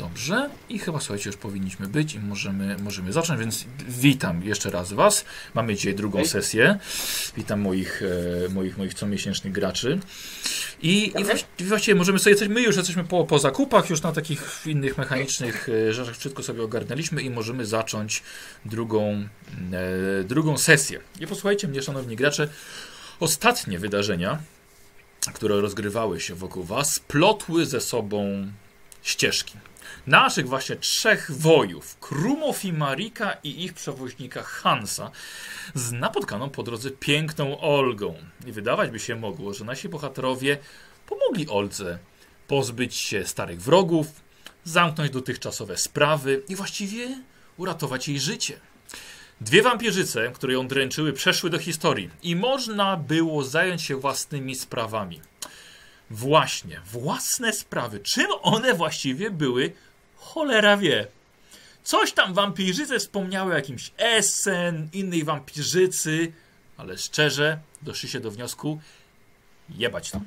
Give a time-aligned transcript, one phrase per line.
[0.00, 0.50] Dobrze.
[0.68, 5.24] I chyba słuchajcie, już powinniśmy być i możemy, możemy zacząć, więc witam jeszcze raz Was.
[5.54, 6.28] Mamy dzisiaj drugą Hej.
[6.28, 6.78] sesję.
[7.36, 8.02] Witam moich,
[8.46, 9.98] e, moich, moich comiesięcznych graczy.
[10.82, 14.12] I, i właści- właściwie możemy sobie, jesteśmy, my już jesteśmy po, po zakupach, już na
[14.12, 18.22] takich innych mechanicznych e, rzeczach wszystko sobie ogarnęliśmy i możemy zacząć
[18.64, 19.28] drugą,
[20.20, 21.00] e, drugą sesję.
[21.20, 22.48] I posłuchajcie mnie, szanowni gracze,
[23.20, 24.38] ostatnie wydarzenia,
[25.34, 28.46] które rozgrywały się wokół Was, plotły ze sobą
[29.02, 29.58] ścieżki.
[30.06, 35.10] Naszych właśnie trzech wojów, Krumofi Marika i ich przewoźnika Hansa,
[35.74, 38.14] z napotkaną po drodze piękną Olgą.
[38.46, 40.58] I wydawać by się mogło, że nasi bohaterowie
[41.06, 41.98] pomogli Oldze
[42.46, 44.06] pozbyć się starych wrogów,
[44.64, 47.22] zamknąć dotychczasowe sprawy i właściwie
[47.56, 48.60] uratować jej życie.
[49.40, 55.20] Dwie wampirzyce, które ją dręczyły, przeszły do historii i można było zająć się własnymi sprawami.
[56.10, 58.00] Właśnie, własne sprawy.
[58.00, 59.72] Czym one właściwie były?
[60.16, 61.06] Cholera wie.
[61.82, 66.32] Coś tam wampirzyce wspomniały o jakimś Essen, innej wampirzycy,
[66.76, 68.80] ale szczerze doszli się do wniosku,
[69.68, 70.20] jebać to.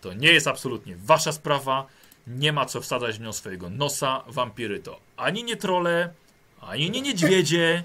[0.00, 1.86] To nie jest absolutnie wasza sprawa,
[2.26, 4.24] nie ma co wsadzać w nią swojego nosa.
[4.26, 6.14] Wampiry to ani nie trole,
[6.60, 7.82] ani nie niedźwiedzie,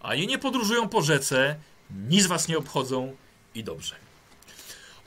[0.00, 1.56] ani nie podróżują po rzece,
[2.08, 3.16] nic was nie obchodzą
[3.54, 4.03] i dobrze.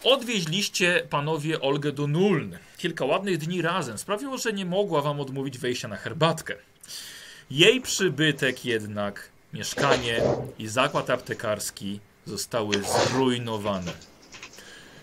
[0.03, 2.57] Odwieźliście panowie Olgę do Nuln.
[2.77, 6.55] Kilka ładnych dni razem sprawiło, że nie mogła wam odmówić wejścia na herbatkę.
[7.51, 10.21] Jej przybytek jednak, mieszkanie
[10.59, 13.91] i zakład aptekarski zostały zrujnowane.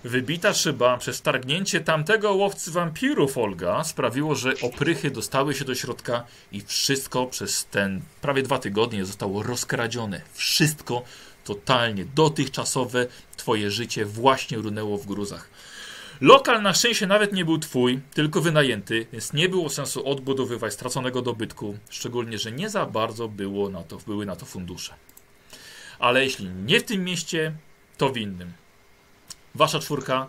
[0.05, 6.25] Wybita szyba przez targnięcie tamtego łowcy wampirów Olga sprawiło, że oprychy dostały się do środka
[6.53, 10.21] i wszystko przez ten prawie dwa tygodnie zostało rozkradzione.
[10.33, 11.03] Wszystko
[11.45, 13.07] totalnie dotychczasowe
[13.37, 15.51] twoje życie właśnie runęło w gruzach.
[16.21, 21.23] Lokal na szczęście nawet nie był twój, tylko wynajęty, więc nie było sensu odbudowywać straconego
[21.23, 24.95] dobytku, szczególnie, że nie za bardzo było na to, były na to fundusze.
[25.99, 27.53] Ale jeśli nie w tym mieście,
[27.99, 28.53] to w innym.
[29.55, 30.29] Wasza czwórka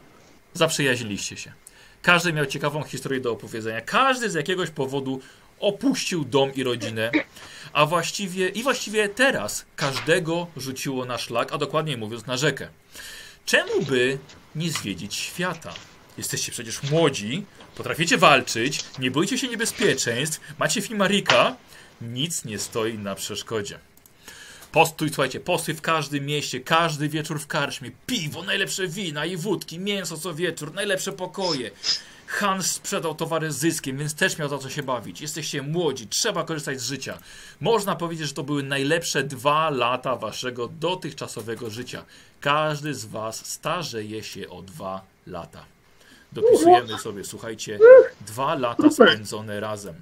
[0.53, 1.53] zaprzyjaźniliście się.
[2.01, 3.81] Każdy miał ciekawą historię do opowiedzenia.
[3.81, 5.21] Każdy z jakiegoś powodu
[5.59, 7.11] opuścił dom i rodzinę,
[7.73, 12.67] a właściwie i właściwie teraz każdego rzuciło na szlak, a dokładniej mówiąc na rzekę.
[13.45, 14.17] Czemu by
[14.55, 15.73] nie zwiedzić świata?
[16.17, 17.45] Jesteście przecież młodzi,
[17.75, 21.55] potraficie walczyć, nie boicie się niebezpieczeństw, macie Fimarika,
[22.01, 23.79] nic nie stoi na przeszkodzie.
[24.71, 29.79] Postój, słuchajcie, postój w każdym mieście, każdy wieczór w karczmie, piwo, najlepsze wina i wódki,
[29.79, 31.71] mięso co wieczór, najlepsze pokoje.
[32.27, 35.21] Hans sprzedał towary z zyskiem, więc też miał za co się bawić.
[35.21, 37.17] Jesteście młodzi, trzeba korzystać z życia.
[37.61, 42.05] Można powiedzieć, że to były najlepsze dwa lata waszego dotychczasowego życia.
[42.41, 45.65] Każdy z was starzeje się o dwa lata.
[46.31, 47.79] Dopisujemy sobie, słuchajcie,
[48.21, 49.95] dwa lata spędzone razem.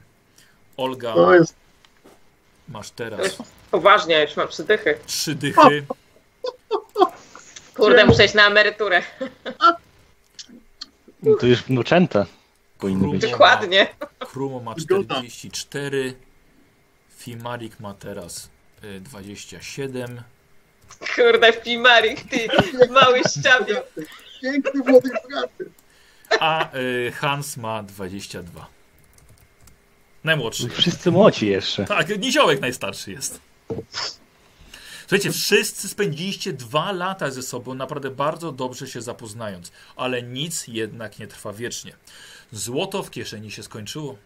[0.77, 1.15] Olga,
[2.69, 3.37] masz teraz
[3.71, 4.97] Poważnie, już mam przydychy.
[5.05, 5.85] trzy dychy.
[7.75, 9.03] Kurde, muszę iść na emeryturę.
[11.23, 12.25] No to już wnuczęta
[12.79, 13.31] powinny być.
[13.31, 13.87] Dokładnie.
[14.19, 15.15] Krumo ma Zgoda.
[15.15, 16.15] 44.
[17.17, 18.49] Fimarik ma teraz
[18.83, 20.21] y, 27.
[21.15, 22.47] Kurde, Pimarik, ty
[22.89, 23.81] mały ściabie.
[24.41, 25.69] piękny młody bogaty.
[26.39, 28.67] A y, Hans ma 22.
[30.23, 30.69] Najmłodszy.
[30.69, 31.85] Wszyscy młodzi jeszcze.
[31.85, 33.39] Tak, Niziołek najstarszy jest.
[35.07, 41.19] Słuchajcie, wszyscy spędziliście dwa lata ze sobą, naprawdę bardzo dobrze się zapoznając, ale nic jednak
[41.19, 41.95] nie trwa wiecznie.
[42.51, 44.17] Złoto w kieszeni się skończyło.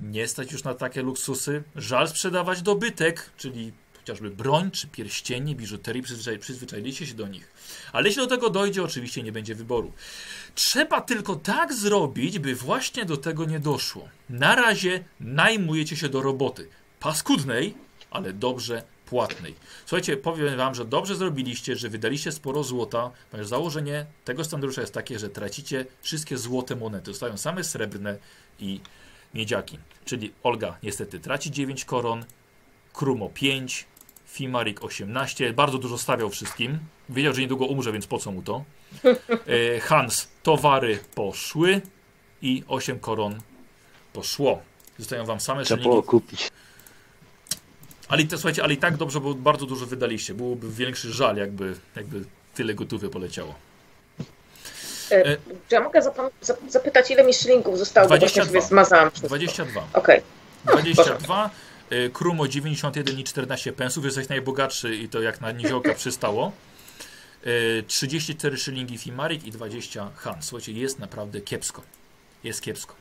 [0.00, 1.62] Nie stać już na takie luksusy.
[1.76, 7.50] Żal sprzedawać dobytek, czyli chociażby broń czy pierścienie, biżuterii, przyzwyczai, przyzwyczailiście się do nich.
[7.92, 9.92] Ale jeśli do tego dojdzie, oczywiście nie będzie wyboru.
[10.54, 14.08] Trzeba tylko tak zrobić, by właśnie do tego nie doszło.
[14.30, 16.68] Na razie najmujecie się do roboty.
[17.00, 17.74] Paskudnej,
[18.10, 19.54] ale dobrze płatnej.
[19.86, 24.94] Słuchajcie, powiem wam, że dobrze zrobiliście, że wydaliście sporo złota, ponieważ założenie tego scenariusza jest
[24.94, 27.10] takie, że tracicie wszystkie złote monety.
[27.10, 28.18] Zostają same srebrne
[28.60, 28.80] i
[29.34, 29.78] miedziaki.
[30.04, 32.24] Czyli Olga niestety traci 9 koron,
[32.92, 33.86] Krumo 5,
[34.26, 35.52] Fimarik 18.
[35.52, 36.78] Bardzo dużo stawiał wszystkim.
[37.08, 38.64] Wiedział, że niedługo umrze, więc po co mu to?
[39.46, 41.80] E, Hans, towary poszły
[42.42, 43.40] i 8 koron
[44.12, 44.62] poszło.
[44.98, 46.50] Zostają wam same Trzeba było kupić.
[48.08, 50.34] Ale i to, słuchajcie, ale i tak dobrze, bo bardzo dużo wydaliście.
[50.34, 52.24] Byłoby większy żal, jakby, jakby
[52.54, 53.54] tyle gotówy poleciało.
[55.10, 55.36] E,
[55.68, 56.00] Czy ja mogę
[56.68, 58.08] zapytać, ile mi szylingów zostało?
[58.08, 58.60] Bo właśnie 22.
[58.60, 59.28] sobie zmazałam wszystko.
[59.28, 59.86] 22.
[59.92, 60.22] Okej.
[60.64, 61.50] 22.
[61.92, 64.04] y, Krumo 91 i 14 pensów.
[64.04, 66.52] Jesteś najbogatszy i to jak na niziołka przystało.
[67.46, 70.36] Y, 34 szylingi Fimarik i 20 Han.
[70.42, 71.82] Słuchajcie, jest naprawdę kiepsko.
[72.44, 72.94] Jest kiepsko.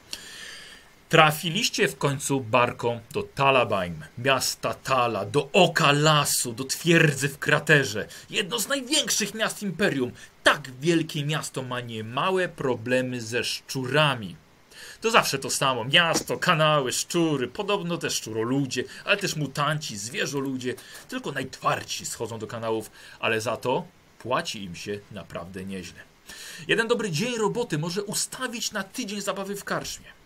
[1.10, 8.08] Trafiliście w końcu barką do Talabaim, miasta Tala, do oka lasu, do twierdzy w kraterze.
[8.30, 10.12] Jedno z największych miast imperium.
[10.44, 14.36] Tak wielkie miasto ma niemałe problemy ze szczurami.
[15.02, 15.84] To zawsze to samo.
[15.84, 20.76] Miasto, kanały, szczury, podobno też szczuroludzie, ale też mutanci, zwierzoludzie.
[21.10, 23.86] Tylko najtwardsi schodzą do kanałów, ale za to
[24.20, 26.00] płaci im się naprawdę nieźle.
[26.68, 30.23] Jeden dobry dzień roboty może ustawić na tydzień zabawy w karczmie.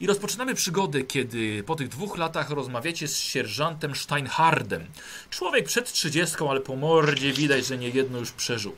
[0.00, 4.86] I rozpoczynamy przygodę, kiedy po tych dwóch latach rozmawiacie z sierżantem Steinhardem.
[5.30, 8.76] Człowiek przed trzydziestką, ale po mordzie widać, że nie jedno już przeżył.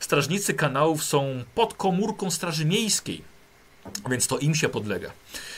[0.00, 3.22] Strażnicy kanałów są pod komórką Straży Miejskiej,
[4.10, 5.10] więc to im się podlega.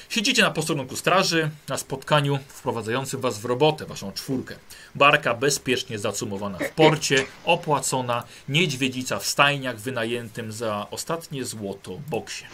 [0.09, 4.57] Siedzicie na posterunku straży, na spotkaniu wprowadzającym was w robotę, waszą czwórkę.
[4.95, 12.45] Barka bezpiecznie zacumowana w porcie, opłacona, niedźwiedzica w stajniach wynajętym za ostatnie złoto boksie.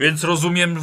[0.00, 0.82] Więc rozumiem e,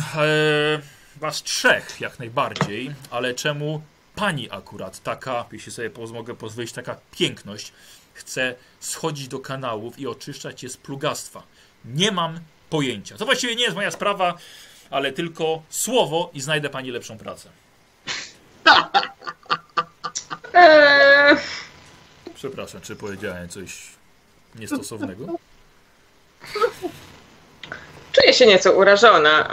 [1.16, 3.82] was trzech jak najbardziej, ale czemu
[4.16, 7.74] pani akurat taka, jeśli sobie mogę pozwolić, taka piękność
[8.14, 11.44] chce schodzić do kanałów i oczyszczać je z plugastwa?
[11.86, 13.18] Nie mam pojęcia.
[13.18, 14.38] To właściwie nie jest moja sprawa,
[14.90, 17.50] ale tylko słowo i znajdę pani lepszą pracę.
[20.54, 21.38] Eee,
[22.36, 23.88] Przepraszam, czy powiedziałem coś
[24.56, 25.26] niestosownego?
[28.12, 29.48] Czuję się nieco urażona.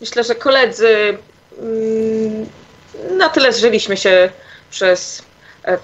[0.00, 1.18] Myślę, że koledzy
[1.58, 2.46] mm,
[3.10, 4.30] na tyle zżyliśmy się
[4.70, 5.22] przez
[5.64, 5.78] e,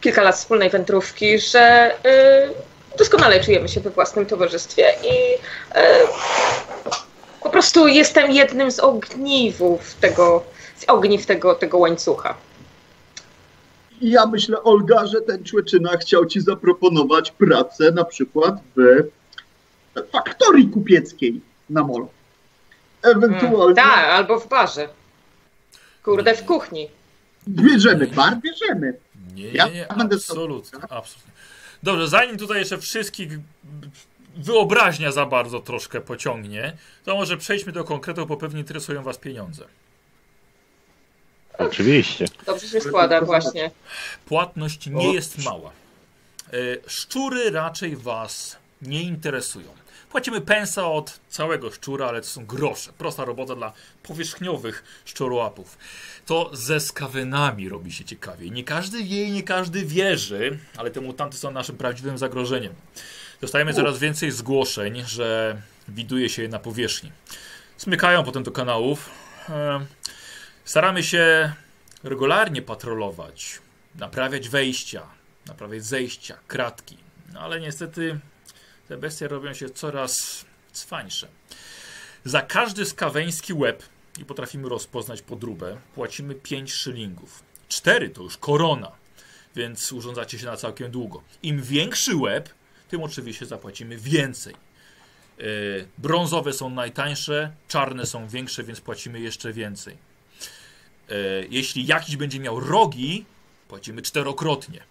[0.00, 1.60] kilka lat wspólnej wędrówki, że
[2.04, 2.48] e,
[2.98, 5.38] doskonale czujemy się we własnym towarzystwie i
[5.74, 5.98] e,
[7.42, 10.44] po prostu jestem jednym z ogniwów tego,
[10.76, 12.34] z ogniw tego, tego łańcucha.
[14.00, 18.80] Ja myślę, Olga, że ten człeczyna chciał ci zaproponować pracę na przykład w
[20.12, 22.08] faktorii kupieckiej na molu.
[23.02, 24.88] Ewentualnie Tak, albo w barze.
[26.02, 26.88] Kurde, w kuchni.
[27.48, 28.94] bierzemy bar, bierzemy.
[29.34, 31.32] Nie, Ja nie, nie, będę absolutnie, absolutnie.
[31.82, 33.28] Dobrze, zanim tutaj jeszcze wszystkich
[34.36, 39.64] wyobraźnia za bardzo troszkę pociągnie, to może przejdźmy do konkretów, bo pewnie interesują was pieniądze.
[41.58, 42.24] Oczywiście.
[42.46, 43.70] Dobrze się składa właśnie.
[44.26, 45.70] Płatność nie jest mała.
[46.52, 46.56] E,
[46.86, 49.68] Szczury raczej was nie interesują.
[50.14, 52.92] Płacimy pensa od całego szczura, ale to są grosze.
[52.92, 53.72] Prosta robota dla
[54.02, 55.78] powierzchniowych szczurołapów.
[56.26, 58.52] To ze skawenami robi się ciekawiej.
[58.52, 62.74] Nie każdy wie i nie każdy wierzy, ale te mutanty są naszym prawdziwym zagrożeniem.
[63.40, 65.56] Dostajemy coraz więcej zgłoszeń, że
[65.88, 67.12] widuje się je na powierzchni.
[67.76, 69.10] Smykają potem do kanałów.
[70.64, 71.52] Staramy się
[72.04, 73.58] regularnie patrolować,
[73.94, 75.02] naprawiać wejścia,
[75.46, 76.96] naprawiać zejścia, kratki.
[77.32, 78.20] No ale niestety
[78.88, 81.28] te bestie robią się coraz cwańsze.
[82.24, 83.82] Za każdy skaweński łeb,
[84.20, 87.42] i potrafimy rozpoznać podróbę, płacimy 5 szylingów.
[87.68, 88.92] 4 to już korona,
[89.56, 91.22] więc urządzacie się na całkiem długo.
[91.42, 92.48] Im większy łeb,
[92.88, 94.54] tym oczywiście zapłacimy więcej.
[95.38, 99.96] Yy, brązowe są najtańsze, czarne są większe, więc płacimy jeszcze więcej.
[101.08, 103.24] E, jeśli jakiś będzie miał rogi,
[103.68, 104.82] płacimy czterokrotnie.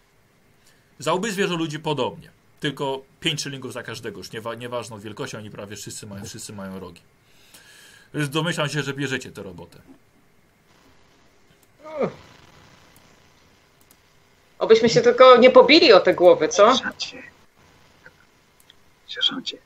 [1.00, 2.33] Za łby zwierzę ludzi podobnie.
[2.64, 4.18] Tylko 5 szylingów za każdego.
[4.18, 7.02] Już niewa, nieważną wielkością, oni prawie wszyscy mają, wszyscy mają rogi.
[8.14, 9.80] Więc domyślam się, że bierzecie tę robotę.
[14.60, 16.76] Obyśmy się tylko nie pobili o te głowy, co?
[16.76, 17.24] Sierżancie.
[19.08, 19.58] Sierżancie.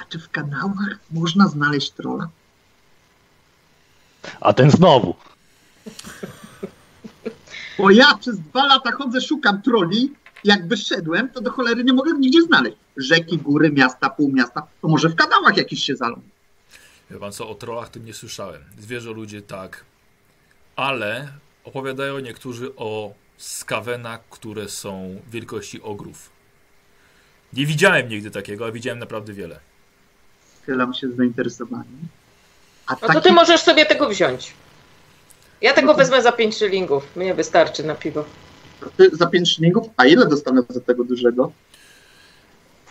[0.00, 2.28] A czy w kanałach można znaleźć trola?
[4.40, 5.14] A ten znowu.
[7.78, 10.21] Bo ja przez dwa lata chodzę, szukam troli.
[10.44, 12.76] Jak wyszedłem, to do cholery nie mogę nigdzie znaleźć.
[12.96, 14.66] Rzeki, góry, miasta, półmiasta.
[14.82, 16.20] To może w kanałach jakiś się zalą.
[17.10, 18.62] Wie pan co, o trollach to nie słyszałem.
[18.78, 19.84] Zwierzę ludzie tak.
[20.76, 21.28] Ale
[21.64, 26.30] opowiadają niektórzy o skawenach, które są wielkości ogrów.
[27.52, 29.60] Nie widziałem nigdy takiego, a widziałem naprawdę wiele.
[30.66, 31.98] Chylam się z zainteresowaniem.
[32.86, 34.52] A No to taki- ty możesz sobie tego wziąć.
[35.60, 37.16] Ja tego wezmę za 5 szylingów.
[37.16, 38.24] Mnie wystarczy na piwo.
[39.12, 39.88] Za pięć szylingów?
[39.96, 41.52] A ile dostanę za tego dużego?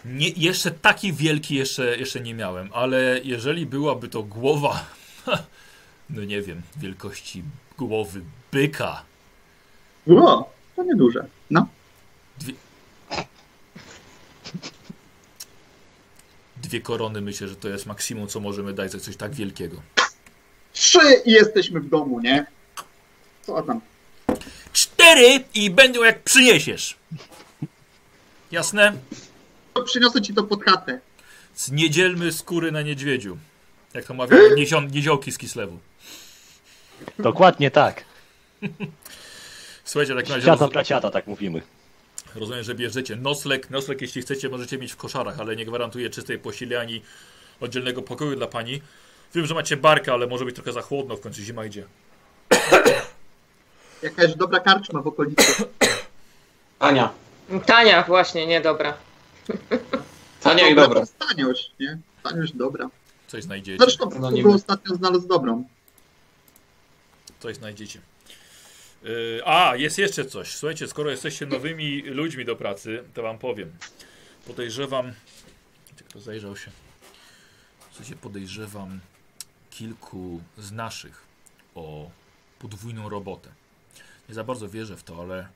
[0.05, 4.86] Nie, jeszcze taki wielki jeszcze, jeszcze nie miałem, ale jeżeli byłaby to głowa,
[6.10, 7.43] no nie wiem, wielkości
[7.77, 8.21] głowy
[8.51, 9.03] byka,
[10.10, 11.25] O, to nieduże.
[11.50, 11.67] No.
[16.57, 19.81] dwie korony myślę, że to jest maksimum, co możemy dać za coś tak wielkiego.
[20.74, 22.45] Trzy i jesteśmy w domu, nie?
[23.41, 23.81] Co tam?
[25.01, 26.96] Cztery i będą jak przyniesiesz.
[28.51, 28.93] Jasne?
[29.74, 31.00] To Przyniosę ci to pod chatę.
[31.72, 33.38] Nie dzielmy skóry na niedźwiedziu.
[33.93, 35.79] Jak to mawiają niezio, niziołki z Kislewu.
[37.20, 38.03] Dokładnie tak.
[39.84, 41.62] Słuchajcie, tak na razie Ciata roz, braciata, tak mówimy.
[42.36, 43.70] rozumiem, że bierzecie nocleg.
[43.70, 47.01] Nocleg, jeśli chcecie, możecie mieć w koszarach, ale nie gwarantuję czystej posili ani
[47.60, 48.81] oddzielnego pokoju dla pani.
[49.36, 51.84] Wiem, że macie barkę, ale może być trochę za chłodno, w końcu zima idzie.
[54.01, 55.65] Jakaś dobra karczma w okolicy.
[56.79, 57.13] Ania.
[57.65, 58.98] Tania, właśnie, niedobra.
[60.41, 61.03] Tania i dobra.
[61.29, 61.98] Taniość, nie?
[62.24, 62.89] Taniość dobra.
[63.27, 63.84] Coś znajdziecie.
[63.84, 65.63] Zresztą No nie ostatnio znalazł dobrą.
[67.39, 68.01] Coś znajdziecie.
[69.03, 70.55] Yy, a, jest jeszcze coś.
[70.55, 73.72] Słuchajcie, skoro jesteście nowymi ludźmi do pracy, to wam powiem.
[74.48, 75.13] Podejrzewam.
[75.96, 76.72] Gdzie kto zajrzał się?
[77.91, 79.00] Słuchajcie, podejrzewam
[79.70, 81.24] kilku z naszych
[81.75, 82.10] o
[82.60, 83.50] podwójną robotę.
[84.30, 85.48] Nie za bardzo wierzę w to, ale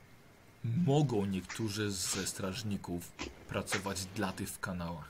[0.86, 3.12] mogą niektórzy ze strażników
[3.48, 5.08] pracować dla tych w kanałach.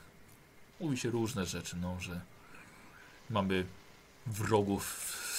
[0.79, 2.21] Mówi się różne rzeczy, no, że
[3.29, 3.65] mamy
[4.27, 4.85] wrogów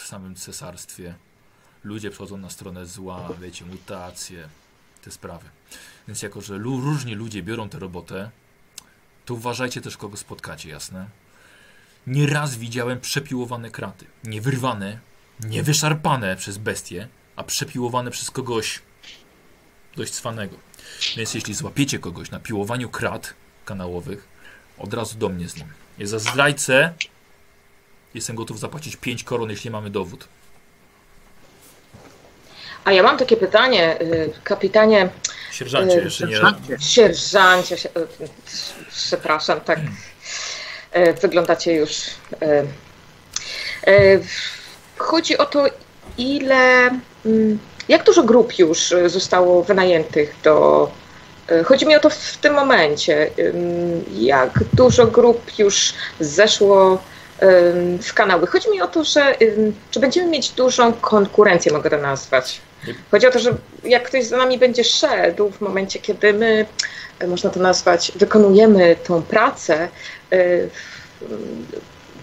[0.02, 1.14] w samym cesarstwie.
[1.84, 4.48] Ludzie przechodzą na stronę zła, wiecie, mutacje,
[5.02, 5.48] te sprawy.
[6.08, 8.30] Więc jako, że różni ludzie biorą tę robotę,
[9.24, 11.06] to uważajcie też, kogo spotkacie, jasne?
[12.06, 14.06] Nieraz widziałem przepiłowane kraty.
[14.24, 14.98] Nie wyrwane,
[15.40, 18.82] nie wyszarpane przez bestie, a przepiłowane przez kogoś
[19.96, 20.56] dość cwanego.
[21.16, 24.28] Więc jeśli złapiecie kogoś na piłowaniu krat kanałowych,
[24.78, 25.66] od razu do mnie z nim.
[25.98, 26.94] Jest za zdrajcę
[28.14, 30.28] Jestem gotów zapłacić 5 koron, jeśli mamy dowód.
[32.84, 35.08] A ja mam takie pytanie, y, kapitanie,
[35.52, 36.36] Sierżancie, Yy, jeszcze nie.
[36.80, 37.74] Sierżancie.
[37.74, 38.28] y,
[38.90, 39.78] przepraszam, tak
[40.96, 42.00] y, wyglądacie już.
[44.96, 45.66] Chodzi o to,
[46.18, 46.90] ile,
[47.88, 50.90] jak dużo grup już y, zostało wynajętych do.
[51.50, 53.30] y, Chodzi mi o to w tym momencie,
[54.12, 57.02] jak dużo grup już zeszło
[58.02, 58.46] w kanały.
[58.46, 59.34] Chodzi mi o to, że,
[59.92, 62.60] że będziemy mieć dużą konkurencję, mogę to nazwać.
[63.10, 63.54] Chodzi o to, że
[63.84, 66.66] jak ktoś za nami będzie szedł w momencie, kiedy my,
[67.22, 69.88] y, można to nazwać, wykonujemy tą pracę,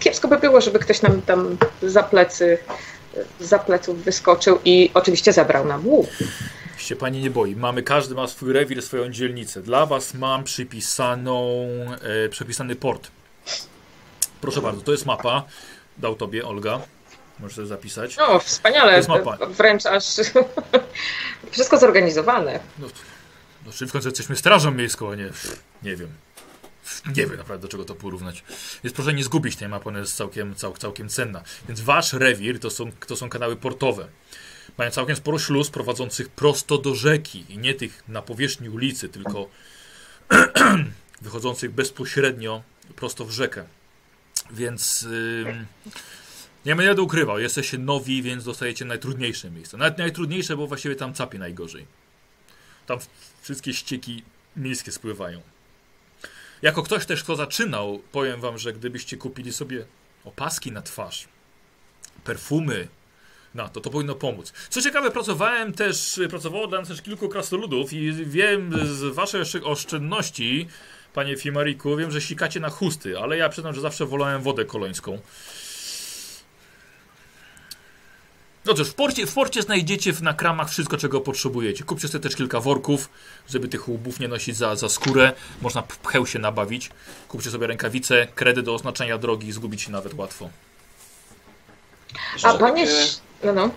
[0.00, 2.58] kiepsko by było, żeby ktoś nam tam za plecy,
[3.40, 6.06] za pleców wyskoczył i oczywiście zabrał nam łuk.
[6.78, 7.56] się pani nie boi.
[7.56, 9.62] Mamy, każdy ma swój rewir, swoją dzielnicę.
[9.62, 11.66] Dla was mam przypisaną,
[12.24, 13.10] e, przypisany port.
[14.40, 15.44] Proszę bardzo, to jest mapa.
[15.98, 16.80] Dał tobie Olga.
[17.40, 18.16] Możesz sobie zapisać.
[18.16, 19.36] No, wspaniale, To jest mapa.
[19.46, 20.04] wręcz aż
[21.52, 22.60] wszystko zorganizowane.
[22.78, 22.86] No,
[23.66, 25.28] no czy w końcu jesteśmy strażą miejską, a nie,
[25.82, 26.08] nie wiem.
[27.06, 28.44] Nie wiem naprawdę do czego to porównać.
[28.84, 31.42] Więc proszę nie zgubić tej mapy, ona jest całkiem, cał, całkiem cenna.
[31.68, 34.08] Więc wasz rewir to są, to są kanały portowe.
[34.78, 39.48] Mają całkiem sporo śluz prowadzących prosto do rzeki i nie tych na powierzchni ulicy, tylko
[41.22, 42.62] wychodzących bezpośrednio
[42.96, 43.64] prosto w rzekę.
[44.50, 45.66] Więc ym,
[46.66, 49.76] nie będę ukrywał, jesteście nowi, więc dostajecie najtrudniejsze miejsce.
[49.76, 51.86] Nawet najtrudniejsze, bo właściwie tam capie najgorzej.
[52.86, 52.98] Tam
[53.42, 54.22] wszystkie ścieki
[54.56, 55.55] miejskie spływają.
[56.66, 59.84] Jako ktoś też, kto zaczynał, powiem wam, że gdybyście kupili sobie
[60.24, 61.28] opaski na twarz,
[62.24, 62.88] perfumy
[63.54, 64.52] na to, to powinno pomóc.
[64.70, 70.68] Co ciekawe, pracowałem też, pracowało dla nas też kilku krasnoludów i wiem z waszych oszczędności,
[71.14, 75.18] panie Fimariku, wiem, że sikacie na chusty, ale ja przyznam, że zawsze wolałem wodę kolońską.
[78.66, 81.84] No cóż, w porcie, w porcie znajdziecie w- na kramach wszystko, czego potrzebujecie.
[81.84, 83.08] Kupcie sobie też kilka worków,
[83.48, 85.32] żeby tych łubów nie nosić za, za skórę.
[85.62, 86.90] Można pcheł się nabawić.
[87.28, 90.50] Kupcie sobie rękawice, kredy do oznaczania drogi, zgubić się nawet łatwo.
[92.32, 92.86] Jeszcze A panie...
[92.86, 92.98] takie...
[93.44, 93.70] No, no.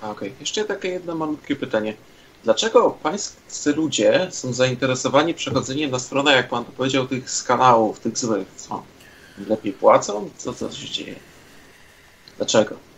[0.00, 1.94] A, Okej, jeszcze takie jedno malutkie pytanie.
[2.44, 8.00] Dlaczego pańscy ludzie są zainteresowani przechodzeniem na stronę, jak pan to powiedział, tych z kanałów,
[8.00, 8.48] tych złych?
[8.56, 8.82] Co?
[9.48, 10.30] Lepiej płacą?
[10.38, 11.14] Co, co się dzieje?
[12.36, 12.89] Dlaczego?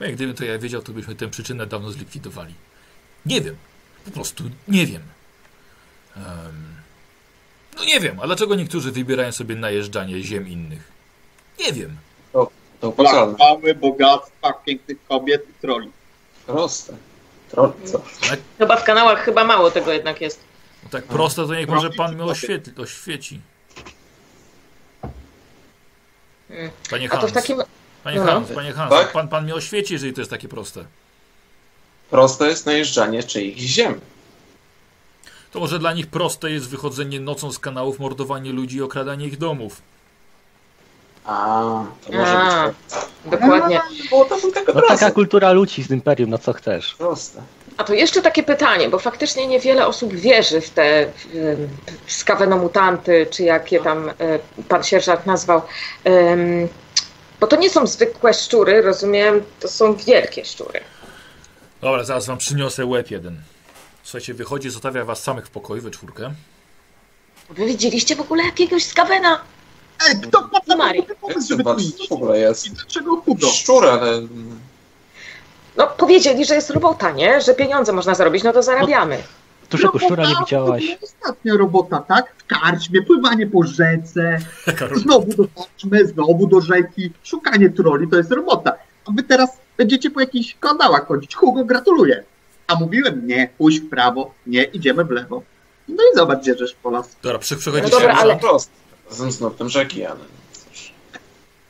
[0.00, 2.54] No i gdybym to ja wiedział, to byśmy tę przyczynę dawno zlikwidowali.
[3.26, 3.56] Nie wiem.
[4.04, 5.02] Po prostu nie wiem.
[6.16, 6.24] Em,
[7.76, 10.92] no nie wiem, a dlaczego niektórzy wybierają sobie najeżdżanie ziem innych?
[11.58, 11.96] Nie wiem.
[12.80, 13.34] To opłacalne.
[13.34, 15.90] Chwały, bogactwa, pięknych kobiet i troli.
[16.46, 16.96] Proste.
[17.50, 18.02] Troll, co?
[18.58, 20.40] Chyba w kanałach chyba mało tego jednak jest.
[20.82, 23.40] No tak prosto, to niech może pan mnie Drogi oświetli, oświeci.
[26.50, 26.70] Mm.
[26.90, 27.62] Panie A to w Hans, takim...
[28.04, 28.24] panie no.
[28.24, 29.12] Hans, panie Hans, Tak?
[29.12, 30.84] pan, pan mnie oświeci, jeżeli to jest takie proste.
[32.10, 34.00] Proste jest najeżdżanie czyichś ziem.
[35.52, 39.38] To może dla nich proste jest wychodzenie nocą z kanałów, mordowanie ludzi i okradanie ich
[39.38, 39.82] domów.
[41.24, 42.66] A, to może A.
[42.66, 43.04] być tak.
[43.40, 43.80] Dokładnie.
[44.10, 44.94] To tak od No razu.
[44.94, 46.94] taka kultura ludzi z Imperium, no co chcesz.
[46.94, 47.42] Proste.
[47.76, 51.06] A to jeszcze takie pytanie, bo faktycznie niewiele osób wierzy w te
[52.06, 54.12] skawenomutanty, czy jak je tam e,
[54.68, 55.62] pan sierżant nazwał.
[57.40, 60.80] Bo to nie są zwykłe szczury, rozumiem, to są wielkie szczury.
[61.80, 63.40] Dobra, zaraz wam przyniosę łeb jeden.
[64.02, 66.34] Słuchajcie, wychodzi, zostawia was samych w pokoju we czwórkę.
[67.50, 69.40] Wy widzieliście w ogóle jakiegoś skawena?
[70.08, 71.02] Ej, kto ma Mari.
[71.20, 71.96] pomysł, żeby tu Zobacz, iść?
[71.98, 72.66] co w ogóle jest.
[72.66, 73.46] I dlaczego chudo?
[73.46, 74.22] Szczur, ale...
[75.76, 77.40] No, powiedzieli, że jest robota, nie?
[77.40, 79.22] Że pieniądze można zarobić, no to zarabiamy.
[79.70, 80.98] Dużego szczura nie widziałaś.
[81.02, 82.34] Ostatnia robota, tak?
[82.38, 84.38] W karczmie, pływanie po rzece,
[84.94, 88.72] znowu do karczmy, znowu do rzeki, szukanie troli, to jest robota.
[89.06, 91.34] A wy teraz będziecie po jakichś kanałach chodzić.
[91.34, 92.24] Hugo, gratuluję.
[92.66, 95.42] A mówiłem nie, pójść w prawo, nie, idziemy w lewo.
[95.88, 97.16] No i zobacz, gdzie żeś po las.
[97.22, 97.70] Dobra, No przechodzicie.
[97.82, 98.72] dobra, Myślałem, ale- prosto.
[99.10, 100.20] Razem z nurtem rzeki, ale...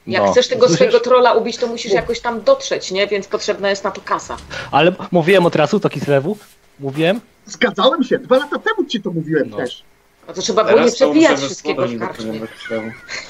[0.06, 0.32] Jak No.
[0.32, 3.06] chcesz tego swojego trolla ubić, to musisz jakoś tam dotrzeć, nie?
[3.06, 4.36] Więc potrzebna jest na to kasa.
[4.70, 6.36] Ale mówiłem od razu, to Kislewu?
[6.80, 7.20] Mówiłem?
[7.46, 9.56] Zgadzałem się, dwa lata temu ci to mówiłem No.
[9.56, 9.82] też.
[10.28, 12.40] No to trzeba było nie przebijać wszystkiego w karczmie.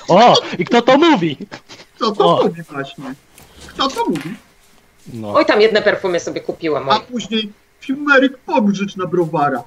[0.09, 0.35] O!
[0.59, 1.37] I kto to mówi?
[1.99, 2.45] Co to O.
[2.45, 3.15] mówi właśnie?
[3.67, 4.35] Kto to mówi?
[5.15, 5.35] No.
[5.35, 6.91] Oj, tam jedne perfumy sobie kupiłam.
[6.91, 9.63] A później Fiumeryk pobrzycz na browara.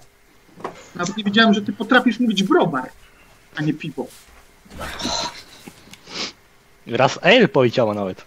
[0.95, 2.89] Nawet nie wiedziałem, że ty potrafisz mówić browar,
[3.55, 4.05] a nie piwo.
[6.87, 8.25] Raz Ale powiedziała nawet.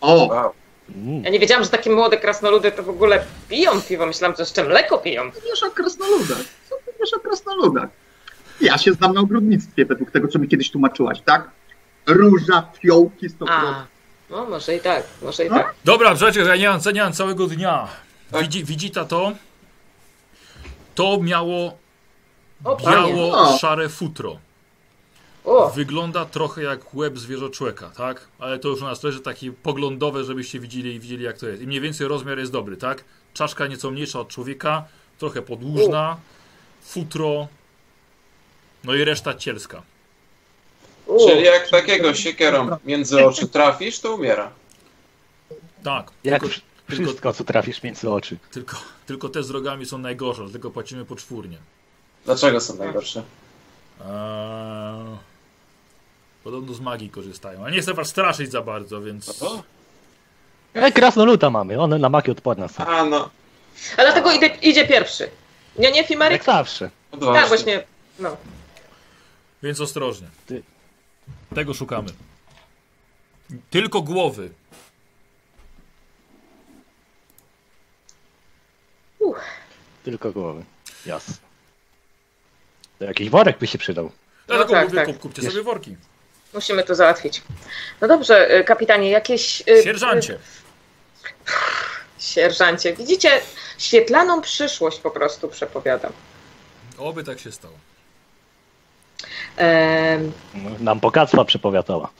[0.00, 0.52] O, Wow.
[0.94, 1.24] Mm.
[1.24, 4.06] Ja nie wiedziałam, że takie młode krasnoludy to w ogóle piją piwo.
[4.06, 5.32] Myślałam, że jeszcze mleko piją.
[5.32, 6.38] ty wiesz o krasnoludach.
[6.68, 7.88] Co ty wiesz o krasnoludach?
[8.60, 11.50] Ja się znam na ogrodnictwie, według tego, co mi kiedyś tłumaczyłaś, tak?
[12.06, 13.66] Róża, fiołki, stokrotka.
[13.66, 13.86] A,
[14.30, 15.56] no może i tak, może i No.
[15.56, 15.74] tak.
[15.84, 17.88] Dobra, słuchajcie, ja nie mam, nie mam całego dnia.
[18.30, 18.42] Tak.
[18.42, 19.32] Widzi, widzi ta to?
[20.94, 21.78] To miało
[22.64, 24.38] biało-szare futro.
[25.46, 28.28] O, Wygląda trochę jak łeb zwierzoczłeka, tak?
[28.38, 31.62] Ale to już u nas leży takie poglądowe, żebyście widzieli i widzieli jak to jest.
[31.62, 33.04] I mniej więcej rozmiar jest dobry, tak?
[33.34, 34.84] Czaszka nieco mniejsza od człowieka,
[35.18, 36.16] trochę podłużna,
[36.82, 37.48] futro,
[38.84, 39.82] no i reszta cielska.
[41.06, 41.28] u.
[41.28, 44.50] Czyli jak takiego siekierą między oczy trafisz, to umiera.
[45.82, 46.60] Tak, Jak tylko, wsz-
[46.90, 48.36] wszystko, co trafisz między oczy.
[48.50, 51.58] tylko, tylko te z rogami są najgorsze, dlatego płacimy poczwórnie.
[52.24, 53.22] Dlaczego są najgorsze?
[54.00, 54.06] Eee,
[56.46, 59.38] podobno z magii korzystają, ale nie chcę was straszyć za bardzo, No więc...
[59.38, 59.62] to?
[60.74, 62.84] E, krasnoluda mamy, one na maki odporne są.
[62.86, 63.30] A no,
[63.96, 65.30] A dlatego idzie, idzie pierwszy.
[65.78, 66.32] Nie, nie, Fimarik?
[66.32, 66.90] Jak zawsze.
[67.12, 67.40] odważnie.
[67.40, 67.84] Tak, właśnie.
[68.18, 68.36] No.
[69.62, 70.28] Więc ostrożnie.
[70.46, 70.62] Ty.
[71.54, 72.08] Tego szukamy.
[73.70, 74.50] Tylko głowy.
[80.04, 80.64] Tylko głowy.
[81.06, 81.34] Jasne.
[82.98, 84.10] To jakiś worek by się przydał.
[84.46, 85.06] Dlatego tak, mówię, tak.
[85.06, 85.52] kup, kupcie Jest.
[85.52, 85.96] sobie worki.
[86.54, 87.42] Musimy to załatwić.
[88.00, 89.60] No dobrze, y, kapitanie, jakieś.
[89.68, 90.32] y, Sierżancie.
[90.34, 90.38] y,
[92.18, 92.94] Sierżancie.
[92.94, 93.30] Widzicie,
[93.78, 96.12] świetlaną przyszłość po prostu przepowiadam.
[96.98, 97.74] Oby tak się stało.
[100.54, 102.10] No, Nam bogactwa przepowiadała.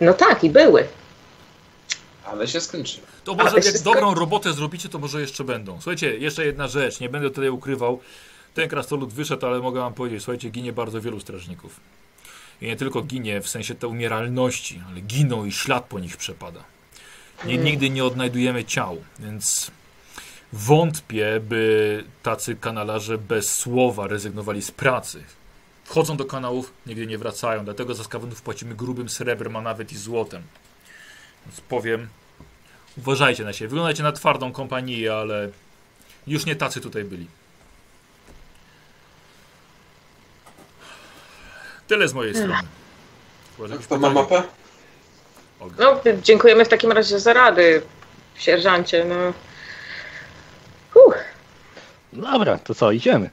[0.00, 0.88] no tak, i były.
[2.24, 3.06] Ale się skończyło.
[3.24, 5.80] To może Ale jak wszystko- dobrą robotę zrobicie, to może jeszcze będą.
[5.80, 8.00] Słuchajcie, jeszcze jedna rzecz, nie będę tutaj ukrywał.
[8.54, 11.80] Ten krasnolud wyszedł, ale mogę wam powiedzieć, słuchajcie, ginie bardzo wielu strażników.
[12.60, 16.64] I nie tylko ginie w sensie tej umieralności, ale giną i ślad po nich przepada.
[17.44, 19.70] Nie, nigdy nie odnajdujemy ciał, więc
[20.52, 25.24] wątpię, by tacy kanalarze bez słowa rezygnowali z pracy.
[25.84, 29.96] Wchodzą do kanałów, nigdy nie wracają, dlatego za skawenów płacimy grubym srebrem, a nawet i
[29.96, 30.42] złotem.
[31.46, 32.08] Więc powiem,
[32.98, 33.68] Uważajcie na siebie.
[33.68, 35.50] Wyglądacie na twardą kompanię, ale
[36.26, 37.26] już nie tacy tutaj byli.
[41.90, 42.54] Tyle z mojej strony.
[43.58, 44.10] Kto ma pytania?
[44.10, 44.42] mapę?
[45.78, 47.82] No, dziękujemy w takim razie za rady,
[48.34, 49.04] sierżancie.
[49.04, 49.14] No.
[50.90, 51.14] Huh.
[52.12, 53.30] Dobra, to co, idziemy.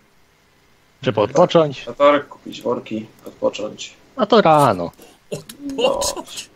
[1.02, 1.86] Trzeba odpocząć.
[1.86, 3.93] Tatarek, kupić worki, odpocząć.
[4.15, 4.91] A to rano.
[5.30, 6.50] Odpocząć?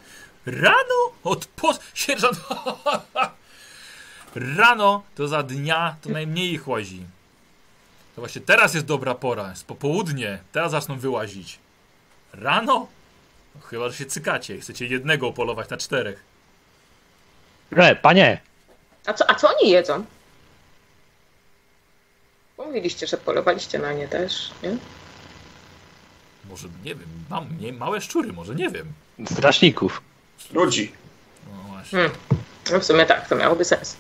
[0.46, 1.00] Rano?
[1.24, 1.74] Odpo...
[1.94, 2.38] Sierżant...
[4.58, 7.04] Rano to za dnia to najmniej ich łazi.
[8.16, 9.50] To właśnie teraz jest dobra pora.
[9.50, 10.40] Jest popołudnie.
[10.52, 11.61] Teraz zaczną wyłazić.
[12.34, 12.88] Rano?
[13.56, 14.60] No, chyba, że się cykacie.
[14.60, 16.24] Chcecie jednego upolować na czterech.
[17.72, 18.42] Re, panie!
[19.06, 20.06] A, co, a co oni jedzą?
[22.58, 24.78] Mówiliście, że polowaliście na nie też, nie?
[26.50, 28.94] Może, nie wiem, mam nie, małe szczury, może nie wiem.
[29.32, 30.02] Strażników.
[30.54, 30.92] Ludzi.
[31.48, 32.00] No właśnie.
[32.00, 32.18] Hmm.
[32.72, 33.98] No w sumie tak, to miałoby sens.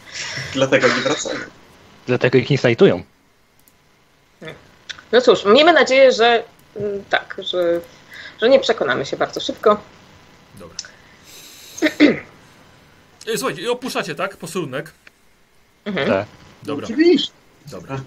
[0.54, 1.40] Dlatego nie wracają.
[2.08, 3.04] Dlatego ich nie znajdują.
[5.12, 6.44] No cóż, miejmy nadzieję, że
[6.76, 7.82] mm, tak, że,
[8.42, 9.82] że nie przekonamy się bardzo szybko.
[10.60, 10.78] Dobra.
[13.28, 14.38] E, Słuchajcie, i opuszczacie, tak?
[14.38, 14.92] Posterunek.
[15.86, 16.08] Mhm.
[16.08, 16.26] Te.
[16.64, 17.32] Dobra, Oczywiście.
[17.72, 18.02] dobra.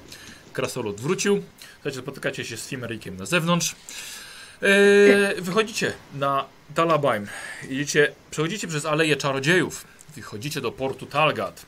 [0.52, 1.42] Krasolud wrócił.
[1.74, 3.76] Słuchajcie, spotykacie się z Fimerikiem na zewnątrz.
[4.62, 6.44] E, wychodzicie na
[6.74, 7.26] Talabaim.
[7.68, 9.84] Idziecie, przechodzicie przez Aleję Czarodziejów.
[10.16, 11.66] Wychodzicie do portu Talgat.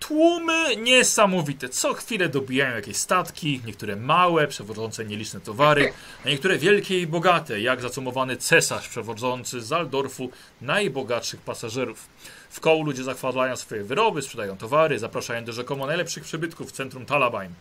[0.00, 1.68] Tłumy niesamowite.
[1.68, 5.92] Co chwilę dobijają jakieś statki, niektóre małe, przewodzące nieliczne towary,
[6.24, 12.06] a niektóre wielkie i bogate, jak zacumowany cesarz przewodzący z Aldorfu najbogatszych pasażerów.
[12.50, 17.06] W koło ludzie zachwalają swoje wyroby, sprzedają towary, zapraszają do rzekomo najlepszych przybytków w centrum
[17.06, 17.54] Talabaim.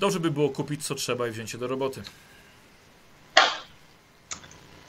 [0.00, 2.02] Dobrze by było kupić co trzeba i wziąć się do roboty.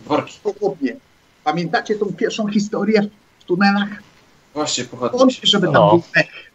[0.05, 0.39] Worki.
[0.43, 0.95] Pochopnie.
[1.43, 3.01] Pamiętacie tą pierwszą historię
[3.39, 3.89] w tunelach?
[4.53, 5.35] Właśnie, pochodnie.
[5.43, 5.89] Żeby tam No.
[5.89, 6.50] był mech.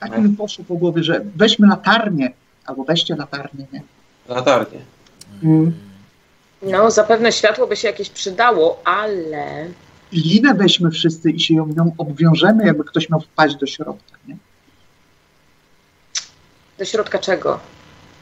[0.00, 2.32] Tak mi poszło po głowie, że weźmy latarnię,
[2.66, 3.82] albo weźcie latarnię, nie?
[4.28, 4.80] Latarnie.
[5.42, 5.72] Mm.
[6.62, 9.68] No, zapewne światło by się jakieś przydało, ale...
[10.12, 14.18] I linę weźmy wszyscy i się ją, nią obwiążemy, jakby ktoś miał wpaść do środka,
[14.28, 14.36] nie?
[16.78, 17.60] Do środka czego?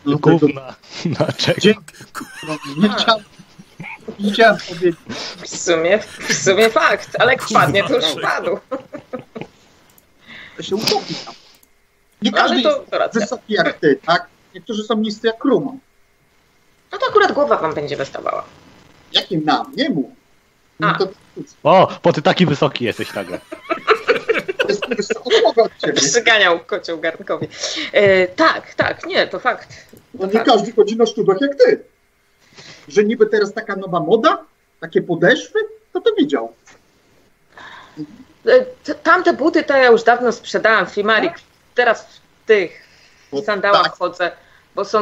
[0.06, 0.74] Do Gówna.
[1.04, 1.60] Dlaczego?
[1.64, 1.94] Dzięki.
[2.48, 3.24] no, nie chciałem,
[4.20, 4.96] nie chciałem powiedzieć.
[5.42, 8.58] W sumie, w sumie fakt, ale jak wpadnie, to już wpadł.
[10.56, 11.34] To się utopi tam.
[12.22, 14.26] Nie Ale każdy to, jest to wysoki jak ty, tak?
[14.54, 15.76] Niektórzy są niscy jak Rumo.
[16.92, 18.44] No to akurat głowa wam będzie wystawała.
[19.12, 19.72] Jakim nam?
[19.76, 20.14] Nie mu.
[20.80, 21.08] No to
[21.62, 23.40] O, bo ty taki wysoki jesteś nagle.
[24.68, 25.92] jest wysoko od ciebie.
[25.92, 27.48] Przyganiał kocioł garnkowi.
[27.92, 29.68] E, tak, tak, nie, to fakt.
[30.14, 31.84] No nie każdy chodzi na szczudłach jak ty.
[32.88, 34.44] Że niby teraz taka nowa moda,
[34.80, 35.58] takie podeszwy,
[35.92, 36.52] to to widział.
[38.46, 41.32] E, tamte buty to ja już dawno sprzedałam, Fimarik.
[41.76, 42.82] Teraz w tych
[43.32, 44.32] Bo sandałach tak, chodzę,
[44.74, 44.98] bo są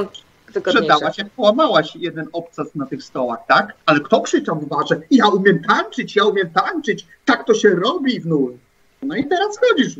[0.48, 0.70] wygodniejsze.
[0.94, 3.74] sprzedałaś, jak połamałaś jeden obcas na tych stołach, tak?
[3.86, 5.00] Ale kto krzyczał w barze?
[5.10, 8.56] Ja umiem tańczyć, ja umiem tańczyć, tak to się robi w nul.
[9.02, 9.94] No i teraz chodzisz.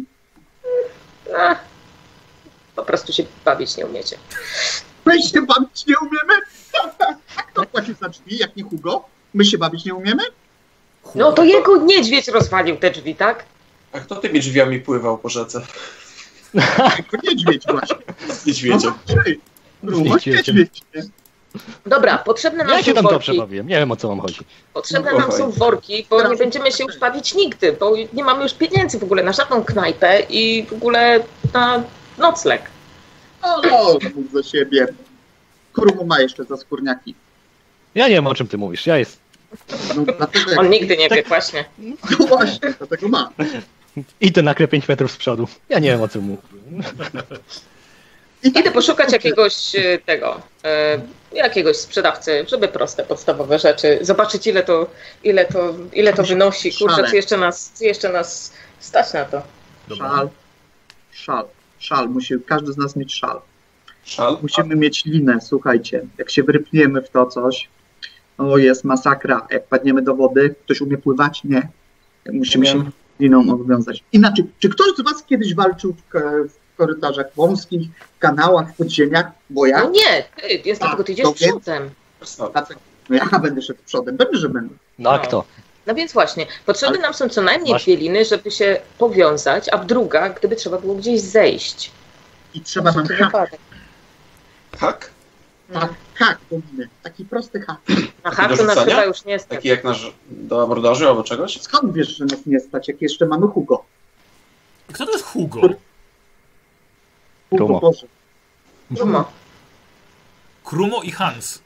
[1.39, 1.59] Ach,
[2.77, 4.17] po prostu się bawić nie umiecie.
[5.05, 6.35] My się bawić nie umiemy?
[7.37, 9.05] A kto płaci za drzwi, jak nie Hugo?
[9.35, 10.23] My się bawić nie umiemy?
[11.15, 13.45] No to jego niedźwiedź rozwalił te drzwi, tak?
[13.93, 15.67] A kto tymi drzwiami pływał po rzece?
[16.97, 17.97] Tylko niedźwiedź właśnie.
[18.29, 18.93] Z niedźwiedziem.
[19.83, 20.57] No, Niedźwiedziem.
[20.57, 20.83] niedźwiedź.
[20.95, 21.03] nie?
[21.87, 23.39] Dobra, potrzebne nam Ja się są tam dobrze worki.
[23.41, 23.67] bawiłem.
[23.69, 24.41] Nie wiem o co wam chodzi.
[24.75, 28.43] Potrzebne No nam są worki, bo nie będziemy się już bawić nigdy, bo nie mamy
[28.43, 31.21] już pieniędzy w ogóle na żadną knajpę i w ogóle
[31.55, 31.83] na
[32.19, 32.63] nocleg.
[33.43, 34.87] O, no, mów za siebie.
[35.73, 37.15] Krumu ma jeszcze za skórniaki.
[37.95, 38.87] Ja nie wiem o czym ty mówisz.
[38.87, 39.19] Ja jest.
[39.97, 40.51] No, dlatego.
[40.61, 41.65] On nigdy nie wie, właśnie.
[42.21, 43.31] No właśnie, dlatego ma.
[44.21, 45.49] Idę nagle 5 metrów z przodu.
[45.69, 46.43] Ja nie wiem o czym mówię.
[48.43, 51.01] I Idę poszukać jakiegoś e, tego, e,
[51.33, 54.91] jakiegoś sprzedawcy, żeby proste, podstawowe rzeczy, zobaczyć ile to,
[55.25, 59.43] ile to, ile to wynosi, kurczę, czy jeszcze nas, czy jeszcze nas stać na to.
[59.97, 60.29] Szal.
[61.13, 61.45] Szal.
[61.79, 62.09] Szal.
[62.09, 63.41] Musi każdy z nas mieć szal.
[64.05, 64.39] Szal?
[64.43, 66.07] Musimy mieć linę, słuchajcie.
[66.19, 67.69] Jak się wyrypniemy w to coś,
[68.39, 69.47] o jest masakra.
[69.51, 71.45] Jak padniemy do wody, ktoś umie pływać?
[71.45, 71.69] Nie.
[72.33, 74.05] Musimy się liną obwiązać.
[74.13, 79.27] Inaczej, czy ktoś z was kiedyś walczył w, w korytarzach wąskich, w kanałach, w podziemiach?
[79.51, 81.91] Bo ja, No nie, ty, jest A, dlatego ty idziesz przodem.
[82.53, 84.75] dlatego, no ja będę szedł przodem, pewnie, że będę.
[84.99, 85.45] No a kto?
[85.87, 89.79] No więc właśnie, potrzebne nam są co najmniej Masz- dwie liny, żeby się powiązać, a
[89.79, 91.91] druga, gdyby trzeba było gdzieś zejść.
[92.55, 93.51] I trzeba nam hak.
[94.79, 95.11] Hak?
[95.73, 96.89] Tak, hak do liny.
[97.03, 97.79] Taki prosty hak.
[98.25, 99.57] Na do hak to nas chyba już nie stać.
[99.59, 101.61] Taki jak nasz do abordażu albo czegoś?
[101.63, 103.85] Skąd wiesz, że nas nie stać, jak jeszcze mamy Hugo?
[104.93, 105.61] Kto to jest Hugo?
[105.61, 105.75] Hugo
[107.67, 107.81] Rumo.
[107.81, 108.07] Boże.
[108.99, 109.33] Rumo.
[110.65, 111.59] Krumo i Hans.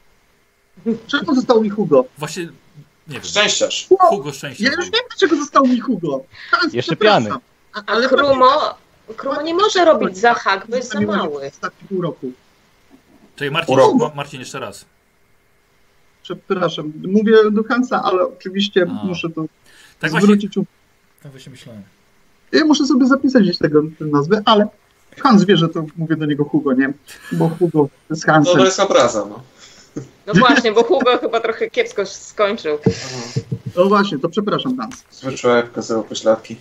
[1.07, 2.05] Czego został mi Hugo?
[2.17, 3.23] Właśnie, nie wiem.
[3.23, 3.87] Szczęściarz.
[3.99, 4.63] Hugo Ja szczęście.
[4.65, 6.23] już wiem, dlaczego został mi Hugo.
[6.51, 7.23] Hans, Jeszcze przepraszam.
[7.25, 7.39] piany.
[7.73, 8.75] A, A Krumo,
[9.17, 11.49] Krumo nie może robić za hak, bo jest za mały.
[11.49, 12.31] w ostatnim pół roku.
[13.39, 14.15] Czekaj, Marcin, Urok.
[14.15, 14.85] Marcin jeszcze raz.
[16.23, 19.05] Przepraszam, mówię do Hansa, ale oczywiście A.
[19.05, 19.45] muszę to
[19.99, 20.71] Tak zwrócić uwagę.
[21.23, 21.81] tak właśnie myślałem.
[22.51, 24.67] Ja muszę sobie zapisać gdzieś tego tę nazwę, ale
[25.17, 26.93] Hans wie, że to mówię do niego Hugo, nie?
[27.31, 28.57] Bo Hugo z No Hansem.
[28.57, 29.41] to jest obraza, no.
[30.27, 32.77] No właśnie, bo Hugo chyba trochę kiepsko skończył.
[33.75, 35.03] No właśnie, to przepraszam Hans.
[35.11, 36.55] Zwyczaj jak pokazywał pośladki.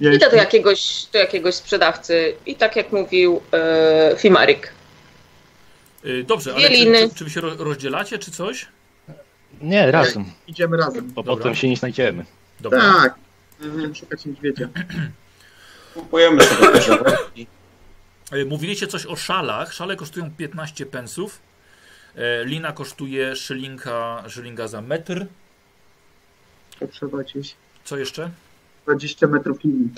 [0.00, 4.72] Ja Idę do jakiegoś, do jakiegoś sprzedawcy i tak jak mówił e, Fimarik.
[6.04, 8.68] Y, Dobrze, ale czy, czy, czy wy się ro- rozdzielacie, czy coś?
[9.60, 10.24] Nie, razem.
[10.48, 11.12] Idziemy razem.
[11.12, 11.36] Bo Dobra.
[11.36, 12.24] potem się nie znajdziemy.
[12.60, 12.80] Dobra.
[12.80, 13.14] Tak,
[13.60, 13.72] Mhm.
[13.72, 14.68] będziemy szukać niedźwiedzia.
[15.94, 17.16] Kupujemy sobie te.
[18.36, 19.72] Y, Mówiliście coś o szalach.
[19.72, 21.38] Szale kosztują 15 pensów.
[22.16, 25.26] E, Lina kosztuje szylinga, szylinga za metr.
[26.78, 28.30] To trzeba gdzieś Co jeszcze?
[28.94, 29.88] 20 metrów linii.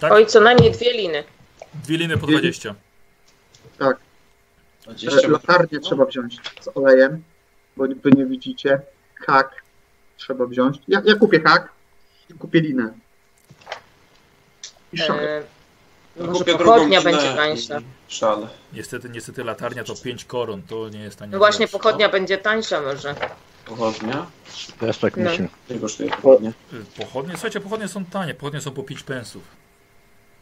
[0.00, 0.12] Tak?
[0.12, 1.24] Oj, co najmniej dwie liny.
[1.74, 2.74] Dwie liny po 20.
[3.78, 3.96] Tak,
[4.84, 7.22] 20 latarnię trzeba wziąć z olejem,
[7.76, 8.80] bo wy nie widzicie.
[9.26, 9.62] Hak
[10.16, 10.78] trzeba wziąć.
[10.88, 11.68] Ja, ja kupię hak
[12.30, 12.92] i kupię linę.
[14.92, 15.22] I szale.
[15.22, 15.42] E,
[16.16, 17.78] Ja może pochodnia drugą będzie tańsza.
[18.08, 18.48] Szal.
[18.72, 21.32] Niestety, niestety latarnia to 5 koron, to nie jest tanie.
[21.32, 23.14] No właśnie, pochodnia będzie tańsza może.
[23.70, 24.26] Pochodnia.
[24.80, 25.30] Też tak No.
[25.70, 26.52] Ile kosztuje pochodnia?
[26.98, 29.42] Pochodnie, słuchajcie, pochodnie są tanie, pochodnie są po 5 pensów.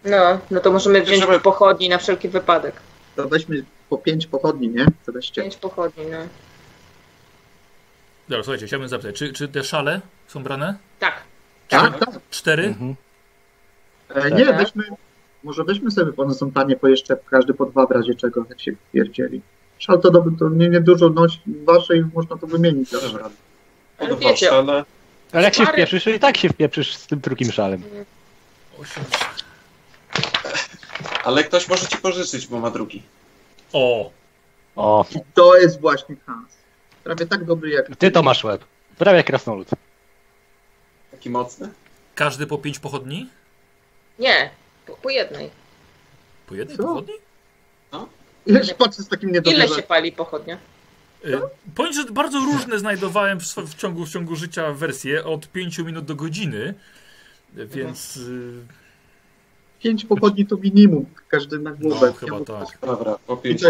[0.04, 2.74] No, no to możemy wziąć pochodni na wszelki wypadek.
[3.16, 4.86] To weźmy po pięć pochodni, nie?
[5.06, 5.42] To weźcie.
[5.42, 6.18] Pięć pochodni, no.
[8.28, 10.74] Dobra, słuchajcie, chciałbym zapytać, czy, czy te szale są brane?
[10.98, 11.22] Tak.
[11.68, 12.20] Tak, tak.
[12.30, 12.64] Cztery?
[12.66, 12.94] Mhm.
[14.14, 14.56] E, nie, Tak.
[14.56, 14.84] weźmy,
[15.44, 18.44] może weźmy sobie, bo one są tanie po jeszcze, każdy po dwa w razie czego,
[18.48, 19.42] jak się pierdzieli.
[19.78, 22.90] Szal to, to nie, nie dużo nosi wasze i można to wymienić.
[22.90, 23.30] Dobra.
[23.98, 24.84] Ale wiecie, szale.
[25.32, 27.82] Ale jak się wpieprzysz, to i tak się wpieprzysz z tym drugim szalem.
[31.24, 33.02] Ale ktoś może ci pożyczyć, bo ma drugi.
[33.72, 34.10] O!
[34.76, 36.48] O, I to jest właśnie Hans.
[37.04, 38.64] Prawie tak dobry jak ty to masz łeb.
[38.98, 39.68] Prawie jak krasnolud.
[41.10, 41.68] Taki mocny?
[42.14, 43.28] Każdy po 5 pochodni?
[44.18, 44.50] Nie,
[44.86, 45.50] po, po jednej.
[46.46, 46.82] Po jednej Co?
[46.82, 47.14] pochodni?
[47.92, 48.06] Ja
[48.64, 50.58] się patrzę z takim Ile się pali pochodnia?
[51.24, 51.40] Y,
[51.74, 56.04] Powiem, że bardzo różne znajdowałem w, w, ciągu, w ciągu życia wersje, od 5 minut
[56.04, 56.74] do godziny,
[57.54, 58.52] więc y,
[59.82, 62.06] Pięć pochodni to minimum, każdy na głowę.
[62.06, 62.78] no, chyba tak.
[62.82, 63.62] Dobra, po pięć.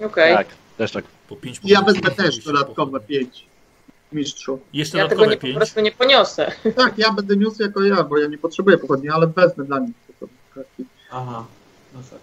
[0.00, 0.34] Okej.
[0.34, 0.46] Tak,
[0.78, 1.04] też tak.
[1.28, 3.46] Po 5 ja wezmę też dodatkowe pięć.
[4.12, 4.60] Mistrzu.
[4.72, 5.56] Jeszcze Ja tego nie, po 5.
[5.56, 6.52] prostu nie poniosę.
[6.76, 9.94] Tak, ja będę niósł jako ja, bo ja nie potrzebuję pochodni, ale wezmę dla nich.
[11.10, 11.44] Aha,
[11.94, 12.20] no tak.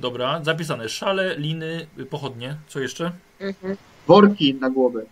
[0.00, 0.88] Dobra, zapisane.
[0.88, 2.56] Szale, liny, pochodnie.
[2.68, 3.12] Co jeszcze?
[3.40, 3.76] Mhm.
[4.06, 5.02] worki na głowę.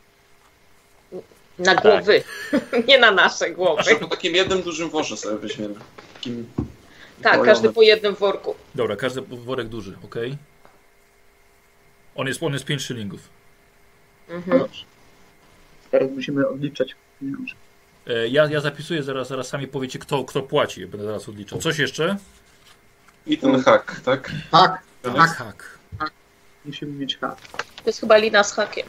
[1.58, 1.82] Na Tak.
[1.82, 2.22] głowy.
[2.88, 3.76] nie na nasze głowy.
[3.76, 5.74] Może po takim jednym dużym worze sobie weźmiemy.
[6.14, 6.46] Takim
[7.22, 7.46] Tak, bojowym.
[7.46, 8.54] każdy po jednym worku.
[8.74, 10.14] Dobra, każdy worek duży, ok?
[12.16, 13.20] On jest, on jest 5 szylingów.
[14.28, 14.58] Mhm.
[14.58, 14.84] Dobrze.
[15.90, 17.52] Teraz musimy odliczać pieniądze.
[18.06, 20.86] E, Ja, ja zapisuję, zaraz, zaraz sami powiecie, kto, kto płaci.
[20.86, 21.58] Będę zaraz odliczał.
[21.58, 22.16] Coś jeszcze?
[23.28, 24.30] I ten hak, tak?
[24.50, 25.14] Tak, Tak.
[25.16, 25.78] jest- hak.
[26.64, 27.36] musimy mieć hak.
[27.56, 28.86] To jest chyba lina z hakiem.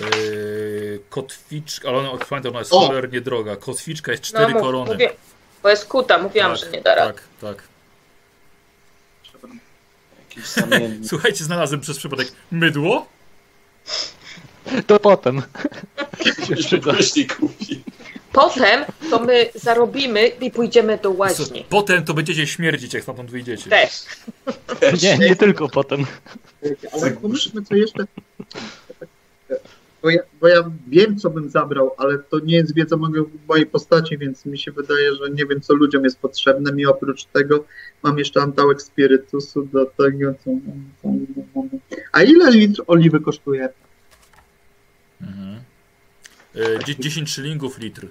[0.00, 2.86] Yy, kotwiczka, ale ona, pamiętam, ona jest O!
[2.86, 3.56] cholernie droga.
[3.56, 4.92] Kotwiczka jest 4 mów- korony.
[4.92, 5.10] Mówię,
[5.62, 7.12] bo jest kuta, mówiłam, tak, że nie da rady.
[7.12, 7.62] tak, tak.
[11.08, 13.06] Słuchajcie, znalazłem przez przypadek mydło.
[14.86, 15.42] To potem.
[16.48, 16.78] Jeszcze
[17.26, 17.84] kupi.
[18.38, 21.64] Potem to my zarobimy i pójdziemy do łaźni.
[21.68, 23.70] Potem to będziecie śmierdzić, jak stamtąd wyjdziecie.
[23.70, 24.02] Też.
[25.02, 26.04] Nie, nie tylko potem.
[26.92, 28.06] Ale pomyślmy, co jeszcze.
[30.02, 33.66] Bo ja, bo ja wiem, co bym zabrał, ale to nie jest wiedza mojej, mojej
[33.66, 36.72] postaci, więc mi się wydaje, że nie wiem, co ludziom jest potrzebne.
[36.72, 37.64] Mi oprócz tego
[38.02, 40.50] mam jeszcze antałek spirytusu do tego, co.
[41.02, 41.08] co
[42.12, 43.68] A ile litr oliwy kosztuje?
[45.20, 45.60] Mhm.
[46.86, 48.06] Dzie- 10 szylingów litr.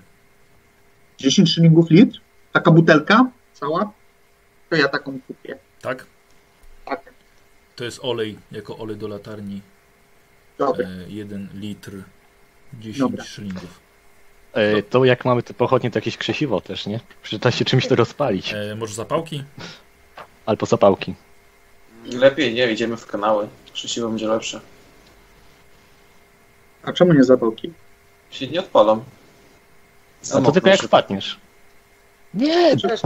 [1.18, 2.20] 10 szylingów litr?
[2.54, 3.92] Taka butelka cała?
[4.70, 5.58] To ja taką kupię.
[5.82, 6.06] Tak?
[6.86, 7.14] Tak.
[7.76, 9.62] To jest olej, jako olej do latarni.
[10.58, 10.88] Dobra.
[11.08, 11.92] 1 litr.
[12.74, 13.24] 10 Dobra.
[13.24, 13.80] szylingów.
[14.54, 17.00] E, to jak mamy te pochodnie, to jakieś krzesiwo też, nie?
[17.24, 18.54] Przyda się czymś to rozpalić.
[18.54, 19.44] E, może zapałki?
[20.46, 21.16] Albo zapałki.
[22.06, 23.48] Lepiej nie, idziemy w kanały.
[23.74, 24.62] Krzesiwo będzie lepsze.
[26.84, 27.74] A czemu nie zapałki?
[28.32, 29.04] Się nie odpalam.
[30.34, 31.40] A to tylko jak wpadniesz.
[32.34, 33.02] Nie, Też.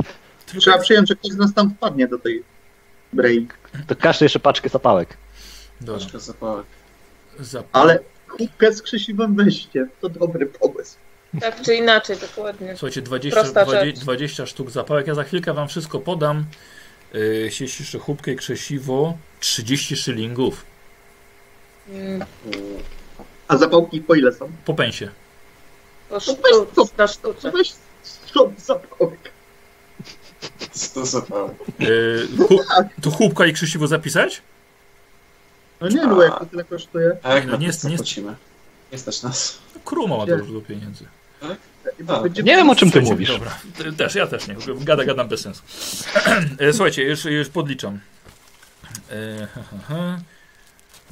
[0.59, 2.43] Trzeba przyjąć, że ktoś z nas tam wpadnie do tej
[3.13, 3.47] brei.
[3.87, 5.17] to każdy jeszcze paczkę zapałek.
[5.81, 5.99] Dobra.
[5.99, 6.65] Troszkę zapałek.
[7.39, 7.65] Zap...
[7.71, 9.87] Ale kubkę z krzesiwem weźcie.
[10.01, 10.95] To dobry pomysł.
[11.41, 12.73] Tak czy inaczej, dokładnie.
[12.77, 13.99] Słuchajcie, 20, Prosta 20, rzecz.
[13.99, 15.07] 20 sztuk zapałek.
[15.07, 16.45] Ja za chwilkę wam wszystko podam.
[17.13, 19.17] Yy, sieć jeszcze chłupkę i krzesiwo.
[19.39, 20.65] 30 szylingów.
[21.89, 22.25] Mm,
[23.47, 24.51] A zapałki po ile są?
[24.65, 25.09] Po pensie.
[26.11, 29.31] Po No sztu, weź To weź stop zapałek.
[30.71, 31.57] Co zapałek?
[31.79, 32.27] Yy.
[33.01, 34.41] To chłupka i krzesiwo zapisać?
[35.81, 37.17] No nie, no jak to tyle kosztuje.
[37.23, 37.83] A jak No nie nie, jest-
[38.91, 39.57] nie stać nas.
[39.75, 41.05] No, Kruma ma dużo do pieniędzy.
[41.39, 41.57] Tak.
[42.43, 43.29] Nie wiem o czym ty mówisz.
[43.29, 43.57] Dobra,
[43.97, 44.55] też, ja też nie.
[44.79, 45.63] Gada, gadam bez sensu.
[46.59, 47.99] E, Słuchajcie, już, już podliczam.
[49.11, 50.19] E, ha, ha, ha.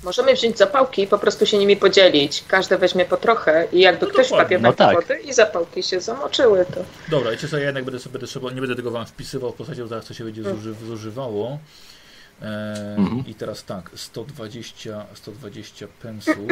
[0.04, 2.44] Możemy wziąć zapałki i po prostu się nimi podzielić.
[2.48, 4.96] Każdy weźmie po trochę i jakby No ktoś wpadł No tak.
[4.96, 8.62] wody i zapałki się zamoczyły, to Dobra, wiecie co, ja jednak będę sobie, będę nie
[8.62, 11.60] będę tego wam wpisywał w postaci, bo zaraz to się będzie zuży, zużywało.
[12.42, 13.24] E, Mhm.
[13.28, 16.48] I teraz tak, 120, 120 pensów,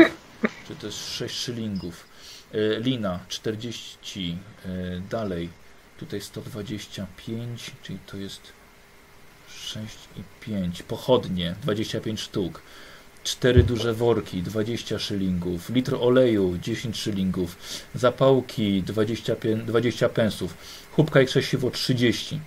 [0.67, 2.05] czy to jest 6 szylingów.
[2.53, 4.69] E, lina 40, e,
[5.09, 5.49] dalej,
[5.99, 8.41] tutaj 125, czyli to jest
[9.49, 10.83] 6 i 5.
[10.83, 12.61] Pochodnie 25 sztuk.
[13.27, 17.55] Cztery duże worki 20 szylingów, litr oleju 10 szylingów,
[17.95, 20.53] zapałki 20, pie- 20 pensów,
[20.91, 22.39] chubka i krzesiwo 30.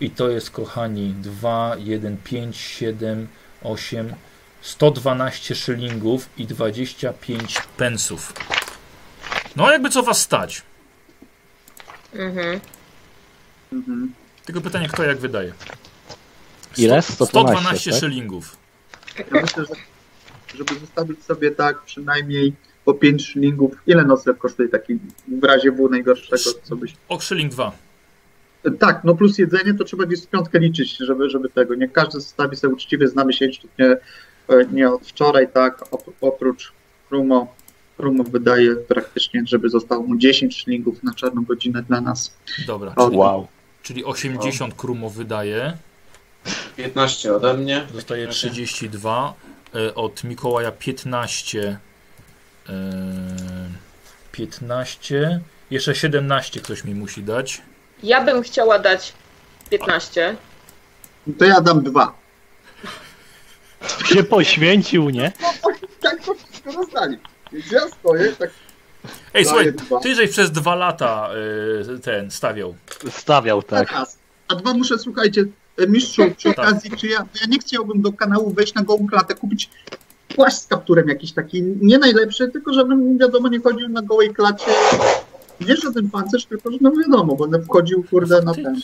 [0.00, 3.28] I to jest, kochani, 2, 1, 5, 7,
[3.62, 4.14] 8,
[4.62, 8.32] 112 szylingów i 25 pensów.
[9.56, 10.62] No, jakby co was stać.
[12.14, 12.60] Mhm.
[13.72, 14.14] Mhm.
[14.44, 15.52] Tylko pytanie, kto jak wydaje?
[16.76, 17.02] Ile?
[17.02, 18.00] 100 112, 112 tak?
[18.00, 18.56] szylingów.
[19.18, 19.89] Ja myślę, że
[20.54, 22.52] żeby zostawić sobie tak przynajmniej
[22.84, 24.98] po 5 szylingów, ile nocleg kosztuje taki
[25.40, 26.94] w razie było najgorszego, co byś...
[27.08, 27.72] O, szyling 2.
[28.78, 32.20] Tak, no plus jedzenie to trzeba gdzieś z piątkę liczyć, żeby, żeby tego, nie każdy
[32.20, 33.96] zostawi sobie uczciwie, znamy się nie,
[34.72, 36.72] nie od wczoraj, tak, op- oprócz
[37.08, 37.54] Krumo,
[37.96, 42.34] Krumo wydaje praktycznie, żeby zostało mu 10 szylingów na czarną godzinę dla nas.
[42.66, 43.46] Dobra, czyli, Wow.
[43.82, 45.76] czyli 80 krumo wydaje.
[46.76, 47.86] 15 ode mnie.
[47.94, 49.34] Zostaje 32.
[49.74, 51.78] e, Od Mikołaja 15.
[52.68, 52.72] e,
[54.32, 55.40] 15.
[55.70, 57.62] Jeszcze 17 ktoś mi musi dać.
[58.02, 59.12] Ja bym chciała dać
[59.70, 60.36] 15.
[61.38, 62.20] To ja dam dwa.
[64.04, 65.32] Się poświęcił, nie?
[66.00, 67.18] Tak to wszystko rozdali.
[67.52, 68.50] Więc ja stoję, tak
[69.34, 70.00] Ej, słuchaj, dwa.
[70.00, 71.30] ty żeś przez dwa lata
[71.94, 72.74] e, ten stawiał.
[73.10, 73.92] Stawiał tak.
[73.92, 74.18] raz.
[74.48, 75.46] A dwa muszę, słuchajcie, e,
[75.88, 76.58] mistrzu, przy Tak.
[76.58, 79.70] okazji, czy ja, ja nie chciałbym do kanału wejść na gołą klatę, kupić
[80.36, 84.70] płaszcz z kapturem jakiś taki, nie najlepszy, tylko żebym, wiadomo, nie chodził na gołej klacie,
[85.60, 88.80] nie żaden pancerz, tylko, że no wiadomo, będę wchodził, kurde, na ten.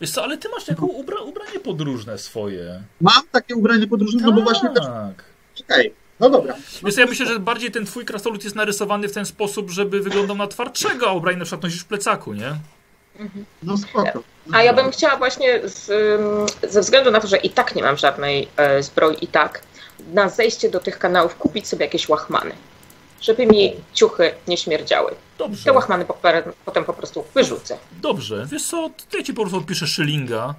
[0.00, 2.82] wiesz co, ale ty masz jako ubra, ubranie podróżne swoje.
[3.00, 5.24] Mam takie ubranie podróżne, no bo właśnie też, Tak.
[5.70, 6.54] okej, no dobra.
[6.84, 10.00] Wiesz, co, ja myślę, że bardziej ten twój krasnolud jest narysowany w ten sposób, żeby
[10.00, 12.54] wyglądał na twardszego, a ubranie na przykład nosisz w plecaku, nie?
[13.62, 14.22] No spoko.
[14.52, 15.86] A ja bym chciała właśnie z,
[16.72, 19.62] ze względu na to, że i tak nie mam żadnej e, zbroi i tak,
[20.14, 22.52] na zejście do tych kanałów kupić sobie jakieś łachmany.
[23.20, 25.14] Żeby mi ciuchy nie śmierdziały.
[25.38, 25.64] Dobrze.
[25.64, 26.04] Te łachmany
[26.64, 27.76] potem po prostu wyrzucę.
[27.92, 30.54] Dobrze, wiesz co, to ja ci po prostu odpiszę szylinga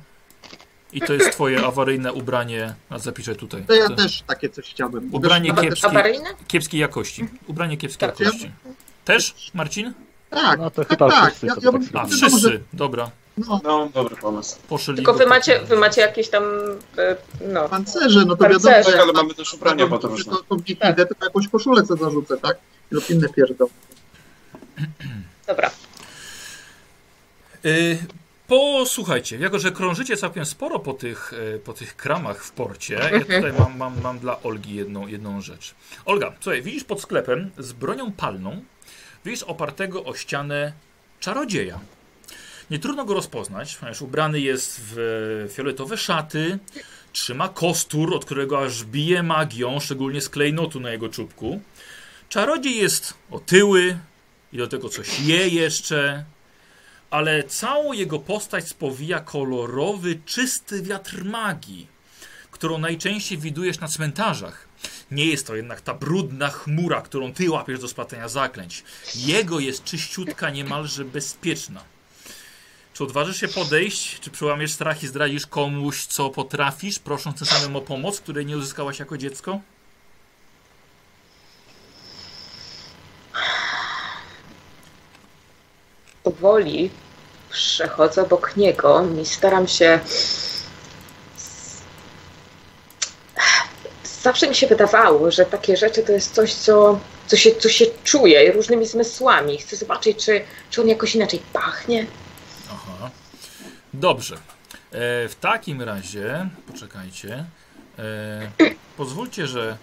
[0.93, 3.63] i to jest twoje awaryjne ubranie, a zapiszę tutaj.
[3.67, 5.09] To ja To- też takie coś chciałbym.
[5.15, 5.87] Ubranie kiepskie.
[5.87, 6.29] Awaryjne?
[6.47, 7.27] Kiepskiej jakości.
[7.47, 8.19] Ubranie kiepskiej Tak.
[8.19, 8.51] jakości.
[9.05, 9.93] Też, Marcin?
[10.29, 11.25] Tak, No to tak, chyba tak.
[11.29, 12.59] wszyscy Ja, sobie ja tak bym, A, że- wszyscy.
[12.73, 13.11] Dobra,
[13.47, 14.57] No, No, dobry pomysł.
[14.69, 14.95] po szylingu.
[14.97, 16.43] Tylko wy to- macie, wy macie jakieś tam,
[16.97, 17.15] e,
[17.47, 18.69] no, pancerze, no to Pancerze.
[18.69, 20.33] wiadomo, Tak, ale mamy też ubrania to, podróżne.
[20.33, 22.57] to, to nich idę, to jakąś koszulę co zarzucę, tak?
[22.91, 23.71] Lub inne pierdoły.
[25.47, 25.71] dobra.
[27.65, 27.97] Y,
[28.47, 33.09] Posłuchajcie, jako że krążycie całkiem sporo po tych, e, po tych kramach w porcie, ja
[33.09, 33.23] Mhm.
[33.43, 35.75] tutaj mam, mam, mam dla Olgi jedną, jedną rzecz.
[36.05, 38.63] Olga, słuchaj, widzisz pod sklepem z bronią palną,
[39.25, 40.73] widzisz opartego o ścianę
[41.19, 41.79] czarodzieja.
[42.71, 46.59] Nie trudno go rozpoznać, ponieważ ubrany jest w fioletowe szaty,
[47.11, 51.61] trzyma kostur, od którego aż bije magią, szczególnie z klejnotu na jego czubku.
[52.29, 53.97] Czarodziej jest otyły
[54.53, 56.25] i do tego coś je jeszcze,
[57.09, 61.87] ale całą jego postać spowija kolorowy, czysty wiatr magii,
[62.51, 64.67] którą najczęściej widujesz na cmentarzach.
[65.11, 68.83] Nie jest to jednak ta brudna chmura, którą ty łapiesz do splatania zaklęć.
[69.15, 71.83] Jego jest czyściutka, niemalże bezpieczna.
[72.99, 77.75] Czy odważysz się podejść, czy przełamiesz strach i zdradzisz komuś, co potrafisz, prosząc tym samym
[77.75, 79.59] o pomoc, której nie uzyskałaś jako dziecko?
[86.23, 86.89] powoli
[87.49, 89.99] przechodzę obok niego i staram się.
[94.21, 97.85] Zawsze mi się wydawało, że takie rzeczy to jest coś, co, co, się, co się
[98.03, 99.57] czuje różnymi zmysłami.
[99.57, 102.05] Chcę zobaczyć, czy, czy on jakoś inaczej pachnie.
[103.93, 104.35] Dobrze.
[104.35, 104.39] E,
[105.29, 107.45] w takim razie, poczekajcie.
[107.99, 108.51] E,
[108.97, 109.77] pozwólcie, że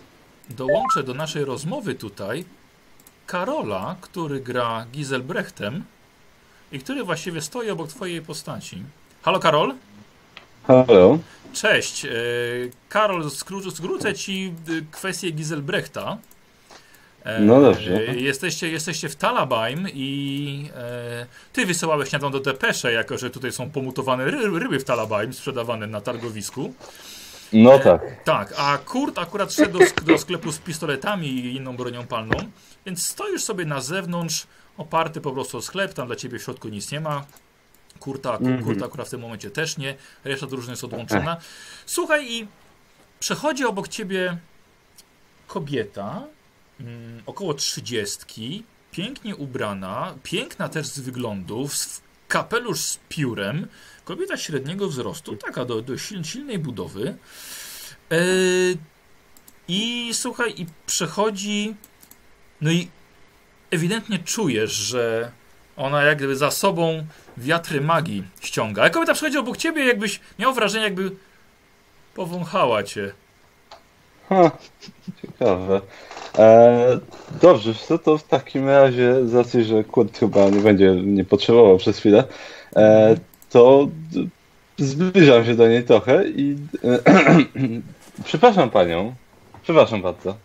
[0.51, 2.45] dołączę do naszej rozmowy tutaj
[3.27, 5.85] Karola, który gra Giselbrechtem
[6.73, 8.83] i który właściwie stoi obok twojej postaci.
[9.23, 9.75] Halo Karol?
[10.67, 11.19] Halo.
[11.53, 12.05] Cześć.
[12.05, 12.11] E,
[12.89, 16.19] Karol, skró- skrócę ci y, kwestię Giselbrechta.
[17.27, 17.95] E, No dobrze.
[18.09, 23.53] e, Jesteście, jesteście w Talabaim i e, ty wysyłałeś śniadą do Depesze, jako że tutaj
[23.53, 26.75] są pomutowane ry, ryby w Talabaim sprzedawane na targowisku.
[27.53, 28.25] No tak.
[28.25, 32.37] Tak, a Kurt akurat szedł do, do sklepu z pistoletami i inną bronią palną,
[32.87, 34.47] więc stoisz sobie na zewnątrz,
[34.77, 37.25] oparty po prostu o sklep, tam dla ciebie w środku nic nie ma.
[38.01, 38.65] Kurta, Mhm.
[38.65, 41.37] Kurta akurat w tym momencie też nie, reszta drużyny jest odłączona.
[41.87, 42.47] Słuchaj i
[43.21, 44.37] przechodzi obok ciebie
[45.47, 46.23] kobieta,
[46.81, 53.69] mm, około trzydziestki, pięknie ubrana, piękna też z wyglądu, w kapelusz z piórem,
[54.05, 57.17] kobieta średniego wzrostu, taka do, do sil- silnej budowy.
[58.13, 58.17] E,
[59.69, 61.75] I słuchaj, i przechodzi.
[62.61, 62.89] No i
[63.71, 65.33] ewidentnie czujesz, że
[65.77, 67.07] ona jakby za sobą
[67.37, 68.83] wiatry magii ściąga.
[68.83, 71.11] A kobieta przechodzi obok ciebie, jakbyś miał wrażenie, jakby
[72.15, 73.13] powąchała cię.
[74.29, 74.51] Ha,
[75.23, 75.81] ciekawe.
[76.39, 76.99] E,
[77.41, 81.77] dobrze, co to w takim razie, z racji, że Kurt chyba nie będzie nie potrzebował
[81.77, 82.25] przez chwilę,
[82.77, 83.17] e,
[83.51, 83.89] to
[84.79, 86.99] zbliżam się do niej trochę i e,
[88.25, 89.15] przepraszam panią.
[89.63, 90.37] Przepraszam bardzo.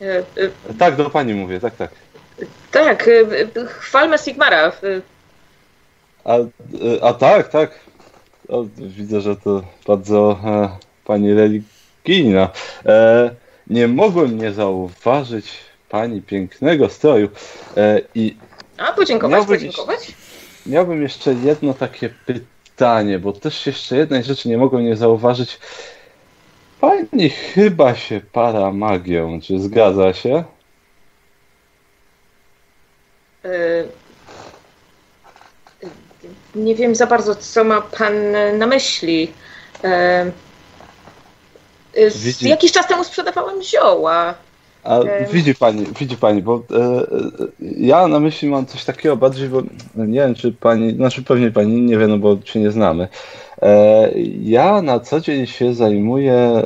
[0.00, 0.22] E,
[0.78, 1.90] Tak, do pani mówię, tak, tak.
[2.72, 3.10] tak,
[3.68, 4.72] chwalmy Sigmara.
[6.24, 6.36] A,
[7.02, 7.70] a tak, tak.
[8.48, 10.68] O, widzę, że to bardzo e,
[11.04, 12.50] pani religijna.
[12.86, 13.30] E,
[13.70, 15.52] nie mogłem nie zauważyć
[15.88, 17.28] pani pięknego stroju.
[17.76, 18.36] E, I
[18.78, 20.12] A, podziękować, podziękować.
[20.66, 25.58] miałbym jeszcze jedno takie pytanie, bo też jeszcze jednej rzeczy nie mogłem nie zauważyć.
[26.80, 30.44] Pani chyba się para magią, czy zgadza się?
[33.44, 33.48] E,
[36.54, 38.14] Nie wiem za bardzo, co ma pan
[38.58, 39.32] na myśli.
[39.82, 40.32] Z-
[41.94, 44.34] Widzi- Jakiś czas temu sprzedawałam zioła.
[44.84, 45.00] A
[45.32, 47.02] widzi pani, widzi pani, bo e, e,
[47.76, 49.62] ja na myśli mam coś takiego bardziej, bo
[49.94, 53.08] nie wiem, czy pani, znaczy pewnie pani nie wie, no bo się nie znamy.
[53.62, 54.10] E,
[54.42, 56.64] ja na co dzień się zajmuję e,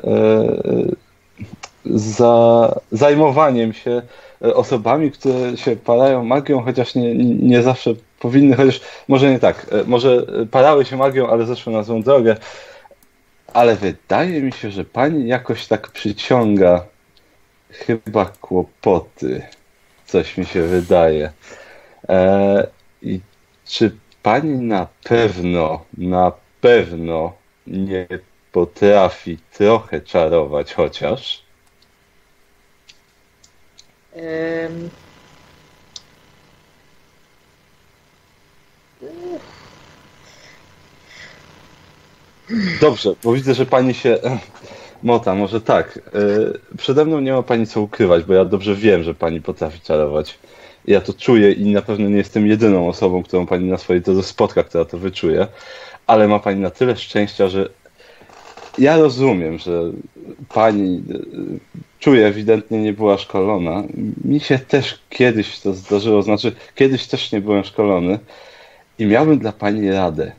[1.86, 4.02] za, zajmowaniem się
[4.44, 9.66] e, osobami, które się parają magią, chociaż nie, nie zawsze powinny, chociaż może nie tak,
[9.72, 12.36] e, może parały się magią, ale zeszły na złą drogę.
[13.54, 16.86] Ale wydaje mi się, że pani jakoś tak przyciąga
[17.70, 19.42] chyba kłopoty.
[20.06, 21.32] Coś mi się wydaje.
[22.08, 22.66] E,
[23.02, 23.20] I
[23.64, 27.32] czy pani na pewno, na pewno
[27.66, 28.06] nie
[28.52, 31.42] potrafi trochę czarować chociaż?
[34.16, 34.90] Em,
[42.80, 44.38] Dobrze, bo widzę, że pani się e,
[45.02, 45.98] mota, może tak.
[45.98, 46.20] E,
[46.78, 50.38] Przede mną nie ma pani co ukrywać, bo ja dobrze wiem, że pani potrafi czarować.
[50.86, 54.22] Ja to czuję i na pewno nie jestem jedyną osobą, którą pani na swojej drodze
[54.22, 55.46] spotka, która to wyczuje,
[56.06, 57.68] ale ma pani na tyle szczęścia, że
[58.78, 59.82] ja rozumiem, że
[60.54, 61.18] pani e,
[61.98, 63.82] czuje, ewidentnie nie była szkolona.
[64.24, 68.18] Mi się też kiedyś to zdarzyło, znaczy kiedyś też nie byłem szkolony
[68.98, 70.32] i miałbym dla pani radę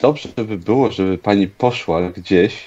[0.00, 2.64] dobrze by było, żeby pani poszła gdzieś,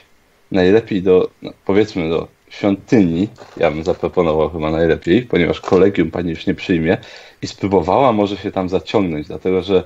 [0.52, 6.46] najlepiej do, no, powiedzmy do świątyni, ja bym zaproponował chyba najlepiej, ponieważ kolegium pani już
[6.48, 6.98] nie przyjmie
[7.42, 9.84] i spróbowała może się tam zaciągnąć, dlatego że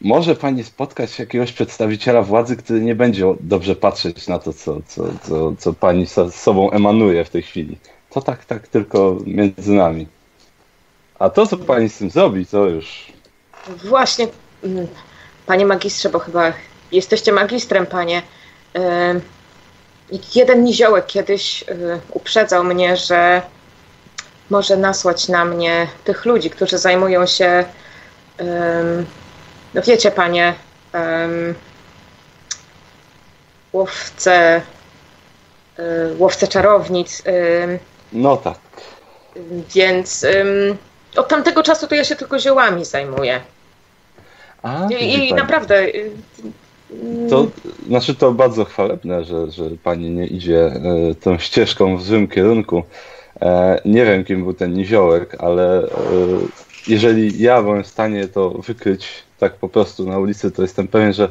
[0.00, 5.04] może pani spotkać jakiegoś przedstawiciela władzy, który nie będzie dobrze patrzeć na to, co, co,
[5.22, 7.76] co, co pani z sobą emanuje w tej chwili.
[8.10, 10.06] To tak, tak tylko między nami.
[11.18, 13.12] A to, co pani z tym zrobi, to już
[13.84, 14.28] Właśnie,
[15.46, 16.52] panie magistrze, bo chyba
[16.92, 18.22] jesteście magistrem, panie.
[20.34, 23.42] Jeden niziołek kiedyś y, uprzedzał mnie, że
[24.50, 27.64] może nasłać na mnie tych ludzi, którzy zajmują się,
[29.74, 30.54] no wiecie, panie,
[33.72, 34.62] łowce,
[35.78, 35.82] y,
[36.18, 37.22] łowce czarownic.
[38.12, 38.58] no tak.
[39.74, 40.26] Więc
[41.16, 43.40] od tamtego czasu to ja się tylko ziołami zajmuję.
[44.62, 45.82] A, I, i naprawdę.
[45.82, 46.10] y,
[46.94, 47.46] y, To
[47.86, 52.82] znaczy to bardzo chwalebne, że, że pani nie idzie e, tą ścieżką w złym kierunku.
[53.42, 55.88] E, nie wiem, kim był ten niziołek, ale e,
[56.88, 59.08] jeżeli ja byłem w stanie to wykryć
[59.38, 61.28] tak po prostu na ulicy, to jestem pewien, że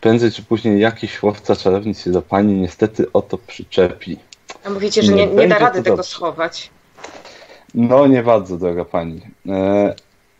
[0.00, 4.16] prędzej czy później jakiś łowca czarownic się do pani niestety o to przyczepi.
[4.64, 6.10] A mówicie, że nie nie, nie da rady tego dobrze.
[6.10, 6.70] schować.
[7.74, 9.20] No nie bardzo, droga pani.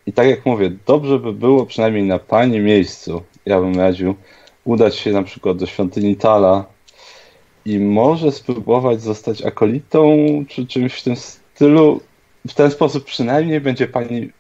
[0.06, 4.14] I tak jak mówię, dobrze by było przynajmniej na pani miejscu, ja bym radził,
[4.64, 6.64] udać się na przykład do świątyni Tala
[7.64, 10.16] i może spróbować zostać akolitą,
[10.48, 12.00] czy czymś w tym stylu.
[12.48, 14.30] W ten sposób przynajmniej będzie pani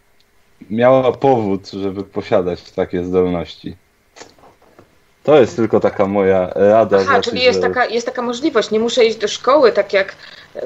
[0.70, 3.76] miała powód, żeby posiadać takie zdolności.
[5.24, 6.98] To jest tylko taka moja rada.
[7.00, 8.70] Aha, czyli jest że- taka, jest taka możliwość.
[8.70, 10.16] Nie muszę iść do szkoły, tak jak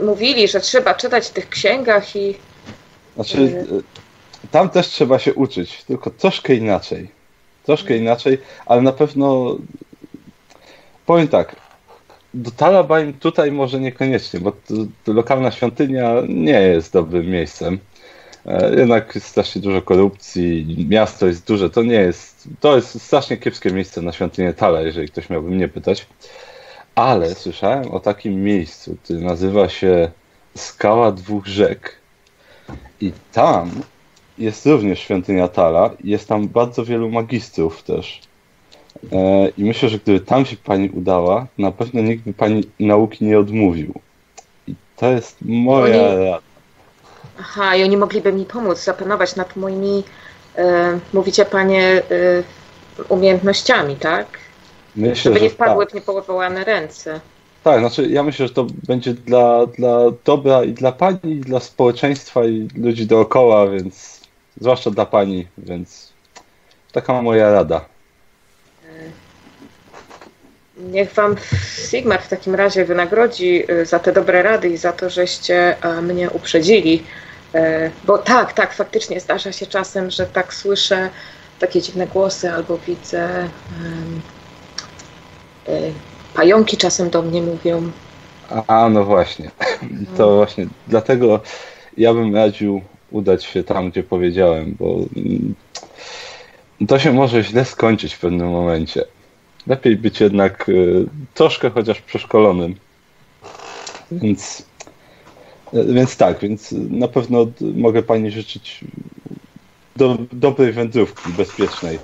[0.03, 2.35] mówili, że trzeba czytać w tych księgach i.
[3.15, 3.83] Znaczy, y,
[4.51, 7.09] tam też trzeba się uczyć, tylko troszkę inaczej.
[7.65, 9.57] Troszkę inaczej, ale na pewno
[11.07, 11.57] powiem tak.
[12.35, 14.75] Do Talabaim tutaj może niekoniecznie, bo to,
[15.05, 17.79] to lokalna świątynia nie jest dobrym miejscem.
[18.47, 23.37] E, Jednak jest strasznie dużo korupcji, miasto jest duże, to nie jest, to jest strasznie
[23.37, 26.07] kiepskie miejsce na świątynię Tala, jeżeli ktoś miałby mnie pytać.
[26.95, 30.11] Ale słyszałem o takim miejscu, które nazywa się
[30.55, 31.97] Skała Dwóch Rzek.
[33.01, 33.71] I tam
[34.39, 35.91] jest również świątynia Tala.
[36.05, 38.21] i Jest tam bardzo wielu magistrów też.
[39.13, 43.25] E, I myślę, że gdyby tam się pani udała, na pewno nikt by pani nauki
[43.25, 43.95] nie odmówił.
[44.69, 46.39] I to jest moja Oni- rada.
[47.41, 50.05] Aha, i oni mogliby mi pomóc zapanować nad moimi,
[50.59, 52.03] e, mówicie panie, e,
[53.09, 54.27] umiejętnościami, tak?
[54.97, 55.93] Myślę, Żeby że nie wpadły tak.
[55.93, 57.21] w niepowołane ręce.
[57.65, 61.61] tak, znaczy ja myślę, że to będzie dla, dla dobra i dla pani, i dla
[61.61, 64.21] społeczeństwa i ludzi dookoła, więc
[64.61, 66.13] zwłaszcza dla pani, więc
[66.93, 67.85] taka moja rada.
[70.77, 71.37] Niech wam
[71.91, 76.03] Sigmar w takim razie wynagrodzi y, za te dobre rady i za to, żeście e,
[76.03, 77.03] mnie uprzedzili.
[77.55, 81.11] E, Bo tak, tak, faktycznie zdarza się czasem, że tak słyszę
[81.59, 83.49] takie dziwne głosy albo widzę
[85.69, 85.91] e,
[86.35, 87.91] pająki czasem do mnie mówią.
[88.67, 89.51] A, no właśnie.
[90.17, 91.41] To właśnie dlatego
[91.97, 92.83] ja bym radził
[93.17, 95.55] udać się tam, gdzie powiedziałem, bo mm,
[96.89, 99.05] to się może źle skończyć w pewnym momencie.
[99.67, 101.05] Lepiej być jednak y,
[101.35, 102.75] troszkę chociaż przeszkolonym.
[104.11, 104.63] Więc,
[105.75, 108.85] y, więc tak, więc na pewno mogę pani życzyć
[109.97, 111.99] do, dobrej wędrówki, bezpiecznej.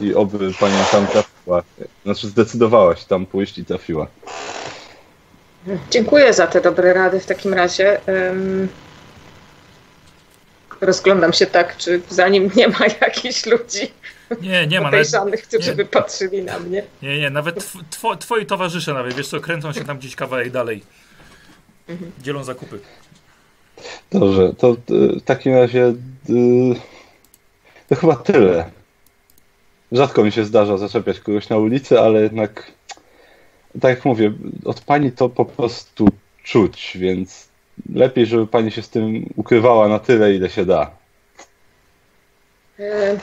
[0.00, 1.62] I oby pani tam trafiła.
[2.04, 4.06] Znaczy zdecydowała się tam pójść i trafiła.
[5.90, 8.00] Dziękuję za te dobre rady w takim razie.
[10.82, 13.90] Rozglądam się tak, czy za nim nie ma jakichś ludzi
[14.40, 14.84] Nie, nie ma.
[14.84, 15.76] Nawet, podejrzanych, którzy nie.
[15.76, 16.82] by patrzyli na mnie.
[17.02, 20.50] nie, nie, nawet tw, two, twoi towarzysze nawet, wiesz co, kręcą się tam gdzieś kawałek
[20.50, 20.82] dalej.
[22.22, 22.78] Dzielą zakupy.
[24.10, 25.86] Dobrze, to y, w takim razie
[26.30, 26.74] y,
[27.88, 28.70] to chyba tyle.
[29.92, 32.72] Rzadko mi się zdarza zaczepiać kogoś na ulicy, ale jednak
[33.80, 34.32] tak jak mówię,
[34.64, 36.08] od pani to po prostu
[36.42, 37.48] czuć, więc
[37.94, 40.90] lepiej, żeby pani się z tym ukrywała na tyle, ile się da.
[42.78, 43.18] E,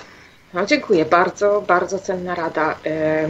[0.54, 2.78] No, dziękuję, bardzo, bardzo cenna rada.
[2.86, 3.30] E,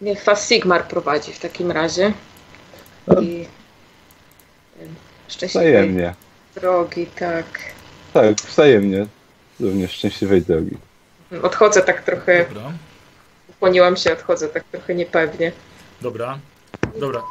[0.00, 2.12] Niech was Sigmar prowadzi w takim razie.
[3.22, 3.46] I
[4.80, 4.84] e,
[5.28, 5.94] szczęśliwej
[6.54, 7.44] drogi, tak.
[8.12, 9.06] Tak, wzajemnie.
[9.60, 10.76] Również szczęśliwej drogi.
[11.42, 12.72] Odchodzę tak trochę, Dobra,
[13.48, 15.52] ukłoniłam się, odchodzę tak trochę niepewnie.
[16.00, 16.38] dobra,
[17.00, 17.22] dobra.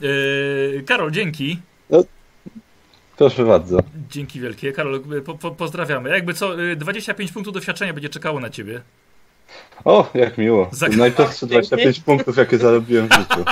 [0.00, 1.58] Yy, Karol, dzięki.
[3.16, 3.78] Proszę bardzo.
[4.10, 4.72] Dzięki wielkie.
[4.72, 6.10] Karol, y, po, po, pozdrawiamy.
[6.10, 8.80] Jakby co, y, 25 punktów doświadczenia będzie czekało na ciebie.
[9.84, 10.68] O, jak miło.
[10.72, 13.44] Za- Najprostsze 25 punktów, jakie zarobiłem w życiu.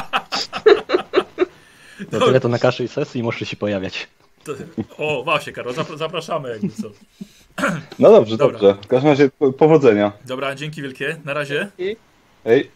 [2.13, 4.09] No tyle to na każdej sesji muszę się pojawiać.
[4.45, 4.53] To,
[4.99, 6.91] o, właśnie, Karol, zapra- zapraszamy jakby co.
[7.99, 8.59] No dobrze, Dobra.
[8.59, 8.83] dobrze.
[8.83, 10.13] W każdym razie po- powodzenia.
[10.25, 11.17] Dobra, dzięki wielkie.
[11.25, 11.69] Na razie.
[12.45, 12.71] Hej.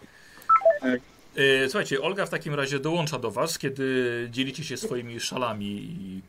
[1.39, 6.21] Y, Słuchajcie, Olga w takim razie dołącza do was, kiedy dzielicie się swoimi szalami i...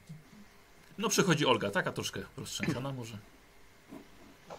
[0.98, 3.14] No przychodzi Olga, taka troszkę roztrzęsiona może.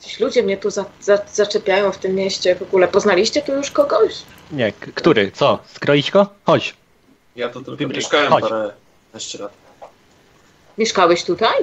[0.01, 2.89] Ci ludzie mnie tu za, za, zaczepiają w tym mieście w ogóle.
[2.89, 4.13] Poznaliście tu już kogoś?
[4.53, 5.31] Nie, k- który?
[5.33, 5.59] Co?
[5.67, 6.27] Skroić go?
[6.45, 6.75] Chodź.
[7.37, 8.43] Ja tu tylko Wybryk, mieszkałem chodź.
[8.45, 8.73] parę
[9.15, 9.53] naście lat.
[10.79, 11.55] Mieszkałeś tutaj?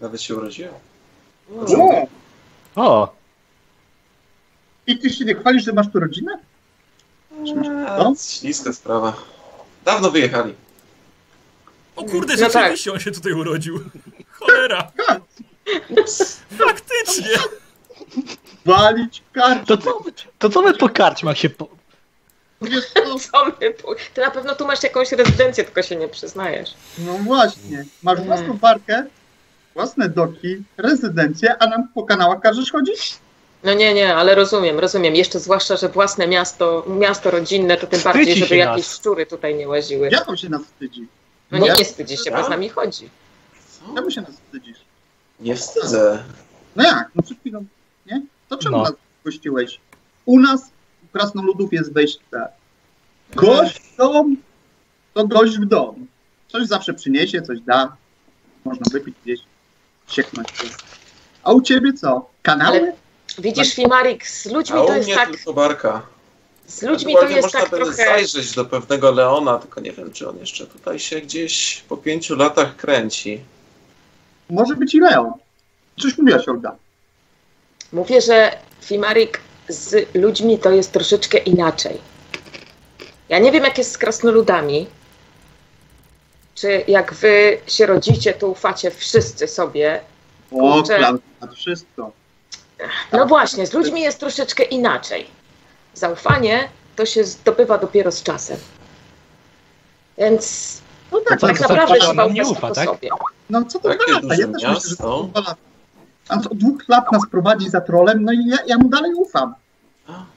[0.00, 0.74] Nawet się urodziłem.
[1.56, 2.06] O,
[2.76, 3.14] O,
[4.86, 6.38] I ty się nie chwalisz, że masz tu rodzinę?
[7.88, 8.14] A, No.
[8.28, 9.12] Śliska sprawa.
[9.84, 10.54] Dawno wyjechali.
[11.96, 12.52] O kurde, No tak.
[12.52, 13.80] rzeczywiście on się tutaj urodził.
[14.32, 14.92] Cholera,
[16.58, 17.28] faktycznie.
[18.64, 19.66] Walić kartę.
[19.66, 19.98] to co,
[20.38, 21.68] to co my po karczmach się po...
[23.32, 23.44] Co?
[23.60, 26.74] My pu- Ty na pewno tu masz jakąś rezydencję, tylko się nie przyznajesz.
[26.98, 27.84] No właśnie.
[28.02, 29.04] Masz własną parkę,
[29.74, 33.18] własne doki, rezydencję, a nam po kanałach każesz chodzić?
[33.64, 35.14] No nie, nie, ale rozumiem, rozumiem.
[35.14, 38.96] Jeszcze zwłaszcza, że własne miasto, miasto rodzinne, to tym Wstydzi bardziej, żeby się jakieś nas.
[38.96, 40.08] szczury tutaj nie łaziły.
[40.12, 41.00] Jak on się nas wstydzi?
[41.50, 43.08] No No nie, ja- nie wstydzi się, bo z nami chodzi.
[43.70, 43.94] Co?
[43.94, 44.78] Czemu się nas wstydzisz?
[45.40, 46.22] Nie wstydzę.
[46.76, 47.10] No jak?
[47.14, 47.64] No przed chwilą,
[48.06, 48.22] nie?
[48.48, 48.82] To czemu No.
[48.82, 48.92] nas
[49.24, 49.80] gościłeś?
[50.24, 50.62] U nas,
[51.04, 52.20] u krasnoludów jest wejście.
[53.34, 54.36] Gość w dom,
[55.14, 56.06] to gość w dom.
[56.48, 57.96] Coś zawsze przyniesie, coś da.
[58.64, 59.40] Można wypić gdzieś,
[60.08, 60.48] sieknąć.
[61.42, 62.30] A u ciebie co?
[62.42, 62.76] Kanały?
[62.78, 62.92] Ale-
[63.38, 66.02] Widzisz, Fimarik, z ludźmi A to u jest mnie tak, tylko barka.
[66.66, 67.92] z ludźmi to jest można tak trochę...
[67.92, 72.36] zajrzeć do pewnego Leona, tylko nie wiem, czy on jeszcze tutaj się gdzieś po pięciu
[72.36, 73.40] latach kręci.
[74.50, 75.32] Może być i Leon.
[76.02, 76.76] Coś mówiłaś, Olga.
[77.92, 81.98] Mówię, że Fimarik z ludźmi to jest troszeczkę inaczej.
[83.28, 84.86] Ja nie wiem, jak jest z krasnoludami.
[86.54, 90.00] Czy jak wy się rodzicie, to ufacie wszyscy sobie.
[90.52, 90.96] O, Kurczę.
[90.96, 92.12] Klaudia, to wszystko.
[93.12, 95.26] No właśnie, z ludźmi jest troszeczkę inaczej.
[95.94, 98.56] Zaufanie to się zdobywa dopiero z czasem.
[100.18, 102.84] Więc No tak, To tak co, no, naprawdę to trzeba on nie ufa, tak?
[102.84, 103.08] sobie.
[103.50, 104.20] no co to Takie dwa lata?
[104.28, 105.56] duże Ja też myślę, że to dwa lata.
[106.28, 109.54] A od dwóch lat nas prowadzi za trolem, no i ja, ja mu dalej ufam.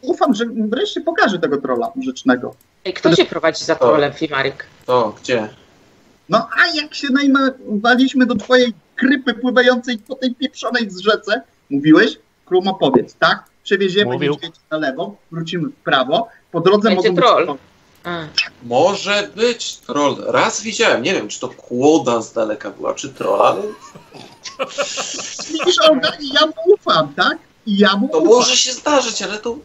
[0.02, 2.56] Ufam, że wreszcie pokaże tego trola rzecznego.
[2.86, 4.66] Ej, kto się prowadzi za trolem, Fimarik?
[4.86, 5.50] To gdzie?
[6.30, 12.68] No a jak się najmowaliśmy do twojej krypy pływającej po tej pieprzonej rzece, mówiłeś, Krum
[12.68, 13.44] opowiedz, tak?
[13.64, 14.32] Przewieziemy Mówił.
[14.34, 17.46] niedźwiedzie na lewo, wrócimy w prawo, po drodze Będzie mogą troll.
[17.48, 17.58] być...
[18.64, 20.16] Może być troll.
[20.28, 23.62] Raz widziałem, nie wiem, czy to kłoda z daleka była, czy troll, ale
[25.54, 27.38] Widzisz, Olga, i ja mu ufam, tak?
[27.66, 28.30] I ja mu to ufam.
[28.36, 29.58] może się zdarzyć, ale to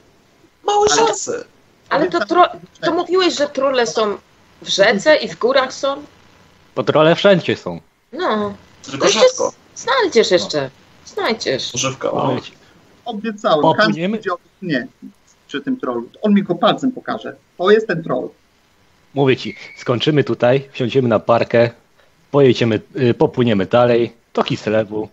[0.64, 1.44] małe Ale- szanse.
[1.88, 2.46] ale to, tro,
[2.80, 4.18] to mówiłeś, że trole są
[4.62, 6.02] w rzece i w górach są?
[6.76, 7.80] Bo trole wszędzie są.
[8.12, 8.54] No,
[8.90, 9.52] Tylko rzadko.
[9.76, 10.70] znajdziesz jeszcze.
[11.06, 11.72] Znajdziesz.
[11.74, 12.10] Żywka.
[12.12, 12.34] O, O.
[12.34, 12.52] wiecie.
[13.10, 14.16] Obiecałem, Popłyniemy?
[14.18, 14.86] powiedział nie
[15.48, 16.08] przy tym trollu.
[16.22, 17.36] On mi go palcem pokaże.
[17.58, 18.28] To jest ten troll.
[19.14, 21.70] Mówię ci, skończymy tutaj, wsiądziemy na parkę,
[22.30, 25.08] pojedziemy, y, popłyniemy dalej, do Kislewu.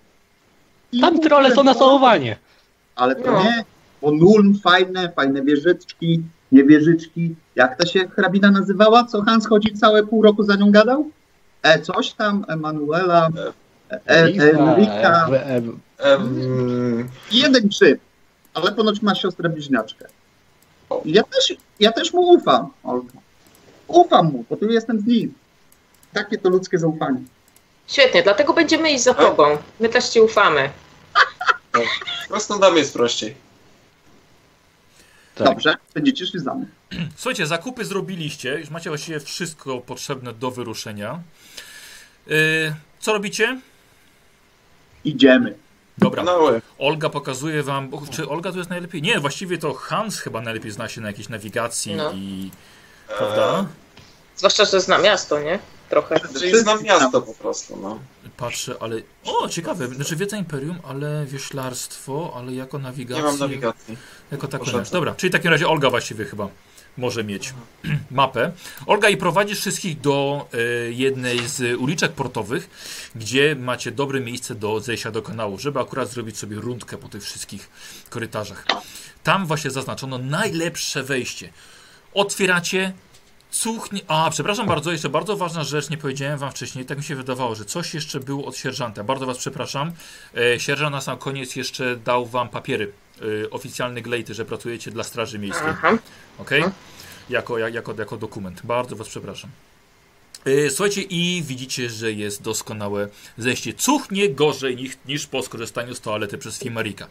[0.91, 2.37] I Tam trole są na całowanie.
[2.95, 3.43] Ale to No.
[3.43, 3.63] nie,
[4.01, 6.21] bo Nuln fajne, fajne wieżyczki,
[6.51, 7.35] nie wieżyczki.
[7.55, 9.03] Jak ta się hrabina nazywała?
[9.03, 11.09] Co Hans chodzi całe pół roku za nią gadał?
[11.63, 13.31] E, coś tam, Emanuela, e,
[13.89, 15.27] e, Enrika.
[15.33, 15.61] e, e,
[15.99, 17.99] Em, Jeden grzyb,
[18.53, 20.05] ale ponoć ma siostrę bliźniaczkę.
[21.05, 23.13] Ja też, ja też mu ufam, Olga.
[23.87, 25.33] Ufam mu, bo tu jestem z nim.
[26.13, 27.19] Takie to ludzkie zaufanie.
[27.87, 29.57] Świetnie, dlatego będziemy iść za tobą.
[29.79, 30.69] My też ci ufamy.
[32.27, 33.35] Prostą damie jest prościej.
[35.35, 35.47] tak.
[35.47, 36.65] Dobrze, będziecie szli za mną.
[37.15, 41.19] Słuchajcie, zakupy zrobiliście, już macie właściwie wszystko potrzebne do wyruszenia.
[42.27, 42.35] Yy,
[42.99, 43.59] co robicie?
[45.07, 45.55] Idziemy.
[45.97, 46.61] Dobra, Kanały.
[46.77, 49.01] Olga pokazuje wam, bo, czy Olga tu jest najlepiej?
[49.01, 52.11] Nie, właściwie to Hans chyba najlepiej zna się na jakiejś nawigacji No.
[52.11, 52.51] i...
[53.17, 53.65] Prawda?
[54.35, 55.59] Zwłaszcza, że zna miasto, nie?
[55.89, 56.19] Trochę.
[56.39, 57.99] Czyli znam miasto po prostu, no.
[58.37, 59.01] Patrzę, ale...
[59.25, 63.23] O, ciekawe, znaczy wiedza Imperium, ale wioślarstwo, ale jako nawigację...
[63.23, 63.97] Nie mam nawigacji.
[64.31, 64.89] Jako taką rzecz.
[64.89, 66.47] Dobra, czyli w takim razie Olga właściwie chyba
[66.97, 67.53] może mieć
[68.11, 68.51] mapę.
[68.85, 72.69] Olga i prowadzi wszystkich do e, jednej z uliczek portowych,
[73.15, 77.23] gdzie macie dobre miejsce do zejścia do kanału, żeby akurat zrobić sobie rundkę po tych
[77.23, 77.69] wszystkich
[78.09, 78.65] korytarzach.
[79.23, 81.49] Tam właśnie zaznaczono najlepsze wejście.
[82.13, 82.93] Otwieracie.
[83.61, 84.01] Cuchnie.
[84.07, 87.55] A, przepraszam bardzo, jeszcze bardzo ważna rzecz, nie powiedziałem wam wcześniej, tak mi się wydawało,
[87.55, 89.03] że coś jeszcze było od sierżanta.
[89.03, 89.91] Bardzo was przepraszam.
[90.37, 92.91] E, sierżant na sam koniec jeszcze dał wam papiery
[93.21, 95.67] y, oficjalne glejty, że pracujecie dla Straży Miejskiej.
[95.69, 95.97] Aha.
[96.39, 96.49] Ok?
[97.29, 98.61] Jako, ja- jako, jako dokument.
[98.63, 99.49] Bardzo Was przepraszam.
[100.47, 103.73] Y, Słuchajcie, i widzicie, że jest doskonałe zejście.
[103.73, 107.07] Cuchnie gorzej niż, niż po skorzystaniu z toalety przez Fimarika.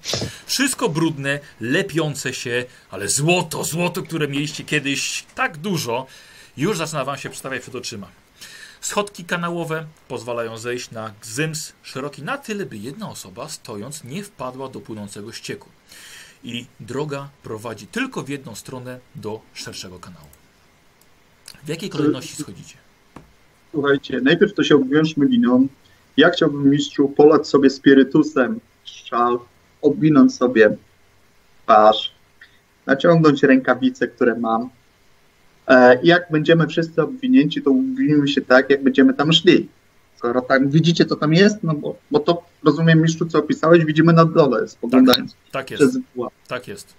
[0.46, 6.06] Wszystko brudne, lepiące się, ale złoto, złoto, które mieliście kiedyś tak dużo,
[6.56, 8.08] już zaczyna Wam się przedstawiać przed oczyma.
[8.80, 14.68] Schodki kanałowe pozwalają zejść na gzyms szeroki na tyle, by jedna osoba stojąc nie wpadła
[14.68, 15.68] do płynącego ścieku.
[16.44, 20.26] I droga prowadzi tylko w jedną stronę do szerszego kanału.
[21.64, 22.74] W jakiej kolejności schodzicie?
[23.70, 25.68] Słuchajcie, najpierw to się obwiążmy liną.
[26.16, 29.38] Ja chciałbym mistrzu polać sobie spirytusem szal,
[29.82, 30.76] obwinąć sobie
[31.64, 32.12] twarz,
[32.86, 34.70] naciągnąć rękawice, które mam.
[35.68, 39.68] E, I jak będziemy wszyscy obwinięci, to ubwinimy się tak, jak będziemy tam szli.
[40.16, 44.12] Skoro tam widzicie, co tam jest, no bo, bo to rozumiem, mistrzu, co opisałeś, widzimy
[44.12, 46.28] na dole, spoglądając Tak jest, przez mgłę.
[46.48, 46.94] tak jest.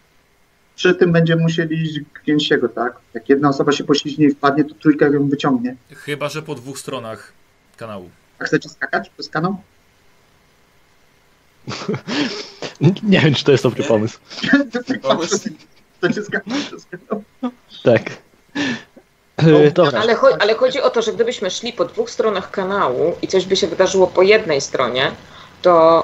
[0.75, 2.95] Przy tym będziemy musieli iść gęsiego, tak?
[3.13, 5.75] Jak jedna osoba się poślizgnie i wpadnie, to trójka ją wyciągnie.
[5.89, 7.33] Chyba, że po dwóch stronach
[7.77, 8.09] kanału.
[8.39, 9.57] A chcecie skakać przez kanał?
[13.03, 14.19] Nie wiem, czy to jest dobry pomysł.
[15.01, 15.49] Pomysł.
[15.97, 17.23] Chcecie skakać przez kanał?
[17.83, 18.17] Tak.
[19.43, 23.15] No, Dobra, Ale, cho- ale chodzi o to, że gdybyśmy szli po dwóch stronach kanału
[23.21, 25.11] i coś by się wydarzyło po jednej stronie,
[25.61, 26.03] to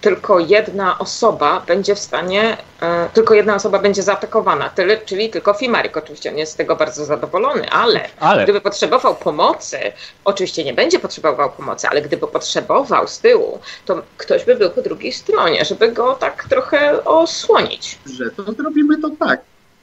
[0.00, 5.54] tylko jedna osoba będzie w stanie, e, tylko jedna osoba będzie zaatakowana, tyle, czyli tylko
[5.54, 5.96] Fimarik.
[5.96, 9.78] Oczywiście on jest z tego bardzo zadowolony, ale ale gdyby potrzebował pomocy,
[10.24, 14.82] oczywiście nie będzie potrzebował pomocy, ale gdyby potrzebował z tyłu, to ktoś by był po
[14.82, 17.98] drugiej stronie, żeby go tak trochę osłonić.
[18.06, 19.40] Że to zrobimy to tak.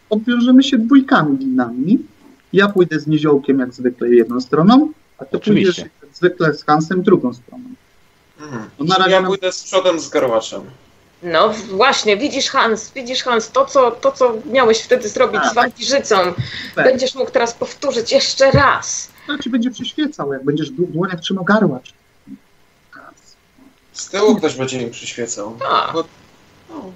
[0.10, 2.00] Obwiążemy się dwójkami linami.
[2.54, 5.82] Ja pójdę z niziołkiem jak zwykle jedną stroną, a ty Oczywiście.
[5.84, 7.64] pójdziesz jak zwykle z Hansem drugą stroną.
[8.80, 10.62] No na razie Ja nam- pójdę z przodem z garłaczem.
[11.24, 16.16] No właśnie, widzisz Hans, widzisz Hans, to co, to, co miałeś wtedy zrobić z wampirzycą,
[16.76, 16.86] Tak.
[16.86, 19.10] będziesz mógł teraz powtórzyć jeszcze raz.
[19.28, 21.94] To ci będzie przyświecał, jak będziesz w dłoniach trzymał garłacz.
[23.94, 25.58] Z tyłu ktoś będzie im przyświecał.
[25.60, 25.94] Tak.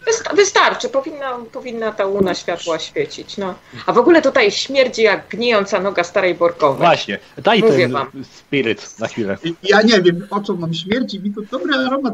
[0.06, 3.38] Wysta- wystarczy, powinna, powinna ta łuna światła świecić.
[3.38, 3.56] No.
[3.86, 6.78] A w ogóle tutaj śmierdzi jak gnijąca noga starej borkowej.
[6.78, 8.08] Właśnie, daj Mówię ten wam.
[8.34, 9.38] spiryt na chwilę.
[9.64, 12.14] Ja nie wiem, o co mam śmierci, mi to dobry aromat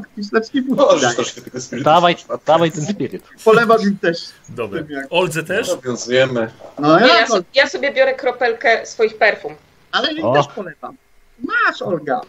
[1.15, 1.85] troszkę tego spirytu.
[1.85, 3.23] Dawaj, dawaj ten spiryt.
[3.45, 4.17] Polewam im też.
[4.49, 4.81] Dobra.
[4.89, 5.67] Jak- Oldze też?
[5.75, 6.51] Nawiązujemy.
[6.79, 9.55] No Nie, ja, ja, ja sobie biorę kropelkę swoich perfum.
[9.91, 10.33] ale jej O.
[10.33, 10.97] też polewam.
[11.43, 12.21] Masz, Olga,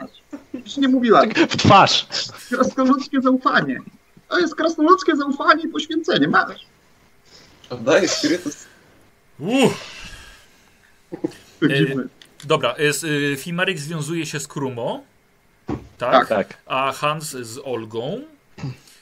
[0.00, 0.10] masz.
[0.54, 1.22] Już nie mówiła.
[1.48, 2.06] W twarz.
[2.48, 3.80] Krasnoludzkie zaufanie.
[4.32, 6.28] To jest krasnoludzkie zaufanie i poświęcenie.
[6.28, 6.66] Masz.
[7.70, 8.64] Oddaję spirytus.
[9.38, 10.02] Uff.
[11.60, 12.08] Chodzimy.
[12.44, 15.04] Dobra, jest, y, Fimarik związuje się z Krumo,
[15.98, 16.28] tak?
[16.28, 16.28] Tak.
[16.28, 16.58] Tak.
[16.66, 18.20] A Hans z Olgą.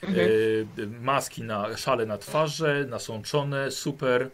[0.03, 0.19] Mhm.
[0.19, 0.65] Y,
[1.01, 4.29] maski na szale na twarze, nasączone, super.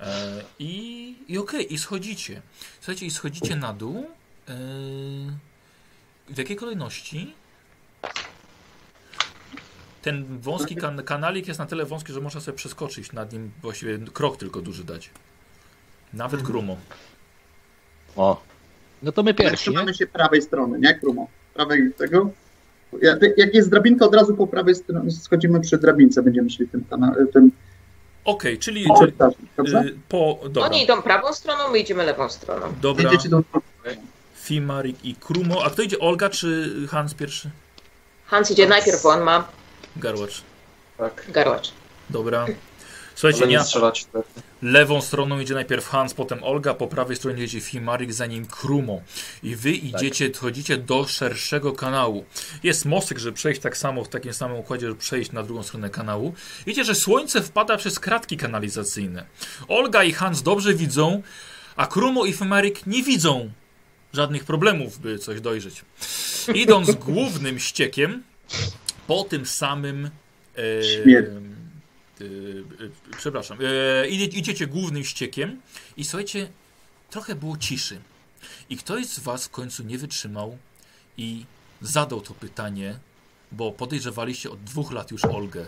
[0.00, 2.42] E, I, i okej, i schodzicie.
[2.80, 4.10] Słuchajcie, i schodzicie na dół.
[4.48, 4.54] E,
[6.28, 7.34] w jakiej kolejności?
[10.04, 13.98] Ten wąski kan kanalik jest na tyle wąski, że można sobie przeskoczyć nad nim, właściwie
[13.98, 15.10] krok tylko duży dać.
[16.12, 16.76] Nawet grumo.
[18.16, 18.42] O.
[19.02, 19.56] No to my pierwsi, nie?
[19.56, 20.94] Trzymamy się prawej strony, nie?
[20.94, 21.28] Krumo.
[21.54, 22.30] Prawej tego.
[23.02, 26.84] Ja- Jak jest drabinka, od razu po prawej stronie schodzimy przy drabince, będziemy szli tym,
[27.32, 27.50] tym
[28.24, 29.80] Okej, czyli, czyli korytarzem, dobrze?
[29.80, 30.38] y, po.
[30.42, 32.66] Dobra, Oni idą prawą stroną, my idziemy lewą stroną.
[32.80, 33.10] dobra.
[33.30, 33.42] Tą
[34.34, 35.64] Fimarik i Krumo.
[35.64, 35.98] A kto idzie?
[35.98, 37.50] Olga czy Hans pierwszy?
[38.26, 39.48] Hans idzie najpierw, bo on ma
[39.96, 40.42] Garłacz.
[40.98, 41.24] Tak.
[41.28, 41.72] garłacz.
[42.10, 42.46] Dobra.
[43.14, 44.06] Słuchajcie, nie, strzelać
[44.64, 49.00] lewą stroną idzie najpierw Hans, potem Olga, po prawej stronie jedzie Fimarik, za nim Krumo.
[49.42, 52.24] I wy idziecie, chodzicie do szerszego kanału.
[52.62, 55.90] Jest mostek, żeby przejść tak samo, w takim samym układzie, żeby przejść na drugą stronę
[55.90, 56.34] kanału.
[56.66, 59.26] Widzicie, że słońce wpada przez kratki kanalizacyjne.
[59.68, 61.22] Olga i Hans dobrze widzą,
[61.76, 63.50] a Krumo i Fimarik nie widzą
[64.12, 65.84] żadnych problemów, by coś dojrzeć.
[66.54, 68.22] Idąc głównym ściekiem,
[69.06, 70.10] po tym samym...
[70.58, 71.28] E, Śmierć.
[72.20, 73.58] e, e, przepraszam,
[74.02, 75.60] e, idzie, idziecie głównym ściekiem
[75.96, 76.48] i słuchajcie,
[77.10, 78.00] trochę było ciszy.
[78.70, 80.58] I ktoś z was w końcu nie wytrzymał
[81.16, 81.44] i
[81.80, 82.98] zadał to pytanie,
[83.52, 85.66] bo podejrzewaliście od dwóch lat już Olgę.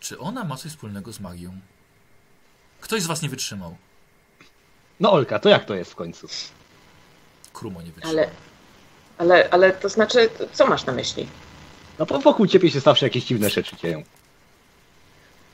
[0.00, 1.58] Czy ona ma coś wspólnego z magią?
[2.80, 3.76] Ktoś z was nie wytrzymał.
[5.00, 6.28] No Olka, to jak to jest w końcu?
[7.52, 8.18] Krumo nie wytrzymał.
[8.18, 8.30] Ale,
[9.18, 11.28] ale, ale to znaczy, co masz na myśli?
[11.98, 14.02] No bo wokół ciebie się zawsze jakieś dziwne rzeczy dzieją.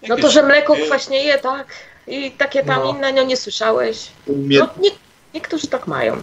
[0.09, 1.67] No to, że mleko kwaśnieje, tak?
[2.07, 2.91] I takie tam No.
[2.91, 4.11] inne, no nie słyszałeś.
[4.27, 4.91] u mnie, No, nie,
[5.35, 6.23] niektórzy tak mają.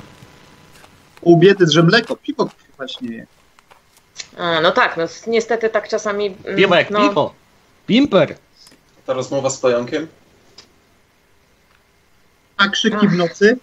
[1.21, 3.27] u biedy, że mleko, piwo właśnie.
[4.37, 6.35] A, no tak, no niestety tak czasami...
[6.45, 7.33] mm, Piwo jak no, piwo.
[7.87, 8.35] Pimper.
[9.05, 10.07] Ta rozmowa z pająkiem.
[12.57, 13.09] A krzyki Ach.
[13.09, 13.57] w nocy?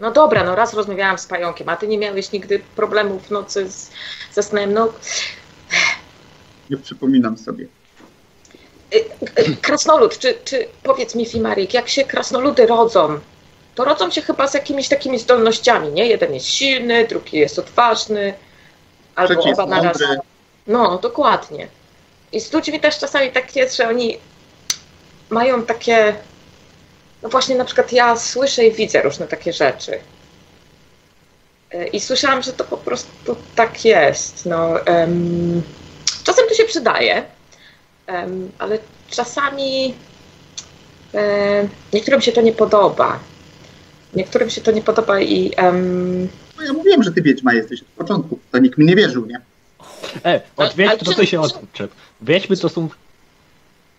[0.00, 3.70] No dobra, no raz rozmawiałam z pająkiem, a ty nie miałeś nigdy problemów w nocy
[3.70, 3.90] z,
[4.32, 4.72] ze snem.
[4.74, 4.88] No,
[6.70, 7.66] Nie przypominam sobie.
[8.94, 13.20] y, krasnolud, czy, czy powiedz mi Fimarik, jak się krasnoludy rodzą,
[13.74, 16.06] to rodzą się chyba z jakimiś takimi zdolnościami, nie?
[16.06, 18.34] Jeden jest silny, drugi jest odważny,
[19.14, 19.98] albo Trzeci oba naraz.
[20.66, 21.68] No, dokładnie.
[22.32, 24.18] I z ludźmi też czasami tak jest, że oni
[25.30, 26.14] mają takie.
[27.22, 29.98] No właśnie, na przykład ja słyszę i widzę różne takie rzeczy.
[31.72, 34.46] E, I słyszałam, że to po prostu tak jest.
[34.46, 35.62] No, em,
[36.24, 37.24] czasem to się przydaje,
[38.06, 38.78] em, ale
[39.10, 39.94] czasami
[41.14, 43.18] e, niektórym się to nie podoba.
[44.14, 45.52] Niektórym się to nie podoba i
[46.58, 48.38] No ja mówiłem, że ty wiedźma jesteś od początku.
[48.52, 49.40] To nikt mi nie wierzył, nie?
[50.24, 51.90] E, odwiedźmy, ale to ty się odczep.
[52.20, 52.88] Wiedźmy to są...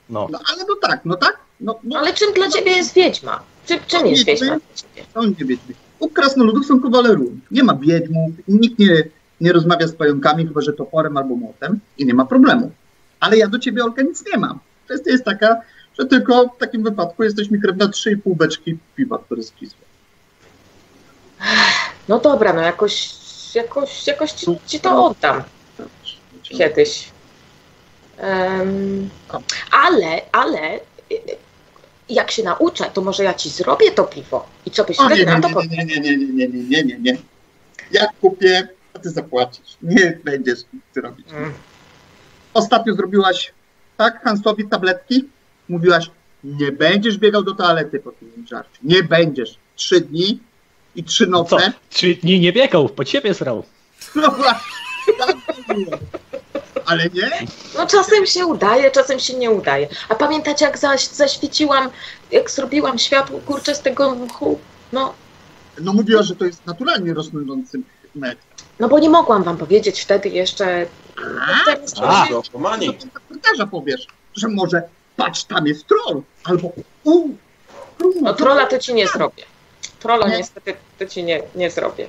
[0.09, 1.37] No, No ale no tak, no tak.
[1.59, 3.43] No, no ale czym dla ciebie jest wiedźma?
[3.65, 4.57] Czym, czym jest wiedźma
[5.13, 5.73] to nie wiedźmy.
[5.99, 7.39] U krasnoludów są kowale run.
[7.51, 9.03] Nie ma wiedźmów, nikt nie,
[9.41, 12.71] nie rozmawia z pająkami, chyba że toporem albo młotem i nie ma problemu.
[13.19, 14.59] Ale ja do ciebie, Olka, nic nie mam.
[14.85, 15.61] Kwestia jest taka,
[15.99, 19.79] że tylko w takim wypadku jesteś mi krewna 3,5 beczki piwa, które skisło.
[22.07, 23.09] No dobra, no jakoś,
[23.55, 25.43] jakoś, jakoś ci, ci to oddam
[26.41, 27.09] kiedyś.
[29.71, 30.79] Ale, ale
[32.09, 34.47] jak się nauczę, to może ja ci zrobię to piwo.
[34.65, 36.99] I co byś wtedy nie, na to nie, nie, nie, nie, nie, nie, nie, nie,
[36.99, 37.17] nie.
[37.91, 39.77] Ja kupię, a ty zapłacisz.
[39.81, 40.59] Nie będziesz
[40.93, 41.27] ty robić.
[41.31, 41.53] Mm.
[42.53, 43.53] Ostatnio zrobiłaś
[43.97, 45.29] tak Hansowi tabletki?
[45.69, 46.11] Mówiłaś,
[46.43, 48.79] nie będziesz biegał do toalety po tym żarciu.
[48.83, 49.57] Nie będziesz.
[49.75, 50.39] Trzy dni
[50.95, 51.31] i trzy co?
[51.31, 51.73] noce.
[51.89, 53.63] Trzy dni nie biegał, po ciebie srał.
[54.15, 55.35] No właśnie, tak
[55.75, 55.97] było.
[56.87, 57.29] Ale nie?
[57.75, 59.87] No czasem się udaje, czasem się nie udaje.
[60.09, 61.89] A pamiętacie jak zaś, zaświeciłam,
[62.31, 64.59] jak zrobiłam światło kurczę z tego mchu?
[64.91, 65.13] No,
[65.81, 67.79] No mówiła, że to jest naturalnie rosnący
[68.15, 68.37] med.
[68.79, 70.85] no bo nie mogłam wam powiedzieć wtedy jeszcze,
[71.51, 71.73] A.
[71.73, 71.87] Do
[72.99, 74.81] sekretarza powiesz, że może
[75.15, 76.71] patrz, tam jest troll, albo
[77.03, 77.29] u,
[78.21, 79.43] No trolla to ci nie zrobię.
[79.99, 80.37] Trolla Nie?
[80.37, 82.07] niestety to ci nie, nie zrobię.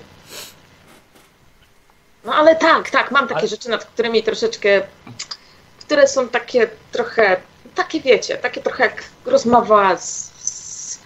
[2.25, 4.83] No ale tak, tak, mam takie Ale- rzeczy, nad którymi troszeczkę,
[5.81, 7.41] które są takie trochę,
[7.75, 10.33] takie wiecie, takie trochę jak rozmowa z...
[10.39, 10.99] z...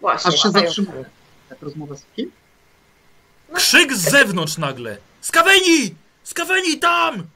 [0.00, 0.28] Właśnie.
[0.28, 1.04] Aż się zatrzymuje.
[1.50, 2.32] Jak rozmowa z kim?
[3.54, 4.96] Krzyk z zewnątrz nagle!
[5.20, 5.94] Z kaweni!
[6.24, 7.26] Z kaweni tam!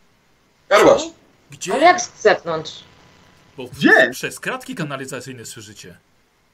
[0.68, 1.03] Karłasz,
[1.51, 1.72] Gdzie?
[1.72, 2.72] Ale jak z zewnątrz?
[3.57, 4.11] Bo Gdzie?
[4.12, 5.97] Przez kratki kanalizacyjne słyszycie.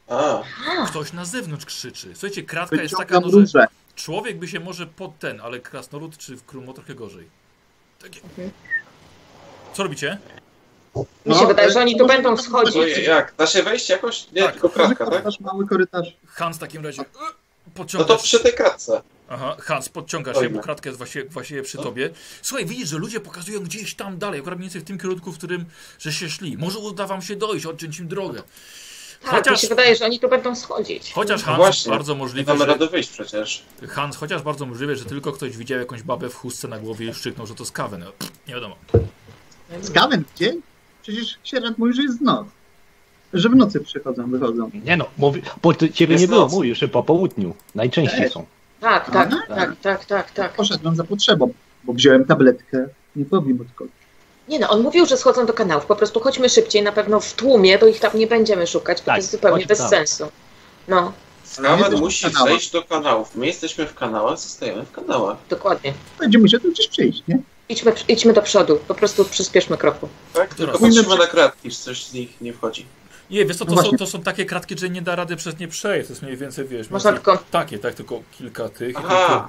[0.09, 0.43] a,
[0.87, 2.11] Ktoś na zewnątrz krzyczy.
[2.13, 3.67] Słuchajcie, kratka jest taka, Wyciągam no, że.
[3.97, 7.27] Człowiek by się może pod ten, ale krasnolud czy w krumo trochę gorzej.
[8.03, 8.21] Takie...
[9.75, 10.19] Co robicie?
[11.27, 12.75] mi się No, wydaje, e, że oni tu będą schodzić.
[12.77, 13.35] je- jak?
[13.39, 14.27] Da się wejść jakoś?
[14.33, 14.53] Nie, Tak.
[14.53, 15.25] tylko kratka, tak?
[15.41, 16.17] mały korytarz.
[16.27, 19.03] Hans w takim razie e, No to przy tej kratce.
[19.29, 20.57] Aha, Hans, podciąga się, Dojmę.
[20.57, 21.83] bo kratka jest właściwie, właściwie przy No.
[21.83, 22.11] tobie.
[22.43, 25.39] Słuchaj, widzisz, że ludzie pokazują gdzieś tam dalej, akurat mniej więcej w tym kierunku, w
[25.39, 25.65] którym
[25.99, 26.57] że się szli.
[26.57, 28.43] Może uda wam się dojść, odciąć im drogę.
[29.25, 31.13] Tak, mi Chociaż, się wydaje, że oni tu będą schodzić.
[31.13, 31.91] chociaż No Hans, właśnie.
[31.93, 33.63] bardzo Nie możliwe, damy że, rady wyjść przecież.
[33.89, 37.15] Hans, chociaż bardzo możliwe, że tylko ktoś widział jakąś babę w chustce na głowie i
[37.15, 38.01] szczyknął, że to skawen.
[38.01, 38.13] No,
[38.49, 38.77] nie wiadomo.
[39.83, 40.61] Skawen w dzień?
[41.03, 42.47] Przecież sierot mówi, że jest noc.
[43.33, 44.71] Że w nocy przychodzą, wychodzą.
[44.85, 46.53] Nie no, mówi, bo ty, ciebie Jest nie było, noc.
[46.53, 47.55] mówisz, że po południu.
[47.75, 48.31] Najczęściej Ej.
[48.31, 48.47] są.
[48.81, 50.53] Tak, tak, A, tak, tak, tak, tak.
[50.53, 51.53] Poszedłem za potrzebą,
[51.85, 52.89] bo wziąłem tabletkę.
[53.17, 53.91] Nie powiem odkąd.
[54.49, 55.87] Nie no, on mówił, że schodzą do kanałów.
[55.87, 59.05] Po prostu chodźmy szybciej, na pewno w tłumie, to ich tam nie będziemy szukać, bo
[59.05, 59.89] Tak, to jest zupełnie bez tam.
[59.89, 60.29] sensu.
[60.89, 61.13] No,
[61.45, 62.49] jesteśmy musi w kanałach.
[62.53, 63.37] zejść do kanałów.
[63.37, 65.37] My jesteśmy w kanałach, zostajemy w kanałach.
[65.49, 65.93] dokładnie.
[66.19, 67.39] Będzie musiał tu gdzieś przyjść, nie?
[67.69, 70.09] Idźmy, idźmy do przodu, po prostu przyspieszmy kroku.
[70.33, 70.55] Tak?
[70.55, 72.87] Tylko patrzymy na kratki, czy coś z nich nie wchodzi.
[73.31, 75.59] Nie, wiesz co, to, No są, to są takie kratki, że nie da rady przez
[75.59, 76.07] nie przejść.
[76.09, 78.95] To jest mniej więcej, wiesz, Można tylko- takie, tak, tylko kilka tych.
[78.95, 79.49] i Aha!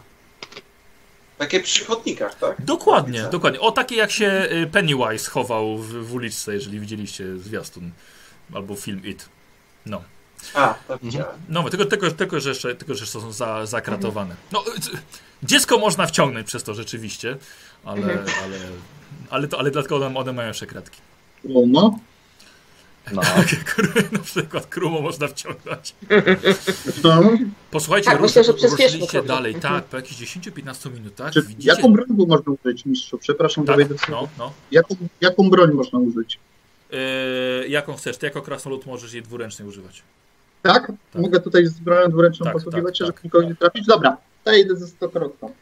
[1.38, 2.62] Takie przy chodnikach, tak?
[2.66, 3.32] Dokładnie, Chodnice.
[3.32, 3.60] dokładnie.
[3.60, 7.92] O takie jak się y, Pennywise chował w, w uliczce, jeżeli widzieliście zwiastun
[8.54, 9.30] albo film It.
[9.86, 10.02] No.
[10.54, 11.36] A, tak widziałem.
[11.50, 14.36] No, tylko, tylko, tylko, że jeszcze, tylko, że jeszcze są za, zakratowane.
[14.52, 14.98] No, y,
[15.44, 17.38] dziecko można wciągnąć przez to rzeczywiście,
[17.86, 18.20] ale, Mhm.
[18.44, 18.58] ale,
[19.30, 21.00] ale, to, ale dlatego one, one mają jeszcze kratki.
[21.44, 22.00] Rumo.
[23.14, 23.22] No.
[23.36, 25.96] Takie kru- na przykład krumo można wciągnąć.
[27.72, 29.74] Posłuchajcie, Tak, rusz, myślę, że ruszyliście dalej, Mhm.
[29.74, 31.70] tak, po jakichś 10-15 minutach czy, widzicie...
[31.70, 33.18] jaką broń można użyć, mistrzu?
[33.18, 34.54] Przepraszam, tak, w no, no.
[34.72, 36.40] Jaką, jaką broń można użyć?
[36.92, 38.18] Yy, jaką chcesz?
[38.18, 40.04] Ty jako krasnolud możesz jej dwuręcznie używać.
[40.62, 40.92] Tak?
[41.16, 43.24] Mogę tutaj z bronią dwuręczną Tak, posługiwać się, tak, żeby tak.
[43.24, 43.86] nikogo nie trafić?
[43.86, 45.54] Dobra, to ja idę ze stokrotką.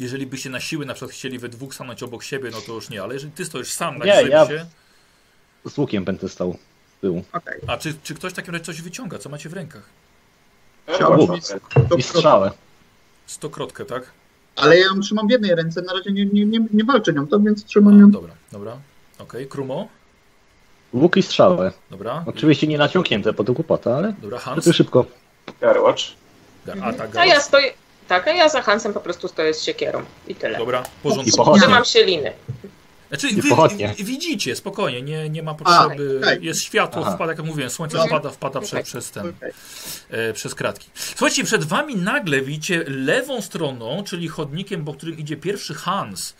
[0.00, 2.90] Jeżeli byście na siły na przykład chcieli we dwóch stanąć obok siebie, no to już
[2.90, 4.66] nie, ale jeżeli ty stoisz sam na Nie, ja- się,
[5.66, 6.56] Z łukiem będę stał
[6.98, 7.24] z tyłu.
[7.32, 7.60] Okej.
[7.66, 9.18] a czy, czy ktoś w takim razie coś wyciąga?
[9.18, 9.82] Co macie w rękach?
[10.88, 11.00] Mieć
[11.50, 11.98] okej.
[11.98, 12.50] I strzałę.
[13.26, 14.02] Stokrotkę, tak?
[14.56, 17.26] Ale ja ją trzymam w jednej ręce, na razie nie, nie, nie, nie walczę nią,
[17.26, 18.10] to więc trzymam ją.
[18.10, 18.76] Dobra, dobra.
[19.18, 19.88] Okej, Krumo?
[20.92, 21.72] Łuk i strzałę.
[21.90, 22.24] Dobra.
[22.26, 24.64] Oczywiście nie naciągnięte po to głupota, ale Dobra, Hans?
[24.64, 25.06] ty szybko.
[25.60, 26.14] Karłacz.
[26.82, 27.72] A tak, A ja stoję,
[28.08, 30.58] tak, a ja za Hansem po prostu stoję z siekierą i tyle.
[30.58, 31.36] Dobra, I porządku.
[31.36, 31.60] pochodnie.
[31.60, 32.32] Trzymam się liny.
[33.08, 33.94] Znaczy, wy, pochodnie.
[33.98, 36.20] widzicie, spokojnie, nie, nie ma potrzeby.
[36.22, 36.44] okej.
[36.44, 37.14] Jest światło, Aha.
[37.14, 38.08] wpada, jak mówiłem, słońce Okej.
[38.08, 38.84] wpada, wpada przez, Okej.
[38.84, 39.32] przez ten.
[40.10, 40.90] E, przez kratki.
[40.94, 46.34] Słuchajcie, przed wami nagle widzicie lewą stroną, czyli chodnikiem, po którym idzie pierwszy Hans.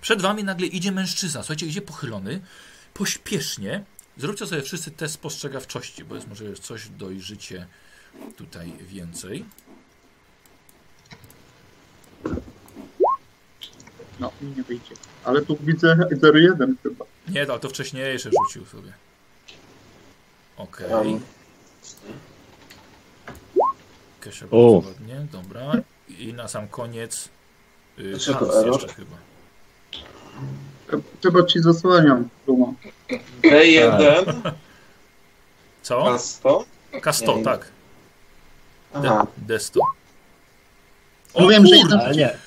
[0.00, 1.42] Przed wami nagle idzie mężczyzna.
[1.42, 2.40] Słuchajcie, idzie pochylony,
[2.94, 3.84] pośpiesznie.
[4.16, 7.66] Zróbcie sobie wszyscy test spostrzegawczości, bo jest może coś dojrzycie
[8.36, 9.44] tutaj więcej.
[14.22, 14.94] No, nie wyjdzie.
[15.24, 17.04] Ale tu widzę 0,1 chyba.
[17.28, 18.92] Nie, ale to wcześniejsze rzucił sobie.
[20.56, 20.90] Okej.
[20.92, 21.20] Um,
[24.20, 24.72] Kesia O.
[24.80, 25.72] bardzo ładnie, dobra.
[26.08, 27.28] I na sam koniec
[27.98, 28.72] y, Dlaczego Hans error?
[28.82, 29.16] jeszcze chyba.
[31.22, 32.74] Chyba ci zasłaniam, Rumo.
[33.42, 34.52] D1,
[35.82, 36.04] Co?
[36.04, 36.64] A100.
[36.92, 37.44] K100, Nie.
[37.44, 37.68] tak.
[38.94, 39.26] Aha.
[39.36, 39.78] D- D100.
[41.34, 41.74] O Mówiłem, że!
[42.00, 42.38] Ale nie.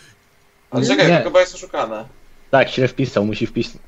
[0.75, 1.17] Ale czekaj, Nie.
[1.17, 2.05] to chyba jest oszukane.
[2.51, 3.81] Tak, źle wpisał, musi wpisać.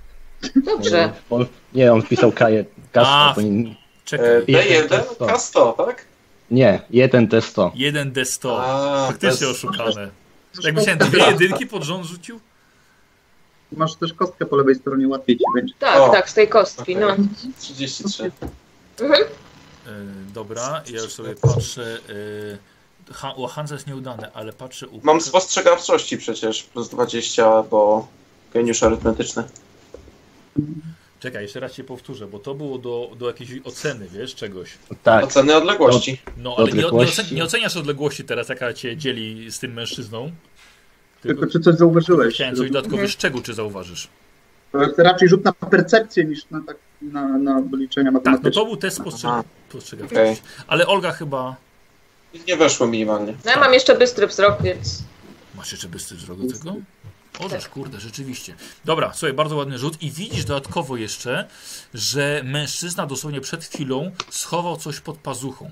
[0.56, 1.14] Dobrze.
[1.30, 2.64] On, nie, on wpisał K1.
[2.94, 3.00] A.
[3.00, 3.76] K100, powinien-
[4.06, 4.28] Czekaj.
[4.30, 5.28] E, Jeden D1, T100.
[5.28, 6.06] K100, tak?
[6.52, 7.72] Nie, jeden T100.
[7.76, 8.58] 1D100.
[8.62, 10.10] A, Faktycznie to jest- oszukane.
[10.64, 12.40] Jak myślałem, dwie jedynki pod rząd rzucił?
[13.72, 15.74] Masz też kostkę po lewej stronie, łatwiej ci będzie.
[15.80, 16.10] Tak, O.
[16.10, 17.16] tak, z tej kostki, no.
[17.60, 18.32] 33.
[19.02, 19.22] Mhm.
[19.24, 19.28] Y,
[20.34, 21.98] dobra, ja już sobie patrzę.
[22.10, 22.58] Y,
[23.14, 25.00] ha, o, Hansa jest nieudane, ale patrzę u.
[25.04, 28.08] Mam spostrzegawczości przecież, plus 20, bo
[28.54, 29.44] geniusz arytmetyczny.
[31.20, 34.70] Czekaj, jeszcze raz cię powtórzę, bo to było do, do jakiejś oceny, wiesz, czegoś.
[35.04, 36.22] Tak, Oceny odległości.
[36.38, 37.22] No, ale nie, nie, Odległości.
[37.22, 40.32] ocen, nie oceniasz odległości teraz, jaka cię dzieli z tym mężczyzną.
[41.22, 42.34] Tylko czy coś zauważyłeś?
[42.36, 44.08] Chciałem coś dodatkowy szczegół, czy zauważysz.
[44.72, 48.52] To raczej rzut na percepcję niż na, tak, na, na wyliczenia Tak, no matematyczne.
[48.62, 49.44] to był test postrzega- Aha.
[49.72, 50.22] postrzegawczości.
[50.24, 50.38] Okej.
[50.68, 51.56] Ale Olga chyba...
[52.48, 53.34] Nie weszło minimalnie.
[53.46, 55.04] No ja mam jeszcze bystry wzrok, więc
[55.56, 56.76] Masz jeszcze bystry wzrok do tego?
[57.40, 58.56] Orzesz, kurde, rzeczywiście.
[58.86, 61.48] Dobra, słuchaj, bardzo ładny rzut i widzisz dodatkowo jeszcze,
[61.94, 65.72] że mężczyzna dosłownie przed chwilą schował coś pod pazuchą.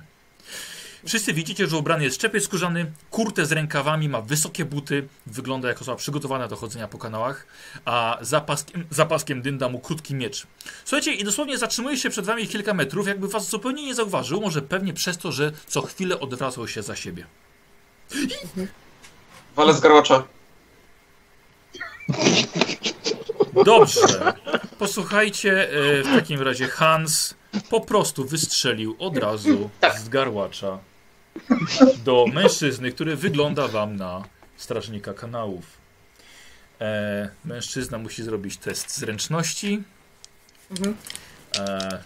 [1.06, 5.82] Wszyscy widzicie, że ubrany jest szczepiec skórzany, kurtę z rękawami, ma wysokie buty, wygląda jako
[5.82, 7.48] osoba przygotowana do chodzenia po kanałach,
[7.86, 10.48] a za paskiem, za paskiem dynda mu krótki miecz.
[10.86, 14.62] Słuchajcie, i dosłownie zatrzymuje się przed wami kilka metrów, jakby was zupełnie nie zauważył, może
[14.62, 17.26] pewnie przez to, że co chwilę odwracał się za siebie.
[19.56, 20.24] Wale z garłacza.
[23.66, 24.34] Dobrze.
[24.80, 27.36] Posłuchajcie, e, w takim razie Hans
[27.70, 30.00] po prostu wystrzelił od razu Tak.
[30.00, 30.80] z garłacza
[32.06, 34.24] do mężczyzny, który wygląda wam na
[34.58, 35.66] strażnika kanałów.
[36.82, 39.84] E, mężczyzna musi zrobić test zręczności.
[40.72, 40.96] Mhm.
[41.58, 42.04] E,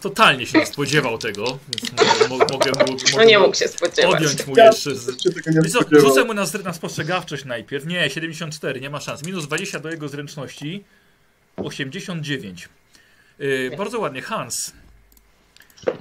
[0.00, 3.68] totalnie się nie spodziewał tego, więc mo, mo, mogę mu, no mogę nie mógł się
[3.68, 4.14] spodziewać.
[4.14, 6.00] odjąć mu Ja jeszcze z, spodziewał.
[6.00, 7.86] Rzucę mu na, na spostrzegawczość najpierw.
[7.86, 9.22] Nie, 74, nie ma szans.
[9.26, 10.84] Minus 20 do jego zręczności.
[11.56, 12.68] 89.
[13.38, 14.72] Yy, bardzo ładnie, Hans.
[15.86, 15.92] Yy,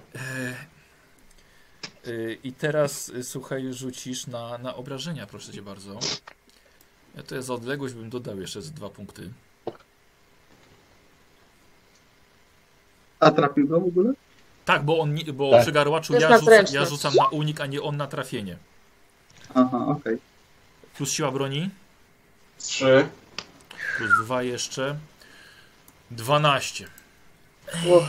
[2.44, 6.00] I teraz y, słuchaj, rzucisz na, na obrażenia, proszę cię bardzo.
[7.16, 9.30] Ja to jest za odległość, bym dodał jeszcze z dwa punkty.
[13.20, 14.14] A trafił go w ogóle?
[14.66, 15.62] Tak, bo on nie, bo Tak.
[15.62, 18.58] przy garłaczu ja, na rzucam, ja rzucam na unik, a nie on na trafienie.
[19.56, 20.18] Aha, okej.
[20.98, 21.70] Plus siła broni.
[22.58, 23.08] Trzy.
[23.98, 25.00] Plus dwa jeszcze.
[26.12, 26.88] 12.
[27.86, 28.06] Ło.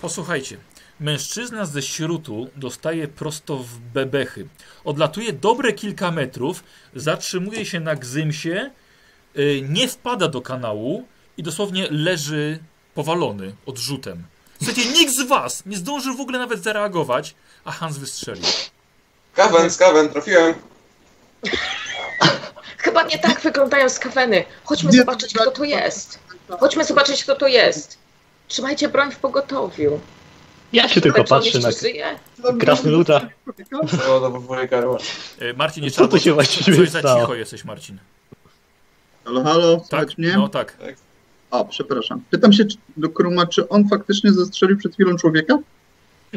[0.00, 0.58] Posłuchajcie.
[1.00, 4.48] Mężczyzna ze śrutu dostaje prosto w bebechy.
[4.84, 6.64] Odlatuje dobre kilka metrów,
[6.94, 8.70] zatrzymuje się na gzymsie,
[9.38, 11.04] y, nie wpada do kanału
[11.36, 12.58] i dosłownie leży
[12.94, 14.24] powalony odrzutem.
[14.62, 17.34] Słuchajcie, nikt z was nie zdążył w ogóle nawet zareagować,
[17.64, 18.44] a Hans wystrzelił.
[19.32, 20.54] Skawen, skawen, trafiłem.
[22.78, 24.44] Chyba nie tak wyglądają skaweny.
[24.64, 26.18] Chodźmy Nie, zobaczyć, kto to jest.
[26.60, 27.98] Chodźmy zobaczyć, kto to jest.
[28.48, 30.00] Trzymajcie broń w pogotowiu.
[30.74, 32.18] Ja się tylko patrzę na jeszcze żyje?
[32.60, 33.28] krasnoluda.
[34.04, 35.02] Załadowuję garłacz.
[35.42, 37.20] Y, Marcin, nie Co tu się właściwie Coś za stało?
[37.20, 37.98] cicho jesteś, Marcin.
[39.24, 40.18] Halo, halo, Tak?
[40.18, 40.32] mnie?
[40.36, 40.76] No tak.
[41.50, 42.22] O, przepraszam.
[42.30, 45.58] Pytam się czy- do Kruma, czy on faktycznie zastrzelił przed chwilą człowieka?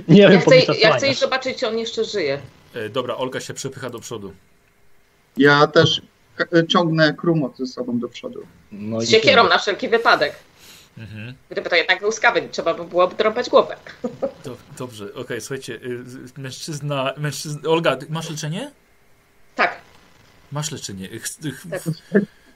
[0.07, 2.39] Nie Ja wiem, chcę, ja chcę iść zobaczyć, czy on jeszcze żyje.
[2.75, 4.33] Y, Dobra, Olga się przepycha do przodu.
[5.37, 6.01] Ja też
[6.35, 8.45] ka- ciągnę Krumo ze sobą do przodu.
[8.71, 10.33] No Z siekierą na wszelki wypadek.
[10.97, 11.33] Mhm.
[11.49, 13.75] Gdyby to jednak był skawen, trzeba by było drąbać głowę.
[14.47, 16.03] Do, dobrze, okej, słuchajcie, y,
[16.37, 18.71] mężczyzna, mężczyzna, Olga, masz leczenie?
[19.55, 19.81] Tak,
[20.51, 21.07] Masz leczenie.
[21.19, 21.81] Ch, ch, Tak.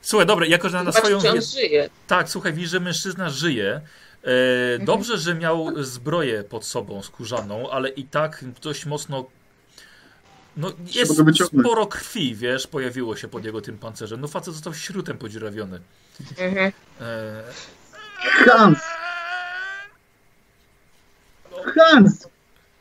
[0.01, 1.89] Słuchaj, dobra, jako że na swoją czy on żyje.
[2.07, 3.81] Tak, słuchaj, widzisz, że mężczyzna żyje.
[4.23, 9.25] E, dobrze, że miał zbroję pod sobą skórzaną, ale i tak dość mocno...
[10.57, 11.11] No, jest
[11.45, 14.21] sporo krwi, wiesz, pojawiło się pod jego tym pancerzem.
[14.21, 15.79] No facet został śrutem podziurawiony.
[16.37, 16.71] Mhm.
[17.01, 17.43] E,
[18.21, 18.79] Hans!
[21.79, 22.27] Hans!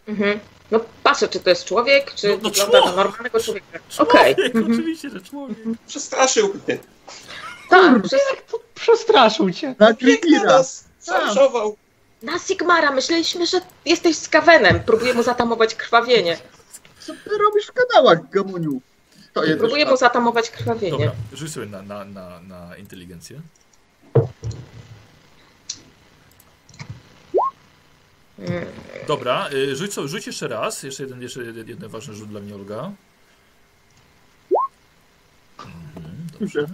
[0.09, 0.41] Mhm.
[0.71, 2.97] No patrzę, czy to jest człowiek, czy No, no wygląda na człowiek.
[2.97, 3.79] normalnego człowieka.
[3.99, 4.35] Okej.
[4.35, 4.75] człowiek, Mhm.
[4.75, 5.59] oczywiście, że człowiek.
[5.87, 6.79] Przestraszył mnie.
[7.71, 8.21] Tak, przez...
[8.75, 9.75] Przestraszył cię.
[9.79, 10.85] Na na nas.
[12.23, 14.81] Na Sigmara myśleliśmy, że jesteś skawenem.
[14.87, 16.39] Próbuję mu zatamować krwawienie.
[17.01, 18.81] Co ty robisz w kanałach, Gamuniu?
[19.31, 20.91] Stoję Próbuję też mu zatamować krwawienie.
[20.91, 23.41] Dobra, rzuć sobie na, na, na, na inteligencję.
[29.09, 30.83] Dobra, y, rzuć, rzuć jeszcze raz.
[30.83, 32.93] Jeszcze jeden, jeszcze jeden, jeden ważny rzut dla mnie, Olga.
[35.59, 36.67] Mhm, dobrze.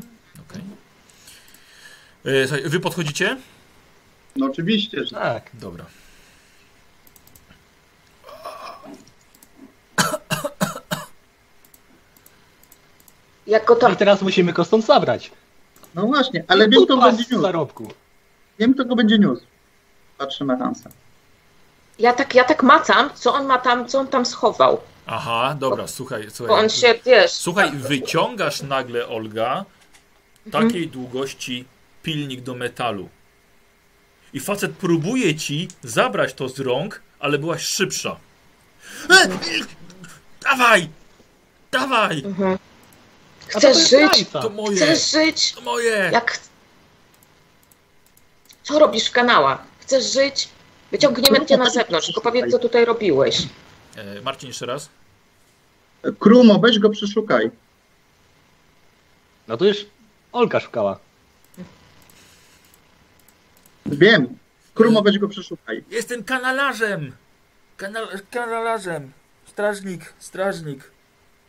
[2.26, 3.36] Y, słuchaj, Wy podchodzicie?
[4.36, 5.50] No oczywiście, że Tak.
[5.54, 5.84] Dobra.
[13.46, 13.92] Jak go No tam...
[13.92, 15.30] i teraz musimy go stąd zabrać.
[15.94, 17.42] No właśnie, ale wiem, kto będzie niósł.
[17.42, 17.92] zarobku.
[18.58, 19.42] Wiem, kto go będzie niósł.
[20.18, 20.90] Patrzę na Hansa.
[21.99, 24.80] Ja tak, ja tak macam, co on ma tam, co on tam schował.
[25.07, 26.64] Aha, dobra, słuchaj, Bo słuchaj.
[26.64, 27.32] on się, wiesz...
[27.32, 29.64] Słuchaj, wyciągasz nagle, Olga,
[30.53, 31.64] takiej długości
[32.03, 33.09] pilnik do metalu.
[34.32, 38.16] I facet próbuje ci zabrać to z rąk, ale byłaś szybsza.
[39.11, 39.28] E,
[40.42, 40.88] dawaj!
[41.72, 42.22] Dawaj!
[42.24, 42.59] Mhm.
[43.90, 44.28] Żyć?
[44.32, 44.76] To moje!
[44.76, 45.53] Chcesz żyć?
[45.53, 46.11] To moje!
[46.12, 46.38] Jak...
[48.62, 49.59] Co robisz w kanałach?
[49.80, 50.49] Chcesz żyć?
[50.91, 53.49] Wyciągniemy cię na zewnątrz, tylko powiedz, co tutaj robiłeś.
[53.97, 54.89] E, Marcin, jeszcze raz.
[56.18, 57.51] Krumo, weź go przeszukaj.
[59.49, 59.87] No to już
[60.32, 60.99] Olka szukała.
[63.87, 64.39] Wiem.
[64.74, 65.84] Krumo, weź go przeszukaj.
[65.91, 67.12] Jestem kanalarzem!
[67.76, 69.12] Kanal, kanalarzem!
[69.47, 70.91] Strażnik, strażnik.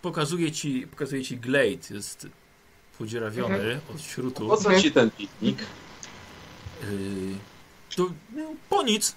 [0.01, 1.87] Pokazuję ci, pokazuję ci Glade.
[1.89, 2.27] Jest
[2.97, 4.47] podzierawiony od śrutu.
[4.47, 5.59] Po co ci ten piknik?
[6.81, 6.87] Yy,
[7.95, 9.15] to no, po nic.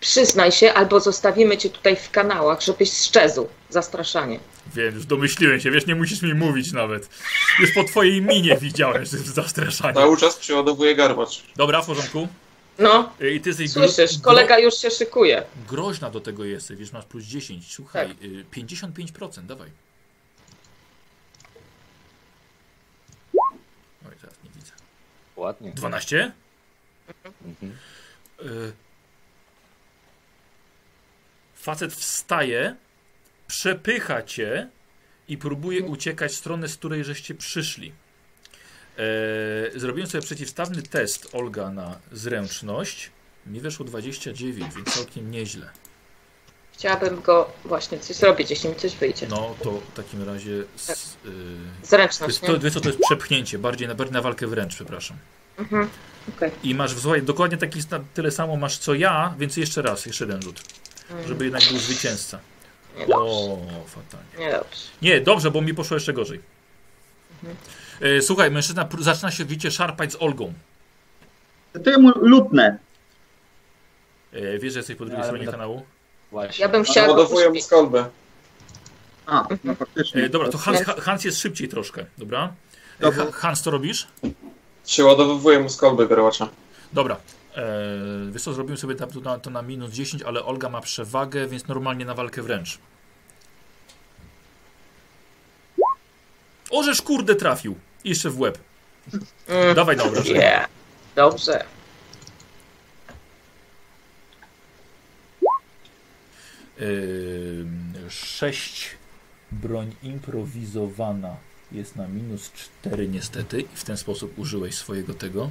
[0.00, 3.46] Przyznaj się, albo zostawimy cię tutaj w kanałach, żebyś strzezł.
[3.70, 4.40] Zastraszanie.
[4.74, 7.08] Wiem, już domyśliłem się, wiesz, nie musisz mi mówić nawet.
[7.60, 9.94] Już po twojej minie widziałem, że jest zastraszanie.
[9.94, 11.42] Cały czas przeładowuje garbacz.
[11.56, 12.28] Dobra, w porządku.
[12.78, 15.42] No, Yy, I ty jesteś gro- słyszysz, kolega już się szykuje.
[15.68, 17.72] groźna do tego jesteś, wiesz, masz plus 10.
[17.74, 19.70] Słuchaj, yy, 55%, dawaj.
[24.08, 24.72] Oj, teraz nie widzę.
[25.36, 25.72] Ładnie.
[25.72, 26.32] 12?
[27.44, 27.72] Mhm.
[28.40, 28.72] Y,
[31.60, 32.76] Facet wstaje,
[33.46, 34.68] przepycha cię
[35.28, 37.92] i próbuje uciekać w stronę, z której żeście przyszli.
[38.98, 43.10] E, zrobiłem sobie przeciwstawny test Olga na zręczność.
[43.46, 45.70] Mi weszło 29, więc całkiem nieźle.
[46.72, 49.26] Chciałabym go właśnie coś zrobić, jeśli mi coś wyjdzie.
[49.28, 50.64] No to w takim razie.
[50.76, 51.30] S, y,
[51.82, 55.16] to Zręczność, to, wiesz co, to jest przepchnięcie, bardziej na, bardziej na walkę wręcz, przepraszam.
[55.58, 55.88] Mhm.
[56.36, 56.50] Okej.
[56.62, 57.80] I masz, słuchaj, dokładnie taki,
[58.14, 60.62] tyle samo masz co ja, więc jeszcze raz, jeszcze jeden rzut.
[61.10, 62.38] Mm, Żeby jednak był zwycięzca.
[63.14, 64.60] O, fatalnie.
[65.02, 66.40] Nie, dobrze, bo mi poszło jeszcze gorzej.
[68.00, 70.52] E, słuchaj, mężczyzna zaczyna się wiecie szarpać z Olgą.
[71.84, 72.78] To ja mu lutnę.
[74.32, 75.82] E, wiesz, że jesteś po drugiej Ale stronie kanału?
[76.30, 76.62] Właśnie.
[76.62, 78.08] Ja bym chciała go Ładowuję mu skolbę.
[79.26, 80.24] A, no faktycznie.
[80.24, 82.52] E, dobra, to Hans, Ha- Hans jest szybciej troszkę, dobra?
[83.00, 83.24] Dobra.
[83.24, 84.08] Ha- Hans, co robisz?
[84.84, 86.48] Przeładowuję mu skolbę garbacza.
[86.92, 87.16] Dobra.
[87.58, 87.62] E,
[88.32, 91.68] wiesz co, zrobiłem sobie to na, to na minus 10, ale Olga ma przewagę, więc
[91.68, 92.78] normalnie na walkę wręcz.
[96.70, 97.74] Orzesz kurde trafił.
[98.04, 98.58] I Jeszcze w łeb.
[99.48, 100.40] Mm, Dawaj na obrażenie.
[100.40, 100.68] yeah.
[101.16, 101.64] Dobrze.
[106.78, 107.66] Yy,
[108.10, 108.90] 6
[109.52, 111.36] broń improwizowana
[111.72, 112.52] jest na minus
[112.82, 115.50] 4 niestety i w ten sposób użyłeś swojego tego.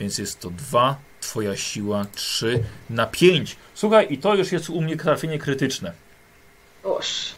[0.00, 3.56] Więc jest to 2, twoja siła 3 na 5.
[3.74, 5.92] Słuchaj, i to już jest u mnie trafienie krytyczne.
[6.82, 7.34] Boż.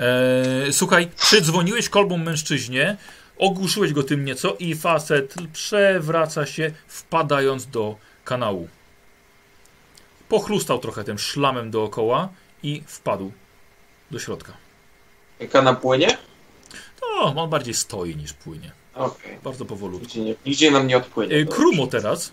[0.00, 2.96] Eee, słuchaj, przydzwoniłeś kolbą mężczyźnie,
[3.38, 8.68] ogłuszyłeś go tym nieco i facet przewraca się, wpadając do kanału.
[10.28, 12.28] Pochlustał trochę tym szlamem dookoła
[12.62, 13.32] i wpadł
[14.10, 14.52] do środka.
[15.52, 16.18] Kana płynie?
[17.02, 18.72] No, on bardziej stoi niż płynie.
[18.94, 19.38] Okej.
[19.44, 20.18] Bardzo powolutku.
[20.46, 21.36] Nigdzie, nam nie odpłynie.
[21.36, 21.44] E.
[21.44, 22.32] Krumo teraz.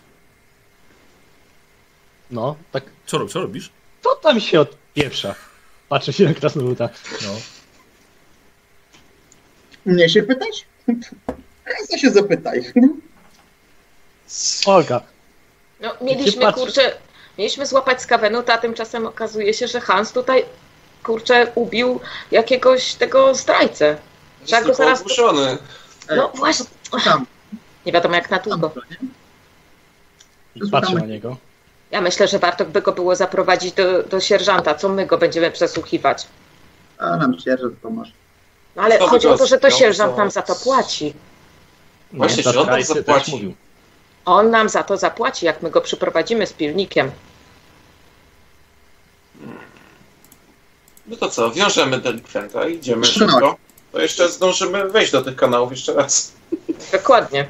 [2.31, 2.83] No, tak.
[3.05, 3.69] Co, co robisz?
[4.01, 5.35] To tam się odpieprza.
[5.89, 6.89] Patrzę się na krasnoluda.
[7.21, 7.29] No.
[9.85, 10.65] Mnie się pytać?
[11.77, 12.73] Hansa się zapytaj.
[14.65, 15.01] Olga,
[15.81, 16.97] No, mieliśmy, kurczę,
[17.37, 20.45] mieliśmy złapać skawenuta, a tymczasem okazuje się, że Hans tutaj,
[21.03, 21.99] kurczę, ubił
[22.31, 23.85] jakiegoś tego zdrajcę.
[23.87, 24.99] Jest Trzeba go tylko zaraz...
[24.99, 25.57] ogłuszony.
[26.15, 26.65] No właśnie,
[27.03, 27.25] Tam,
[27.85, 28.71] nie wiadomo jak na długo.
[30.71, 31.37] patrzę na niego.
[31.91, 34.75] Ja myślę, że warto by go było zaprowadzić do, do sierżanta.
[34.75, 36.27] Co my go będziemy przesłuchiwać?
[36.97, 38.11] A nam sierżant pomoże.
[38.75, 41.05] No ale Co chodzi o to, że to sierżant nam za to płaci.
[41.05, 43.55] Nie, Właśnie, czy on nam zapłaci?
[44.25, 47.11] On nam za to zapłaci, jak my go przyprowadzimy z pilnikiem.
[51.07, 53.57] No to co, wiążemy delikwenta i idziemy szybko.
[53.91, 56.33] To jeszcze zdążymy wejść do tych kanałów jeszcze raz.
[56.91, 57.47] Dokładnie.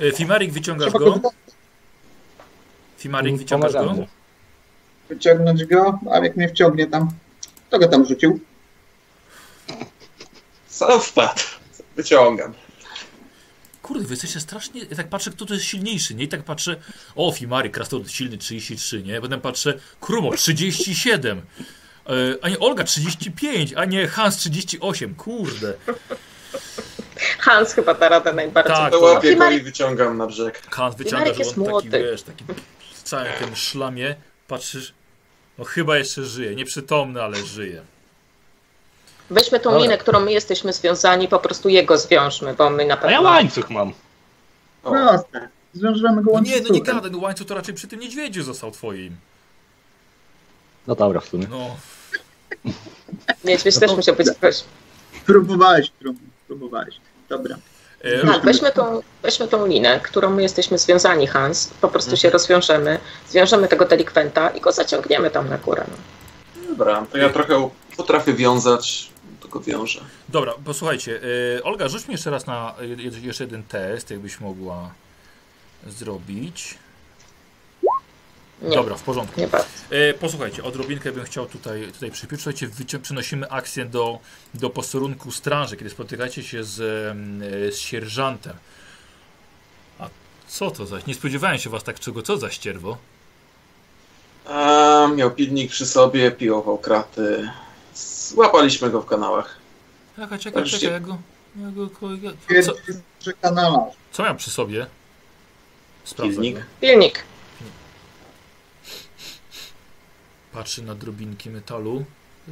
[0.00, 1.20] E, Fimarik, wyciągasz go?
[2.98, 3.94] Fimarik, wyciągasz go?
[5.08, 7.08] Wyciągnąć go, a jak mnie wciągnie tam,
[7.70, 8.40] to go tam rzucił.
[10.68, 11.40] Sam wpadł.
[11.96, 12.54] Wyciągam.
[13.82, 14.80] Kurde, wy jesteście strasznie.
[14.90, 16.24] Ja tak patrzę, kto to jest silniejszy, nie?
[16.24, 16.76] I tak patrzę,
[17.16, 19.20] o, Fimary, Krasnolud silny 33, nie?
[19.20, 21.42] Potem patrzę, Krumo 37,
[22.06, 22.12] e,
[22.42, 25.74] a nie Olga 35, a nie Hans 38, kurde.
[27.38, 28.74] Hans chyba da radę najbardziej.
[28.76, 28.92] Tak.
[28.92, 30.62] To łapię go Fimarik- i wyciągam na brzeg.
[30.70, 31.90] Hans wyciąga, Fimarek że jest taki, młody.
[31.90, 32.44] wiesz, taki
[33.08, 34.16] całym tym szlamie,
[34.48, 34.94] patrzysz,
[35.58, 37.82] no chyba jeszcze żyje, nieprzytomny, ale żyje.
[39.30, 39.82] Weźmy tą Dobra.
[39.84, 43.10] linę, którą my jesteśmy związani, po prostu jego zwiążmy, bo my na A pewno...
[43.10, 43.92] ja łańcuch mam.
[44.84, 45.48] O, Proste.
[45.74, 46.94] Zwiążemy go No nie, no nie łańcuchem.
[46.96, 49.16] gadaj, no łańcuch to raczej przy tym niedźwiedziu został twoim.
[50.86, 51.46] No dobra, w sumie.
[51.50, 51.76] No,
[53.44, 54.64] Niedźwiedź No też to- musiał być ktoś.
[55.26, 55.92] Próbowałeś,
[56.46, 56.94] próbowałeś.
[57.28, 57.56] Dobra.
[58.02, 61.68] E, Tak, weźmy tą, weźmy tą linę, którą my jesteśmy związani, Hans.
[61.80, 62.16] Po prostu Mhm.
[62.20, 62.98] się rozwiążemy,
[63.28, 65.84] zwiążemy tego delikwenta i go zaciągniemy tam na górę.
[65.88, 65.96] No.
[66.68, 69.10] Dobra, to ja trochę potrafię wiązać.
[69.40, 70.00] to go wiąże.
[70.28, 71.20] Dobra, posłuchajcie.
[71.58, 72.74] y, Olga, rzuć mi jeszcze raz na
[73.22, 74.90] jeszcze jeden test, jakbyś mogła
[75.86, 76.74] zrobić.
[78.62, 79.40] Nie, Dobra, w porządku.
[79.40, 79.68] nie bardzo.
[79.90, 82.42] E, posłuchajcie, odrobinkę bym chciał tutaj, tutaj przypiąć.
[82.42, 82.68] Słuchajcie,
[83.02, 84.18] przenosimy akcję do,
[84.54, 88.56] do posterunku straży, kiedy spotykacie się z, e, z sierżantem.
[89.98, 90.08] A
[90.48, 90.98] co to za...
[91.06, 92.22] Nie spodziewałem się was tak czego.
[92.22, 92.96] Co za ścierwo?
[94.46, 97.48] A, miał pilnik przy sobie, piłował kraty.
[97.94, 99.56] Złapaliśmy go w kanałach.
[100.16, 100.78] Czekaj, czekaj, Wreszcie.
[100.78, 100.92] czekaj.
[100.92, 101.18] Ja go,
[101.56, 101.90] ja go,
[102.50, 102.72] ja, co,
[104.12, 104.86] co miałem przy sobie?
[106.04, 106.34] Sprawdzę.
[106.34, 106.54] Pilnik.
[106.56, 106.62] go.
[106.80, 107.24] Pilnik.
[110.52, 112.04] Patrzy na drobinki metalu.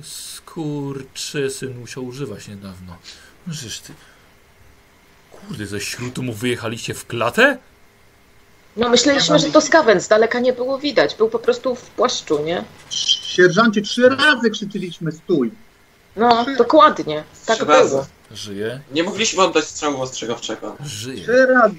[0.02, 2.96] Skurczy syn musiał używać niedawno.
[3.46, 3.92] No Żeż ty...
[5.30, 7.58] Kurde, ze śrutu mu wyjechaliście w klatę?
[8.76, 11.14] No myśleliśmy, że to skawen, z daleka nie było widać.
[11.14, 12.64] Był po prostu w płaszczu, nie?
[12.90, 15.50] Sierżancie, trzy razy krzyczyliśmy stój.
[16.16, 17.24] No, dokładnie.
[17.46, 17.90] Tak Trzy razy.
[17.90, 18.06] było.
[18.30, 18.80] Żyje?
[18.92, 20.76] Nie mogliśmy oddać strzału ostrzegawczego.
[20.84, 21.22] Żyje.
[21.22, 21.74] Trzy razy.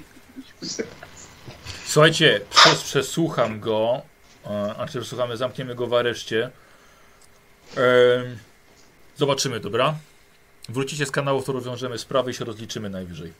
[1.86, 4.02] Słuchajcie, przez, przesłucham go,
[4.78, 6.50] a czy przesłuchamy, zamkniemy go w areszcie.
[9.16, 9.94] Zobaczymy, dobra?
[10.68, 13.32] Wrócicie z kanału, to rozwiążemy sprawę i się rozliczymy najwyżej.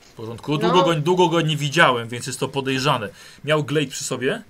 [0.00, 0.58] W porządku?
[0.58, 0.82] Długo, No.
[0.84, 3.08] go, długo go nie widziałem, więc jest to podejrzane.
[3.44, 4.42] Miał glejt przy sobie?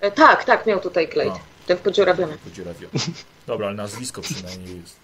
[0.00, 1.32] E, tak, tak, miał tutaj glejt.
[1.32, 1.40] No.
[1.66, 2.38] Ten podziurawiony.
[2.38, 2.92] Podziurawiony.
[3.46, 4.96] Dobra, ale nazwisko przynajmniej jest.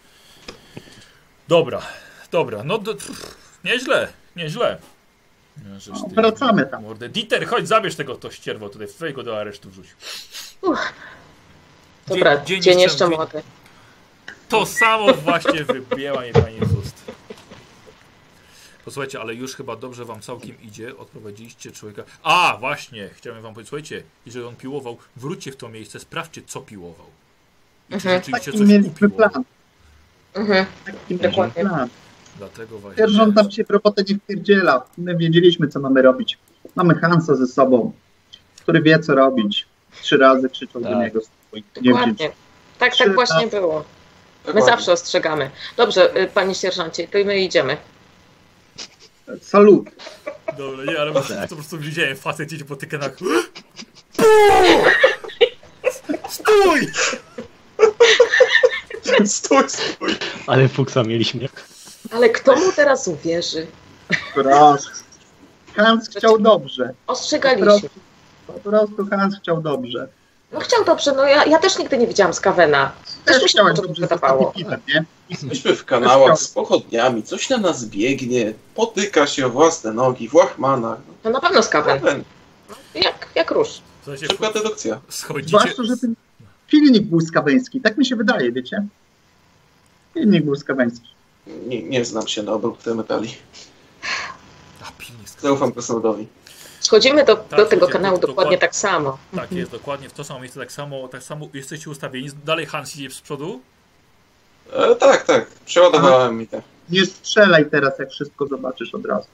[1.48, 1.82] Dobra,
[2.30, 2.78] dobra, no
[3.64, 4.78] nieźle, nieźle.
[5.64, 6.82] No, żeż ty- Wracamy tam.
[6.82, 7.08] Mordę.
[7.08, 9.86] Dieter, chodź, zabierz tego to ścierwo tutaj, weź go do aresztu wrzuć.
[10.62, 10.78] Uff.
[12.06, 13.42] Dobra, Dzień- dzień jeszcze- młody.
[14.48, 17.04] To samo właśnie wybiła mnie pani z ust.
[18.84, 20.96] Posłuchajcie, ale już chyba dobrze wam całkiem idzie.
[20.96, 22.02] Odprowadziliście człowieka.
[22.22, 26.60] A, właśnie, chciałem wam powiedzieć, słuchajcie, jeżeli on piłował, wróćcie w to miejsce, sprawdźcie, co
[26.60, 27.06] piłował.
[27.88, 28.14] I czy Mhm.
[28.18, 29.30] rzeczywiście Taki coś mieliśmy upiłował.
[29.30, 29.44] plan.
[30.34, 30.66] Mhm.
[30.84, 31.62] Taki Dokładnie.
[31.64, 31.88] mieliśmy plan.
[32.38, 33.02] Dlatego właśnie.
[33.02, 34.82] Sierżant tam się w robotę nie wpierdziela.
[34.98, 36.38] My wiedzieliśmy, co mamy robić.
[36.76, 37.92] Mamy Hansa ze sobą,
[38.62, 39.66] który wie, co robić.
[40.02, 40.98] Trzy razy krzyczał do Tak.
[40.98, 41.20] niego.
[41.20, 41.64] stój.
[41.82, 42.14] Nie Dokładnie.
[42.14, 42.32] wziąć.
[42.78, 43.50] Tak, Trzy tak właśnie razy.
[43.50, 43.78] było.
[43.78, 44.70] My Dokładnie.
[44.70, 45.50] zawsze ostrzegamy.
[45.76, 47.76] Dobrze, y, panie sierżancie, to my idziemy.
[49.40, 49.86] Salut.
[50.58, 51.48] Dobra, nie, ale po prostu, Tak.
[51.48, 53.16] po prostu widziałem facet idzie po tych kanałach.
[56.28, 56.88] Stój!
[59.26, 60.14] Stój, stój.
[60.46, 61.48] Ale fuksa mieliśmy.
[62.10, 63.66] Ale kto mu teraz uwierzy?
[64.34, 64.90] Proszę.
[65.76, 66.94] Hans chciał dobrze.
[67.06, 67.66] Po Ostrzegaliśmy.
[67.66, 67.88] prostu,
[68.46, 70.08] po prostu Hans chciał dobrze.
[70.52, 72.92] No chciał dobrze, no ja, ja też nigdy nie widziałam skawena.
[73.24, 74.38] Też mi się to dobrze wydawało.
[74.48, 75.04] ostatnim piwem, nie?
[75.30, 80.34] Jesteśmy w kanałach z pochodniami, coś na nas biegnie, potyka się o własne nogi w
[80.34, 80.98] łachmanach.
[81.24, 81.98] No na pewno skawen.
[82.00, 82.24] Kawen.
[82.94, 83.68] Jak, jak róż.
[84.04, 85.00] Słuchajcie, Szybka dedukcja.
[85.08, 85.48] schodzicie.
[85.48, 86.14] Zwłaszcza, że ten
[86.66, 87.80] filmik był skaweński.
[87.80, 88.86] Tak mi się wydaje, wiecie?
[90.14, 91.08] Filmik był skaweński.
[91.46, 93.34] Nie, nie znam się na obróbce metali.
[95.42, 96.26] Zaufam krasnoludowi.
[96.80, 98.58] Schodzimy do, Tak, do tego kanału dokładnie dokładnie.
[98.58, 99.18] tak samo.
[99.36, 102.28] Tak jest, dokładnie w to samo miejsce, tak samo, tak samo jesteście ustawieni.
[102.44, 103.60] Dalej Hans idzie z przodu.
[104.72, 105.46] E, tak, tak.
[105.66, 106.62] Przeładowałem mi te.
[106.90, 109.26] Nie strzelaj teraz, jak wszystko zobaczysz od razu.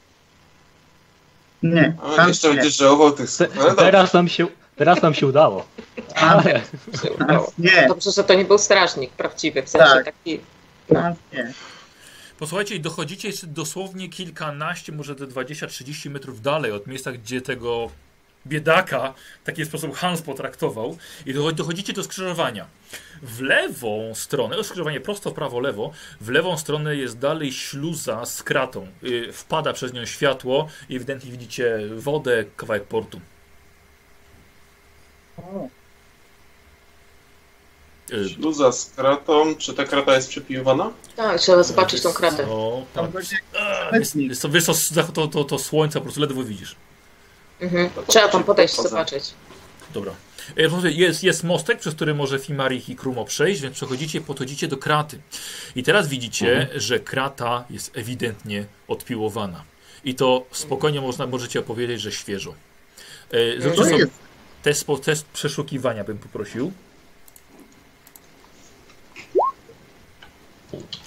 [1.63, 2.55] Nie, A, Hans jeszcze nie.
[2.55, 5.65] będziesz żałował tych Te, teraz, nam się, teraz nam się udało.
[6.15, 6.61] Ale,
[7.03, 7.45] Się udało.
[7.45, 7.85] Hans nie.
[7.89, 10.05] Dobrze, że to nie był strażnik prawdziwy, w sensie Tak.
[10.05, 10.41] taki.
[11.33, 11.53] Nie.
[12.39, 17.91] Posłuchajcie, dochodzicie jeszcze dosłownie kilkanaście, może te 20-30 metrów dalej od miejsca, gdzie tego
[18.47, 20.99] biedaka w taki sposób Hans potraktował.
[21.27, 22.67] I docho- dochodzicie do skrzyżowania.
[23.23, 28.87] W lewą stronę, skrzyżowanie prosto prawo, lewo, w lewą stronę jest dalej śluza z kratą.
[29.05, 33.21] Y, wpada przez nią światło i ewidentnie widzicie wodę, kawałek portu.
[35.39, 35.69] O,
[38.35, 39.55] Śluza z kratą.
[39.55, 40.91] Czy ta krata jest przepiłowana?
[41.17, 42.47] Tak, trzeba zobaczyć tą kratę.
[42.47, 43.15] No, tam tak.
[43.15, 43.37] będzie
[43.93, 46.77] A, Jest, jest, to, wiesz, co, to, to, to słońce po prostu ledwo widzisz.
[47.61, 47.91] Mhm.
[47.91, 48.89] To Trzeba to tam podejść, poza.
[48.89, 49.25] zobaczyć.
[49.95, 50.13] Dobra.
[50.85, 54.77] E, Jest, jest mostek, przez który może Fimarich i Krumo przejść, więc przechodzicie, podchodzicie do
[54.77, 55.19] kraty.
[55.77, 59.65] I teraz widzicie, że krata jest ewidentnie odpiłowana.
[60.05, 62.55] I to spokojnie można, możecie opowiedzieć, że świeżo.
[63.31, 64.07] E, Zróbcie to sobie
[64.63, 66.73] test, test przeszukiwania, bym poprosił.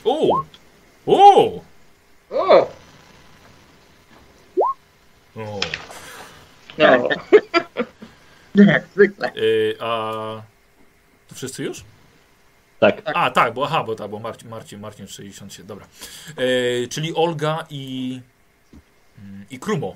[0.03, 0.45] O!
[1.05, 1.61] O!
[2.29, 2.71] O!
[5.35, 5.59] o.
[6.77, 7.09] No.
[8.55, 9.27] Nie, jak zwykle.
[9.27, 9.31] E,
[9.79, 10.11] a
[11.27, 11.83] to wszyscy już?
[12.79, 15.87] tak, A, tak, bo aha, bo tak, bo Marcin, Marcin, Marcin 67, dobra.
[16.37, 18.21] E, czyli Olga i,
[19.19, 19.95] mm, i Krumo.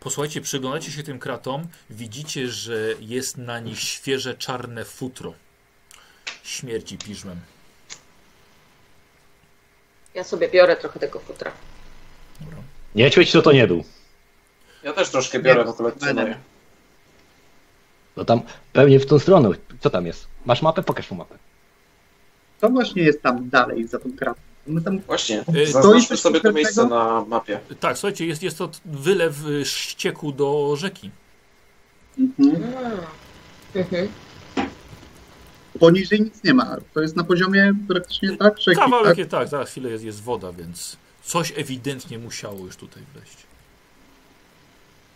[0.00, 5.34] Posłuchajcie, przyglądacie się tym kratom, widzicie, że jest na nich świeże czarne futro.
[6.42, 7.40] Śmierci piżmem.
[10.14, 11.52] Ja sobie biorę trochę tego futra.
[12.94, 13.84] Niedźwiedź to to nie był.
[14.82, 16.36] Ja też troszkę biorę, bo kolekcjonuję.
[18.14, 18.40] To tam
[18.72, 19.50] pewnie w tą stronę.
[19.80, 20.26] Co tam jest?
[20.46, 20.82] Masz mapę?
[20.82, 21.34] Pokaż mu mapę.
[22.60, 24.40] To właśnie jest tam dalej, za tą kratą.
[24.66, 27.60] My tam Właśnie, zaznaczmy sobie to miejsce na mapie.
[27.80, 31.10] Tak, słuchajcie, jest, jest to wylew y, ścieku do rzeki.
[32.18, 32.62] mhm.
[33.74, 34.08] Mhm.
[35.80, 36.76] Poniżej nic nie ma.
[36.94, 39.18] To jest na poziomie praktycznie tak, rzeki, Kawałek tak?
[39.18, 43.36] jest tak, zaraz chwilę jest, jest woda, więc coś ewidentnie musiało już tutaj wleść.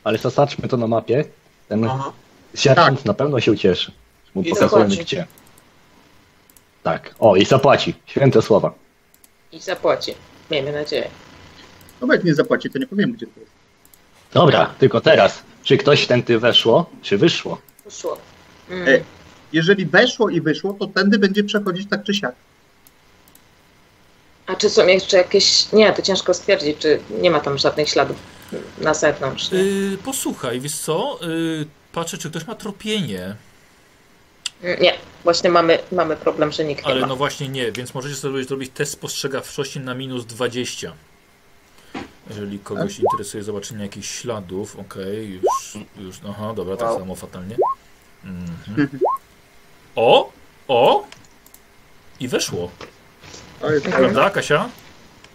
[0.04, 1.24] Ale zaznaczmy to na mapie.
[1.68, 2.12] Ten Aha.
[2.54, 3.92] sierżant na pewno się ucieszy.
[4.34, 5.04] Mu I pokazujemy zapłaci.
[5.04, 5.26] gdzie.
[6.82, 7.14] Tak.
[7.18, 7.94] O, i zapłaci.
[8.06, 8.74] Święte słowa.
[9.52, 10.14] I zapłaci.
[10.50, 11.08] Miejmy nadzieję.
[12.00, 13.52] No bo jak nie zapłaci, to nie powiem, gdzie to jest.
[14.32, 15.42] Dobra, tylko teraz.
[15.62, 17.58] Czy ktoś tędy weszło, czy wyszło?
[17.84, 18.18] Poszło.
[18.70, 19.04] E, Mm.
[19.52, 22.34] Jeżeli weszło i wyszło, to tędy będzie przechodzić tak czy siak.
[24.46, 25.72] A czy są jeszcze jakieś...
[25.72, 28.16] Nie, to ciężko stwierdzić, czy nie ma tam żadnych śladów
[28.78, 29.50] na zewnątrz.
[29.50, 29.58] nie?
[29.58, 31.18] Yy, posłuchaj, wiesz co?
[31.22, 33.36] Yy, patrzę, czy ktoś ma tropienie.
[34.80, 34.94] Nie,
[35.24, 37.06] właśnie mamy, mamy problem, że nikt nie Ale ma.
[37.06, 40.92] no właśnie nie, więc możecie sobie zrobić test spostrzegawczości na minus 20.
[42.30, 46.98] Jeżeli kogoś interesuje zobaczenie jakichś śladów, okej, już, już, aha, dobra, tak Wow.
[46.98, 47.56] samo fatalnie.
[48.24, 48.88] Mhm.
[49.98, 50.32] O,
[50.68, 51.06] o!
[52.20, 52.70] I weszło,
[53.62, 53.82] Mhm.
[53.92, 54.68] prawda Kasia?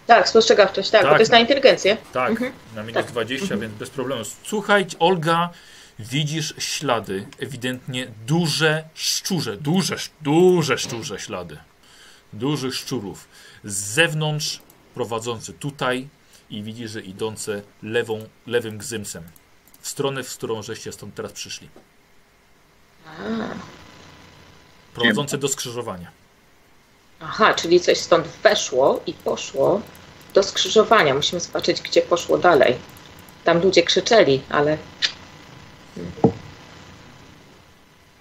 [0.07, 1.09] Tak, spostrzegawczość, tak, Tak.
[1.09, 1.97] bo to jest na inteligencję.
[2.13, 2.51] Tak, Mhm.
[2.75, 3.11] na minus Tak.
[3.11, 4.23] 20, więc bez problemu.
[4.43, 5.49] Słuchaj, Olga,
[5.99, 11.57] widzisz ślady, ewidentnie duże szczurze, duże, duże szczurze ślady.
[12.33, 13.27] Dużych szczurów.
[13.63, 14.59] Z zewnątrz
[14.93, 16.07] prowadzące tutaj
[16.49, 19.23] i widzisz, że idące lewą, lewym gzymsem.
[19.81, 21.69] W stronę, w którą żeście stąd teraz przyszli.
[23.07, 23.11] A,
[24.93, 26.11] Prowadzące do skrzyżowania.
[27.19, 29.81] Aha, czyli coś stąd weszło i poszło
[30.33, 31.13] do skrzyżowania.
[31.13, 32.75] Musimy zobaczyć, gdzie poszło dalej.
[33.43, 34.77] Tam ludzie krzyczeli, ale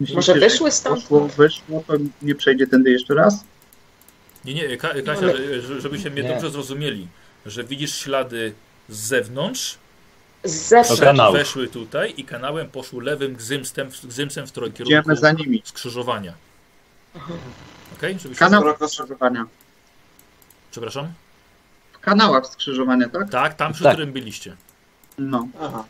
[0.01, 1.01] Myślicie, może że wyszły stąd?
[1.03, 1.93] Poszło, wyszło, to
[2.23, 3.45] nie przejdzie tędy jeszcze raz?
[4.45, 6.29] Nie, nie, Ka Kasia, Ale- że- żebyście mnie Nie.
[6.29, 7.09] dobrze zrozumieli,
[7.47, 8.53] że widzisz ślady
[8.89, 9.79] z zewnątrz,
[10.45, 11.33] z zewnątrz.
[11.39, 15.63] Weszły tutaj i kanałem poszły lewym gzymsem, gzymsem w którym Idziemy kierunku za nimi.
[15.65, 16.35] skrzyżowania.
[17.97, 18.19] Okej?
[18.19, 18.45] Żebyście...
[18.45, 19.47] Kanał skrzyżowania.
[20.71, 21.13] Przepraszam?
[21.93, 23.31] W kanałach skrzyżowania, tak?
[23.31, 23.93] Tak, tam przy Tak.
[23.93, 24.57] którym byliście.
[25.19, 25.49] No.
[25.61, 25.85] Aha,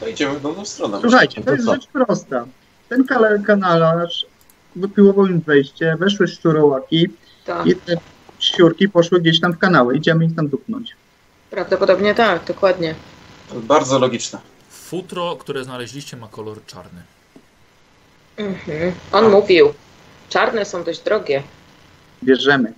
[0.00, 0.98] to idziemy w dobrą stronę.
[1.00, 1.74] Słuchajcie, to to jest co?
[1.74, 2.46] rzecz prosta.
[2.88, 3.04] Ten
[3.46, 4.26] kanalarz
[4.76, 7.08] wypiłował im wejście, weszły szczurołaki
[7.44, 7.96] Tak, i te
[8.38, 9.96] szczurki poszły gdzieś tam w kanały.
[9.96, 10.96] Idziemy ich tam dupnąć.
[11.50, 12.94] prawdopodobnie tak, dokładnie.
[13.48, 14.38] To Bardzo logiczne.
[14.70, 17.02] Futro, które znaleźliście ma kolor czarny.
[18.36, 18.92] Mhm.
[19.12, 19.74] On mówił,
[20.30, 21.42] czarne są dość drogie.
[22.24, 22.72] Bierzemy.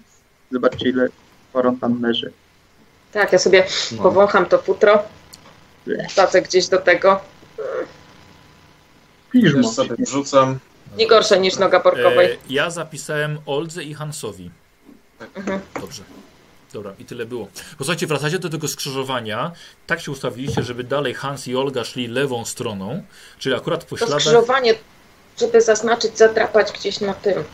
[0.52, 1.08] Zobaczcie, ile
[1.52, 2.32] koron tam leży.
[3.12, 4.02] Tak, ja sobie No.
[4.02, 5.02] powącham to futro,
[6.08, 7.20] wsadzę gdzieś do tego.
[9.30, 9.62] Piżmo.
[9.62, 10.58] Też sobie wrzucam.
[10.96, 12.32] Nie gorsze niż noga porkowej.
[12.32, 14.50] E, ja zapisałem Oldze i Hansowi.
[15.34, 15.60] Mhm.
[15.80, 16.02] Dobrze.
[16.72, 17.48] Dobra, i tyle było.
[17.78, 19.52] Posłuchajcie, wracacie do tego skrzyżowania.
[19.86, 23.02] Tak się ustawiliście, żeby dalej Hans i Olga szli lewą stroną,
[23.38, 24.20] czyli akurat po To śladach...
[24.20, 24.74] skrzyżowanie,
[25.40, 27.44] żeby zaznaczyć, zadrapać gdzieś na tym,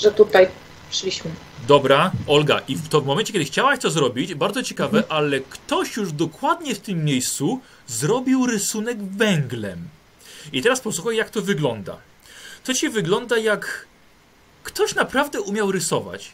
[0.00, 0.48] że tutaj
[0.90, 1.30] szliśmy.
[1.68, 5.96] Dobra, Olga, i w to w momencie, kiedy chciałaś to zrobić, bardzo ciekawe, ale ktoś
[5.96, 9.88] już dokładnie w tym miejscu zrobił rysunek węglem.
[10.52, 11.96] I teraz posłuchaj, jak to wygląda.
[12.64, 13.86] To ci wygląda jak
[14.62, 16.32] ktoś naprawdę umiał rysować.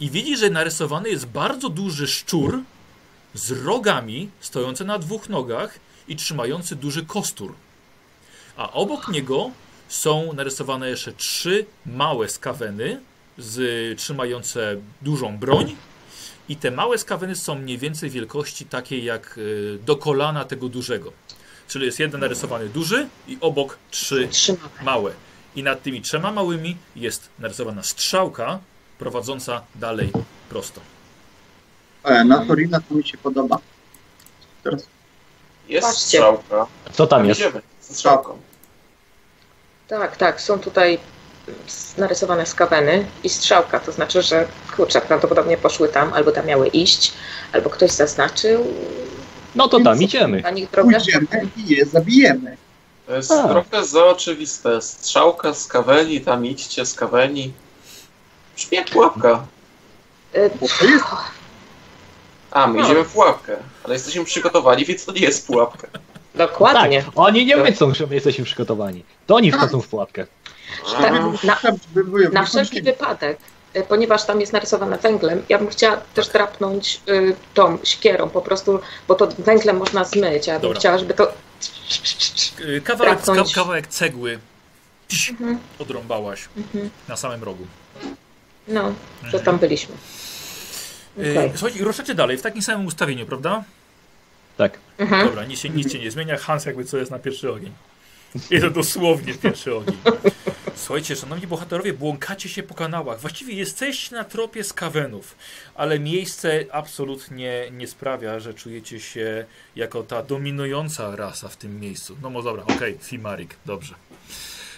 [0.00, 2.60] I widzi, że narysowany jest bardzo duży szczur
[3.34, 5.78] z rogami, stojący na dwóch nogach
[6.08, 7.54] i trzymający duży kostur.
[8.56, 9.50] A obok niego
[9.88, 13.00] są narysowane jeszcze trzy małe skaweny,
[13.38, 15.76] z, trzymające dużą broń.
[16.48, 21.12] I te małe skaweny są mniej więcej wielkości takiej jak y, do kolana tego dużego.
[21.68, 24.28] Czyli jest jeden narysowany duży i obok trzy
[24.82, 25.12] małe.
[25.56, 28.58] I nad tymi trzema małymi jest narysowana strzałka
[28.98, 30.12] prowadząca dalej
[30.48, 30.80] prosto.
[32.04, 33.58] E, na Torina to mi się podoba.
[34.62, 34.86] Teraz
[35.68, 36.06] Jest Patrzcie.
[36.06, 36.66] strzałka.
[36.92, 37.40] Co tam jest?
[37.40, 38.38] Idziemy ze strzałką.
[39.88, 40.98] Tak, tak, są tutaj
[41.98, 47.12] narysowane skaweny i strzałka, to znaczy, że kurczę, prawdopodobnie poszły tam, albo tam miały iść,
[47.52, 48.66] albo ktoś zaznaczył
[49.54, 50.40] No to tam idziemy.
[50.42, 51.26] na nich pójdziemy
[51.56, 52.56] i je zabijemy.
[53.06, 53.48] To jest A.
[53.48, 54.82] trochę za oczywiste.
[54.82, 57.52] Strzałka z kaweni, tam idźcie z kaweni.
[58.56, 59.46] Brzmi jak pułapka.
[60.36, 60.50] Y,
[62.50, 62.84] A, my No.
[62.84, 63.56] idziemy w pułapkę.
[63.84, 65.88] Ale jesteśmy przygotowani, więc to nie jest pułapka.
[66.36, 67.02] Dokładnie.
[67.02, 69.04] Tak, oni nie wiedzą, że my jesteśmy przygotowani.
[69.26, 70.26] To oni wchodzą w pułapkę.
[70.98, 71.12] Tak,
[71.44, 71.58] na,
[72.32, 73.38] na wszelki wypadek
[73.76, 78.42] y, ponieważ tam jest narysowane węglem, ja bym chciała też drapnąć y, tą siekierą po
[78.42, 80.78] prostu, bo to węglem można zmyć, a ja bym Dobra.
[80.78, 81.32] chciała, żeby to...
[82.60, 83.18] Y, Kawałek,
[83.54, 84.38] kawałek cegły
[85.08, 86.90] Psz, Mhm, odrąbałaś mhm.
[87.08, 87.66] na samym rogu.
[88.68, 88.92] No,
[89.24, 89.94] że tam byliśmy.
[91.18, 91.50] Y, Okej.
[91.54, 93.64] Słuchajcie, i ruszacie dalej w takim samym ustawieniu, prawda?
[94.56, 94.78] Tak.
[94.98, 95.26] Mhm.
[95.26, 96.38] Dobra, nic się, nic się nie zmienia.
[96.38, 97.72] Hans jakby co jest na pierwszy ogień.
[98.50, 99.96] I to dosłownie pierwszy ogień.
[100.74, 103.20] Słuchajcie, szanowni bohaterowie, błąkacie się po kanałach.
[103.20, 105.36] Właściwie jesteście na tropie skawenów,
[105.74, 109.44] ale miejsce absolutnie nie sprawia, że czujecie się
[109.76, 112.16] jako ta dominująca rasa w tym miejscu.
[112.22, 113.94] No może dobra, okej, Fimarik, dobrze.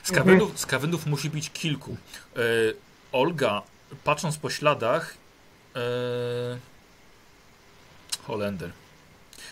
[0.03, 1.97] Skawenów, skawenów musi być kilku.
[2.37, 2.41] E,
[3.13, 3.63] Olga,
[4.05, 5.15] patrząc po śladach,
[5.77, 5.81] e,
[8.27, 8.71] Holender.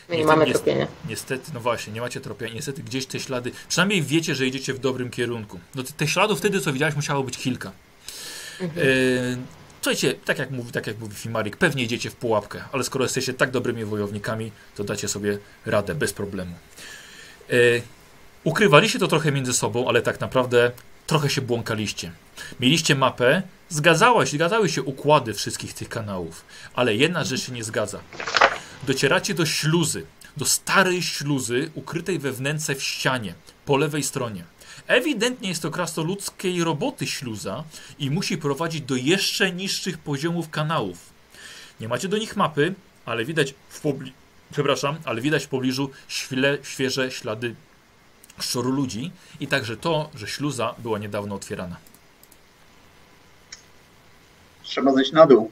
[0.09, 0.87] My nie Nie, mamy tropienia.
[1.09, 2.49] Niestety, no właśnie, nie macie tropia.
[2.49, 5.61] Niestety gdzieś te ślady, przynajmniej wiecie, że idziecie w dobrym kierunku.
[5.75, 7.73] No te- tych śladów wtedy, co widziałeś, musiało być kilka.
[8.61, 8.87] Mhm.
[8.89, 8.91] E,
[9.81, 13.35] słuchajcie, tak jak mówi, tak jak mówi Fimarik, pewnie idziecie w pułapkę, ale skoro jesteście
[13.35, 16.55] tak dobrymi wojownikami, to dacie sobie radę bez problemu.
[17.51, 17.55] E,
[18.45, 20.71] ukrywaliście to trochę między sobą, ale tak naprawdę
[21.07, 22.13] trochę się błąkaliście.
[22.61, 27.65] Mieliście mapę, zgadzała się, zgadzały się układy wszystkich tych kanałów, ale jedna rzecz się nie
[27.65, 28.01] zgadza.
[28.83, 33.35] Docieracie do śluzy, do starej śluzy ukrytej we wnęce w ścianie,
[33.65, 34.45] po lewej stronie.
[34.87, 37.65] Ewidentnie jest to krasnoludzkiej roboty śluza
[37.99, 40.99] i musi prowadzić do jeszcze niższych poziomów kanałów.
[41.81, 42.75] Nie macie do nich mapy,
[43.05, 44.13] ale widać w pobli...
[44.53, 47.55] przepraszam, ale widać w pobliżu świle, świeże ślady
[48.41, 51.77] szczoru ludzi i także to, że śluza była niedawno otwierana.
[54.63, 55.51] Trzeba zejść na dół.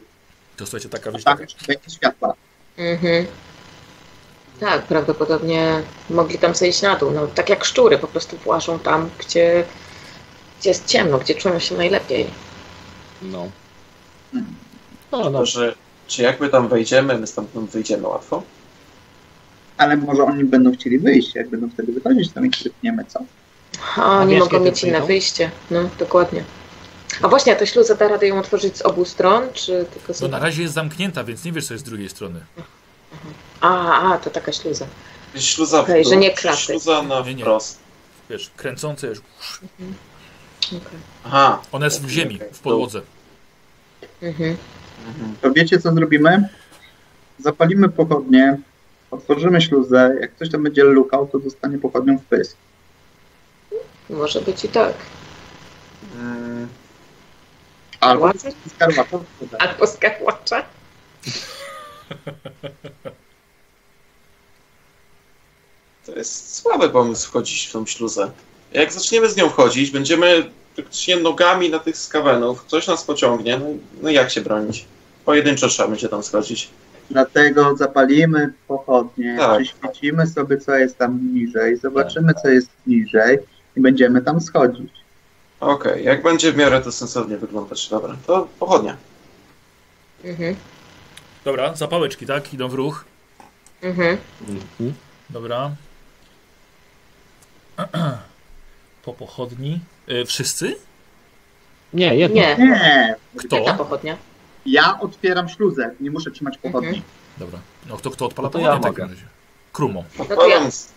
[0.57, 1.47] To słuchajcie, taka wieś, tak,
[1.89, 2.35] światła.
[2.79, 3.27] Mhm.
[4.61, 7.11] Tak, prawdopodobnie mogli tam zejść na dół.
[7.11, 9.65] No, tak jak szczury, po prostu włażą tam, gdzie,
[10.61, 12.27] gdzie jest ciemno, gdzie czują się najlepiej.
[13.23, 13.49] No.
[15.13, 15.47] No, no.
[15.47, 15.75] Że,
[16.07, 18.43] czy jak my tam wejdziemy, my stamtąd wyjdziemy łatwo?
[19.77, 23.21] Ale może oni będą chcieli wyjść, jak będą wtedy wychodzić, to mi krzykniemy, co?
[23.97, 25.51] A oni mogą mieć inne wyjście.
[25.71, 26.45] No, dokładnie.
[27.23, 30.21] A właśnie, a to śluza da radę ją otworzyć z obu stron, czy tylko z
[30.21, 32.41] No na razie jest zamknięta, więc nie wiesz, co jest z drugiej strony.
[33.61, 34.87] A, a, to taka śluza.
[35.37, 36.59] Śluza w Okej, dół, że nie kraty.
[36.59, 37.43] Śluza na Nie, nie.
[37.43, 37.79] wprost.
[38.31, 39.21] Wiesz, kręcące już.
[40.67, 40.79] Okej.
[41.25, 41.63] Aha.
[41.73, 43.01] Ona jest w ziemi, w podłodze.
[44.23, 44.57] Mhm.
[45.09, 45.37] Mhm.
[45.41, 46.49] To wiecie, co zrobimy?
[47.39, 48.59] Zapalimy pochodnie,
[49.11, 52.57] otworzymy śluzę, jak ktoś tam będzie lukał, to dostanie pochodnią w pysk.
[54.11, 54.95] Może być i tak.
[56.15, 56.69] Mm,
[58.05, 58.53] Albo Ładnie.
[58.75, 59.19] skarłata.
[59.59, 60.65] Albo skarbacza.
[66.07, 68.31] To jest słaby pomysł wchodzić w tą śluzę.
[68.73, 73.67] Jak zaczniemy z nią wchodzić, będziemy praktycznie nogami na tych skawenów, coś nas pociągnie, no,
[74.03, 74.85] no jak się bronić?
[75.25, 76.71] Pojedynczo trzeba będzie tam schodzić.
[77.11, 79.63] Dlatego zapalimy pochodnie, Tak.
[79.63, 83.39] przyświecimy sobie, co jest tam niżej, zobaczymy, co jest niżej
[83.77, 84.93] i będziemy tam schodzić.
[85.65, 88.97] Okej, jak będzie w miarę to sensownie wyglądać, dobra, to pochodnia.
[90.25, 90.57] Mhm.
[91.45, 92.55] Dobra, zapałeczki, tak?
[92.55, 93.05] Idą w ruch.
[93.83, 94.19] Mhm.
[94.49, 94.95] Mhm.
[95.31, 95.71] Dobra.
[99.05, 99.81] Po pochodni.
[100.09, 100.77] Y, wszyscy?
[101.93, 102.37] Nie, jedno.
[102.37, 103.57] Nie, Nie, Kto?
[103.57, 104.17] jedna pochodnia.
[104.67, 106.89] ja otwieram śluzę, nie muszę trzymać pochodni.
[106.89, 107.05] Mhm.
[107.39, 107.59] Dobra.
[107.87, 109.15] No kto, kto odpala No to pochodnię ja w takim mogę.
[109.15, 109.27] razie?
[109.73, 110.05] Krumo.
[110.19, 110.93] Odpalam z-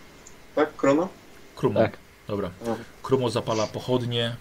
[0.54, 1.08] Tak, Krono?
[1.56, 1.80] Krumo.
[1.80, 1.96] Tak.
[2.28, 2.50] Dobra.
[2.64, 2.84] Dobra.
[3.02, 4.36] Krumo zapala pochodnie.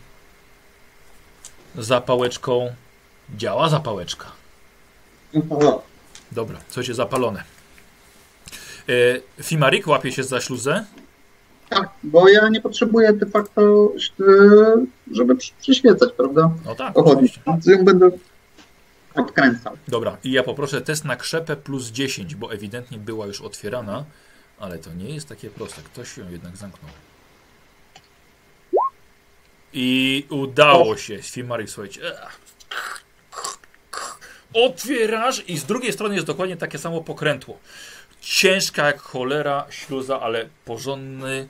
[1.76, 2.74] Zapałeczką.
[3.38, 4.26] Działa zapałeczka.
[5.50, 5.84] O,
[6.32, 7.44] Dobra, coś jest zapalone.
[9.40, 10.86] E, Fimarik łapie się za śluzę.
[11.70, 14.24] tak, bo ja nie potrzebuję de facto, e,
[15.12, 16.50] żeby przy- przyświecać, prawda?
[16.66, 17.42] No tak, oczywiście.
[17.48, 18.12] Więc ją będę
[19.16, 19.78] odkręcał.
[19.88, 24.06] Dobra, i ja poproszę test na krzepę plus 10, bo ewidentnie była już otwierana,
[24.60, 25.82] ale to nie jest takie proste.
[25.82, 26.92] Ktoś ją jednak zamknął.
[29.74, 31.22] I udało się.
[31.22, 32.02] Fimarik, słuchajcie.
[34.54, 37.58] Otwierasz i z drugiej strony jest dokładnie takie samo pokrętło.
[38.22, 41.48] Ciężka jak cholera śluza, ale porządny.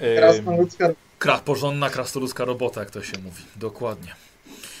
[0.00, 3.42] Teraz em, mam ludzka Kra, porządna krasnoludzka robota, jak to się mówi.
[3.56, 4.14] Dokładnie.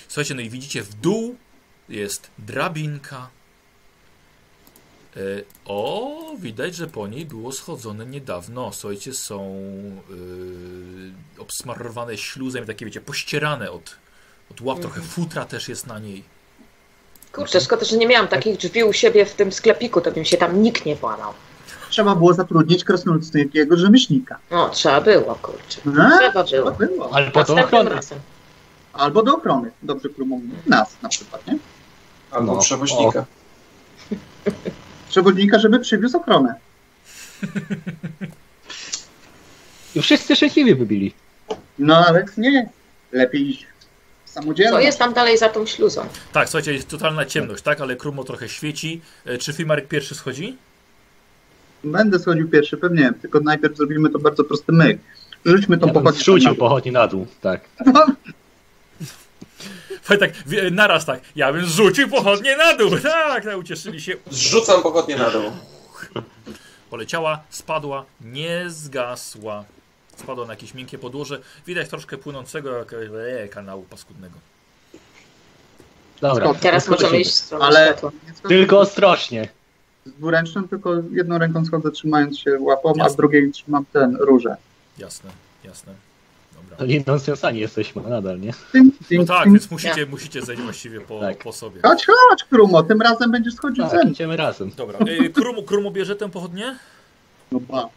[0.08, 1.36] Słuchajcie, no i widzicie w dół
[1.88, 3.28] jest drabinka.
[5.16, 5.20] E,
[5.64, 8.72] o, widać, że po niej było schodzone niedawno.
[8.72, 9.54] Słuchajcie, są
[11.38, 13.96] e, obsmarowane śluzem, takie wiecie, pościerane od,
[14.50, 14.80] od ław.
[14.80, 16.24] Trochę futra też jest na niej.
[17.32, 20.36] Kurczę, szkoda, że nie miałam takich drzwi u siebie w tym sklepiku, to bym się
[20.36, 21.32] tam nikt nie włamał.
[21.90, 24.38] trzeba było zatrudnić krasnoludzkiego rzemieślnika.
[24.50, 25.80] No, trzeba było, kurczę.
[26.00, 26.18] A?
[26.44, 26.70] Trzeba było.
[26.70, 27.10] było.
[27.14, 27.90] Ale po to Następnym ochrony.
[27.96, 28.18] razem.
[28.92, 30.48] Albo do ochrony, dobrze Krumo mówi.
[30.66, 31.58] Nas na przykład, nie?
[32.30, 33.24] Albo No, przewoźnika.
[35.08, 36.54] Przewodnika, żeby przywiózł ochronę.
[39.94, 41.14] I wszyscy szczęśliwie wybili.
[41.78, 42.68] No ale nie,
[43.12, 43.58] lepiej
[44.24, 44.72] samodzielnie.
[44.72, 46.06] Co jest tam dalej za tą śluzą?
[46.32, 47.80] Tak, słuchajcie, jest totalna ciemność, tak?
[47.80, 49.00] Ale Krumo trochę świeci.
[49.26, 50.56] E, Czy Fimarek pierwszy schodzi?
[51.84, 54.98] Będę schodził pierwszy, pewnie, tylko najpierw zrobimy to bardzo prosty myk.
[55.44, 56.20] Rzućmy tą Ja pochodnię.
[56.20, 57.60] zrzucił na- pochodnie na dół, tak.
[57.84, 58.14] Faj,
[60.08, 60.30] tak,
[60.70, 61.20] naraz tak.
[61.36, 62.90] Ja bym zrzucił pochodnie na dół.
[63.02, 64.16] Tak, tak, ucieszyli się.
[64.30, 65.42] Zrzucam pochodnie na dół.
[66.90, 69.64] Poleciała, spadła, nie zgasła.
[70.16, 71.40] Spadła na jakieś miękkie podłoże.
[71.66, 74.34] Widać troszkę płynącego jak, e, kanału paskudnego.
[76.20, 76.54] Dobra.
[76.54, 78.10] Teraz możemy iść w stronę Ale światła.
[78.48, 79.48] Tylko ostrożnie.
[80.06, 83.10] z dwuręcznym, tylko jedną ręką schodzę trzymając się łapą, a Jasne.
[83.10, 84.56] z drugiej trzymam ten różę.
[84.98, 85.30] Jasne,
[85.64, 85.94] jasne.
[86.54, 86.76] Dobra.
[86.76, 88.52] To jedną związani jesteśmy nadal, nie?
[89.10, 91.38] No tak, więc musicie, musicie zejść właściwie po, Tak.
[91.38, 91.80] po sobie.
[91.82, 94.12] Chodź, chodź, Krumo, tym razem będziesz schodził ze Tak, mną.
[94.12, 94.70] idziemy razem.
[94.76, 94.98] Dobra.
[94.98, 96.76] E, Krumo, Krumo bierze tę pochodnię?
[97.52, 97.88] No ba.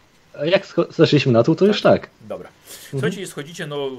[0.44, 2.10] Jak zeszliśmy na dół, to już tak.
[2.20, 2.48] Dobra.
[2.90, 3.90] Słuchajcie, schodzicie, no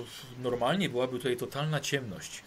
[0.44, 2.44] normalnie byłaby tutaj totalna ciemność.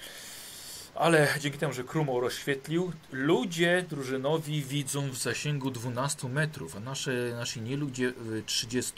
[0.95, 7.13] Ale dzięki temu, że Krumo rozświetlił, ludzie drużynowi widzą w zasięgu 12 metrów, a nasze,
[7.39, 8.93] nasi nie ludzie y, 30.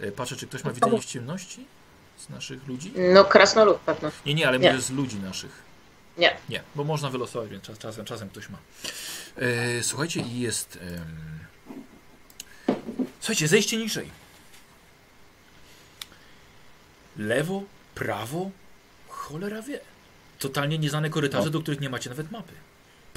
[0.00, 1.64] E, Patrzę, czy ktoś ma widzenie w ciemności
[2.18, 2.92] z naszych ludzi?
[3.14, 4.10] No krasnolud pewno.
[4.26, 4.70] Nie, nie, ale Nie.
[4.70, 5.62] mówię z ludzi naszych.
[6.18, 6.36] Nie.
[6.48, 8.58] Nie, bo można wylosować, więc czas, czasem, czasem ktoś ma.
[9.36, 10.78] E, słuchajcie, i jest.
[10.82, 11.38] em,
[13.20, 14.10] Słuchajcie, zejście niżej.
[17.16, 17.62] Lewo,
[17.94, 18.50] prawo,
[19.08, 19.80] cholera wie.
[20.38, 22.52] Totalnie nieznane korytarze, do których nie macie nawet mapy.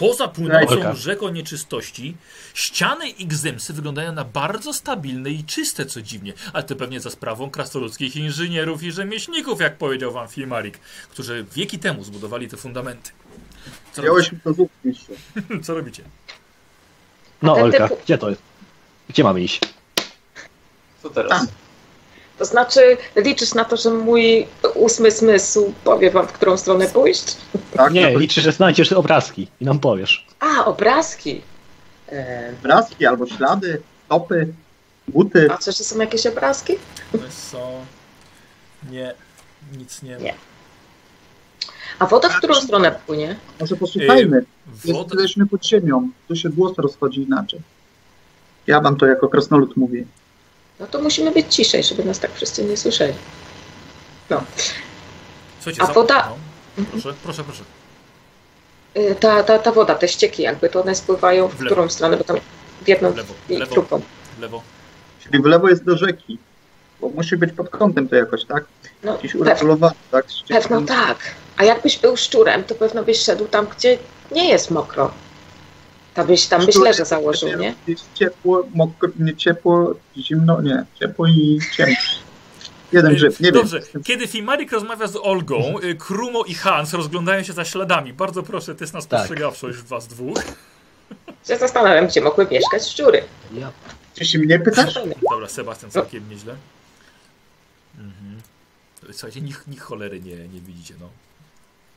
[0.02, 2.18] Poza płynącą rzeką nieczystości,
[2.54, 6.34] ściany i gzymsy wyglądają na bardzo stabilne i czyste, co dziwnie.
[6.54, 10.78] Ale to pewnie za sprawą krasnoludzkich inżynierów i rzemieślników, jak powiedział wam Filmarik,
[11.10, 13.12] którzy wieki temu zbudowali te fundamenty.
[13.94, 14.32] Co robicie?
[14.46, 15.64] Wziąłeś mi to.
[15.66, 16.04] Co robicie?
[17.42, 18.42] No, Olka, gdzie to jest?
[19.10, 19.60] Gdzie mamy iść?
[21.04, 21.48] Co teraz?
[22.42, 27.38] To znaczy, liczysz na to, że mój ósmy zmysł powie wam, w którą stronę pójść?
[27.74, 30.28] Tak, Nie, liczę, że znajdziesz obrazki i nam powiesz.
[30.40, 31.42] A, obrazki.
[32.10, 34.54] E, obrazki albo ślady, stopy,
[35.08, 35.48] buty.
[35.52, 36.74] a co, że są jakieś obrazki?
[37.30, 37.86] Są...
[38.92, 39.14] Nie,
[39.78, 40.24] nic nie ma.
[40.24, 40.34] Nie.
[42.00, 43.36] A woda w którą stronę płynie?
[43.60, 44.46] Może posłuchajmy.
[44.86, 45.14] Woda...
[45.14, 46.10] Jesteśmy pod ziemią.
[46.28, 47.62] Tu się głos rozchodzi inaczej.
[48.68, 50.06] Ja wam to jako krasnolud mówię.
[50.82, 53.14] No to musimy być ciszej, żeby nas tak wszyscy nie słyszeli.
[55.60, 56.30] Słuchajcie, A za- woda-
[56.78, 57.64] No, proszę, proszę, proszę.
[58.94, 62.18] E, Ta, ta, ta woda, te ścieki jakby, to one spływają w W którą stronę,
[62.18, 62.38] bo tam
[62.82, 64.02] w jedną W lewo, w i lewo, drugą.
[64.38, 64.62] w lewo.
[65.24, 66.38] Czyli w lewo jest do rzeki.
[67.02, 68.64] Bo musi być pod kątem to jakoś, tak?
[69.04, 70.26] No, uregulowany, tak?
[70.48, 71.18] Pewno tak.
[71.58, 73.98] A jakbyś był szczurem, to pewno byś szedł tam, gdzie
[74.32, 75.12] nie jest mokro.
[76.14, 77.76] Tam byś, tam byś leże jest- założył, nie?
[77.88, 80.86] Jest ciepło, mokro, nie ciepło, zimno, nie.
[81.00, 81.96] Ciepło i ciemno.
[82.92, 84.04] Jeden grzyb, nie Dobrze, wiem.
[84.04, 88.14] kiedy Fimarik rozmawia z Olgą, y, Krumo i Hans rozglądają się za śladami.
[88.14, 90.38] Bardzo proszę, test na spostrzegawczość w was dwóch.
[91.48, 93.24] Się zastanawiam, gdzie mogły mieszkać szczury.
[93.54, 93.72] Ja.
[94.16, 94.94] Czy się mnie pytasz?
[95.32, 96.56] Dobra, Sebastian całkiem nieźle.
[97.98, 98.42] Mhm.
[99.12, 101.10] Słuchajcie, nich, nich cholery nie, nie widzicie, no.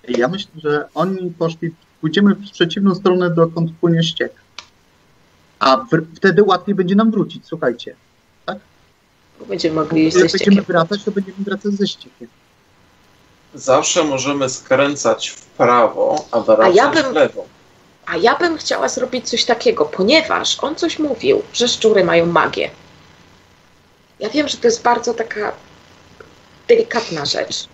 [0.09, 1.75] Ja myślę, że oni poszli,
[2.05, 4.33] pójdziemy w przeciwną stronę, dokąd płynie ściek.
[5.59, 7.95] A w, wtedy łatwiej będzie nam wrócić, słuchajcie.
[9.39, 12.29] Bo będziemy mogli iść Jak ze będziemy wracać, to będziemy wracać ze ściekiem.
[13.55, 17.47] Zawsze możemy skręcać w prawo, a wracać ja bym- w lewo.
[18.07, 22.71] A ja bym chciała zrobić coś takiego, ponieważ on coś mówił, że szczury mają magię.
[24.21, 25.53] Ja wiem, że to jest bardzo taka
[26.69, 27.69] delikatna rzecz.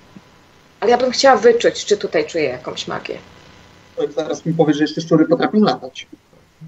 [0.80, 3.18] Ale ja bym chciała wyczuć, czy tutaj czuję jakąś magię.
[4.06, 6.06] To Zaraz mi powie, że jeszcze szczury potrafią latać.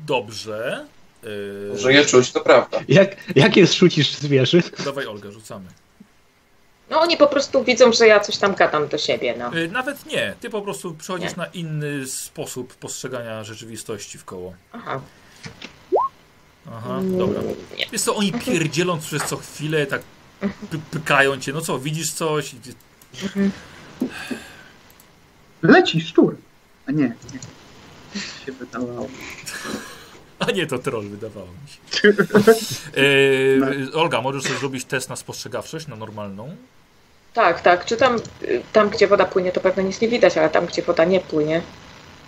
[0.07, 0.87] Dobrze.
[1.23, 2.81] Yy, Że je czuć, to prawda.
[2.89, 4.63] Jak, jakie zrzucisz z wieży?
[4.85, 5.67] Dawaj Olga, rzucamy.
[6.91, 9.55] No oni po prostu widzą, że ja coś tam gadam do siebie, no.
[9.55, 11.37] Yy, nawet nie, ty po prostu przechodzisz Nie.
[11.37, 14.55] na inny sposób postrzegania rzeczywistości w koło.
[14.73, 15.01] Aha.
[16.73, 17.41] Aha, dobra.
[17.79, 17.87] Nie.
[17.93, 20.03] Wiesz co, oni pierdzielą przez co chwilę, tak
[20.71, 22.55] py pykają cię, no co, widzisz coś?
[25.63, 26.37] Leci szczur.
[26.87, 27.03] A nie,
[27.33, 27.39] nie.
[28.47, 29.09] Się wydawało.
[30.39, 32.09] A nie, to troll wydawało mi się.
[33.01, 36.57] Yy, Olga, możesz sobie zrobić test na spostrzegawczość, na normalną?
[37.35, 37.85] Tak, tak.
[37.85, 40.83] Czy tam, y, tam, gdzie woda płynie, to pewno nic nie widać, ale tam, gdzie
[40.83, 41.63] woda nie płynie.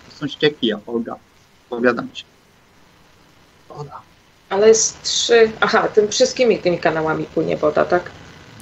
[0.09, 1.15] To są ścieki, ja, Olga.
[1.69, 2.23] Powiadam ci.
[3.69, 4.01] Woda.
[4.49, 5.51] Ale jest trzy.
[5.61, 8.11] Aha, tym wszystkimi tymi kanałami płynie woda, tak?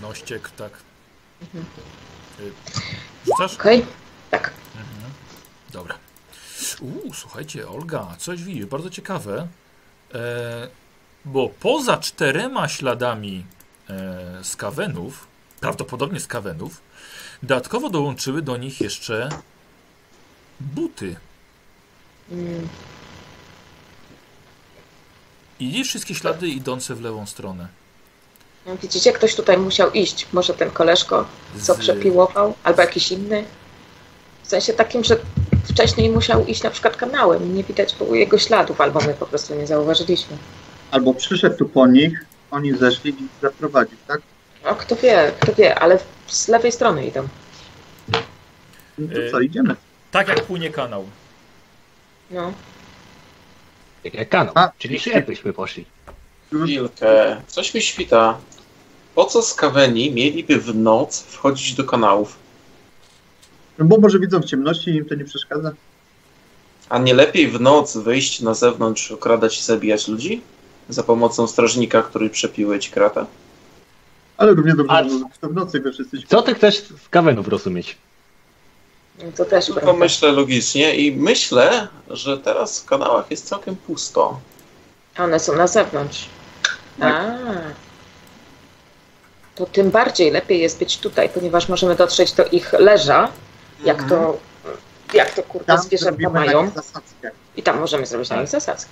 [0.01, 0.71] No ściek, tak.
[3.25, 3.55] Rzucasz?
[3.55, 3.85] Okej?
[4.31, 4.53] Tak.
[6.81, 9.47] Uuu, słuchajcie, Olga, coś widzisz, bardzo ciekawe.
[10.13, 10.67] E,
[11.25, 13.45] bo poza czterema śladami
[13.89, 13.93] e,
[14.43, 15.27] z kawenów,
[15.59, 16.81] prawdopodobnie z kawenów,
[17.43, 19.29] dodatkowo dołączyły do nich jeszcze
[20.59, 21.15] buty.
[22.31, 22.67] Mm,
[25.59, 27.67] I widzisz wszystkie ślady idące w lewą stronę.
[28.81, 30.27] widzicie, ktoś tutaj musiał iść.
[30.33, 31.25] Może ten koleżko,
[31.61, 33.45] co Z- przepiłował, albo jakiś inny.
[34.53, 35.17] W sensie takim, że
[35.69, 39.25] wcześniej musiał iść na przykład kanałem i nie widać było jego śladów, albo my po
[39.25, 40.37] prostu nie zauważyliśmy.
[40.91, 44.21] Albo przyszedł tu po nich, oni zeszli i zaprowadził, tak?
[44.65, 47.27] No kto wie, kto wie, ale z lewej strony idą.
[48.97, 49.75] No to co, idziemy.
[50.11, 51.05] Tak jak płynie kanał.
[52.31, 52.53] No.
[54.03, 54.53] Jak, jak kanał.
[54.55, 54.71] A.
[54.77, 55.85] Czyli byśmy poszli.
[56.47, 57.41] Chwilkę.
[57.47, 58.37] Coś mi świta.
[59.15, 62.42] Po co skaweni mieliby w noc wchodzić do kanałów?
[63.77, 65.71] No bo może widzą w ciemności i im to nie przeszkadza.
[66.89, 70.41] A nie lepiej w noc wyjść na zewnątrz, okradać i zabijać ludzi?
[70.89, 73.25] Za pomocą strażnika, który przepiły ci kratę?
[74.37, 75.09] Ale równie dobrze, A- że
[75.41, 76.17] to w nocy go wszyscy.
[76.27, 76.75] Co ty chcesz
[77.05, 77.97] z kawenów rozumieć?
[79.23, 79.99] No To też Tylko prawda.
[79.99, 84.39] myślę logicznie i myślę, że teraz w kanałach jest całkiem pusto.
[85.15, 86.25] A One są na zewnątrz.
[86.99, 87.13] Tak.
[87.15, 87.37] A.
[89.55, 93.31] To tym bardziej lepiej jest być tutaj, ponieważ możemy dotrzeć do ich leża,
[93.85, 94.39] jak to,
[95.13, 96.71] jak to kurde Tam zwierzęta na mają.
[97.55, 98.43] I tam możemy zrobić na Tak.
[98.43, 98.91] nich zasadzkę.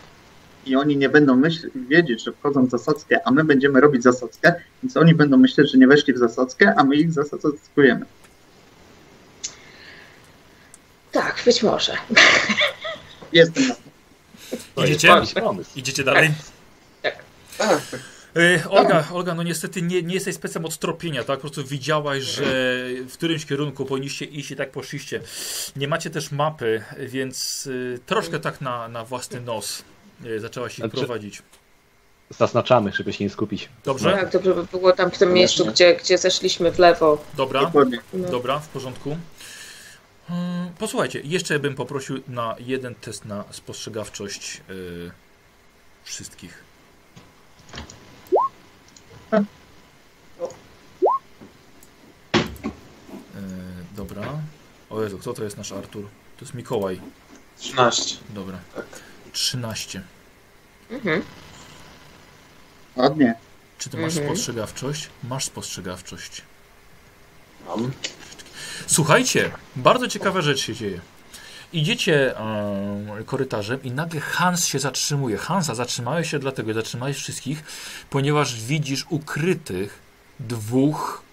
[0.65, 4.53] I oni nie będą myśl- wiedzieć, że wchodzą w zasadzkę, a my będziemy robić zasadzkę,
[4.83, 8.05] więc oni będą myśleć, że nie weszli w zasadzkę, a my ich zasadzkujemy.
[11.11, 11.97] Tak, być może.
[13.33, 13.75] Jestem na
[14.75, 14.85] to.
[14.85, 15.13] Idziecie?
[15.75, 16.31] Idziecie dalej?
[17.01, 17.15] Tak,
[17.57, 17.81] tak.
[18.35, 21.37] E, Olga, Olga, no niestety nie, nie jesteś specem od tropienia, tak?
[21.39, 22.43] Po prostu widziałaś, że
[23.07, 25.21] w którymś kierunku powinniście iść i tak poszliście.
[25.75, 29.83] Nie macie też mapy, więc y, troszkę tak na, na własny nos
[30.25, 31.41] y, zaczęłaś ich Znaczy- prowadzić.
[32.29, 33.69] Zaznaczamy, żeby się nie skupić.
[33.85, 34.11] Dobrze?
[34.11, 37.23] Tak, dobrze by było tam w tym miejscu, gdzie, gdzie zeszliśmy w lewo.
[37.37, 37.99] Dobra, Dokładnie.
[38.13, 38.29] No.
[38.29, 39.17] dobra, w porządku.
[40.29, 44.61] Mm, Posłuchajcie, jeszcze bym poprosił na jeden test na spostrzegawczość
[46.03, 46.63] wszystkich.
[53.35, 54.21] Y, dobra.
[54.89, 56.03] O Jezu, kto to jest nasz Artur?
[56.37, 57.01] To jest Mikołaj.
[57.57, 58.17] 13.
[58.29, 58.59] Dobra.
[58.75, 58.85] Tak.
[59.31, 60.01] 13.
[60.89, 61.21] Mhm.
[62.95, 63.33] Ładnie.
[63.77, 64.27] Czy ty masz Mhm.
[64.27, 65.09] spostrzegawczość?
[65.23, 66.41] Masz spostrzegawczość.
[67.67, 67.91] Mam.
[68.87, 71.01] Słuchajcie, bardzo ciekawa rzecz się dzieje.
[71.73, 75.37] Idziecie e, korytarzem i nagle Hans się zatrzymuje.
[75.37, 77.63] Hansa, zatrzymałeś się dlatego, zatrzymałeś wszystkich,
[78.09, 79.99] ponieważ widzisz ukrytych
[80.39, 81.23] dwóch,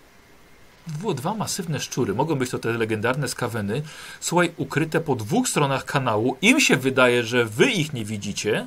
[1.14, 2.14] dwa masywne szczury.
[2.14, 3.82] Mogą być to te legendarne skaweny.
[4.20, 6.36] Słuchaj, ukryte po dwóch stronach kanału.
[6.42, 8.66] Im się wydaje, że wy ich nie widzicie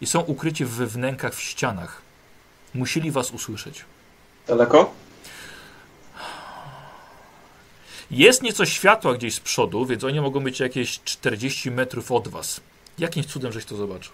[0.00, 2.02] i są ukryci we wnękach w ścianach.
[2.74, 3.84] Musieli was usłyszeć.
[4.46, 4.92] Daleko?
[8.10, 12.60] Jest nieco światła gdzieś z przodu, więc oni mogą być jakieś 40 metrów od was.
[12.98, 14.12] Jakimś cudem żeś to zobaczył.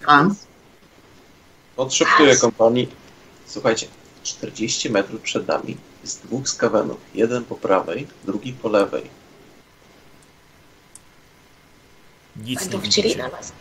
[0.00, 0.46] Hans,
[1.76, 2.88] Odszeptuję kompanii.
[3.46, 3.86] Słuchajcie,
[4.22, 6.98] 40 metrów przed nami jest dwóch skawenów.
[7.14, 9.10] Jeden po prawej, drugi po lewej.
[12.36, 13.52] Nic Będą nie chcieli na nas.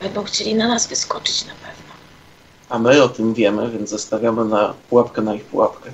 [0.00, 1.94] Będą chcieli na nas wyskoczyć na pewno.
[2.68, 5.90] A my o tym wiemy, więc zostawiamy na pułapkę na ich pułapkę.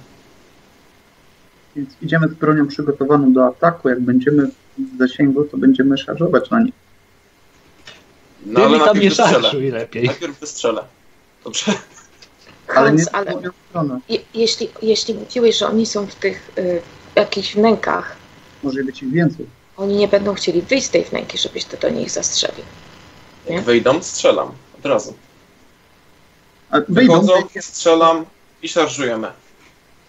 [1.76, 3.88] Więc idziemy z bronią przygotowaną do ataku.
[3.88, 4.46] Jak będziemy
[4.78, 6.74] w zasięgu, to będziemy szarżować na nich.
[8.46, 9.42] No ale tam nie najpierw wystrzelę.
[9.42, 10.04] szarżuj lepiej.
[10.06, 10.84] Najpierw wystrzelę.
[11.44, 11.72] Dobrze?
[12.74, 13.32] Ale nie ale
[14.08, 16.82] je, jeśli, jeśli mówiłeś, że oni są w tych y,
[17.16, 18.16] jakichś wnękach,
[18.62, 19.46] Może być ich więcej.
[19.76, 22.64] oni nie będą chcieli wyjść z tej wnęki, żebyś ty do nich zastrzelił.
[23.46, 23.62] Jak Nie?
[23.62, 24.52] wyjdą, strzelam.
[24.78, 25.14] Od razu.
[26.70, 28.24] A wyjdą, Wychodzą, strzelam
[28.62, 29.28] i szarżujemy.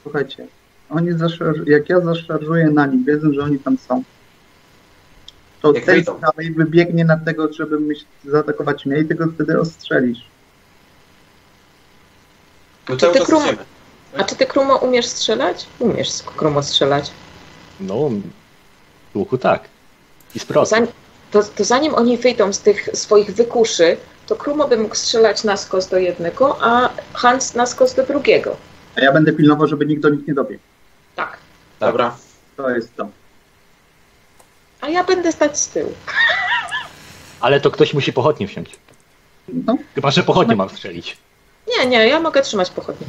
[0.03, 0.47] słuchajcie,
[0.91, 1.57] oni zaszarż...
[1.65, 4.03] jak ja zaszarżuję na nich, wiedzą, że oni tam są,
[5.61, 6.17] to Jak ten wyjdą.
[6.17, 8.05] z prawej wybiegnie na tego, żeby myśl...
[8.25, 10.19] zaatakować mnie i tego wtedy ostrzelisz.
[12.99, 13.57] Cały czas krum-.
[14.17, 15.65] A czy ty, Krumo, umiesz strzelać?
[15.79, 17.11] Umiesz, Krumo, strzelać.
[17.79, 18.09] No,
[19.13, 19.63] w łuku tak.
[20.35, 20.69] I z procy.
[20.69, 20.87] Zanim,
[21.31, 23.97] to, to zanim oni wyjdą z tych swoich wykuszy,
[24.27, 28.57] to Krumo by mógł strzelać na skos do jednego, a Hans na skos do drugiego.
[28.95, 30.63] A ja będę pilnował, żeby nikt do nich nie dobiegł.
[31.25, 31.37] Tak.
[31.79, 32.15] Dobra.
[32.57, 33.07] To jest to.
[34.81, 35.93] A ja będę stać z tyłu.
[37.41, 38.79] Ale to ktoś musi pochodnie wsiąść.
[39.47, 41.17] No, Chyba, że pochodnie mam strzelić.
[41.77, 43.07] Nie, nie, ja mogę trzymać pochodnie.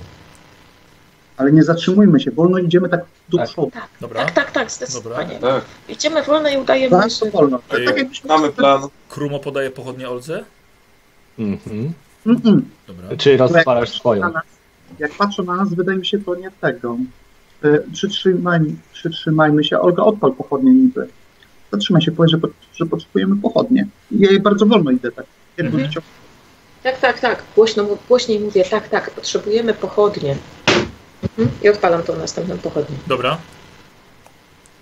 [1.36, 3.48] Ale nie zatrzymujmy się, wolno idziemy tak do Tak.
[3.48, 3.70] przodu.
[4.00, 4.24] Dobra.
[4.24, 5.38] Tak, tak, tak, zdecydowanie.
[5.38, 7.30] Tak, Idziemy wolno i udajemy, Bardzo że...
[7.30, 7.58] wolno.
[7.70, 8.28] Ej, Tak jakbyśmy...
[8.28, 8.82] mamy plan.
[9.08, 10.44] Krumo podaje pochodnie Oldze.
[11.38, 11.92] Mhm.
[12.26, 12.60] Mm-mm.
[12.86, 13.16] Dobra.
[13.16, 14.32] Czy rozpalasz swoją?
[14.98, 16.96] Jak patrzą na nas, wydaje mi się to nie tego.
[17.64, 18.60] E, Przytrzymaj,
[18.92, 19.80] przytrzymajmy się.
[19.80, 21.08] Olga, odpal pochodnie niby.
[21.72, 23.86] Zatrzymaj się, powiedz, że, po- że potrzebujemy pochodnie.
[24.10, 25.26] Ja jej bardzo wolno idę tak.
[25.58, 25.88] Mhm.
[26.82, 27.42] Tak, tak, tak.
[27.56, 30.36] Głośno, głośniej mówię, tak, tak, potrzebujemy pochodnie.
[31.22, 31.48] Mhm.
[31.62, 32.96] I odpalam tą następną pochodnię.
[33.06, 33.38] Dobra.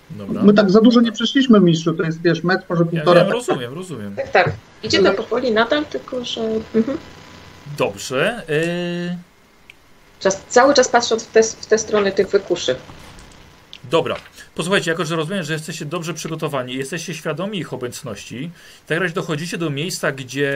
[0.09, 0.43] Dobra.
[0.43, 1.93] My tak za dużo nie przeszliśmy, mistrzu.
[1.93, 3.23] To jest, wiesz, metr, może Ja półtora.
[3.23, 4.15] wiem, rozumiem, rozumiem.
[4.15, 4.51] Tak, tak.
[4.83, 6.41] Idziemy powoli nadal, tylko że...
[6.75, 6.97] Mhm.
[7.77, 8.41] Dobrze.
[8.49, 9.17] Yy,
[10.21, 12.75] Czas, cały czas patrząc w te, w te strony tych wykuszy.
[13.89, 14.15] dobra.
[14.55, 18.51] Posłuchajcie, jako że rozumiem, że jesteście dobrze przygotowani, jesteście świadomi ich obecności,
[18.87, 20.53] tak razie dochodzicie do miejsca, gdzie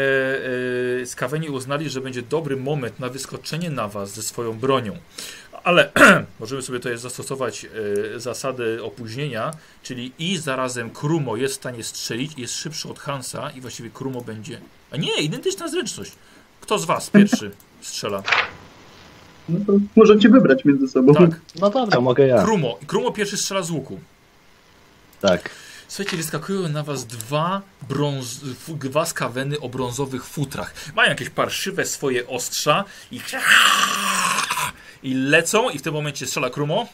[0.99, 4.97] yy, skaweni uznali, że będzie dobry moment na wyskoczenie na was ze swoją bronią.
[5.63, 5.91] Ale
[6.39, 9.51] możemy sobie tutaj zastosować yy, zasady opóźnienia,
[9.83, 14.21] czyli i zarazem Krumo jest w stanie strzelić, jest szybszy od Hansa i właściwie Krumo
[14.21, 14.61] będzie...
[14.91, 16.11] A nie, identyczna zręczność.
[16.61, 17.51] Kto z was pierwszy
[17.81, 18.23] strzela?
[19.49, 21.13] No to możecie wybrać między sobą.
[21.13, 21.39] Tak.
[21.59, 22.43] No dobra, mogę ja.
[22.43, 22.79] Krumo.
[22.87, 23.99] Krumo pierwszy strzela z łuku.
[25.21, 25.49] Tak.
[25.87, 30.73] Słuchajcie, wyskakują na was dwa, brąz, dwa skaweny o brązowych futrach.
[30.95, 33.21] Mają jakieś parszywe swoje ostrza i,
[35.03, 36.87] i lecą i w tym momencie strzela Krumo.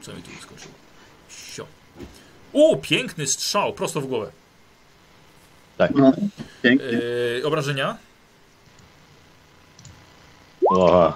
[0.00, 0.74] Co mi tu wyskoczyło?
[1.28, 1.66] Sio.
[2.52, 4.30] U, piękny strzał, prosto w głowę.
[5.94, 6.12] No,
[6.62, 6.86] pięknie.
[6.86, 7.96] Yy, obrażenia?
[10.70, 11.12] O,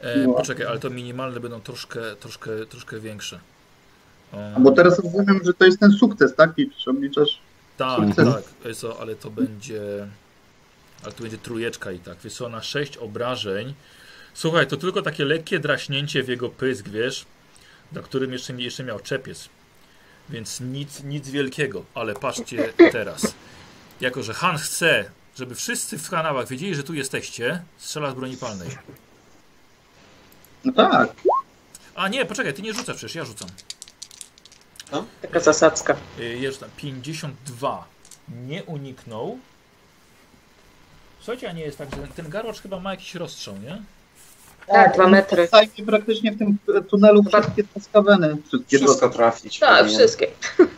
[0.00, 0.32] E, No.
[0.34, 3.40] poczekaj, ale to minimalne będą troszkę, troszkę, troszkę większe.
[4.32, 6.50] O, Bo teraz rozumiem, że to jest ten sukces, tak?
[6.58, 7.38] I obliczasz.
[7.76, 8.34] Tak, Sukces.
[8.34, 8.42] tak.
[8.64, 9.82] Wiesz co, ale to będzie.
[11.02, 12.16] Ale to będzie trójeczka i tak.
[12.24, 13.74] Wiesz co, na 6 obrażeń.
[14.34, 17.24] Słuchaj, to tylko takie lekkie draśnięcie w jego pysk, wiesz,
[17.92, 19.48] na którym jeszcze, jeszcze miał czepiec.
[20.28, 21.84] Więc nic, nic wielkiego.
[21.94, 23.34] Ale patrzcie teraz.
[24.00, 28.36] Jako, że Han chce, żeby wszyscy w kanałach wiedzieli, że tu jesteście, strzela z broni
[28.36, 28.68] palnej.
[30.64, 31.08] No tak.
[31.94, 33.48] A nie, poczekaj, ty nie rzucasz przecież, ja rzucam.
[35.22, 35.96] Taka zasadzka.
[36.18, 37.86] Jest tam 52.
[38.46, 39.38] Nie uniknął.
[41.18, 43.82] Słuchajcie, a nie jest tak, że ten garłacz chyba ma jakiś rozstrzał, nie?
[44.66, 45.46] Tak, dwa metry.
[45.46, 46.58] Zajmie praktycznie w tym
[46.88, 48.36] tunelu Chyba- wszystkie skaweny.
[48.48, 49.58] Wszystkie Wszystko trafić.
[49.58, 49.98] Tak, powinien.
[49.98, 50.26] wszystkie.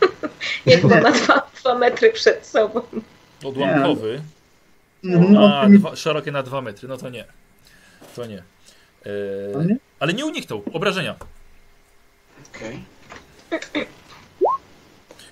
[0.65, 2.81] Jakby ma dwa, dwa metry przed sobą.
[3.45, 4.21] Odłamkowy.
[5.03, 6.87] Mhm, A, on- dwa, szerokie na 2 metry.
[6.87, 7.25] No to nie.
[8.15, 8.43] To nie.
[9.57, 9.75] E, nie?
[9.99, 10.63] ale nie uniknął.
[10.73, 11.15] Obrażenia.
[12.55, 12.83] Okej.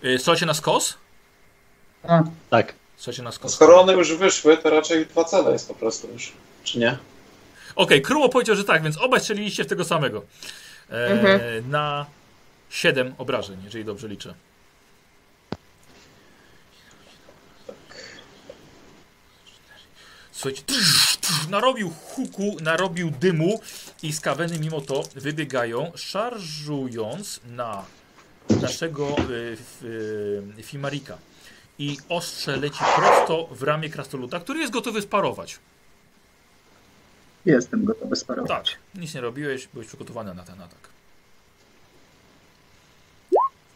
[0.04, 0.98] E, Słuchajcie na skos?
[2.04, 2.74] A, tak.
[2.98, 3.54] Słuchajcie na skos.
[3.54, 6.32] Skoro one już wyszły, to raczej dwa cele jest po prostu już.
[6.64, 6.98] Czy nie?
[7.76, 10.22] Okej, Krumo powiedział, że tak, więc obaj strzeliliście w tego samego.
[10.92, 11.70] E, Mhm.
[11.70, 12.06] Na
[12.70, 14.34] 7 obrażeń, jeżeli dobrze liczę.
[20.40, 23.62] Słuchajcie, trz, trz, narobił huku, narobił dymu
[24.04, 27.86] i skaweny mimo to wybiegają, szarżując na
[28.62, 29.58] naszego y,
[30.60, 31.18] y, Fimarika.
[31.80, 35.60] I ostrze leci prosto w ramię krasnoluda, który jest gotowy sparować.
[37.46, 38.72] jestem gotowy sparować.
[38.72, 40.90] Tak, nic nie robiłeś, byłeś przygotowany na ten atak.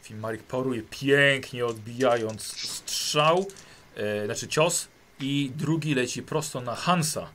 [0.02, 3.48] Filmarik paruje pięknie, odbijając strzał,
[3.96, 4.88] e, znaczy cios,
[5.20, 7.30] i drugi leci prosto na Hansa.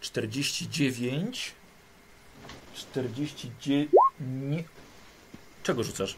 [0.00, 1.52] 49.
[2.74, 3.90] 49.
[4.20, 4.64] Nie.
[5.62, 6.16] Czego rzucasz?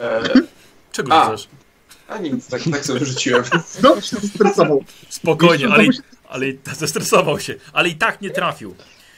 [0.00, 0.22] E,
[0.92, 1.24] Czego A.
[1.24, 1.48] rzucasz?
[2.08, 3.44] a nic, tak, tak sobie rzuciłem.
[3.68, 4.84] Znowu się stresował.
[5.08, 5.84] Spokojnie, ale,
[6.28, 6.46] ale
[6.78, 8.74] zestresował się, ale i tak nie trafił.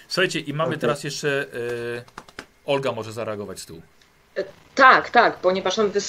[0.09, 0.81] Słuchajcie, i mamy Okej.
[0.81, 1.47] teraz jeszcze.
[1.99, 2.05] E,
[2.67, 3.83] Olga może zareagować z tyłu.
[4.75, 6.09] Tak, tak, ponieważ on wys,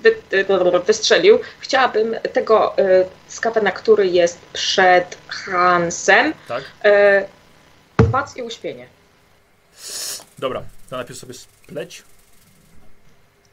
[0.00, 1.38] wy, wy, wystrzelił.
[1.60, 2.82] Chciałabym tego y,
[3.28, 6.64] skawena, który jest przed Hansem, Tak?
[8.04, 8.86] y, pac i uśpienie.
[10.38, 12.02] Dobra, to najpierw sobie spleć.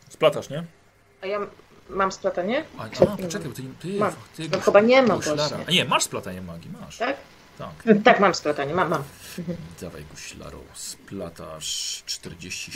[0.09, 0.63] Splatasz, nie?
[1.21, 1.39] A ja
[1.89, 2.65] mam splatanie?
[2.77, 4.13] A, a poczekaj, bo ty, ty, Mam.
[4.35, 5.57] ty No chyba nie mam właśnie.
[5.67, 6.97] A nie, masz splatanie magii, masz.
[6.97, 7.15] Tak?
[7.57, 7.71] Tak.
[8.05, 9.03] Tak, mam splatanie, mam, mam.
[9.81, 12.69] Dawaj guślaro, splatasz 47%.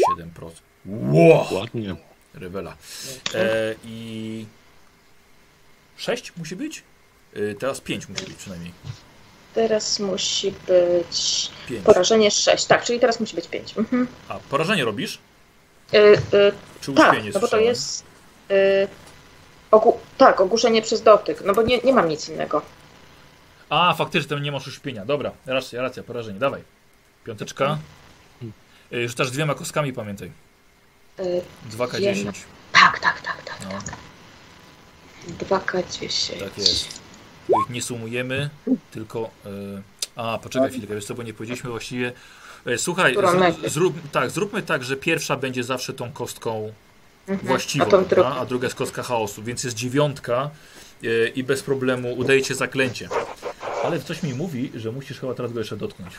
[0.85, 1.53] Wow!
[1.53, 1.95] Ładnie.
[2.33, 2.75] Rewela.
[3.35, 4.45] E, I
[5.97, 6.83] 6 musi być?
[7.33, 8.71] E, teraz 5 musi być przynajmniej.
[9.53, 11.85] Teraz musi być 5.
[11.85, 12.65] porażenie 6.
[12.65, 13.77] Tak, czyli teraz musi być 5.
[13.77, 14.07] Mhm.
[14.27, 15.19] A, porażenie robisz?
[15.93, 16.17] Y, y,
[16.81, 18.03] Czy tak, no bo to jest.
[18.51, 18.87] Y,
[19.71, 21.41] ogó- tak, ogłuszenie przez dotyk.
[21.45, 22.61] No bo nie, nie mam nic innego.
[23.69, 25.05] A, faktycznie, tam nie masz uśpienia.
[25.05, 26.63] Dobra, racja, racja, porażenie, dawaj.
[27.25, 27.77] Piąteczka.
[28.93, 30.31] Y, Rzucasz dwiema kostkami, pamiętaj.
[31.19, 31.41] Y,
[31.77, 32.31] 2K10.
[32.71, 33.57] tak, tak, tak, tak.
[33.63, 33.79] No,
[35.45, 36.39] 2K10.
[36.39, 36.99] tak jest.
[37.49, 38.49] Bo ich nie sumujemy,
[38.91, 39.29] tylko...
[39.45, 39.49] y,
[40.15, 42.13] A, poczekaj chwilkę, wiesz co, bo nie powiedzieliśmy właściwie...
[42.67, 43.31] Y, Słuchaj, Którą
[43.67, 46.71] zrób, tak, zróbmy tak, że pierwsza będzie zawsze tą kostką
[47.27, 47.47] Mhm.
[47.47, 48.25] właściwą, A drugą.
[48.29, 50.49] a druga jest kostka chaosu, więc jest dziewiątka
[51.03, 53.09] y, i bez problemu udajecie zaklęcie.
[53.83, 56.13] Ale coś mi mówi, że musisz chyba teraz go jeszcze dotknąć.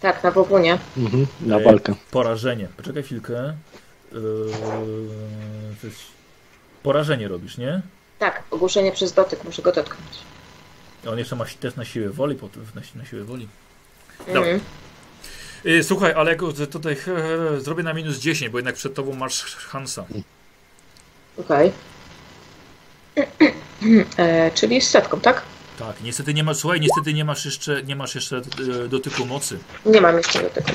[0.00, 0.78] Tak, na Bobunie.
[0.96, 1.94] Mhm, na walkę.
[2.10, 2.68] Porażenie.
[2.76, 3.54] Poczekaj chwilkę.
[4.12, 4.18] Yy,
[5.84, 6.02] jest-
[6.82, 7.80] Porażenie robisz, nie?
[8.18, 10.10] Tak, ogłuszenie przez dotyk, muszę go dotknąć.
[11.08, 13.48] On jeszcze ma test na siłę woli, potem na, na siłę woli.
[14.26, 14.40] Dobra.
[14.40, 14.60] Mhm.
[15.64, 16.36] Yy, słuchaj, ale
[16.70, 16.96] tutaj
[17.56, 20.04] e, zrobię na minus 10, bo jednak przed tobą masz Hansa.
[21.38, 21.72] Okej.
[24.16, 25.42] E, czyli z setką, tak?
[25.78, 29.58] Tak, niestety nie masz, słuchaj, niestety nie masz jeszcze, nie masz jeszcze e, dotyku mocy.
[29.86, 30.70] Nie mam jeszcze dotyku.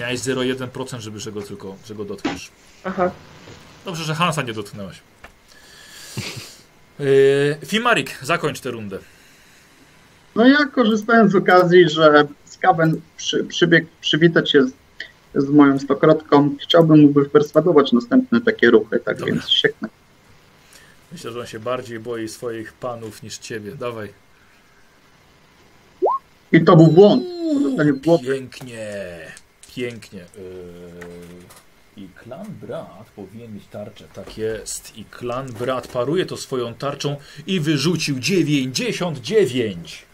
[0.00, 2.50] Miałeś 0,1%, żeby że go tylko, że go dotkniesz.
[2.84, 3.10] Aha.
[3.84, 5.00] Dobrze, że Hansa nie dotknęłaś.
[6.98, 7.06] Yy,
[7.66, 8.98] Fimarik, zakończ tę rundę.
[10.34, 14.72] No ja korzystając z okazji, że Skaven przy, przybiegł przywitać się z,
[15.34, 19.34] z moją stokrotką, chciałbym mu wyperswadować następne takie ruchy, tak Dobra.
[19.34, 19.88] więc sieknę.
[21.12, 23.74] Myślę, że on się bardziej boi swoich panów niż ciebie.
[23.74, 24.12] Dawaj.
[26.52, 27.24] I to był błąd.
[28.04, 28.24] Głowę.
[28.24, 28.96] Pięknie,
[29.74, 30.18] pięknie.
[30.18, 34.04] Yy, I klan brat powinien mieć tarczę.
[34.14, 34.96] Tak jest.
[34.96, 37.16] I klan brat paruje to swoją tarczą
[37.46, 40.06] i wyrzucił 99.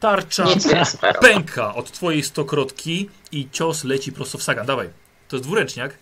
[0.00, 0.44] Tarcza
[1.20, 4.66] pęka od twojej stokrotki i cios leci prosto w sagan.
[4.66, 4.88] Dawaj.
[5.28, 5.98] To jest dwuręczniak.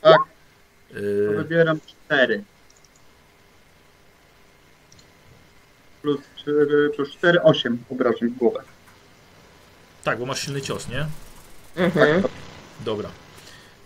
[0.00, 0.18] Tak.
[0.94, 2.44] Yy, Wybieram cztery.
[6.04, 8.62] Plus 4, plus 4, 8 obrażeń w głowę.
[10.04, 11.06] tak, bo masz silny cios, nie?
[11.76, 12.22] Mhm.
[12.80, 13.10] Dobra.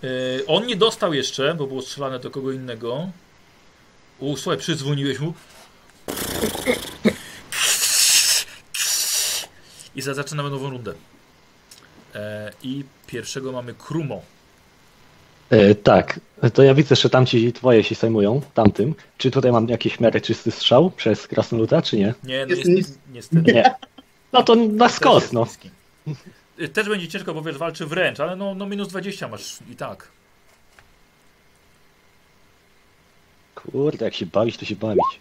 [0.02, 3.10] Yy, on nie dostał jeszcze, bo było strzelane do kogo innego.
[4.18, 5.34] U, słuchaj, przydzwoniłeś mu.
[9.94, 10.94] I za- zaczynamy nową rundę.
[12.14, 14.22] E, I pierwszego mamy Krumo.
[15.50, 16.20] E, tak,
[16.54, 18.94] to ja widzę, że tamci twoje się zajmują, tamtym.
[19.18, 22.14] Czy tutaj mam jakiś miarę czysty strzał przez krasnoluda, czy nie?
[22.24, 22.98] Nie, no Jest niestety.
[23.12, 23.74] niestety Nie.
[24.32, 25.46] No to na skos, no.
[26.60, 29.76] Y, Też będzie ciężko, bo wiesz, walczy wręcz, ale no, no minus 20 masz i
[29.76, 30.08] tak.
[33.54, 35.20] Kurde, jak się bawić, to się bawić.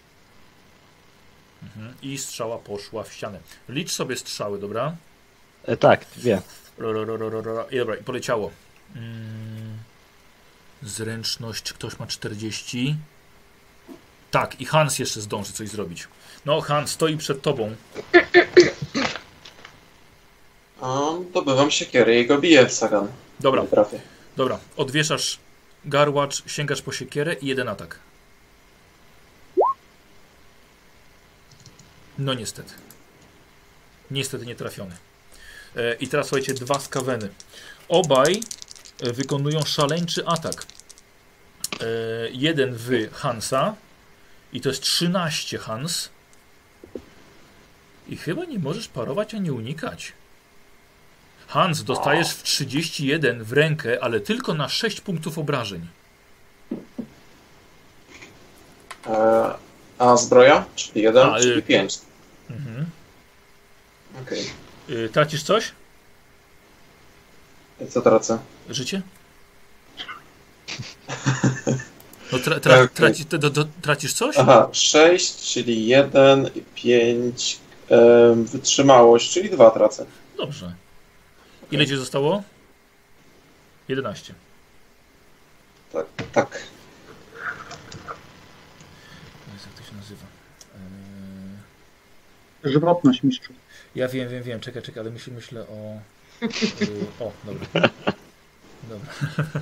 [1.63, 1.93] Mhm.
[2.01, 3.39] I strzała poszła w ścianę.
[3.69, 4.95] Licz sobie strzały, dobra?
[5.63, 6.41] E, tak, wie.
[6.77, 7.67] Ro, ro, ro, ro, ro, ro.
[7.71, 8.51] I dobra, i poleciało.
[8.95, 9.46] Mm.
[10.83, 12.95] Zręczność, ktoś ma 40?
[14.31, 16.07] Tak, i Hans jeszcze zdąży coś zrobić.
[16.45, 17.75] No, Hans stoi przed tobą.
[20.81, 20.99] A,
[21.33, 23.07] dobywam siekierę i go biję w sagan.
[23.39, 23.65] Dobra,
[24.35, 24.59] dobra.
[24.77, 25.39] Odwieszasz
[25.85, 27.99] garłacz, sięgasz po siekierę i jeden atak.
[32.17, 32.73] No niestety.
[34.11, 34.95] Niestety nie trafiony.
[35.75, 37.29] E, I teraz słuchajcie, dwa skaweny.
[37.89, 38.41] Obaj
[38.99, 40.65] wykonują szaleńczy atak.
[41.81, 41.85] E,
[42.31, 43.75] jeden w Hansa
[44.53, 46.09] i to jest 13 Hans.
[48.07, 50.13] I chyba nie możesz parować ani unikać.
[51.47, 55.87] Hans, dostajesz w 31 w rękę, ale tylko na 6 punktów obrażeń.
[59.07, 59.53] E,
[59.99, 60.65] a zbroja?
[60.75, 61.99] Czyli jeden, A, czyli y- pięć.
[62.49, 62.85] Mhm.
[64.21, 64.51] Okej.
[64.89, 65.71] Y, tracisz coś?
[67.89, 68.39] Co tracę?
[68.69, 69.01] Życie?
[72.31, 74.37] No tra, tra, traci, to, to, tracisz coś?
[74.37, 80.05] Aha, sześć, czyli jeden, pięć, em, wytrzymałość, czyli dwa tracę.
[80.37, 80.73] Dobrze.
[81.71, 82.43] Ile ci zostało?
[83.87, 84.33] 11.
[85.93, 86.63] Tak, tak.
[89.47, 90.25] Jak to się nazywa?
[92.65, 93.53] Eee, Żywotność mistrzu.
[93.95, 94.59] Ja wiem, wiem, wiem.
[94.59, 95.99] Czekaj, czekaj, ale myślę, myślę o...
[96.81, 97.89] y, o, dobra.
[98.89, 99.61] Dobra.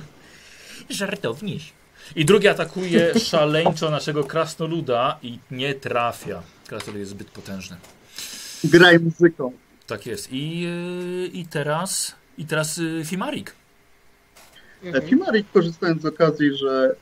[0.90, 1.72] Żartowniś.
[2.16, 6.42] I drugi atakuje szaleńczo naszego krasnoluda i nie trafia.
[6.66, 7.76] Krasnolud jest zbyt potężny.
[8.64, 9.52] Graj muzyką.
[9.86, 10.28] Tak jest.
[10.32, 10.66] I,
[11.24, 12.14] y, i teraz...
[12.38, 13.52] I teraz y, Fimarik.
[14.82, 15.06] Mhm.
[15.08, 16.96] Fimarik korzystając z okazji, że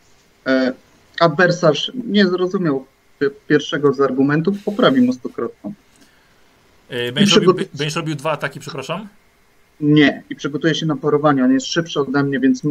[0.46, 0.72] e,
[1.20, 2.86] adwersarz nie zrozumiał
[3.20, 5.74] pi- pierwszego z argumentów, poprawi mu stokrotną.
[7.14, 9.08] Będziesz robił, będziesz robił dwa ataki, przepraszam?
[9.80, 11.44] Nie, i przygotuje się na parowanie.
[11.44, 12.62] On jest szybszy ode mnie, więc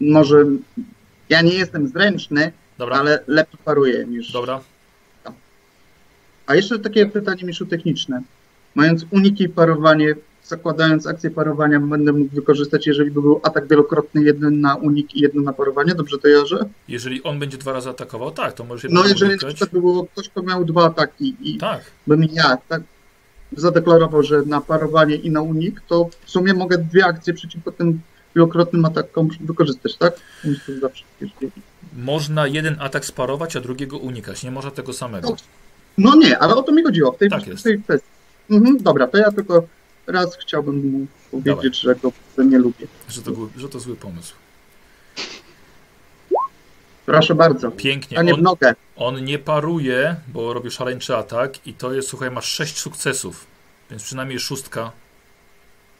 [0.00, 0.44] może.
[1.28, 4.32] Ja nie jestem zręczny, Dobra, ale lepiej paruję niż.
[4.32, 4.60] dobra.
[6.46, 8.22] A jeszcze takie pytanie Miszu techniczne.
[8.74, 10.14] Mając uniki i parowanie,
[10.44, 15.20] zakładając akcję parowania, będę mógł wykorzystać, jeżeli by był atak wielokrotny, jeden na unik i
[15.20, 15.94] jeden na parowanie.
[15.94, 16.68] Dobrze to jarzę?
[16.88, 19.48] Jeżeli on będzie dwa razy atakował, tak, to możesz No jeżeli na unikać.
[19.48, 22.82] przykład by było ktoś, kto miał dwa ataki i Tak, bym ja tak
[23.56, 28.00] zadeklarował, że na parowanie i na unik, to w sumie mogę dwie akcje przeciwko tym
[28.36, 30.14] wielokrotnym atakom wykorzystać, tak?
[30.80, 31.04] Zawsze
[31.96, 34.42] można jeden atak sparować, a drugiego unikać.
[34.42, 35.36] Nie można tego samego.
[35.98, 37.64] No nie, ale o to mi chodziło w tej, Tak w jest.
[37.64, 38.08] tej kwestii.
[38.50, 39.66] Mhm, dobra, to ja tylko
[40.06, 42.12] raz chciałbym mu powiedzieć, że go
[42.44, 42.86] nie lubię.
[43.08, 44.34] Że to, że to zły pomysł.
[47.12, 47.70] Proszę bardzo.
[47.70, 48.18] Pięknie.
[48.18, 48.74] A nie w On, nogę.
[48.96, 53.46] on nie paruje, bo robi szaleńczy atak i to jest, słuchaj, masz sześć sukcesów.
[53.90, 54.92] Więc przynajmniej szóstka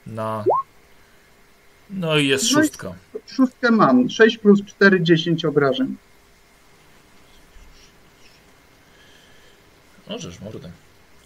[0.07, 0.45] na...
[1.91, 2.95] No i jest No i- szóstka.
[3.27, 4.11] Szóstkę mam.
[4.11, 5.97] 6 plus 4, 10 obrażeń.
[10.09, 10.71] Możesz, mordę.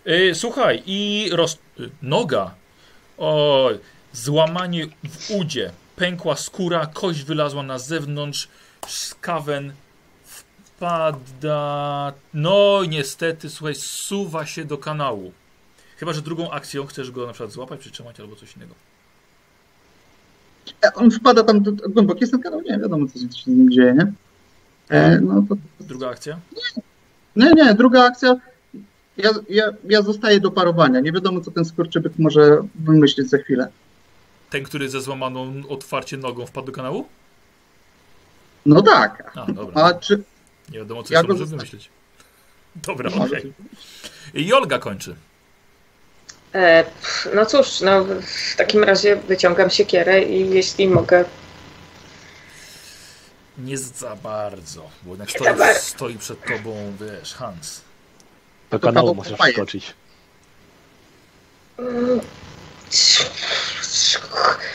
[0.05, 1.59] Yy, słuchaj, i roz...
[1.81, 2.55] y, noga.
[3.19, 3.71] O,
[4.13, 5.71] złamanie w udzie.
[5.97, 8.49] Pękła skóra, kość wylazła na zewnątrz.
[8.87, 9.73] Skawen
[10.25, 12.13] wpada.
[12.35, 15.33] No i niestety, słuchaj, zsuwa się do kanału.
[15.97, 18.75] Chyba, że drugą akcją chcesz go na przykład złapać, przytrzymać albo coś innego.
[20.85, 22.21] E, On wpada tam głęboko.
[22.21, 24.13] Jest ten kanał, nie wiadomo, co się z nim dzieje, nie?
[24.89, 26.39] E, no to Druga akcja?
[27.37, 28.37] Nie, nie, druga akcja.
[29.17, 31.01] Ja, ja, ja zostaję do parowania.
[31.01, 33.69] Nie wiadomo, co ten skurczybyk może wymyślić za chwilę.
[34.51, 37.07] Ten, który ze złamaną otwarcie nogą wpadł do kanału?
[38.67, 39.33] No tak.
[39.37, 39.83] A, dobra.
[39.83, 40.23] A czy.
[40.71, 41.89] Nie wiadomo, co Ja jeszcze go może wymyślić.
[42.77, 43.53] Dobra, Może okej.
[44.35, 45.17] I Olga kończy.
[46.53, 51.25] E, pff, no cóż, no, w takim razie wyciągam siekierę i jeśli mogę.
[53.59, 55.81] Nie za bardzo, bo jednak stoi, bardzo.
[55.81, 57.81] stoi przed tobą, wiesz, Hans.
[58.71, 59.53] Do To kanału popaje.
[59.53, 59.95] wskoczyć.
[61.79, 62.21] Mm,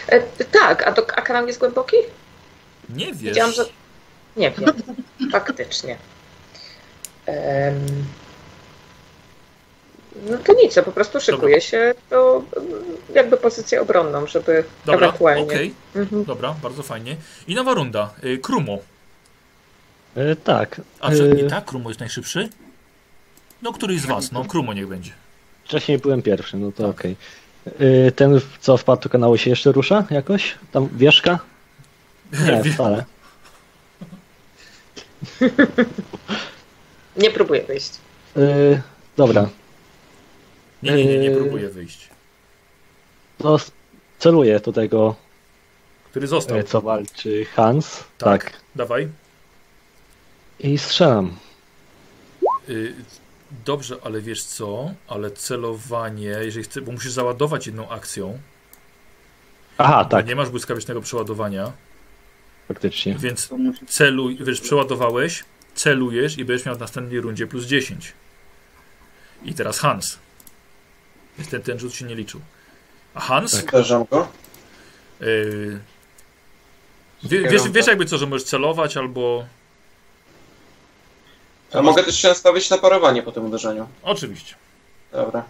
[0.07, 1.95] E, tak, a, do, a kanał jest głęboki?
[2.90, 3.22] Nie wiesz.
[3.22, 3.66] Wiedziałam, że.
[4.38, 4.74] Nie wiem.
[5.32, 5.98] Faktycznie.
[7.26, 7.76] Em,
[10.30, 12.44] No to nic, ja po prostu szykuję się do
[13.16, 15.44] jakby pozycję obronną, żeby Dobra, ewentualnie.
[15.44, 16.24] okej, Mhm.
[16.26, 17.16] dobra, bardzo fajnie.
[17.48, 18.14] I nowa runda.
[18.24, 18.78] Y, Krumo.
[20.16, 20.82] E, tak.
[21.00, 21.66] A czy nie tak?
[21.66, 22.50] Krumo jest najszybszy?
[23.62, 25.12] No, któryś z was, no, Krumo niech będzie.
[25.66, 27.16] Wcześniej byłem pierwszy, no to okej.
[28.08, 30.56] E, Ten, co wpadł do kanału, się jeszcze rusza jakoś?
[30.72, 31.40] Tam wieżka?
[32.64, 33.06] Nie, wcale.
[37.18, 37.91] Nie próbuję wyjść.
[38.38, 38.82] E,
[39.18, 39.50] Dobra,
[40.84, 41.38] Nie, nie, nie, nie Yy.
[41.38, 42.10] próbuję wyjść.
[43.38, 43.72] to s-
[44.20, 45.16] celuję do tego,
[46.10, 46.58] Który został?
[46.58, 48.04] e, co walczy Hans.
[48.18, 48.44] Tak.
[48.44, 48.54] Tak.
[48.76, 49.08] Dawaj.
[50.60, 51.36] I strzelam.
[52.70, 52.94] Y,
[53.66, 54.91] Dobrze, ale wiesz co?
[55.08, 58.40] Ale celowanie, jeżeli chcesz, bo musisz załadować jedną akcją.
[59.78, 61.72] Aha, tak, Nie masz błyskawicznego przeładowania,
[62.70, 63.16] faktycznie.
[63.20, 63.50] więc
[63.88, 65.44] celuj, wiesz, przeładowałeś,
[65.76, 68.14] celujesz i będziesz miał w następnej rundzie plus 10.
[69.46, 70.20] I teraz Hans.
[71.52, 72.41] Ten, ten rzut się nie liczył.
[73.14, 73.68] A Hans, Tak.
[73.74, 74.28] Uderzam go.
[75.22, 75.80] y,
[77.24, 79.46] wie, wiesz, wiesz jakby co, że możesz celować albo...
[81.74, 83.88] A mogę też się nastawić na parowanie po tym uderzeniu.
[84.04, 84.56] Oczywiście.
[85.12, 85.44] Dobra.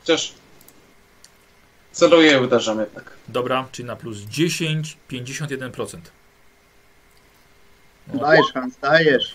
[0.00, 0.34] Chociaż
[1.92, 3.10] celuję i uderzam jednak.
[3.28, 5.98] Dobra, czyli na plus 10, 51%.
[8.14, 9.34] Dajesz, Hans, dajesz.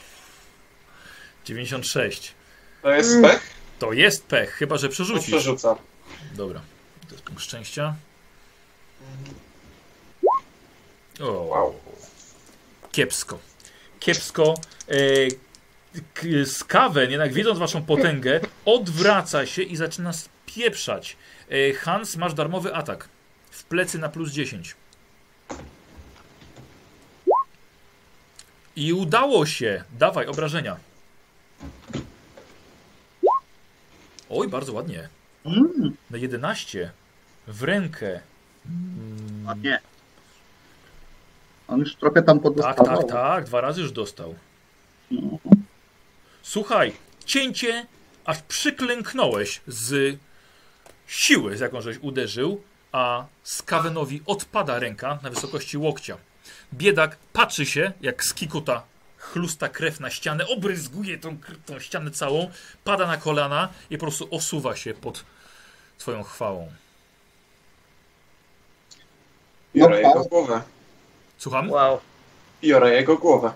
[1.46, 2.34] 96.
[2.82, 3.50] To jest pech?
[3.80, 5.26] To jest pech, chyba że To przerzucisz.
[5.28, 5.76] przerzucam.
[6.36, 6.62] Dobra,
[7.08, 7.96] to jest punkt szczęścia.
[11.22, 11.76] O, Wow.
[12.92, 13.40] kiepsko.
[14.00, 14.54] Kiepsko.
[14.88, 14.96] E,
[16.14, 21.18] k- Skawen, jednak widząc waszą potęgę, odwraca się i zaczyna spieprzać.
[21.50, 23.10] E, Hans, masz darmowy atak.
[23.52, 24.76] W plecy na plus 10.
[28.78, 29.84] I udało się.
[30.00, 30.78] Dawaj, obrażenia.
[34.30, 35.10] Oj, bardzo ładnie.
[35.46, 36.92] Mm, Na 11.
[37.48, 38.20] W rękę.
[38.66, 39.80] Mm, a nie.
[41.68, 42.98] On już trochę tam tak, podostawał.
[43.04, 43.46] tak, tak.
[43.46, 44.36] Dwa razy już dostał.
[46.42, 46.94] Słuchaj,
[47.26, 47.86] cięcie,
[48.26, 50.20] aż przyklęknąłeś z
[51.08, 56.18] siły, z jaką żeś uderzył, a Skawenowi odpada ręka na wysokości łokcia.
[56.74, 58.84] Biedak patrzy się, jak skikuta
[59.18, 62.50] chlusta krew na ścianę, obryzguje tą, tą ścianę całą,
[62.84, 65.24] pada na kolana i po prostu osuwa się pod
[65.98, 66.72] twoją chwałą.
[69.76, 70.30] Biorę No, jego tak.
[70.30, 70.62] głowę.
[71.38, 71.70] Słucham?
[71.72, 72.00] Wow.
[72.62, 73.52] Biorę jego głowę.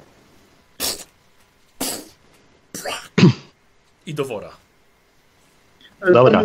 [4.06, 4.52] I do wora.
[6.14, 6.42] Dobra.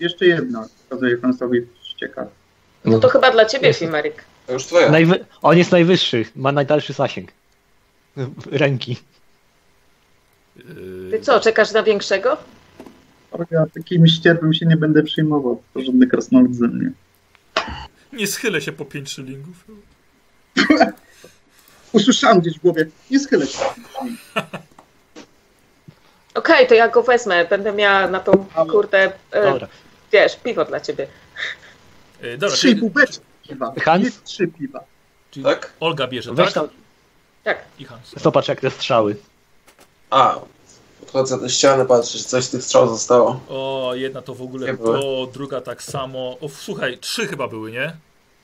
[0.00, 1.66] Jeszcze jedno, wskazuję Hansowi.
[1.96, 2.28] ciekaw.
[2.84, 4.24] No to chyba dla ciebie, Fimeryk.
[4.48, 4.90] To już twoja.
[4.90, 5.24] Najwy...
[5.42, 7.32] On jest najwyższy, ma najdalszy zasięg.
[8.50, 8.96] Ręki.
[10.56, 10.64] Yy,
[11.10, 12.36] Ty co, czekasz na większego?
[13.50, 15.62] Ja takim ścierwem się nie będę przejmował.
[15.74, 16.90] To żadny krasnolud ze mnie.
[18.12, 19.64] nie schylę się po pięć szylingów.
[21.92, 23.58] Usłyszałem gdzieś w głowie, nie schylę się.
[26.34, 27.44] Okej, to ja go wezmę.
[27.44, 29.68] Będę miała na tą kurde, e, Dobra.
[30.12, 31.06] wiesz, piwo dla ciebie.
[32.22, 33.72] Yy, dobra, Trzy bubeczki piwa.
[33.84, 34.04] Hans?
[34.04, 34.84] Nie trzy piwa.
[35.30, 35.72] czyli Tak?
[35.80, 36.54] Olga bierze, Weź tak?
[36.54, 36.68] tam,
[37.44, 37.64] Tak.
[37.78, 38.14] I Hans.
[38.16, 39.16] zobacz jak te strzały.
[40.10, 40.40] A,
[41.00, 43.40] podchodzę do ściany, patrzę, czy coś z tych strzał zostało.
[43.48, 44.98] O, jedna to w ogóle, Nie były.
[44.98, 46.36] o, druga tak samo.
[46.40, 47.92] O, słuchaj, trzy chyba były, nie?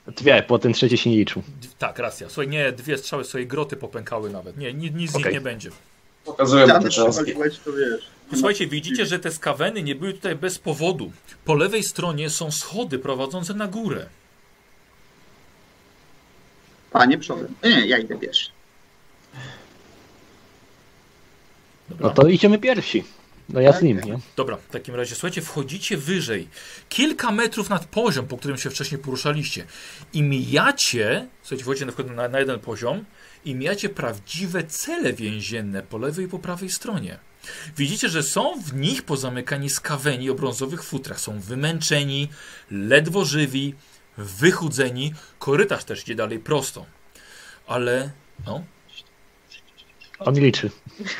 [0.06, 1.42] Dwie, bo ten trzeci się nie liczył.
[1.62, 2.28] D- tak, racja.
[2.28, 4.56] Słuchaj, nie, dwie strzały swojej groty popękały nawet.
[4.56, 5.70] Nie, nic, nic z nich nie będzie.
[6.24, 8.06] Pokazuję mu te to wiesz.
[8.34, 11.12] Słuchajcie, widzicie, że te skaweny nie były tutaj bez powodu.
[11.44, 14.06] Po lewej stronie są schody prowadzące na górę.
[16.94, 17.54] Panie przodem.
[17.64, 18.50] Nie, ja idę pierwszy.
[21.88, 22.08] Dobra.
[22.08, 23.04] No to idziemy pierwsi.
[23.48, 24.18] No ja z nim, nie?
[24.36, 26.48] Dobra, w takim razie słuchajcie, wchodzicie wyżej,
[26.88, 29.66] kilka metrów nad poziom, po którym się wcześniej poruszaliście
[30.12, 33.04] i mijacie, słuchajcie, wchodzicie na na, na jeden poziom
[33.44, 37.18] i mijacie prawdziwe cele więzienne po lewej i po prawej stronie.
[37.76, 41.20] Widzicie, że są w nich pozamykani skaweni o brązowych futrach.
[41.20, 42.28] Są wymęczeni,
[42.70, 43.74] ledwo żywi,
[44.16, 45.14] wychudzeni.
[45.38, 46.86] Korytarz też idzie dalej prosto.
[47.66, 48.10] Ale,
[48.46, 48.62] no,
[50.18, 50.70] On liczy.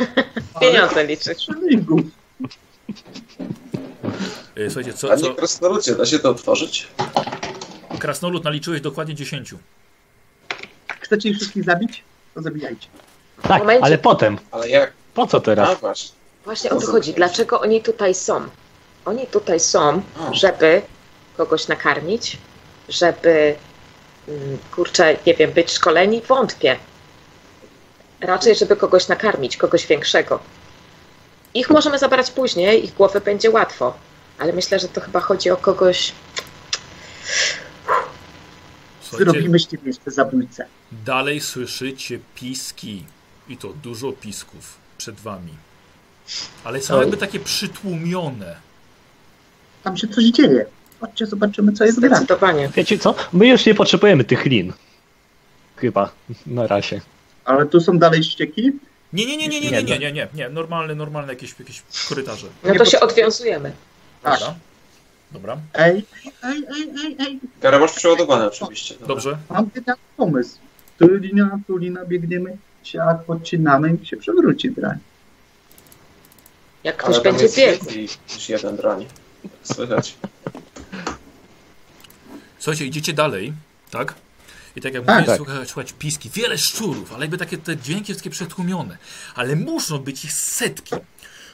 [0.61, 1.35] Pieniądze liczy.
[4.59, 6.89] Y, słuchajcie, co, co krasnoludzie, da się to otworzyć?
[7.99, 9.55] krasnolud naliczyłeś dokładnie 10.
[11.01, 12.03] Chcecie ich wszystkich zabić?
[12.35, 12.89] To zabijajcie.
[13.43, 13.85] Tak, Momencik.
[13.85, 14.39] ale potem.
[14.51, 14.93] Ale jak?
[15.15, 15.81] Po co A teraz?
[15.81, 16.11] właśnie.
[16.45, 17.15] Właśnie o to chodzi.
[17.15, 18.41] Dlaczego oni tutaj są?
[19.05, 20.35] Oni tutaj są, A.
[20.35, 20.83] żeby
[21.37, 22.39] kogoś nakarmić,
[22.89, 23.55] żeby,
[24.29, 26.23] mm, kurczę, nie wiem, być szkoleni?
[26.29, 26.77] Wątpię.
[28.21, 30.41] Raczej, żeby kogoś nakarmić, kogoś większego.
[31.55, 33.95] Ich możemy zabrać później, ich głowy będzie łatwo,
[34.39, 36.13] ale myślę, że to chyba chodzi o kogoś.
[39.03, 40.67] Słuchajcie, Zrobimy z ciebie jeszcze zabójcę.
[40.93, 43.05] Dalej słyszycie piski.
[43.49, 45.55] I to dużo pisków przed wami.
[46.65, 48.57] Ale są jakby takie przytłumione.
[49.83, 50.67] Tam się coś dzieje.
[51.05, 52.17] Chodźcie, zobaczymy, co jest grane.
[52.17, 52.69] Zdecydowanie.
[52.77, 53.15] Wiecie co?
[53.33, 54.73] My już nie potrzebujemy tych lin.
[55.77, 56.11] Chyba.
[56.47, 57.01] Na razie.
[57.45, 58.73] Ale tu są dalej ścieki?
[59.13, 60.49] Nie, nie, nie, nie, nie, nie, nie, nie, nie, nie.
[60.49, 62.47] Normalne, normalne jakieś, jakieś korytarze.
[62.65, 63.73] No to się odwiązujemy.
[64.23, 64.39] Tak.
[64.41, 64.55] Dobra.
[65.33, 65.57] Dobra.
[65.75, 66.05] Ej,
[66.43, 67.41] ej, ej, ej, ej.
[67.61, 68.95] Gara masz przeładowane oczywiście.
[68.95, 69.09] Dobra.
[69.09, 69.39] Dobrze.
[69.51, 70.57] Mam jeden pomysł.
[70.99, 74.99] Tu lina, tu lina, biegniemy, siak, podcinamy i się przewróci drań.
[76.85, 77.85] Jak ktoś Ale tam będzie biegł.
[78.35, 79.07] niż jeden drań.
[79.63, 80.17] Słychać.
[82.65, 83.53] Słuchajcie, idziecie dalej,
[83.91, 84.15] tak?
[84.77, 85.37] I tak jak Tak, mówię, tak.
[85.37, 88.99] słuchać, słuchać piski, wiele szczurów, ale jakby takie te dźwięki takie przetłumione.
[89.35, 90.95] Ale muszą być ich setki.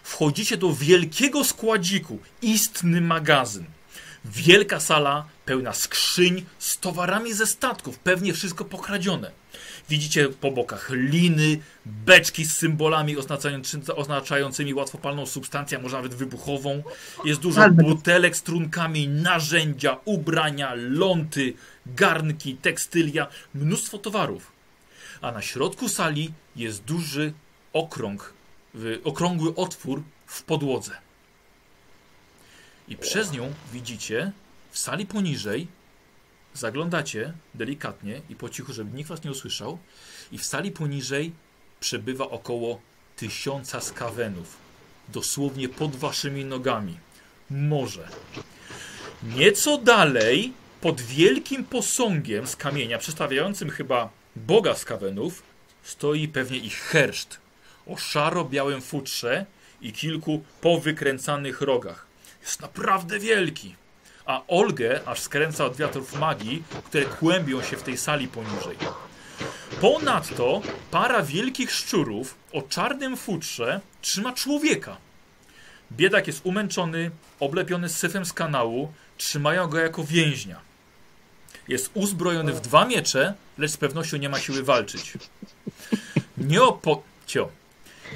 [0.03, 3.65] Wchodzicie do wielkiego składziku, istny magazyn.
[4.25, 9.31] Wielka sala pełna skrzyń z towarami ze statków, pewnie wszystko pokradzione.
[9.91, 16.83] Widzicie po bokach liny, beczki z symbolami oznaczający- oznaczającymi łatwopalną substancję, a może nawet wybuchową.
[17.25, 21.55] Jest dużo butelek z trunkami, narzędzia, ubrania, ląty,
[21.87, 24.53] garnki, tekstylia, mnóstwo towarów.
[25.21, 27.33] A na środku sali jest duży
[27.73, 28.35] okrąg,
[29.05, 30.93] okrągły otwór w podłodze.
[32.89, 34.33] I przez nią widzicie
[34.71, 35.67] w sali poniżej,
[36.55, 39.79] zaglądacie delikatnie i po cichu, żeby nikt was nie usłyszał,
[40.33, 41.33] i w sali poniżej
[41.81, 42.81] przebywa około
[43.17, 44.57] tysiąca skawenów.
[45.09, 46.99] Dosłownie pod waszymi nogami.
[47.51, 48.09] Może.
[49.23, 55.43] Nieco dalej, pod wielkim posągiem z kamienia, przedstawiającym chyba boga skawenów,
[55.83, 57.39] stoi pewnie ich herszt
[57.87, 59.47] o szaro-białym futrze
[59.81, 62.07] i kilku powykręcanych rogach.
[62.43, 63.75] Jest naprawdę wielki.
[64.31, 68.77] A Olgę aż skręca od wiatrów magii, które kłębią się w tej sali poniżej.
[69.81, 74.97] Ponadto para wielkich szczurów o czarnym futrze trzyma człowieka.
[75.93, 80.61] Biedak jest umęczony, oblepiony syfem z kanału, trzymają go jako więźnia.
[81.69, 85.13] Jest uzbrojony w dwa miecze, lecz z pewnością nie ma siły walczyć.
[86.39, 87.03] Nieopo...
[87.27, 87.49] Cio.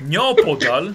[0.03, 0.95] Nieopodal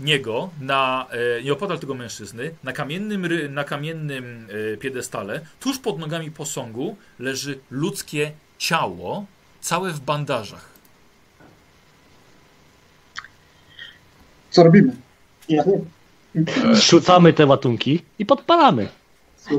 [0.00, 1.06] niego, na,
[1.38, 7.58] e, nieopodal tego mężczyzny, na kamiennym, na kamiennym e, piedestale, tuż pod nogami posągu, leży
[7.70, 9.26] ludzkie ciało,
[9.60, 10.68] całe w bandażach.
[14.50, 14.96] Co robimy?
[15.48, 15.64] Ja
[16.72, 18.86] Rzucamy te łatunki i podpalamy.
[18.86, 18.94] Tam,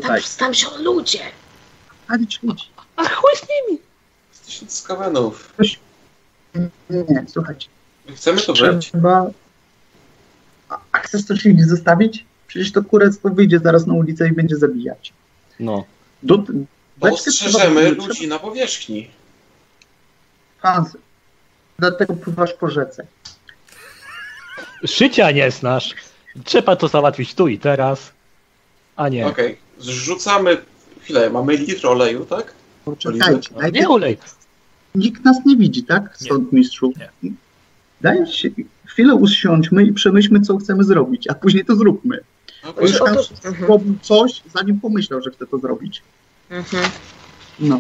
[0.02, 1.20] Słuchaj, tam są ludzie.
[2.07, 2.66] palić ludzi.
[2.95, 3.82] A chuj z nimi!
[4.32, 5.53] Z tysiąc skawenów.
[6.56, 7.68] Nie, nie, słuchajcie.
[8.10, 8.88] My chcemy to brać.
[8.88, 9.26] Trzeba...
[10.99, 12.26] A, a chcesz coś ludzi zostawić?
[12.47, 15.13] Przecież to kurectwo wyjdzie zaraz na ulicę i będzie zabijać.
[15.59, 15.84] No.
[16.23, 16.43] Do,
[17.01, 19.09] ostrzeżemy trzeba- ludzi na powierzchni.
[20.59, 20.97] Hans,
[21.80, 23.07] dlatego pływasz po rzece.
[24.85, 25.95] Szycia nie znasz.
[26.43, 28.11] Trzeba to załatwić tu i teraz.
[28.95, 29.27] A nie.
[29.27, 30.57] Okej, zrzucamy.
[31.01, 32.53] Chwilę, mamy litr oleju, tak?
[32.85, 34.17] Poczekajcie, Nie ulej.
[34.95, 36.17] nikt nas nie widzi, tak?
[36.21, 36.27] Nie.
[36.27, 36.93] Sąd mistrzu.
[37.23, 37.31] Nie.
[38.01, 38.49] Daj się,
[38.90, 42.20] chwilę usiądźmy i przemyślmy, co chcemy zrobić, a później to zróbmy.
[42.64, 42.84] Okej.
[42.84, 43.26] Już mhm.
[43.60, 46.02] zrobił coś, zanim pomyślał, że chce to zrobić.
[46.49, 46.84] Mhm.
[47.60, 47.80] No.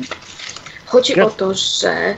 [0.85, 2.15] Chodzi Ja- o to, że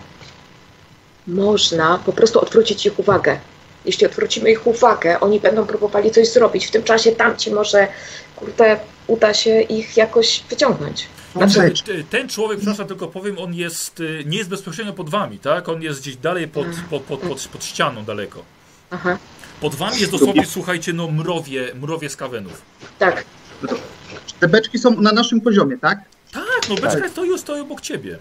[1.28, 3.40] można po prostu odwrócić ich uwagę.
[3.86, 6.68] Jeśli odwrócimy ich uwagę, oni będą próbowali coś zrobić.
[6.68, 7.88] W tym czasie tamci może,
[8.36, 11.08] kurde, uda się ich jakoś wyciągnąć.
[11.36, 15.40] Znaczy, Znaczy, ten człowiek, przepraszam, tylko powiem, on jest, y, nie jest bezpośrednio pod wami,
[15.40, 15.70] tak?
[15.70, 18.44] On jest gdzieś dalej pod, pod, pod, pod, pod ścianą daleko.
[18.92, 19.18] Aha,
[19.62, 22.62] Pod wami jest dosłownie, słuchajcie, no mrowie, mrowie skawenów.
[23.00, 23.26] tak.
[24.40, 26.00] te beczki są na naszym poziomie, tak?
[26.32, 28.18] Tak, no beczka stoi, stoi obok ciebie.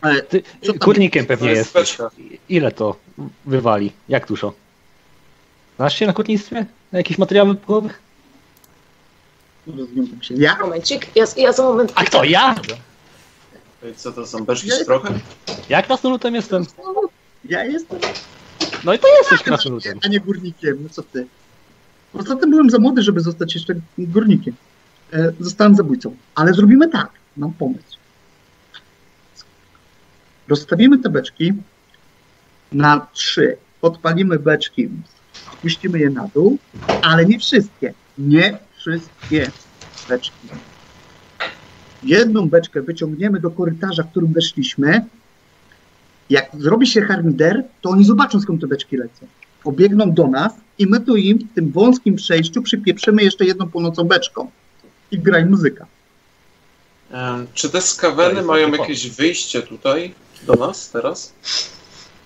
[0.00, 0.42] Ale Ty,
[0.80, 2.10] kurnikiem pewnie jest beczka.
[2.48, 2.96] Ile to
[3.44, 3.92] wywali?
[4.08, 4.52] Jak dużo?
[5.76, 6.66] Znasz się na kurnictwie?
[6.92, 7.88] Na jakieś materiały wybuchowe?
[9.66, 10.34] rozumiem się.
[10.34, 10.56] Ja?
[10.60, 11.92] Momencik, ja, ja za moment.
[11.94, 12.24] A kto?
[12.24, 12.54] Ja?
[13.96, 15.20] Co to są beczki Ja- z prochem?
[15.68, 16.66] Ja krasnolutem jestem.
[17.44, 17.98] Ja jestem,
[18.84, 19.98] No i to jesteś krasnolutem.
[20.04, 20.78] a nie górnikiem.
[20.82, 21.26] No co ty?
[22.12, 24.54] Poza tym byłem za młody, żeby zostać jeszcze górnikiem.
[25.12, 26.16] E, zostałem zabójcą.
[26.34, 27.10] Ale zrobimy tak.
[27.36, 27.96] Mam pomysł.
[30.48, 31.52] Rozstawimy te beczki
[32.72, 33.56] na trzy.
[33.80, 34.88] Podpalimy beczki,
[35.32, 36.58] spuścimy je na dół,
[37.02, 37.94] ale nie wszystkie.
[38.18, 39.50] Nie wszystkie
[40.08, 40.48] beczki.
[42.02, 45.06] Jedną beczkę wyciągniemy do korytarza, w którym weszliśmy.
[46.30, 49.26] Jak zrobi się harmider, to oni zobaczą, skąd te beczki lecą.
[49.64, 54.04] Obiegną do nas i my tu im w tym wąskim przejściu przypieprzymy jeszcze jedną północą
[54.04, 54.50] beczką.
[55.10, 55.86] I graj muzyka.
[57.54, 60.14] Czy te skaweny jest mają dobry jakieś wyjście tutaj
[60.46, 61.32] do nas teraz?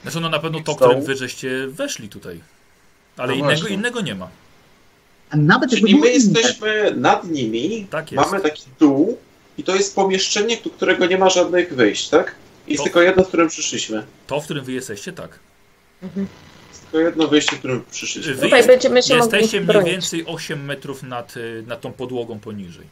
[0.03, 2.41] Znaczy, no na pewno to, którym wy żeście weszli tutaj.
[3.17, 3.77] Ale No innego, właśnie.
[3.77, 4.29] innego nie ma.
[5.31, 8.31] A nawet Czyli my inne, jesteśmy nad nimi, Tak jest.
[8.31, 9.19] mamy taki dół
[9.59, 12.35] i to jest pomieszczenie, do którego nie ma żadnych wyjść, tak?
[12.69, 14.03] Jest To- tylko jedno, w którym przyszliśmy.
[14.27, 15.39] To, w którym wy jesteście, tak.
[16.03, 18.35] Jest tylko jedno wyjście, w którym przyszliśmy.
[18.35, 19.91] Wy Tutaj jest, będziemy się jesteście mniej bronić.
[19.93, 22.87] więcej 8 metrów nad, y, nad tą podłogą poniżej.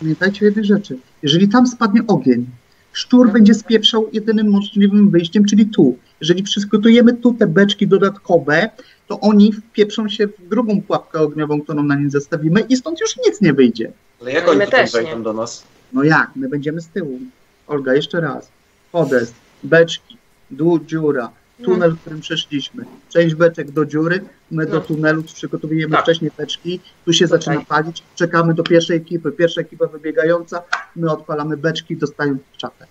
[0.00, 0.96] Pamiętajcie o jednej rzeczy.
[1.22, 2.46] Jeżeli tam spadnie ogień,
[2.92, 5.98] szczur będzie spieprzał jedynym możliwym wyjściem, czyli tu.
[6.20, 8.70] Jeżeli przygotujemy tu te beczki dodatkowe,
[9.08, 13.16] to oni wpieprzą się w drugą pułapkę ogniową, którą na nim zestawimy i stąd już
[13.26, 13.92] nic nie wyjdzie.
[14.20, 15.64] Ale jak oni tutaj wejdą do nas?
[15.92, 16.30] No jak?
[16.36, 17.18] My będziemy z tyłu.
[17.66, 18.48] Olga, jeszcze raz.
[18.94, 20.16] Podest, beczki,
[20.50, 21.30] dół, dziura,
[21.64, 22.84] tunel, w którym przeszliśmy.
[23.08, 24.80] Część beczek do dziury, my do No.
[24.80, 26.02] tunelu przygotowujemy Tak.
[26.02, 29.32] wcześniej beczki, tu się zaczyna palić, czekamy do pierwszej ekipy.
[29.32, 30.62] Pierwsza ekipa wybiegająca,
[30.96, 32.86] my odpalamy beczki, dostają czapę.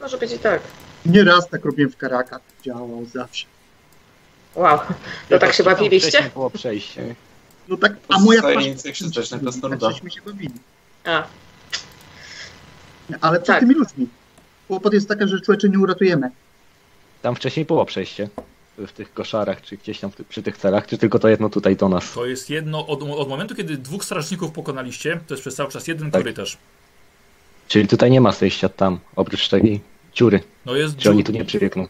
[0.00, 0.62] Może być i tak.
[1.06, 3.46] Nieraz tak robiłem w Karakach, działało zawsze.
[4.54, 4.78] Wow.
[5.28, 6.30] To tak się bawiliście?
[6.34, 7.14] było przejście.
[7.68, 8.66] No tak, a moja Pozostaje twarz...
[8.66, 9.38] nic, jak się zdać na
[9.70, 10.54] tak żeśmy się bawili.
[11.04, 11.26] A,
[13.20, 13.60] Ale co z Tak.
[13.60, 14.08] tymi ludźmi?
[14.68, 16.30] Kłopot jest taki, że człowieczy nie uratujemy.
[17.22, 18.28] Tam wcześniej było przejście.
[18.78, 21.76] W tych koszarach, czy gdzieś tam w przy tych celach, czy tylko to jedno tutaj
[21.76, 22.12] do nas?
[22.12, 25.86] To jest jedno, od, od momentu, kiedy dwóch strażników pokonaliście, to jest przez cały czas
[25.88, 26.22] jeden Tak.
[26.22, 26.58] korytarz.
[27.68, 29.80] Czyli tutaj nie ma zejścia tam, oprócz tej
[30.14, 30.40] dziury.
[30.66, 31.88] No jest Czy oni tu nie przybiegną?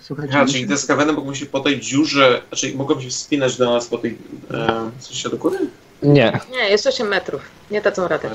[0.00, 3.72] Słuchajcie, A, czyli te skaweny mogą się po tej dziurze, znaczy mogą się wspinać do
[3.72, 4.18] nas po tej,
[4.50, 5.58] e, coś się do góry?
[6.04, 6.40] Nie.
[6.52, 7.42] nie, jest 8 metrów.
[7.70, 8.28] Nie dadzą rady.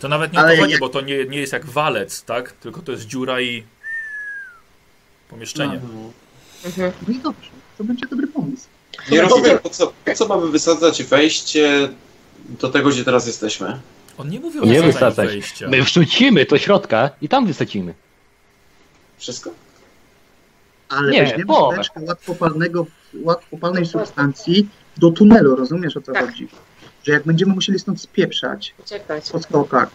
[0.00, 2.22] To nawet nie o Ale to chodzi, jak- bo to nie, nie jest jak walec,
[2.24, 2.52] tak?
[2.52, 3.64] Tylko to jest dziura i
[5.28, 5.80] pomieszczenie.
[5.94, 6.10] No.
[6.64, 6.92] Mhm.
[7.08, 8.66] No i dobrze, to będzie dobry pomysł.
[9.10, 11.88] Nie rozumiem, po co, po co mamy wysadzać wejście
[12.48, 13.80] do tego, gdzie teraz jesteśmy?
[14.18, 15.28] On nie mówi o Nie wysadzać.
[15.28, 15.68] wejścia.
[15.68, 17.94] My wrzucimy do środka i tam wysadzimy.
[19.18, 19.50] Wszystko?
[20.88, 21.82] Ale Nie, weźmiemy połowę.
[22.08, 22.86] łatwopalnego,
[23.22, 26.26] łatwopalnej substancji do tunelu, rozumiesz o co Tak.
[26.30, 26.48] chodzi?
[27.04, 29.30] Że jak będziemy musieli stąd spieprzać Uciekać.
[29.30, 29.88] po skokach,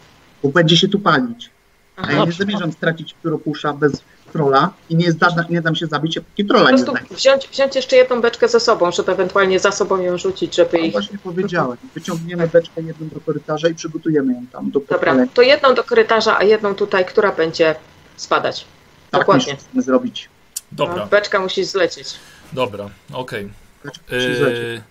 [0.43, 1.49] bo będzie się tu palić,
[1.95, 2.11] a Aha.
[2.11, 2.37] ja nie Dobrze.
[2.45, 4.03] zamierzam stracić pióropusza bez
[4.33, 7.15] trolla i nie, zda, nie dam się zabić, póki Po trolla nie prostu znajdę.
[7.15, 10.83] wziąć, wziąć jeszcze jedną beczkę ze sobą, żeby ewentualnie za sobą ją rzucić, żeby No
[10.85, 10.91] ich...
[10.91, 15.31] właśnie powiedziałem, wyciągniemy beczkę jedną do korytarza i przygotujemy ją tam do Dobra, podpalenia.
[15.33, 17.75] to jedną do korytarza, a jedną tutaj, która będzie
[18.17, 18.65] spadać.
[19.11, 19.53] Tak dokładnie.
[19.53, 20.29] musimy zrobić.
[20.71, 22.15] Dobra, No, beczka musi zlecieć.
[22.53, 23.49] dobra, okej.
[23.83, 24.39] Zlecieć.
[24.39, 24.81] Yy,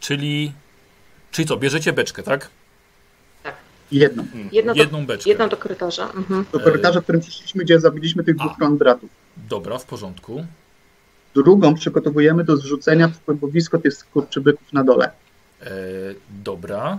[0.00, 0.52] czyli,
[1.30, 2.48] czyli co, bierzecie beczkę, tak?
[3.42, 3.54] Tak.
[3.92, 4.26] Jedną.
[4.52, 5.30] Jedno do, Jedną beczkę.
[5.30, 6.04] jedną do korytarza.
[6.16, 6.44] Mhm.
[6.52, 9.10] Do korytarza, w którym przyszliśmy, gdzie zabiliśmy tych dwóch kondratów.
[9.48, 10.46] Dobra, w porządku.
[11.34, 15.10] Drugą przygotowujemy do zrzucenia w kłębowisko tych skurczybyków na dole.
[15.62, 15.70] E,
[16.44, 16.98] dobra.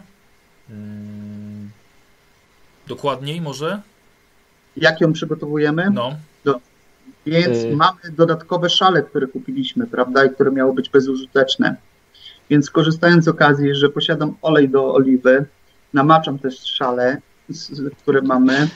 [0.69, 1.69] Mm,
[2.87, 3.81] dokładniej może?
[4.77, 5.89] Jak ją przygotowujemy?
[5.93, 6.15] No.
[7.25, 7.75] Więc Y.
[7.75, 11.75] mamy dodatkowe szale, które kupiliśmy, prawda, i które miały być bezużyteczne.
[12.51, 15.45] Więc korzystając z okazji, że posiadam olej do oliwy,
[15.93, 17.21] namaczam też szale,
[18.03, 18.67] które mamy.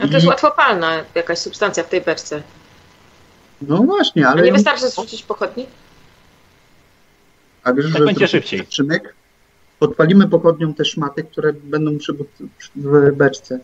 [0.00, 2.42] No to jest I- łatwopalna jakaś substancja w tej beczce.
[3.62, 4.42] No właśnie, A ale.
[4.42, 5.66] nie wystarczy zrzucić pochodni?
[7.64, 8.66] A wiesz, Tak że będzie szybciej.
[8.70, 9.14] Szymek,
[9.78, 12.12] podpalimy pochodnią te szmaty, które będą przy,
[12.76, 13.58] w beczce.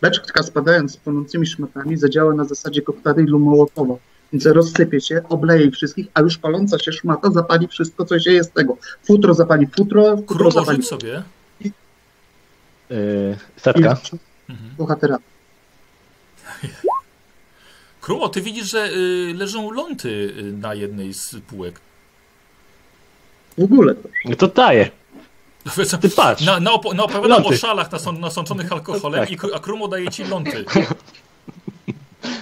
[0.00, 3.94] Beczka spadając z płonącymi szmatami zadziała na zasadzie koktajlu Mołotowa.
[4.32, 8.32] Więc rozsypie się, obleje ich wszystkich, a już paląca się szmata zapali wszystko, co się
[8.32, 8.76] jest z tego.
[9.02, 11.22] Futro zapali futro, futro Krumo zapali rzuć sobie.
[12.90, 13.96] Yy, setka.
[14.48, 14.70] Mhm.
[14.78, 15.18] bohatera.
[18.00, 20.08] Krumo, ty widzisz, że y, leżą ląty
[20.38, 21.80] y, na jednej z półek.
[23.58, 24.08] W ogóle to.
[24.24, 24.90] No To daje.
[25.86, 26.44] Co, Ty patrz.
[26.44, 29.30] Na, na, op- na opowiadam o szalach nasą, nasączonych alkoholem, Tak.
[29.30, 30.64] i, a Krumo daje ci ląty.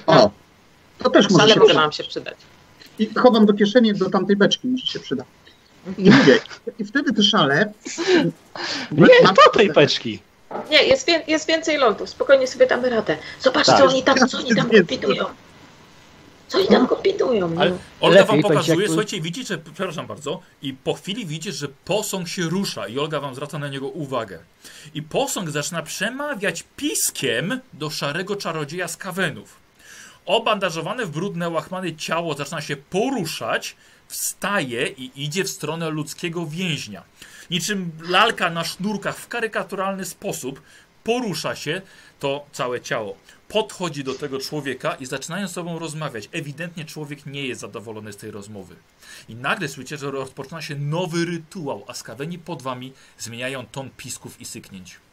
[0.07, 0.31] O,
[0.99, 1.83] to też może Ale się może przydać.
[1.85, 2.37] nam się przydać.
[2.99, 5.25] I chowam do kieszeni do tamtej beczki, może się przyda.
[5.99, 6.41] I mówię,
[6.79, 7.73] i wtedy te szale...
[8.93, 10.21] Nie, mam- do tej peczki.
[10.71, 12.11] Nie, jest, wię- jest więcej lądów.
[12.11, 13.17] Spokojnie sobie damy radę.
[13.41, 13.79] Zobacz, Tak.
[13.79, 15.25] co oni tam, co oni tam Jest kombitują.
[16.49, 17.49] Co oni tam kombitują?
[17.51, 17.61] No.
[17.61, 22.29] Ale Olga wam pokazuje, jakby- słuchajcie, widzicie, przepraszam bardzo, i po chwili widzisz, że posąg
[22.29, 24.39] się rusza i Olga wam zwraca na niego uwagę.
[24.95, 29.57] I posąg zaczyna przemawiać piskiem do szarego czarodzieja z kawenów.
[30.29, 33.77] Obandażowane w brudne łachmany ciało zaczyna się poruszać,
[34.09, 37.03] wstaje i idzie w stronę ludzkiego więźnia.
[37.51, 40.63] Niczym lalka na sznurkach w karykaturalny sposób
[41.05, 41.83] porusza się
[42.21, 43.17] to całe ciało.
[43.49, 46.29] Podchodzi do tego człowieka i zaczynają z sobą rozmawiać.
[46.33, 48.77] Ewidentnie człowiek nie jest zadowolony z tej rozmowy.
[49.29, 54.41] I nagle słyszycie, że rozpoczyna się nowy rytuał, a skaweni pod wami zmieniają ton pisków
[54.41, 55.08] i syknięć.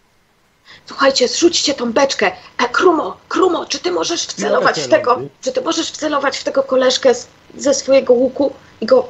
[0.85, 2.31] Słuchajcie, zrzućcie tą beczkę.
[2.57, 6.43] E, Krumo, Krumo, czy ty możesz wcelować w te tego, czy ty możesz wcelować w
[6.43, 7.27] tego koleżkę z,
[7.57, 9.07] ze swojego łuku i go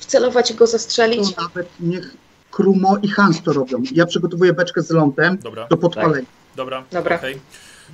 [0.00, 1.34] wcelować i go zastrzelić?
[1.34, 2.14] To nawet niech
[2.50, 3.82] Krumo i Hans to robią.
[3.92, 6.26] Ja przygotowuję beczkę z lądem Dobra, do podpalenia.
[6.56, 7.16] dobra, Dobra.
[7.16, 7.40] okej.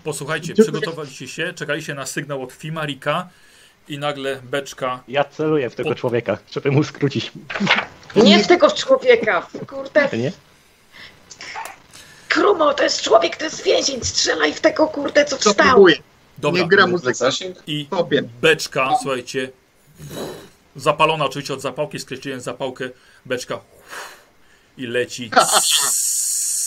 [0.05, 3.28] Posłuchajcie, przygotowaliście się, czekaliście na sygnał od Fimarika
[3.89, 7.32] i nagle beczka Ja celuję w tego człowieka, żeby mu skrócić.
[8.16, 10.09] Nie w tego człowieka, kurde.
[10.18, 10.32] Nie?
[12.28, 15.66] Krumo, to jest człowiek, to jest więzień, strzelaj w tego kurde, co Co wstał.
[15.66, 15.96] próbuję.
[16.38, 16.62] Dobra.
[16.62, 17.14] Nie gra Za muzyka.
[17.14, 17.56] zasięg?
[17.66, 17.88] i
[18.40, 19.50] beczka, słuchajcie,
[20.76, 22.90] zapalona oczywiście od zapałki, skreśliłem zapałkę,
[23.26, 23.60] beczka
[24.76, 25.24] i leci.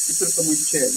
[0.09, 0.89] I tylko mój cień.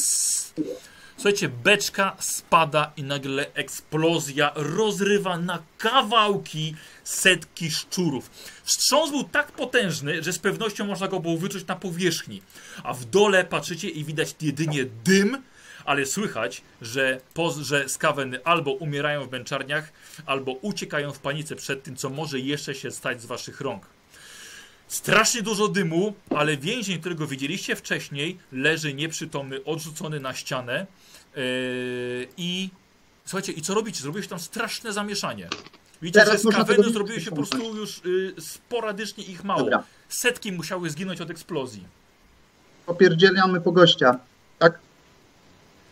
[1.24, 6.74] Słuchajcie, beczka spada i nagle eksplozja rozrywa na kawałki
[7.04, 8.30] setki szczurów.
[8.64, 12.42] Wstrząs był tak potężny, że z pewnością można go było wyczuć na powierzchni.
[12.82, 15.42] A w dole patrzycie i widać jedynie dym,
[15.84, 19.92] ale słychać, że, poz, że skaweny albo umierają w męczarniach,
[20.26, 23.86] albo uciekają w panice przed tym, co może jeszcze się stać z waszych rąk.
[24.88, 30.86] Strasznie dużo dymu, ale więzień, którego widzieliście wcześniej, leży nieprzytomny, odrzucony na ścianę.
[31.36, 31.42] Yy,
[32.36, 32.68] I
[33.24, 34.02] słuchajcie, i co robicie?
[34.02, 35.48] Zrobiłeś tam straszne zamieszanie.
[36.02, 39.60] Widzicie, Teraz że z kawenu zrobiło się po prostu już y, sporadycznie ich mało.
[39.60, 39.84] Dobra.
[40.08, 41.84] Setki musiały zginąć od eksplozji.
[42.86, 44.18] Popierdzielamy po gościa.
[44.58, 44.78] Tak?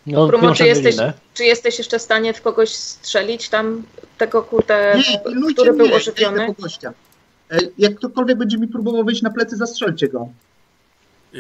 [0.07, 0.97] No, Krumo, czy jesteś,
[1.35, 3.83] czy jesteś jeszcze w stanie w kogoś strzelić tam
[4.19, 5.21] tego kurde, Nie,
[5.53, 6.45] który był mnie, ja ożywiony?
[6.45, 6.93] idę po gościa.
[7.51, 10.29] E, Jak ktokolwiek będzie mi próbował wyjść na plecy, zastrzelcie go.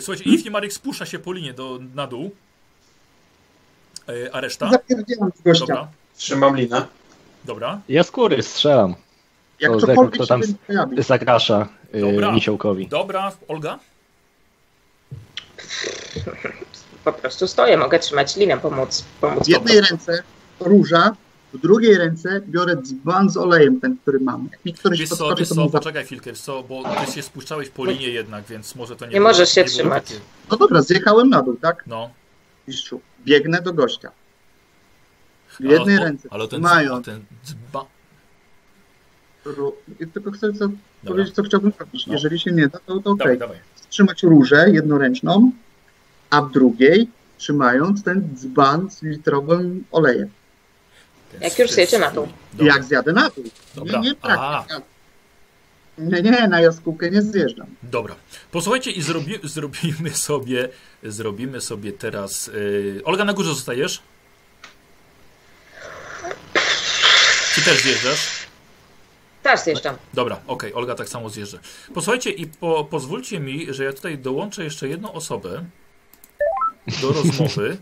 [0.01, 0.41] Słuchajcie, hmm?
[0.41, 2.31] Ifnimarek spusza się po linie do, na dół.
[4.09, 4.71] Y, a reszta?
[5.45, 5.67] Gościa.
[5.67, 6.87] Dobra, Trzymam linę.
[7.45, 7.81] dobra.
[7.89, 8.95] Ja skóry strzelam.
[9.61, 10.43] Jak To ktokolwiek kto się tam.
[10.99, 12.29] Zagrasza Dobra.
[12.29, 12.89] yy, Misiołkowi.
[12.89, 13.79] Dobra, Olga?
[17.05, 20.23] Po prostu stoję, mogę trzymać linę, pomóc, pomóc W jednej ręce
[20.61, 21.17] róża,
[21.53, 24.49] w drugiej ręce biorę dzban z olejem, ten, który mam.
[24.53, 27.13] Jak mi któryś Wiesz co, podskoczy, wiesz to co, poczekaj chwilkę, wiesz co, bo ty
[27.13, 30.05] się spuszczałeś po linie jednak, więc może to nie Nie było, możesz się nie trzymać.
[30.09, 30.21] takie-
[30.51, 31.85] No dobra, zjechałem na dół, tak?
[31.87, 32.11] No.
[32.69, 33.01] Mistrzu.
[33.25, 34.11] Biegnę do gościa.
[35.49, 36.97] W jednej Ale- ręce Ale ten, mają.
[36.97, 37.87] a ten dzba...
[40.01, 40.69] I Tylko chcę co,
[41.07, 42.07] powiedzieć, co chciałbym zrobić.
[42.07, 42.13] No.
[42.13, 43.19] Jeżeli się nie da, to, to okej.
[43.19, 43.57] Dawaj, dawaj.
[43.89, 45.53] Trzymać różę jednoręczną,
[46.31, 47.09] a w drugiej
[47.39, 50.29] trzymając ten dzban z litrowym olejem.
[51.41, 52.29] Jak już zjedzie na dół.
[52.59, 53.45] Jak zjadę na dół.
[53.75, 54.01] Dobra.
[54.01, 54.83] Nie, nie tak.
[55.99, 57.67] Nie, nie, na jaskółkę nie zjeżdżam.
[57.83, 58.15] Dobra.
[58.51, 60.69] Posłuchajcie i zrobi, zrobimy sobie
[61.03, 62.47] zrobimy sobie teraz.
[62.47, 63.01] Yy...
[63.05, 64.03] Olga na górze zostajesz?
[67.55, 68.29] Czy też zjeżdżasz?
[69.43, 69.97] Też zjeżdżam.
[70.15, 71.59] Dobra, okej, Olga tak samo zjeżdża.
[71.95, 75.65] Posłuchajcie i po, pozwólcie mi, że ja tutaj dołączę jeszcze jedną osobę
[77.03, 77.77] do rozmowy.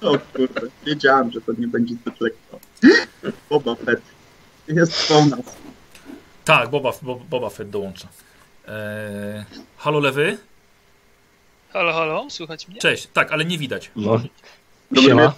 [0.00, 2.60] O kurde, wiedziałem, że to nie będzie zbyt lekko.
[3.50, 4.02] Boba Fett
[4.68, 5.56] jest po nas.
[6.46, 6.92] Tak, Boba,
[7.30, 8.08] Boba, Fett dołącza.
[8.68, 9.44] Eee,
[9.76, 10.38] halo lewy?
[11.72, 12.80] Halo, halo, słychać mnie?
[12.80, 13.90] Cześć, tak, ale nie widać.
[13.96, 14.20] No,
[15.02, 15.34] siema.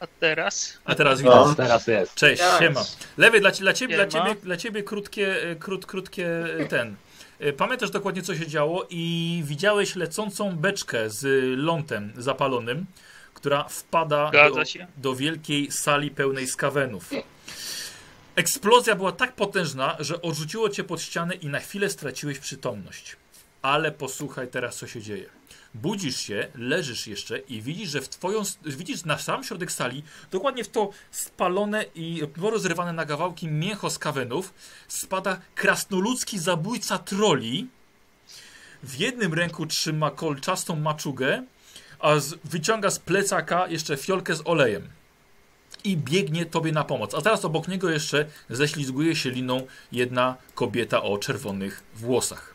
[0.00, 0.78] A teraz?
[0.84, 1.34] A teraz widać.
[1.34, 1.54] O.
[1.54, 2.14] Teraz jest.
[2.14, 2.84] Cześć, siema.
[3.16, 6.96] Lewy, dla, dla, ciebie, dla, ciebie, dla ciebie krótkie, e, krót, krótkie e, ten.
[7.40, 12.86] E, Pamiętasz dokładnie, co się działo i widziałeś lecącą beczkę z lądem zapalonym,
[13.34, 14.62] która wpada do,
[14.96, 17.10] do wielkiej sali pełnej skawenów.
[18.36, 23.16] Eksplozja była tak potężna, że odrzuciło cię pod ścianę i na chwilę straciłeś przytomność.
[23.62, 25.28] Ale posłuchaj teraz, co się dzieje.
[25.74, 30.64] Budzisz się, leżysz jeszcze i widzisz, że w twoją, widzisz na sam środek sali, dokładnie
[30.64, 34.54] w to spalone i porozrywane na kawałki mięcho z kawenów,
[34.88, 37.68] spada krasnoludzki zabójca troli.
[38.82, 41.44] W jednym ręku trzyma kolczastą maczugę,
[41.98, 44.88] a z, wyciąga z plecaka jeszcze fiolkę z olejem.
[45.84, 47.14] I biegnie tobie na pomoc.
[47.14, 52.54] A teraz obok niego jeszcze ześlizguje się liną jedna kobieta o czerwonych włosach.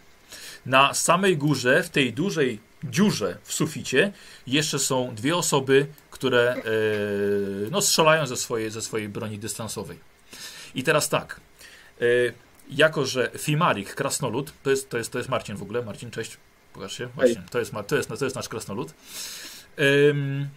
[0.65, 4.11] Na samej górze, w tej dużej dziurze w suficie,
[4.47, 6.61] jeszcze są dwie osoby, które e,
[7.71, 9.99] no, strzelają ze swojej, ze swojej broni dystansowej.
[10.75, 11.41] I teraz tak.
[12.01, 12.05] E,
[12.69, 15.81] jako, że Fimarik, krasnolud, to jest, to, jest, to jest Marcin w ogóle.
[15.81, 16.37] Marcin, cześć.
[16.73, 17.09] Pokaż się.
[17.51, 18.93] To jest, to jest, to jest nasz krasnolud.
[20.09, 20.49] Ym,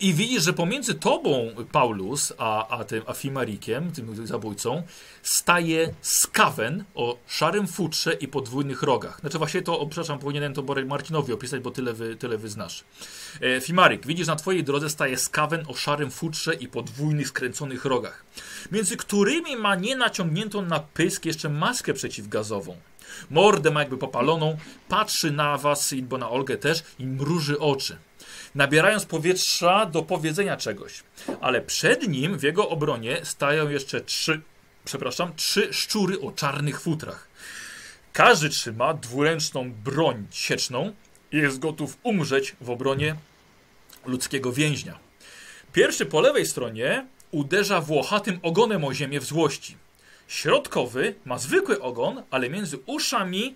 [0.00, 4.82] I widzisz, że pomiędzy tobą, Paulus, a, a tym a Fimarikiem, tym zabójcą,
[5.22, 9.20] staje skawen o szarym futrze i podwójnych rogach.
[9.20, 12.84] Znaczy właśnie to, przepraszam, powinienem to Marcinowi opisać, bo tyle wy, tyle wy znasz.
[13.40, 18.24] E, Fimarik, widzisz na twojej drodze staje skawen o szarym futrze i podwójnych skręconych rogach,
[18.72, 22.76] między którymi ma nie naciągniętą na pysk jeszcze maskę przeciwgazową.
[23.30, 24.56] Mordę ma jakby popaloną,
[24.88, 27.96] patrzy na was, bo na Olgę też, i mruży oczy.
[28.58, 31.02] Nabierając powietrza do powiedzenia czegoś.
[31.40, 34.40] Ale przed nim w jego obronie stają jeszcze trzy,
[34.84, 37.28] przepraszam, trzy szczury o czarnych futrach.
[38.12, 40.92] Każdy trzyma dwuręczną broń sieczną
[41.32, 43.16] i jest gotów umrzeć w obronie
[44.06, 44.98] ludzkiego więźnia.
[45.72, 49.76] Pierwszy po lewej stronie uderza włochatym ogonem o ziemię w złości.
[50.28, 53.54] Środkowy ma zwykły ogon, ale między uszami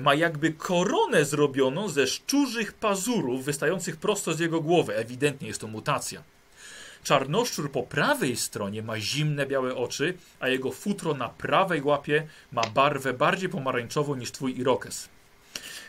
[0.00, 4.96] ma jakby koronę zrobioną ze szczurzych pazurów wystających prosto z jego głowy.
[4.96, 6.22] Ewidentnie jest to mutacja.
[7.02, 12.62] Czarnoszczur po prawej stronie ma zimne białe oczy, a jego futro na prawej łapie ma
[12.62, 15.08] barwę bardziej pomarańczową niż twój irokes.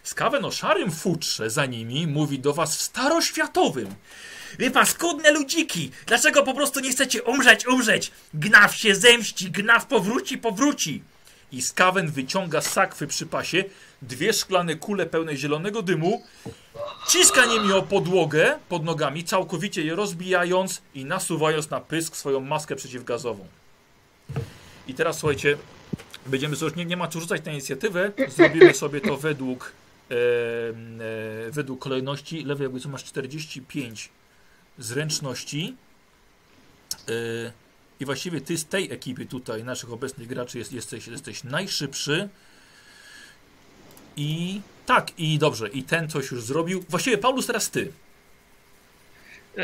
[0.04, 3.96] Skawen o szarym futrze za nimi mówi do was w staroświatowym.
[4.60, 5.92] Wy paskudne ludziki!
[6.06, 8.12] Dlaczego po prostu nie chcecie umrzeć, umrzeć?
[8.34, 11.04] Gnaw się zemści, gnaw powróci, powróci!
[11.52, 13.64] I Skawen wyciąga z sakwy przy pasie
[14.02, 16.24] dwie szklane kule pełne zielonego dymu,
[17.10, 22.76] ciska nimi o podłogę pod nogami, całkowicie je rozbijając i nasuwając na pysk swoją maskę
[22.76, 23.48] przeciwgazową.
[24.88, 25.58] I teraz słuchajcie,
[26.26, 29.72] będziemy już nie, nie ma co rzucać na inicjatywę, zrobimy sobie to według,
[30.12, 32.44] e, e, według kolejności.
[32.44, 34.10] Lewy jakby co masz 45
[34.78, 35.76] zręczności.
[37.10, 37.67] E,
[38.00, 42.30] I właściwie ty z tej ekipy tutaj, naszych obecnych graczy, jest, jesteś, jesteś najszybszy.
[44.18, 46.86] I tak, i dobrze, i ten coś już zrobił.
[46.90, 47.92] Właściwie Paulus teraz ty.
[49.58, 49.64] Yy,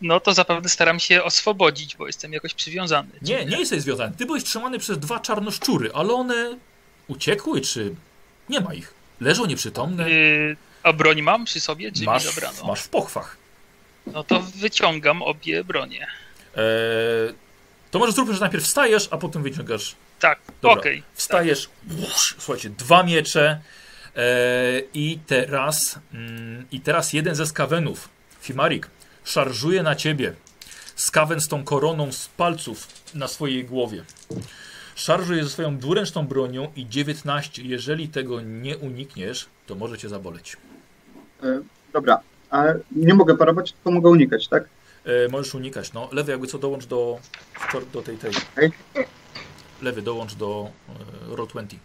[0.00, 3.08] no to zapewne staram się oswobodzić, bo jestem jakoś przywiązany.
[3.22, 4.16] Nie, nie jesteś związany.
[4.16, 6.58] Ty byłeś trzymany przez dwa czarnoszczury, ale one
[7.08, 7.94] uciekły, czy
[8.48, 8.94] nie ma ich?
[9.20, 10.10] Leżą nieprzytomne.
[10.10, 12.64] Yy, a broń mam przy sobie, czy Masz, mi zabrano?
[12.66, 13.36] masz w pochwach.
[14.06, 16.06] No to wyciągam obie bronie.
[16.56, 17.34] Eee,
[17.90, 19.96] to może zróbmy, że najpierw wstajesz, a potem wyciągasz.
[20.20, 21.02] Tak, okej.
[21.14, 21.68] Wstajesz,
[22.00, 23.60] łusz, słuchajcie, dwa miecze
[24.16, 28.08] eee, i teraz mm, i teraz jeden ze skawenów,
[28.40, 28.88] Fimarik,
[29.24, 30.32] szarżuje na ciebie.
[30.96, 34.04] Skawen z tą koroną z palców na swojej głowie.
[34.94, 37.62] Szarżuje ze swoją dwuręczną bronią i 19.
[37.62, 40.56] Jeżeli tego nie unikniesz, to może cię zaboleć.
[41.42, 41.60] E,
[41.92, 42.20] dobra,
[42.50, 44.64] ale nie mogę parować, tylko mogę unikać, tak?
[45.06, 46.08] E, możesz unikać, no.
[46.12, 47.18] Lewy jakby co dołącz do,
[47.92, 48.32] do tej tej.
[49.82, 50.70] Lewy dołącz do
[51.32, 51.76] e, Roll 20.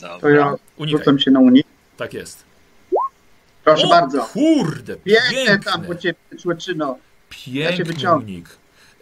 [0.00, 0.30] To Dobra.
[0.30, 0.98] ja Unikaj.
[0.98, 1.66] rzucam się na unik.
[1.96, 2.44] Tak jest.
[3.64, 4.22] Proszę O, bardzo.
[4.22, 6.98] Kurde, Biegnę tam po piękny, ciebie, człeczyno.
[7.46, 8.26] Ja piękny wyciągnę.
[8.32, 8.48] unik.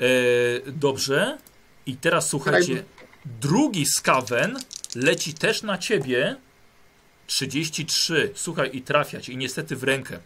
[0.00, 0.04] E,
[0.66, 1.38] dobrze.
[1.86, 2.84] I teraz słuchajcie,
[3.40, 4.58] drugi skawen
[4.96, 6.36] leci też na ciebie.
[7.26, 8.32] 33.
[8.34, 9.32] Słuchaj, i trafia ci.
[9.32, 10.18] I niestety w rękę.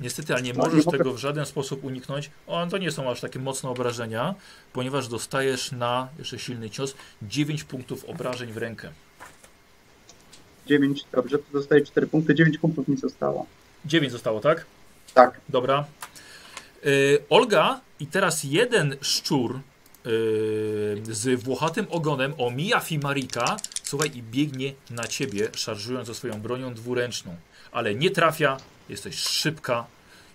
[0.00, 0.98] Niestety, ale nie No, nie możesz mogę.
[0.98, 2.30] tego w żaden sposób uniknąć.
[2.46, 4.34] O, to nie są aż takie mocne obrażenia,
[4.72, 8.90] ponieważ dostajesz na jeszcze silny cios 9 punktów obrażeń w rękę.
[10.66, 13.46] 9, dobrze, to dostaję 4 punkty, 9 punktów mi zostało.
[13.84, 14.64] 9 zostało, tak?
[15.14, 15.40] Tak.
[15.48, 15.84] Dobra.
[16.86, 19.58] Y, Olga i teraz jeden szczur y,
[21.02, 27.36] z włochatym ogonem omija Fimarika, słuchaj, i biegnie na ciebie, szarżując ze swoją bronią dwuręczną.
[27.72, 28.56] Ale nie trafia,
[28.88, 29.86] jesteś szybka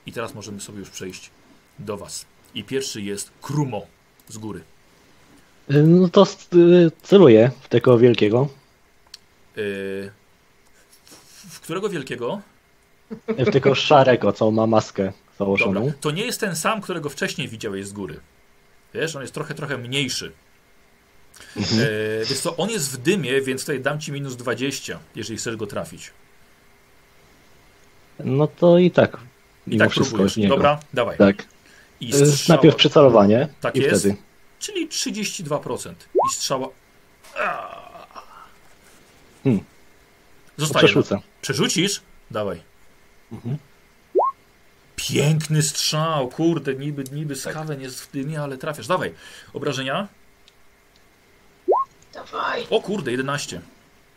[0.06, 1.30] i teraz możemy sobie już przejść
[1.80, 2.26] do was.
[2.56, 3.86] I pierwszy jest Krumo
[4.30, 4.62] z góry.
[5.72, 8.50] Y, No to y, celuję w tego wielkiego.
[9.58, 10.12] Y,
[11.50, 12.42] w którego wielkiego?
[13.28, 15.24] W tego szarego, co ma maskę Dobra.
[15.40, 15.92] założoną.
[16.02, 18.20] To nie jest ten sam, którego wcześniej widziałeś z góry.
[18.94, 20.32] Wiesz, on jest trochę, trochę mniejszy.
[21.58, 21.82] Mhm.
[21.82, 21.86] E,
[22.26, 25.68] wiesz co, on jest w dymie, więc tutaj dam ci minus 20, jeżeli chcesz go
[25.68, 26.12] trafić.
[28.20, 29.18] No to i tak.
[29.68, 30.34] I tak wszystko próbujesz.
[30.34, 30.56] z niego.
[30.56, 31.18] Dobra, dawaj.
[31.18, 31.46] Tak.
[32.00, 34.00] I Y, strzała, Najpierw przycelowanie Tak i jest.
[34.02, 34.16] wtedy.
[34.60, 35.94] czyli 32%.
[36.30, 36.68] I strzała...
[39.44, 39.64] Hmm.
[40.58, 40.86] Zostaje.
[40.86, 41.20] Przerzucę.
[41.42, 42.02] Przerzucisz?
[42.32, 42.62] Dawaj.
[43.32, 43.58] Mhm.
[44.96, 47.42] Piękny strzał, kurde, niby, niby Tak.
[47.54, 48.88] skawen jest w dymie, ale trafiasz.
[48.88, 49.14] Dawaj.
[49.54, 50.08] Obrażenia?
[52.14, 52.68] Dawaj.
[52.70, 53.62] O kurde, 11.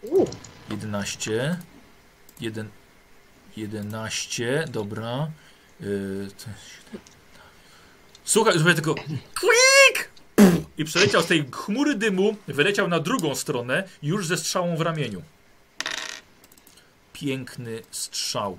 [0.03, 0.27] U,
[0.71, 1.57] 11.
[2.41, 2.69] 1,
[3.57, 5.31] 11, dobra.
[5.81, 6.51] Yy, to-
[8.25, 8.95] Słuchaj, żeby tylko
[9.35, 10.11] klik!
[10.79, 15.23] I przeleciał z tej chmury dymu, wyleciał na drugą stronę, już ze strzałą w ramieniu.
[17.13, 18.59] Piękny strzał.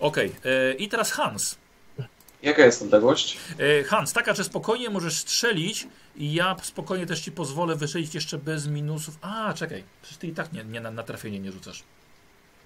[0.00, 1.56] Okej, e, i teraz Hans.
[2.42, 3.38] Jaka jest odległość?
[3.80, 5.86] E, Hans, taka, że spokojnie możesz strzelić
[6.16, 9.18] i ja spokojnie też ci pozwolę wystrzelić jeszcze bez minusów.
[9.20, 11.82] A, czekaj, przecież ty i tak nie, nie na, na trafienie nie rzucasz.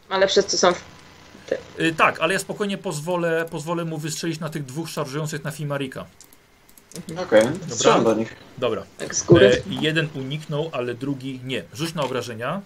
[0.08, 0.82] Ale wszyscy są w...
[1.80, 6.06] Y, tak, ale ja spokojnie pozwolę, pozwolę mu wystrzelić na tych dwóch szarżujących na Fimarika.
[7.18, 8.36] Okej, strzelam do nich.
[8.58, 8.82] Dobra.
[8.98, 9.62] tak z góry.
[9.70, 11.64] E, jeden uniknął, ale drugi nie.
[11.72, 12.60] Rzuć na obrażenia.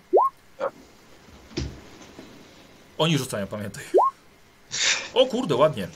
[2.98, 3.84] Oni rzucają, pamiętaj.
[5.14, 5.88] O kurde, ładnie.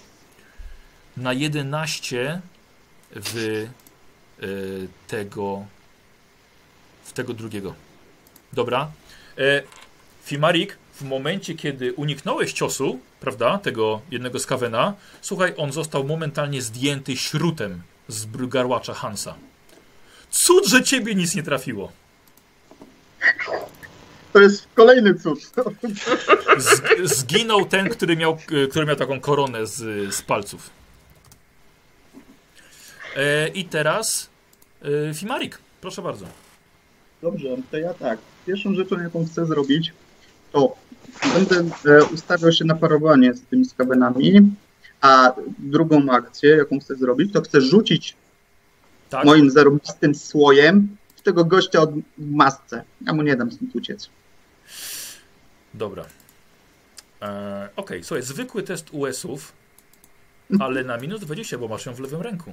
[1.17, 2.41] Na 11
[3.11, 3.37] w
[4.43, 5.65] y, tego
[7.05, 7.75] w tego drugiego.
[8.53, 8.91] Dobra.
[9.39, 9.63] E,
[10.25, 17.17] Fimarik, w momencie, kiedy uniknąłeś ciosu, prawda, tego jednego skawena, słuchaj, on został momentalnie zdjęty
[17.17, 19.35] śrutem z garłacza Hansa.
[20.31, 21.93] Cud, że ciebie nic nie trafiło.
[24.33, 25.53] To jest kolejny cud.
[26.59, 26.83] Z,
[27.19, 28.39] zginął ten, który miał,
[28.71, 30.71] który miał taką koronę z, z palców.
[33.17, 34.31] E, I teraz
[35.11, 36.27] e, Fimarik, proszę bardzo.
[37.23, 38.19] Dobrze, to ja tak.
[38.47, 39.93] Pierwszą rzeczą, jaką chcę zrobić,
[40.53, 40.77] to
[41.35, 44.55] będę e, ustawiał się na parowanie z tymi skabenami,
[45.01, 48.17] a drugą akcję, jaką chcę zrobić, to chcę rzucić
[49.11, 49.25] Tak?
[49.25, 52.85] moim zarobistym słojem w tego gościa od masce.
[53.07, 54.11] Ja mu nie dam stąd uciec.
[55.75, 56.05] Dobra.
[57.23, 59.53] E, Okej, słuchaj, zwykły test US-ów,
[60.61, 62.53] ale na minus 20, bo masz ją w lewym ręku.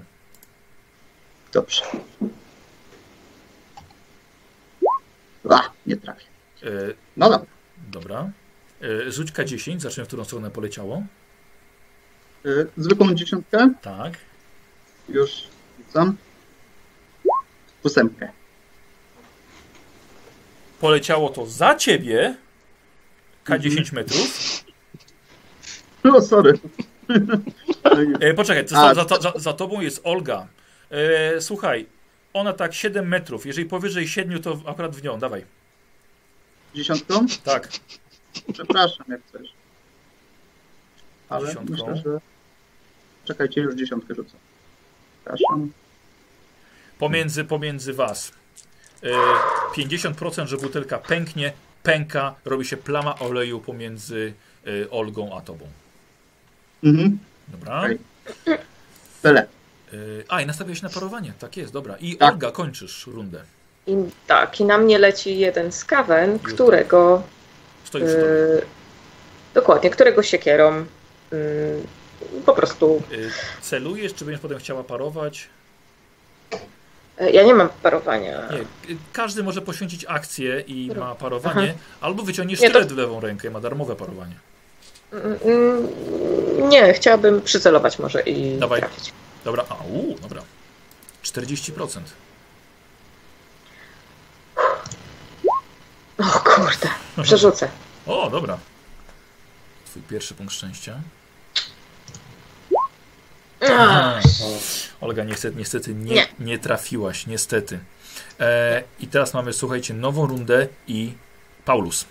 [1.53, 1.81] Dobrze.
[5.49, 6.26] A, nie trafię.
[6.64, 6.69] E,
[7.18, 7.45] No dobra.
[7.91, 8.31] dobra.
[8.81, 11.03] E, rzuć K10, zacznę w którą stronę poleciało.
[12.45, 14.13] E, Zwykłą dziesiątkę Tak.
[15.09, 15.31] już
[15.87, 16.17] rzucam.
[17.83, 18.31] Ósemkę.
[20.79, 22.35] Poleciało to za ciebie.
[23.45, 24.39] K10 metrów.
[26.03, 26.53] No sorry.
[28.19, 30.47] E, poczekaj, za, za, za, za tobą jest Olga.
[30.91, 31.85] E, słuchaj,
[32.33, 33.45] ona tak 7 metrów.
[33.45, 35.19] Jeżeli powyżej 7, to akurat w nią.
[35.19, 35.45] Dawaj.
[36.75, 37.25] Dziesiątką?
[37.43, 37.69] Tak.
[38.53, 39.53] Przepraszam, jak chcesz.
[41.30, 41.73] Ale Dziesiątką.
[41.73, 42.19] myślę, że...
[43.26, 44.34] Czekajcie, już dziesiątkę rzucę.
[45.26, 45.72] Przepraszam.
[46.99, 48.31] Pomiędzy, pomiędzy was.
[49.03, 49.09] E,
[49.77, 51.53] 50%, że butelka pęknie,
[51.84, 54.34] pęka, robi się plama oleju pomiędzy
[54.68, 55.68] e, Olgą a tobą.
[56.84, 57.19] Mhm.
[57.47, 57.84] Dobra.
[59.22, 59.41] Tyle.
[59.41, 59.97] E,
[60.27, 61.34] a, i nastawiałeś na parowanie.
[61.39, 61.97] Tak jest, dobra.
[61.97, 62.34] I Tak.
[62.34, 63.41] Olga, kończysz rundę.
[63.88, 63.95] I,
[64.27, 67.23] tak, i na mnie leci jeden skawen, którego
[67.88, 68.27] Stoi przy tobie.
[68.27, 68.61] E,
[69.53, 70.85] dokładnie, którego siekierą mm,
[72.45, 73.01] po prostu.
[73.11, 73.15] E,
[73.61, 75.49] celujesz, czy będziesz potem chciała parować?
[77.18, 78.49] E, ja nie mam parowania.
[78.51, 81.80] Nie, każdy może poświęcić akcję i ma parowanie, Aha.
[82.01, 82.81] albo wyciągniesz nie, to...
[82.81, 84.35] w lewą rękę ma darmowe parowanie.
[85.14, 88.80] Mm, mm, nie, chciałabym przycelować może i Dawaj.
[88.80, 89.14] trafić.
[89.45, 90.41] Dobra, a uu, dobra.
[91.23, 91.99] 40%.
[96.18, 97.69] O kurde przerzucę.
[98.06, 98.57] O, dobra.
[99.85, 100.99] Twój pierwszy punkt szczęścia.
[103.69, 104.23] Ach,
[105.02, 106.27] Olga, niestety, niestety nie, Nie.
[106.39, 107.80] nie trafiłaś, niestety.
[108.39, 111.14] E, I teraz mamy, słuchajcie, nową rundę i
[111.65, 112.06] Paulus.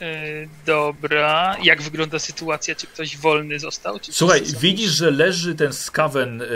[0.00, 1.56] E, dobra.
[1.62, 2.74] Jak wygląda sytuacja?
[2.74, 4.00] Czy ktoś wolny został?
[4.00, 6.46] Czy Słuchaj, widzisz, że leży ten skawen, y,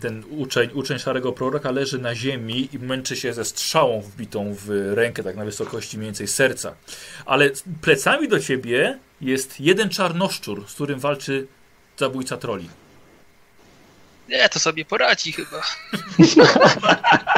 [0.00, 4.92] ten uczeń, uczeń szarego proroka leży na ziemi i męczy się ze strzałą wbitą w
[4.94, 6.74] rękę, tak na wysokości mniej więcej serca.
[7.26, 7.50] Ale
[7.80, 11.46] plecami do ciebie jest jeden czarnoszczur, z którym walczy
[11.96, 12.68] zabójca troli.
[14.28, 15.62] Nie, to sobie poradzi chyba.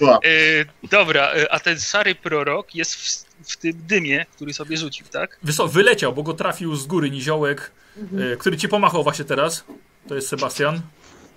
[0.00, 0.20] No.
[0.24, 5.06] E, dobra, e, a ten szary prorok jest w, w tym dymie, który sobie rzucił,
[5.06, 5.38] tak?
[5.42, 9.64] Wyso wyleciał, bo go trafił z góry niziołek, y, który ci pomachał właśnie teraz.
[10.08, 10.80] To jest Sebastian.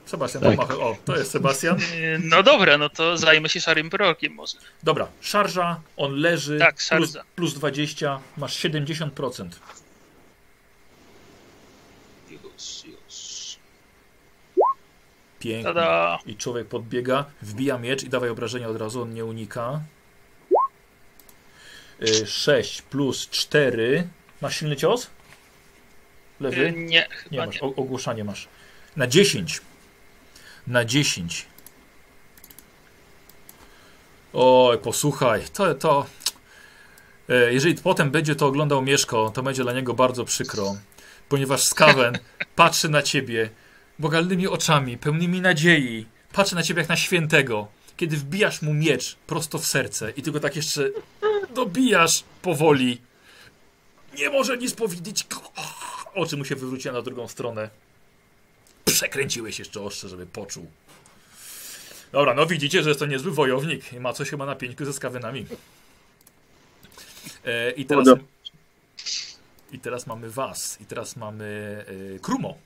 [0.05, 0.55] Sebastian Tak.
[0.55, 0.81] pomachał.
[0.81, 1.75] O, to jest Sebastian.
[1.77, 1.79] E,
[2.23, 4.57] no dobra, no to zajmę się szarym prorokiem może.
[4.83, 6.59] Dobra, szarża, on leży.
[6.59, 7.23] Tak, plus, szarża.
[7.35, 9.47] plus 20, masz 70%.
[12.29, 12.41] Już,
[12.85, 13.57] już.
[15.43, 15.63] Pięknie.
[15.63, 16.19] Tada!
[16.25, 19.81] I człowiek podbiega, wbija miecz i dawaj obrażenia od razu, on nie unika.
[22.25, 24.07] 6 plus 4.
[24.41, 25.09] Masz silny cios?
[26.39, 26.71] Lewy?
[26.71, 27.61] nie, Nie chyba masz, nie.
[27.61, 28.47] o, ogłuszanie masz.
[28.95, 29.61] Na 10.
[30.67, 31.45] Na 10.
[34.33, 36.05] Oj, posłuchaj, to, to...
[37.29, 40.75] e, Jeżeli potem będzie to oglądał Mieszko, to będzie dla niego bardzo przykro,
[41.29, 42.17] ponieważ Skaven
[42.55, 43.49] patrzy na ciebie
[43.99, 47.67] bogalnymi oczami, pełnymi nadziei, patrzy na ciebie jak na świętego,
[47.97, 50.89] kiedy wbijasz mu miecz prosto w serce i ty go tak jeszcze
[51.55, 53.01] dobijasz powoli.
[54.17, 55.27] Nie może nic powiedzieć.
[56.13, 57.69] Oczy mu się wywróciły na drugą stronę.
[58.85, 60.67] Przekręciłeś jeszcze ostrze, żeby poczuł.
[62.11, 64.93] Dobra, no widzicie, że jest to niezły wojownik i ma coś chyba na pieńku ze
[64.93, 65.45] skawynami.
[67.45, 68.07] E, I teraz...
[69.71, 70.77] I teraz mamy was.
[70.81, 71.45] I teraz mamy
[72.15, 72.57] e, Krumo.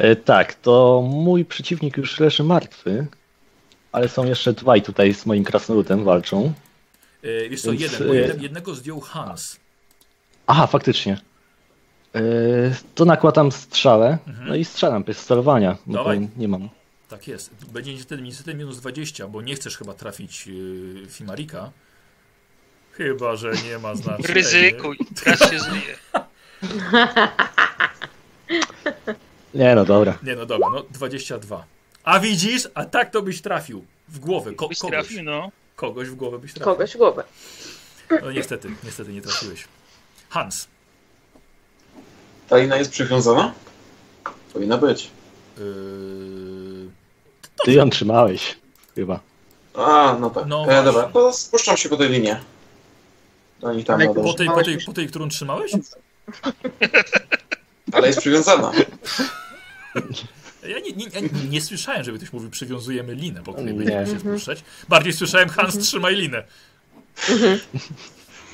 [0.00, 3.06] E, tak, to mój przeciwnik już leży martwy,
[3.92, 6.52] ale są jeszcze dwaj tutaj z moim krasnoludem walczą.
[7.22, 9.60] E, wiesz co, Więc, jeden, bo e, jeden, jednego zdjął Hans.
[10.46, 11.20] Aha, faktycznie.
[12.94, 14.48] To nakładam strzałę, Mhm.
[14.48, 16.68] no i strzelam bez sterowania, bo nie mam.
[17.08, 17.50] Tak jest.
[17.72, 21.70] Będzie niestety, niestety minus 20, bo nie chcesz chyba trafić yy, Fimarika.
[22.92, 24.34] Chyba, że nie ma znaczenia.
[24.34, 25.96] Ryzykuj, raz się żyje.
[29.54, 30.18] Nie no, dobra.
[30.22, 31.64] Nie, no dobra, no 22.
[32.04, 32.68] A widzisz?
[32.74, 33.84] A tak to byś trafił.
[34.08, 34.52] W głowę.
[34.52, 35.50] Ko Byś kogoś, trafił, no.
[35.76, 36.72] kogoś w głowę byś trafił.
[36.72, 37.24] Kogoś w głowę.
[38.22, 39.64] No niestety, niestety nie trafiłeś.
[40.28, 40.68] Hans.
[42.48, 43.52] Ta lina jest przywiązana?
[44.52, 45.10] Powinna być.
[45.58, 45.64] Yy...
[47.64, 48.56] Ty ją trzymałeś,
[48.94, 49.20] chyba.
[49.74, 50.46] A, no tak.
[50.46, 52.40] No e, dobra, to spuszczam się po tej linie.
[53.60, 55.72] Do nich tam na Po tej, po, tej, po tej, którą trzymałeś?
[57.92, 58.72] Ale jest przywiązana.
[60.68, 64.20] Ja nie, nie, nie, nie słyszałem, żeby ktoś mówił, przywiązujemy linę, po której będziemy się
[64.20, 64.64] spuszczać.
[64.88, 66.42] Bardziej słyszałem, Hans, trzymaj linę.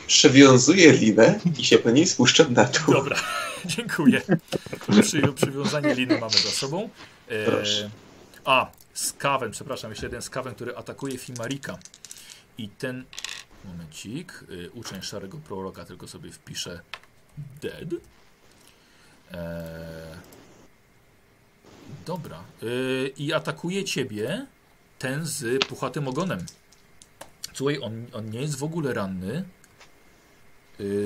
[0.07, 2.95] Przywiązuję linę i się po niej spuszczam na dół.
[2.95, 3.17] Dobra,
[3.77, 4.23] dziękuję.
[5.03, 6.89] Przy, przywiązanie liny mamy za sobą.
[7.29, 7.91] E, Proszę.
[8.45, 11.79] a, skawen, przepraszam, jeszcze jeden skawen, który atakuje Fimarika.
[12.59, 13.05] I ten,
[13.65, 16.81] momencik, y, uczeń szarego proroka, tylko sobie wpiszę
[17.63, 17.89] dead.
[19.33, 20.17] E,
[22.07, 22.45] dobra.
[22.63, 24.47] Y, I atakuje ciebie
[24.99, 26.47] ten z puchatym ogonem.
[27.53, 29.45] Słuchaj, on, on nie jest w ogóle ranny.
[30.81, 31.05] Y,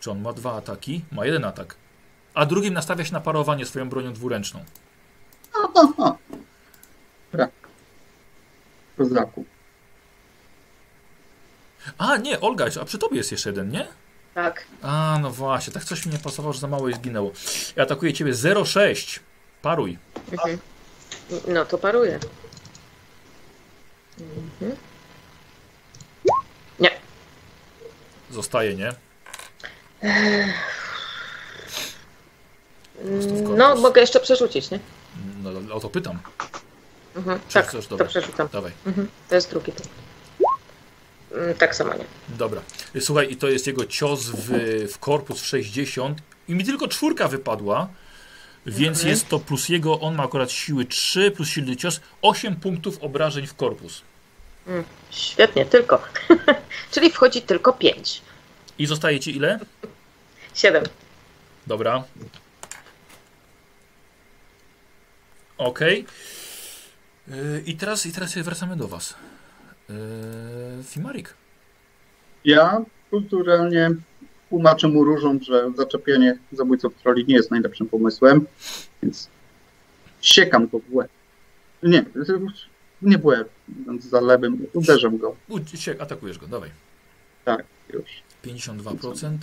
[0.00, 1.04] czy on ma dwa ataki?
[1.12, 1.76] Ma jeden atak.
[2.34, 4.64] A drugim nastawia się na parowanie swoją bronią dwuręczną.
[7.32, 7.50] Brak.
[8.96, 9.44] Kozaku.
[11.98, 13.88] A, nie, Olga, a przy tobie jest jeszcze jeden, nie?
[14.34, 14.64] Tak.
[14.82, 17.32] A, no właśnie, tak coś mi nie pasowało, że za mało i zginęło.
[17.76, 19.20] I atakuje ciebie 0,6.
[19.62, 19.98] Paruj.
[20.32, 20.58] Mhm.
[21.48, 22.18] No to paruje.
[24.20, 24.76] Mhm.
[28.30, 28.92] Zostaje, nie?
[33.56, 34.80] No, mogę jeszcze przerzucić, nie?
[35.42, 36.18] No, o to pytam.
[37.16, 37.40] Mhm.
[37.52, 38.48] Tak, to przerzucam.
[38.52, 38.72] Dawaj.
[38.86, 39.08] Mhm.
[39.28, 39.72] To jest drugi.
[41.34, 42.04] Mm, Tak samo nie.
[42.28, 42.60] Dobra.
[43.00, 44.48] Słuchaj, i to jest jego cios w,
[44.92, 46.18] w korpus w 60.
[46.48, 47.88] I mi tylko czwórka wypadła.
[48.66, 49.08] Więc Mhm.
[49.10, 53.46] jest to plus jego, on ma akurat siły 3, plus silny cios, 8 punktów obrażeń
[53.46, 54.02] w korpus.
[54.66, 56.02] Mm, Świetnie, tylko.
[56.92, 58.22] Czyli wchodzi tylko 5.
[58.78, 59.58] I zostaje ci ile?
[60.54, 60.84] 7.
[61.66, 62.04] Dobra.
[65.58, 66.06] Okej.
[67.28, 69.14] Yy, I teraz, I teraz wracamy do Was.
[69.90, 71.34] Yy, Fimarik.
[72.44, 73.90] Ja kulturalnie
[74.48, 78.46] tłumaczę mu różom, że zaczepienie zabójców troli nie jest najlepszym pomysłem,
[79.02, 79.28] więc
[80.20, 81.10] siekam go w łeb.
[81.82, 82.04] Nie,
[83.02, 85.36] nie w łeb, więc za lewym uderzę go.
[85.74, 86.70] Się, atakujesz go, dawaj.
[87.44, 88.04] Tak, już.
[88.44, 89.36] 52%.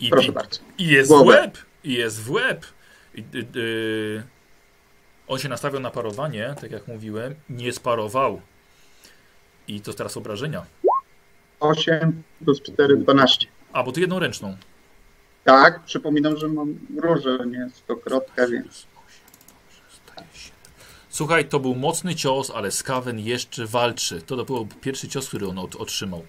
[0.00, 0.60] I, Proszę bardzo.
[0.78, 1.40] i jest w Głowę.
[1.40, 1.58] łeb.
[1.84, 2.66] I jest w łeb.
[3.14, 4.22] I, y, y,
[5.28, 7.34] on się nastawiał na parowanie, tak jak mówiłem.
[7.50, 8.40] Nie sparował.
[9.68, 10.66] I to teraz obrażenia.
[11.60, 13.46] 8 plus 4, 12.
[13.72, 14.56] A, bo ty jedną ręczną.
[15.44, 18.86] Tak, przypominam, że mam róże, nie stokrotkę, więc
[21.10, 24.22] Słuchaj, to był mocny cios, ale Skaven jeszcze walczy.
[24.22, 26.24] To był pierwszy cios, który on otrzymał.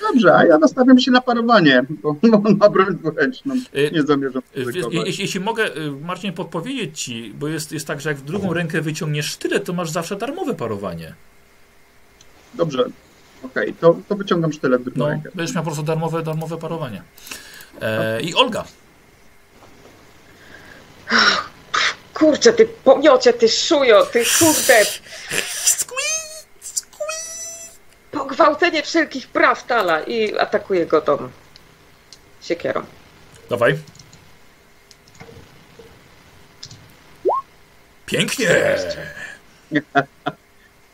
[0.00, 3.54] Dobrze, a ja nastawiam się na parowanie, bo bo on ma broń dwuręczną.
[3.76, 4.64] Y, Nie zamierzam Y.
[5.06, 8.52] Jeśli, jeśli mogę, y, Marcin, podpowiedzieć ci, bo jest, jest tak, że jak w drugą
[8.52, 11.14] rękę wyciągniesz sztylet, to masz zawsze darmowe parowanie.
[12.54, 12.84] Dobrze,
[13.42, 15.30] okej, to, to wyciągam sztylet w drugą No, rękę.
[15.34, 17.02] będziesz miał po prostu darmowe, darmowe parowanie.
[17.80, 18.64] E, I Olga.
[22.14, 24.74] Kurczę, ty pomiocie, ty szujo, ty kurde,
[28.18, 31.28] pogwałcenie wszelkich praw Tala i atakuje go tą
[32.42, 32.82] siekierą.
[33.50, 33.78] Dawaj.
[38.06, 38.76] Pięknie!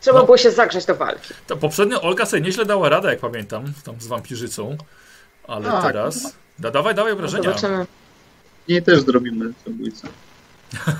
[0.01, 0.25] Trzeba No.
[0.25, 1.33] było się zagrzeć do walki.
[1.47, 4.77] To poprzednio Olga sobie nieźle dała radę, jak pamiętam, tam z wampirzycą.
[5.47, 5.83] Ale Tak.
[5.83, 6.33] teraz...
[6.59, 7.43] Da, dawaj, dawaj obrażenia.
[7.43, 7.85] Zobaczymy.
[8.69, 10.07] Nie też zrobimy zabójcę.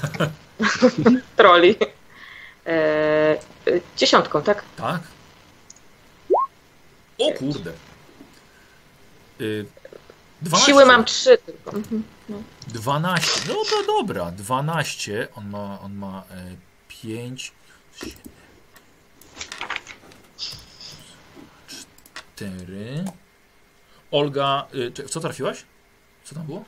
[1.37, 1.75] Troli.
[2.65, 3.37] E, e,
[3.97, 4.63] dziesiątką, tak?
[4.77, 5.01] Tak.
[7.23, 7.71] O kurde.
[9.41, 9.65] Y,
[10.41, 10.65] 12.
[10.65, 11.71] Siły mam trzy tylko.
[11.71, 12.03] Mhm.
[12.67, 13.31] 12.
[13.47, 14.31] No to dobra.
[14.31, 15.27] 12.
[15.35, 16.55] On ma, on ma e,
[16.87, 17.51] 5.
[17.95, 18.15] 7.
[22.35, 23.05] 4.
[24.11, 24.67] Olga.
[24.73, 25.63] Y, co trafiłaś?
[26.23, 26.65] Co tam było?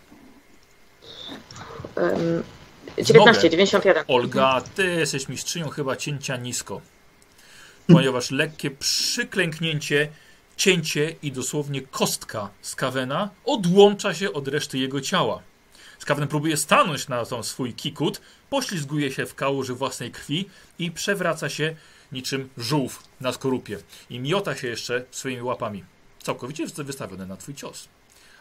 [2.97, 3.49] W 19, nogę.
[3.49, 4.03] 91.
[4.07, 6.81] Olga, ty jesteś mistrzynią chyba cięcia nisko.
[7.87, 10.07] Ponieważ lekkie przyklęknięcie,
[10.57, 15.41] cięcie i dosłownie kostka Skawena odłącza się od reszty jego ciała.
[15.99, 21.49] Skawen próbuje stanąć na tą swój kikut, poślizguje się w kałuży własnej krwi i przewraca
[21.49, 21.75] się
[22.11, 23.79] niczym żółw na skorupie.
[24.09, 25.83] I miota się jeszcze swoimi łapami.
[26.23, 27.87] Całkowicie wystawione na twój cios.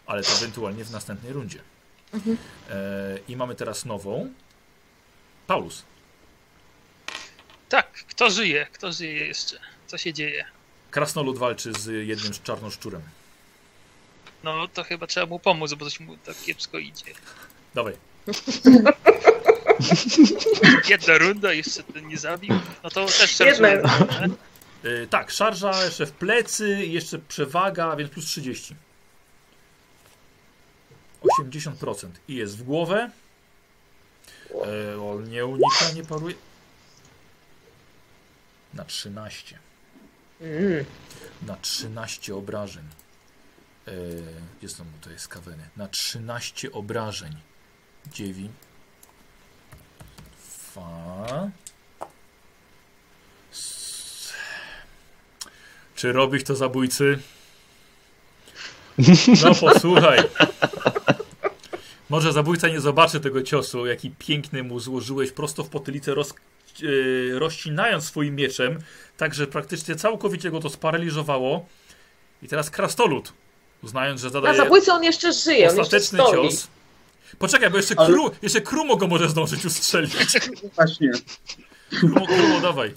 [0.06, 1.58] Ale to ewentualnie w następnej rundzie.
[2.70, 4.32] E, I mamy teraz nową.
[5.46, 5.84] Paulus.
[7.68, 8.66] Tak, kto żyje?
[8.72, 9.58] Kto żyje jeszcze?
[9.86, 10.44] Co się dzieje?
[10.94, 13.02] Krasnolud walczy z jednym czarnoszczurem.
[14.44, 17.04] No to chyba trzeba mu pomóc, bo coś mu tak kiepsko idzie.
[17.74, 17.96] Dawaj.
[20.88, 22.54] Jedna runda, jeszcze ten nie zabił.
[22.82, 23.54] No to też Jedna.
[23.54, 23.82] szarżuje.
[24.84, 28.76] E, tak, szarża, jeszcze w plecy, jeszcze przewaga, więc plus 30.
[31.40, 32.08] 80%.
[32.28, 33.10] I jest w głowę.
[34.50, 36.34] E, on nie unika, nie paruje.
[38.74, 39.63] Na 13.
[41.42, 42.84] Na 13 obrażeń.
[43.88, 43.90] E,
[44.58, 45.68] gdzie są to jest kaweny?
[45.76, 47.36] Na 13 obrażeń.
[48.12, 48.50] 9.
[50.72, 51.50] Dwa.
[53.52, 54.32] S-
[55.94, 57.18] Czy robić to zabójcy?
[59.42, 60.18] No posłuchaj.
[62.08, 66.34] Może zabójca nie zobaczy tego ciosu, jaki piękny mu złożyłeś prosto w potylicę, roz,
[66.80, 68.78] yy, rozcinając swoim mieczem,
[69.16, 71.66] tak że praktycznie całkowicie go to sparaliżowało.
[72.42, 73.32] I teraz krastolud,
[73.82, 76.48] uznając, że zadaje zabójcy on jeszcze żyje, on jeszcze ostateczny stoi.
[76.50, 76.66] cios.
[77.38, 80.12] Poczekaj, bo jeszcze, Ale- kru, jeszcze Krumo go może zdążyć ustrzelić.
[80.74, 81.10] Właśnie.
[81.98, 82.94] Krumo, Krumo, dawaj.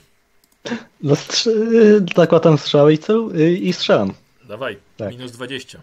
[1.03, 4.13] No strzy- zakładam strzałę y, i strzelam.
[4.43, 5.09] Dawaj, Tak.
[5.09, 5.79] minus 20.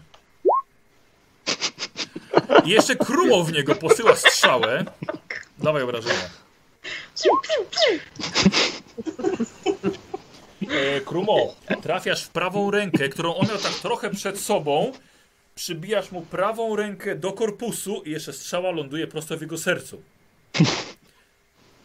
[2.65, 4.85] I jeszcze Krumo w niego posyła strzałę.
[5.57, 6.29] Dawaj obrażenia.
[10.69, 14.91] E, Krumo, trafiasz w prawą rękę, którą on miał tak trochę przed sobą.
[15.55, 20.01] Przybijasz mu prawą rękę do korpusu i jeszcze strzała ląduje prosto w jego sercu.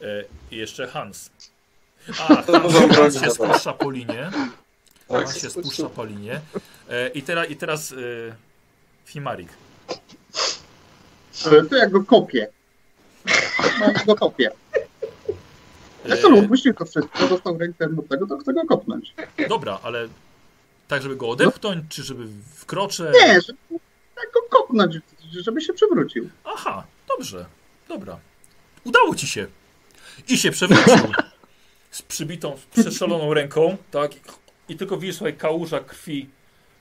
[0.03, 1.31] E, I jeszcze Hans.
[2.21, 4.31] A, Hans, Hans się spuszcza po linie.
[5.09, 6.41] Tak, Hans się spuszcza po linie.
[6.91, 7.97] E, I, teraz I teraz e,
[9.05, 9.49] Fimarik.
[11.47, 12.49] E, To ja go kopię.
[13.81, 14.51] Ja go kopię.
[16.05, 19.15] Jak to E, upuścił to wszystko, dostał rękę od tego, to chcę go kopnąć.
[19.49, 20.09] dobra, ale
[20.89, 23.13] tak, żeby go odepchnąć, czy żeby wkroczę?
[23.27, 23.59] Nie, żeby
[24.15, 24.99] tak go kopnąć,
[25.41, 26.31] żeby się przewrócił.
[26.45, 27.47] Aha, dobrze,
[27.89, 28.19] dobra.
[28.85, 29.47] Udało ci się.
[30.29, 30.97] I się przewrócił.
[31.91, 34.11] z przybitą, przestrzeloną ręką, tak?
[34.69, 36.29] I tylko widzisz słuchaj, kałuża krwi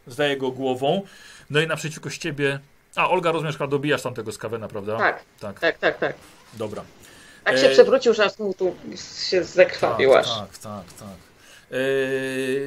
[0.07, 1.01] za jego głową.
[1.49, 2.59] No i naprzeciwko z ciebie.
[2.95, 4.97] A, Olga, rozumiesz, chyba dobijasz tamtego skawena, prawda?
[4.97, 6.15] Tak, Tak, tak, tak, tak.
[6.53, 6.83] dobra.
[7.43, 8.75] Tak E, się przewrócił, że aż mu tu
[9.29, 10.27] się zekrwawił aż.
[10.27, 11.07] tak, tak, tak.
[11.71, 11.75] E,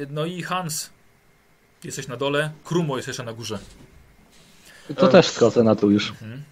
[0.09, 0.89] no i Hans,
[1.83, 3.59] jesteś na dole, Krumo jest jeszcze na górze.
[4.97, 6.09] To też schodzę na dół już.
[6.09, 6.43] Mhm.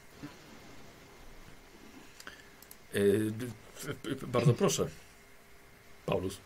[2.93, 2.99] E,
[4.27, 4.87] bardzo proszę.
[6.05, 6.37] Paulus.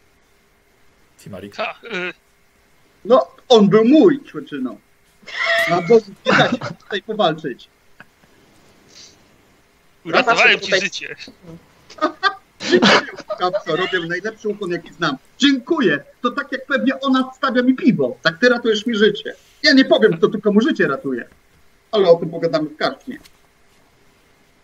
[1.24, 1.56] Timarik.
[1.60, 2.14] Y,
[3.06, 4.20] No, on był mój.
[5.70, 5.82] No
[6.26, 7.68] nie da się tutaj powalczyć.
[10.06, 11.16] Uratowałem ci życie.
[12.70, 13.02] Dziękuję,
[13.40, 15.18] kapco, robię najlepszy ukłon, jaki znam.
[15.38, 16.04] Dziękuję.
[16.22, 18.18] To tak jak pewnie ona stawia mi piwo.
[18.22, 19.36] Tak ty ratujesz mi życie.
[19.64, 21.28] Ja nie powiem, kto tu komu życie ratuje.
[21.92, 23.18] Ale o tym pogadamy w karczmie.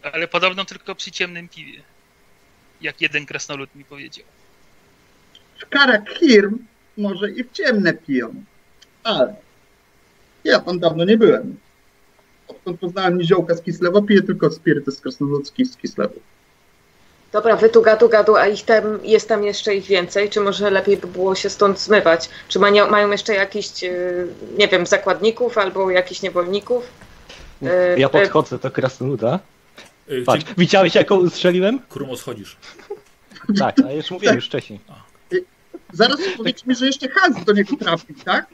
[0.02, 1.82] Ale podobno tylko przy ciemnym piwie.
[2.82, 4.26] Jak jeden krasnolud mi powiedział.
[5.62, 6.58] W karach hirm
[6.98, 8.44] może i w ciemne piją.
[9.04, 9.36] Ale
[10.44, 11.58] ja tam dawno nie byłem.
[12.52, 16.14] Odkąd poznałem niziołka z Kislewa, piję tylko spiryty z krasnoludzki z Kislewu.
[17.32, 20.30] Dobra, wy tu gadu gadu, a ich tam, jest tam jeszcze ich więcej?
[20.30, 22.30] Czy może lepiej by było się stąd zmywać?
[22.48, 26.84] Czy mają, mają jeszcze jakichś, y, nie wiem, zakładników albo jakichś niewolników?
[27.64, 29.40] E, Ja e, podchodzę do krasnoluda.
[30.08, 31.80] E, Patrz, czyli widziałeś jaką ustrzeliłem?
[31.90, 32.58] Krumo schodzisz.
[33.60, 34.80] Tak, a już mówiłem już wcześniej.
[35.94, 38.46] Zaraz powiedz mi, że jeszcze Hans do niego trafił, tak?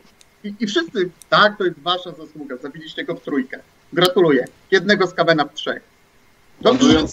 [0.43, 2.57] I, I wszyscy, tak, to jest wasza zasługa.
[2.57, 3.59] Zabiliście go w trójkę.
[3.93, 4.45] Gratuluję.
[4.71, 5.81] Jednego z Kawena w trzech.
[6.61, 7.05] Dobrze, że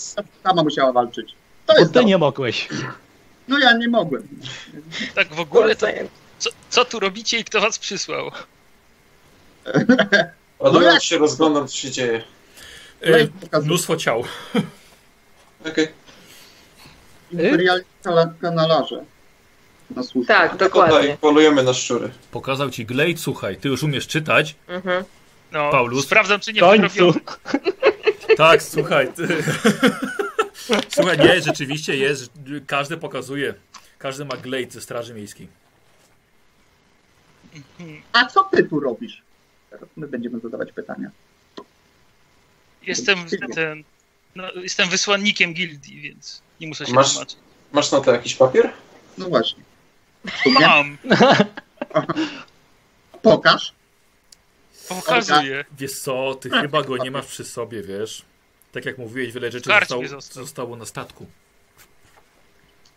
[0.45, 1.35] sama musiała walczyć.
[1.67, 2.09] To Bo jest ty dobre.
[2.09, 2.69] nie mogłeś.
[3.49, 4.29] No ja nie mogłem.
[5.15, 5.87] Tak w ogóle to
[6.39, 8.31] co, co tu robicie i kto was przysłał?
[10.73, 11.03] No jak?
[11.03, 12.23] się, rozglądam, co się dzieje.
[13.41, 13.67] Pokazuję.
[13.69, 14.25] mnóstwo ciał.
[15.71, 15.89] Okej.
[17.33, 19.05] Imperialni kala- kanalarze.
[19.91, 20.35] Na służbę.
[20.35, 21.17] Tak, Tutaj dokładnie.
[21.21, 22.11] polujemy na szczury.
[22.31, 24.55] Pokazał ci Glade, słuchaj, ty już umiesz czytać.
[24.69, 25.05] Mhm.
[25.55, 26.05] No, Paulus?
[26.05, 27.13] sprawdzam, czy nie końcu.
[28.37, 29.13] Tak, słuchaj.
[29.13, 29.29] Ty...
[30.95, 32.31] słuchaj, nie, rzeczywiście jest.
[32.67, 33.55] Każdy pokazuje.
[33.99, 35.49] Każdy ma Glade ze Straży Miejskiej.
[38.13, 39.23] A co ty tu robisz?
[39.71, 41.11] Teraz my będziemy zadawać pytania.
[42.83, 43.19] Jestem
[43.55, 43.85] ten,
[44.35, 47.39] no, jestem wysłannikiem gildii, więc nie muszę się Masz- tłumaczyć.
[47.73, 48.71] Masz na to jakiś papier?
[49.19, 49.63] No właśnie.
[50.61, 50.99] Mam,
[53.23, 53.73] pokaż.
[54.89, 55.65] Pokazuję.
[55.79, 58.23] Wiesz co, ty chyba go nie masz przy sobie, wiesz.
[58.73, 60.45] Tak jak mówiłeś, wiele rzeczy zostało, został.
[60.45, 61.27] zostało na statku.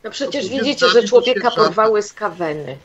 [0.03, 2.77] No przecież widzicie, że człowieka porwały z kaweny.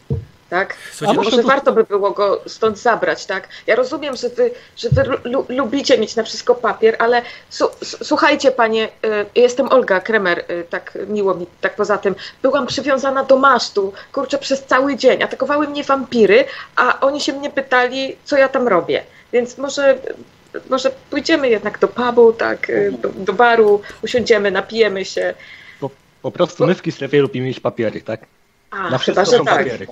[0.53, 0.77] Tak?
[0.93, 3.49] Słuchajcie, A może to- warto by było go stąd zabrać, tak?
[3.67, 7.23] Ja rozumiem, że wy, że wy lu, lubicie mieć na wszystko papier, ale
[8.03, 8.89] słuchajcie, panie,
[9.35, 12.15] y, jestem Olga Kremer, y, tak miło mi, tak poza tym.
[12.43, 15.23] Byłam przywiązana do masztu, kurczę, przez cały dzień.
[15.23, 16.45] Atakowały mnie wampiry,
[16.77, 19.03] a oni się mnie pytali, co ja tam robię.
[19.33, 19.99] Więc może,
[20.71, 25.35] może pójdziemy jednak do pubu, tak, y, do, do baru, usiądziemy, napijemy się.
[26.23, 28.21] Po prostu my w Kislewie lubimy mieć papiery, tak?
[28.71, 29.59] A, Na chyba, wszystko że są tak.
[29.59, 29.87] papiery.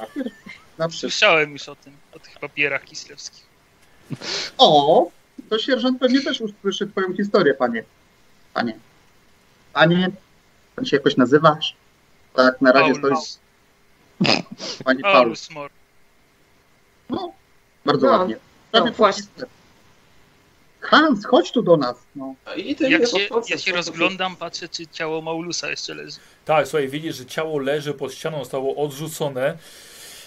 [0.00, 0.30] Papier?
[0.78, 0.90] Na.
[0.90, 3.46] Słyszałem już o tym, o tych papierach kislewskich.
[4.58, 5.10] O,
[5.50, 7.84] to sierżant pewnie też usłyszy twoją historię, panie.
[8.54, 8.78] Panie.
[9.72, 10.10] Panie,
[10.76, 11.76] pan się jakoś nazywasz?
[12.34, 13.38] Tak, na razie Paulus.
[14.58, 15.14] stoi pani Paulus.
[15.22, 15.70] Paulus Mor.
[17.10, 17.32] No,
[17.84, 18.36] bardzo No, ładnie.
[18.70, 19.24] Prawie no, właśnie.
[20.80, 21.96] Hans, chodź tu do nas.
[22.16, 22.34] No.
[22.56, 26.16] I ty Jak się, ja się rozglądam, patrzę, czy ciało Maulusa jeszcze leży.
[26.44, 29.58] Tak, słuchaj, widzisz, że ciało leży pod ścianą, zostało odrzucone.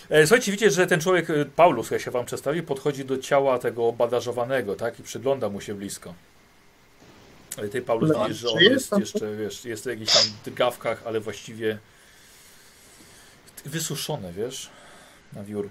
[0.09, 3.59] E, Słuchajcie, widzicie, że ten człowiek, e, Paulus, jak się wam przedstawi, podchodzi do ciała
[3.59, 6.13] tego badażowanego, tak, i przygląda mu się blisko.
[7.57, 11.01] Ale ty, Paulus, No, widzisz, że on jest jeszcze, wiesz, jest w jakichś tam drgawkach,
[11.05, 11.77] ale właściwie
[13.65, 14.69] wysuszone, wiesz,
[15.33, 15.69] na wiór.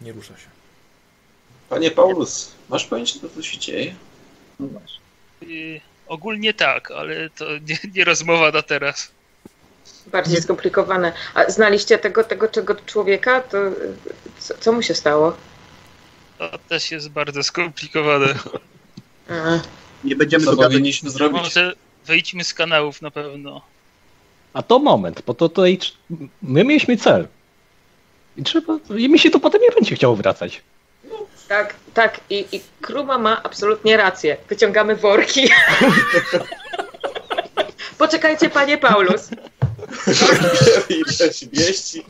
[0.00, 0.48] Nie rusza się.
[1.74, 3.94] Panie Paulus, masz pojęcie, co tu się dzieje?
[4.60, 4.98] no właśnie.
[5.40, 9.10] Yy, ogólnie tak, ale to nie, nie rozmowa na teraz.
[10.06, 11.12] Bardziej skomplikowane.
[11.34, 13.40] A znaliście tego, tego czego człowieka?
[13.40, 13.58] To
[14.38, 15.36] co, co mu się stało?
[16.38, 18.34] To też jest bardzo skomplikowane.
[19.30, 19.60] A,
[20.04, 21.42] Nie będziemy Co powinniśmy zrobić?
[21.42, 21.72] Może
[22.06, 23.62] wejdźmy z kanałów na pewno.
[24.52, 25.78] A to moment, bo to tutaj
[26.42, 27.28] my mieliśmy cel.
[28.36, 28.78] I trzeba.
[28.96, 30.62] I mi się to potem nie będzie chciało wracać.
[31.48, 32.20] Tak, tak.
[32.30, 34.36] I, I Kruma ma absolutnie rację.
[34.48, 35.48] Wyciągamy worki.
[37.98, 39.28] Poczekajcie, panie Paulus.
[40.88, 42.04] Ileś wieści.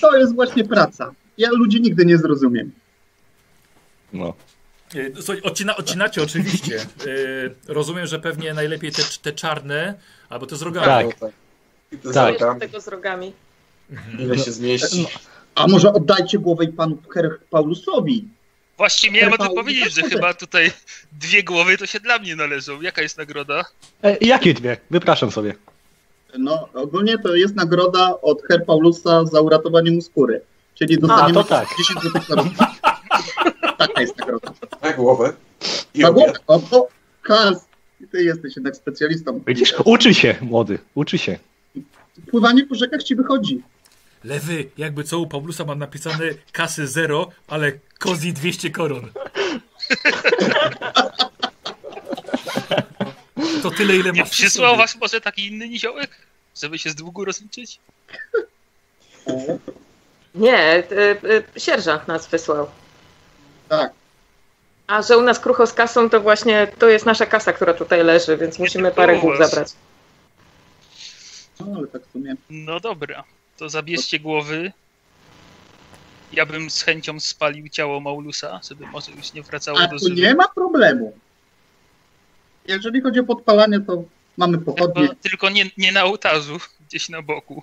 [0.00, 1.12] To jest właśnie praca.
[1.38, 2.72] Ja ludzi nigdy nie zrozumiem.
[4.12, 4.34] No.
[4.94, 6.80] E, Słuchaj, odcina, odcinacie oczywiście.
[6.80, 9.94] E, rozumiem, że pewnie najlepiej te, te czarne,
[10.28, 11.12] albo te z rogami.
[11.20, 11.32] Tak.
[12.04, 12.32] No, Tak.
[12.32, 13.32] Jeszcze tego z rogami.
[14.18, 15.06] Ile się zmieści?
[15.56, 18.28] A może oddajcie głowę i panu Her Paulusowi?
[18.76, 20.72] Właśnie miałem o tym powiedzieć, że chyba tutaj
[21.12, 22.80] dwie głowy to się dla mnie należą.
[22.82, 23.64] Jaka jest nagroda?
[24.02, 24.76] E, jakie dwie?
[24.90, 25.54] Wypraszam sobie.
[26.38, 30.40] No, ogólnie to jest nagroda od Her Paulusa za uratowanie mu skóry.
[30.74, 31.68] Czyli dostaniemy to tak.
[31.78, 32.46] 10 złotych na rok.
[33.78, 34.52] Taka jest nagroda.
[34.82, 35.32] Na głowę.
[35.94, 36.32] I Na głowę.
[36.46, 36.88] O, o,
[37.22, 37.66] Kas,
[38.12, 39.40] ty jesteś jednak specjalistą.
[39.46, 39.74] Widzisz?
[39.84, 40.78] Uczy się, młody.
[40.94, 41.38] Uczy się.
[42.30, 43.62] Pływanie po rzekach ci wychodzi.
[44.26, 49.10] Lewy, jakby co u Paulusa ma napisane kasy zero, ale kozi 200 koron.
[53.62, 56.10] To tyle, ile Nie masz przy przysłał was może taki inny niziołek?
[56.60, 57.78] Żeby się z długu rozliczyć?
[60.34, 61.18] Nie, y,
[61.56, 62.70] y, sierżant nas wysłał.
[63.68, 63.92] Tak.
[64.86, 68.04] A że u nas krucho z kasą, to właśnie to jest nasza kasa, która tutaj
[68.04, 69.68] leży, więc musimy parę głów zabrać.
[71.60, 72.34] No, ale tak w sumie.
[72.50, 73.24] No dobra,
[73.56, 74.72] to zabierzcie głowy.
[76.32, 80.08] Ja bym z chęcią spalił ciało Maulusa, żeby może już nie wracało A do tu
[80.08, 80.20] żywy.
[80.20, 81.12] nie ma problemu.
[82.66, 84.04] Jeżeli chodzi o podpalanie, to
[84.36, 85.08] mamy pochodnie.
[85.08, 87.62] Tylko, tylko nie, nie na ołtarzu, gdzieś na boku.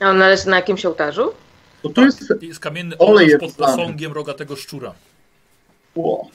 [0.00, 1.32] A on należy na jakimś ołtarzu?
[1.82, 4.94] Bo tu jest Jest kamienny Olej jest pod posągiem rogatego szczura.
[5.94, 6.30] Ło.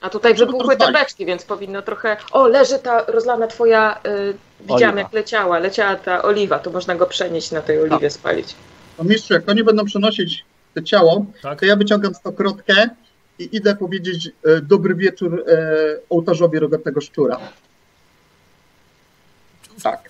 [0.00, 2.16] A tutaj wybuchły te beczki, więc powinno trochę...
[2.32, 4.00] O, leży ta rozlana twoja...
[4.06, 5.00] Y, widziałam Oliwa.
[5.00, 8.54] jak leciała, leciała ta oliwa, to można go przenieść na tej oliwie spalić.
[8.98, 11.60] No mistrzu, jak oni będą przenosić to ciało, Tak?
[11.60, 12.88] to ja wyciągam stokrotkę
[13.38, 15.56] i idę powiedzieć e, dobry wieczór e,
[16.10, 17.38] ołtarzowi rogatego szczura.
[19.82, 20.08] Tak.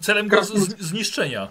[0.00, 0.40] Celem go
[0.78, 1.48] zniszczenia.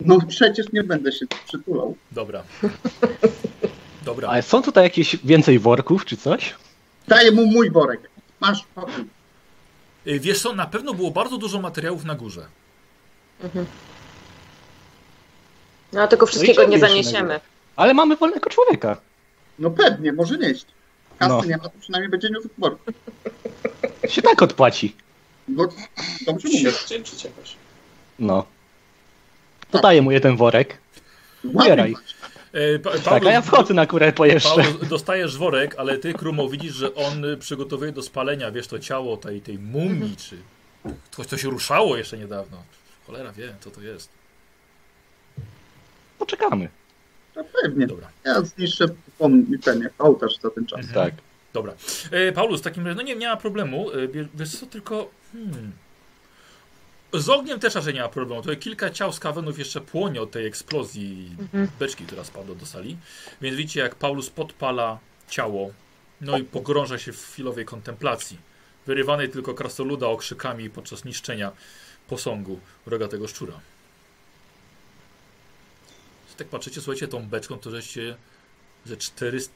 [0.00, 1.96] No przecież nie będę się przytulał.
[2.12, 2.42] Dobra.
[4.04, 4.28] Dobra.
[4.28, 6.54] Ale są tutaj jakieś więcej worków czy coś?
[7.08, 8.00] Daję mu mój worek.
[8.40, 9.04] Masz pakuj.
[10.06, 12.46] Y, Wiesz co, na pewno było bardzo dużo materiałów na górze.
[13.42, 13.66] Mhm.
[15.92, 17.40] No a tego wszystkiego nie się na zaniesiemy.
[17.76, 18.96] Ale mamy wolnego człowieka.
[19.58, 20.66] No pewnie, może nieść.
[21.18, 21.44] Kasy No.
[21.44, 22.78] nie ma, to przynajmniej będzie niósł worek.
[24.08, 24.96] Się tak odpłaci.
[25.48, 25.68] No,
[26.26, 26.72] dobrze mówię.
[28.18, 28.46] No.
[29.70, 30.78] To daję mu jeden worek.
[31.44, 31.94] Ubieraj.
[32.58, 34.48] E, pa, Tak, a ja wchodzę na kurę po jeszcze.
[34.48, 39.16] Paweł, dostajesz worek, ale ty, Krumo, widzisz, że on przygotowuje do spalenia, wiesz, to ciało
[39.16, 40.36] tej, tej mumii, czy
[41.10, 42.62] coś, co się ruszało jeszcze niedawno.
[43.06, 44.08] Cholera wie, co to jest.
[46.18, 46.68] Poczekamy.
[47.36, 47.86] No pewnie.
[47.86, 48.08] Dobra.
[48.24, 48.84] Ja zniszczę
[49.18, 50.78] pom- ten jak ołtarz za ten czas.
[50.80, 50.94] Mhm.
[50.94, 51.14] Tak.
[51.52, 51.72] Dobra.
[52.10, 53.90] E, Paulus, w takim razie, no nie, nie ma problemu.
[53.90, 55.10] E, wie- wiesz co, tylko...
[55.32, 55.72] Hmm.
[57.12, 58.42] Z ogniem też raczej nie ma problemu.
[58.42, 61.68] To kilka ciał z kawenów jeszcze płonie od tej eksplozji Mhm.
[61.78, 62.96] beczki, która spadła do sali.
[63.40, 65.70] Więc widzicie, jak Paulus podpala ciało,
[66.20, 68.38] no i pogrąża się w chwilowej kontemplacji.
[68.86, 71.52] Wyrywanej tylko krasnoluda okrzykami podczas niszczenia
[72.08, 73.60] posągu rogatego szczura.
[76.28, 78.16] Jak tak patrzycie, słuchajcie, tą beczką, to żeście
[78.84, 79.52] ze 400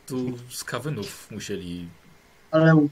[0.50, 1.88] skawynów musieli
[2.50, 2.86] Ale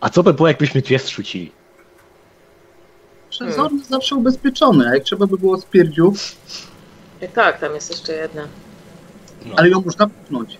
[0.00, 1.52] A co by było, jakbyśmy dwie zrzucili?
[3.44, 6.12] Przezorny zawsze ubezpieczony, a jak trzeba by było spierdziu,
[7.22, 8.48] I tak, tam jest jeszcze jedna.
[9.56, 10.58] ale ją można pchnąć.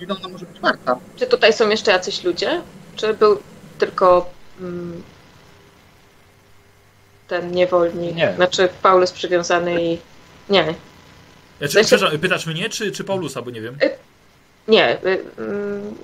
[0.00, 0.96] Ile ona może być warta?
[1.16, 2.62] Czy tutaj są jeszcze jacyś ludzie?
[2.96, 3.38] Czy był
[3.78, 5.02] tylko mm,
[7.28, 8.16] ten niewolnik?
[8.16, 8.32] Nie.
[8.36, 9.98] Znaczy Paulus przywiązany i...
[10.50, 10.62] Nie,
[11.58, 13.78] Znaczy, Znaczy- przepraszam, pytasz mnie, czy, czy Paulusa, bo nie wiem.
[14.68, 15.04] nie.
[15.04, 15.94] y, mm,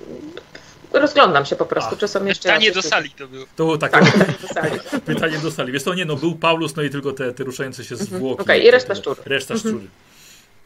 [0.93, 3.45] rozglądam się po prostu, A, czy są jeszcze Pytanie do sali to było.
[3.45, 4.79] To było takie Tak, pytanie do sali.
[5.15, 5.71] pytanie do sali.
[5.71, 8.41] Wiesz to nie, no był Paulus, no i tylko te, te ruszające się zwłoki.
[8.41, 9.17] Okej, i reszta szczur.
[9.25, 9.73] Reszta Mhm.
[9.75, 9.87] szczury.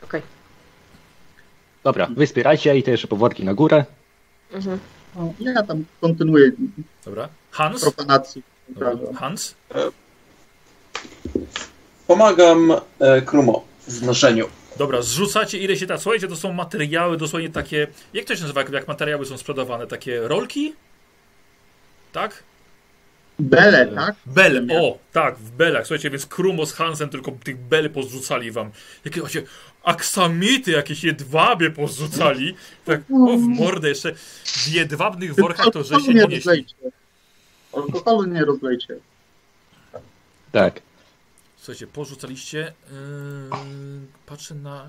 [0.03, 0.21] Okej.
[1.83, 3.85] Dobra, wy zbierajcie, ja idę jeszcze po worki na górę.
[4.51, 4.79] Mhm.
[5.15, 6.51] No, ja tam kontynuuję
[7.05, 7.29] Dobra.
[7.51, 7.81] Hans?
[7.81, 8.41] profanację.
[8.69, 8.91] Dobra.
[9.19, 9.55] Hans?
[12.07, 14.47] Pomagam e, Krumo w noszeniu.
[14.77, 15.97] Dobra, zrzucacie ile się da.
[15.97, 17.87] Słuchajcie, to są materiały dosłownie takie.
[18.13, 19.87] Jak to się nazywa, jak- materiały są sprzedawane?
[19.87, 20.73] Takie rolki?
[22.11, 22.43] Tak?
[23.39, 24.15] Bele, tak?
[24.25, 25.87] Bel, o, tak, w belach.
[25.87, 28.71] Słuchajcie, więc Krumo z Hansem tylko tych bel pozrzucali wam.
[29.05, 29.41] Jakie właśnie
[29.83, 32.55] aksamity, jakieś jedwabie pozrzucali.
[32.85, 34.13] Tak, o w mordę jeszcze.
[34.45, 36.35] W jedwabnych workach to że się nie nie nieśli.
[36.35, 36.75] rozlejcie.
[37.73, 38.95] Alkoholu nie rozlejcie.
[40.51, 40.81] Tak.
[41.65, 42.57] Słuchajcie, porzucaliście.
[42.59, 42.95] Yy,
[44.25, 44.87] patrzę na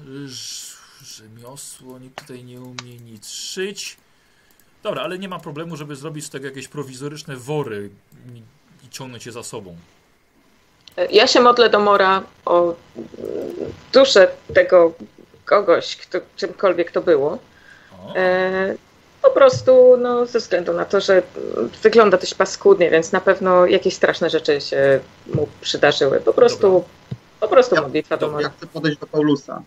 [1.02, 1.98] rzemiosło.
[1.98, 3.96] Nikt tutaj nie umie nic szyć.
[4.82, 7.90] Dobra, ale nie ma problemu, żeby zrobić z tego jakieś prowizoryczne wory
[8.34, 8.42] i,
[8.86, 9.76] i ciągnąć je za sobą.
[11.10, 12.74] Ja się modlę do Mora o mm,
[13.92, 14.92] duszę tego
[15.44, 17.38] kogoś, kto, czymkolwiek to było.
[18.16, 18.74] E,
[19.26, 21.22] po prostu no, ze względu na to, że
[21.56, 25.00] mm, wygląda dość paskudnie, więc na pewno jakieś straszne rzeczy się
[25.34, 26.20] mu przydarzyły.
[26.20, 26.84] Po prostu,
[27.40, 29.62] po prostu Ja- modlitwa do Ja chcę podejść do Paulusa.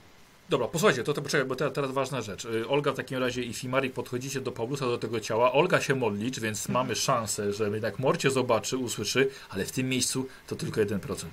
[0.49, 2.45] Dobra, posłuchajcie, to, to poczekaj, bo teraz, teraz ważna rzecz.
[2.45, 5.51] Y, Olga w takim razie i Fimari podchodzicie do Paulusa, do tego ciała.
[5.51, 10.25] Olga się modli, więc mamy szansę, że jednak Morcie zobaczy, usłyszy, ale w tym miejscu
[10.47, 11.25] to tylko 1%.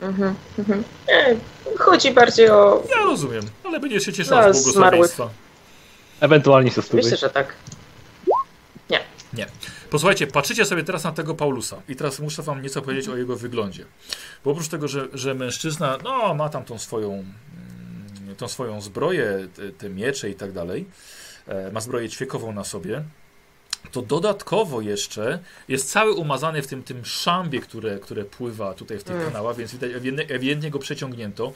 [0.00, 0.84] Mhm, mhm.
[1.08, 1.36] Nie,
[1.78, 2.82] chodzi bardziej o...
[2.90, 5.28] Ja rozumiem, ale będziesz się cieszyła No, z błogosławieństwa.
[6.20, 6.82] Ewentualnie się.
[6.92, 7.54] Myślę, że tak.
[9.90, 13.36] Posłuchajcie, patrzycie sobie teraz na tego Paulusa i teraz muszę wam nieco powiedzieć o jego
[13.36, 13.84] wyglądzie.
[14.44, 19.48] Bo oprócz tego, że, że mężczyzna no, ma tam tą swoją, mm, tą swoją zbroję,
[19.56, 20.86] te, te miecze i tak dalej,
[21.46, 23.02] e, ma zbroję ćwiekową na sobie,
[23.92, 29.04] to dodatkowo jeszcze jest cały umazany w tym, tym szambie, które, które pływa tutaj w
[29.04, 29.26] tych Mm.
[29.26, 31.52] kanałach, więc widać ewidentnie, ewidentnie go przeciągnięto.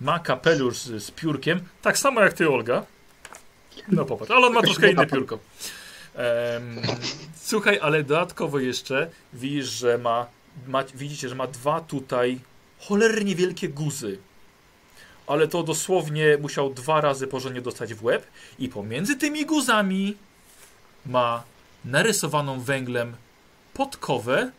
[0.00, 2.86] Ma kapelusz z, z piórkiem, tak samo jak ty, Olga.
[3.88, 5.38] No popatrz, ale on ma troszkę inne piórko.
[6.14, 6.82] Em,
[7.36, 10.26] słuchaj, ale dodatkowo jeszcze widzisz, że ma,
[10.66, 12.38] ma, widzicie, że ma dwa tutaj
[12.80, 14.18] cholernie wielkie guzy.
[15.26, 18.26] Ale to dosłownie musiał dwa razy porządnie dostać w łeb
[18.58, 20.16] i pomiędzy tymi guzami
[21.06, 21.42] ma
[21.84, 23.16] narysowaną węglem
[23.74, 24.50] podkowę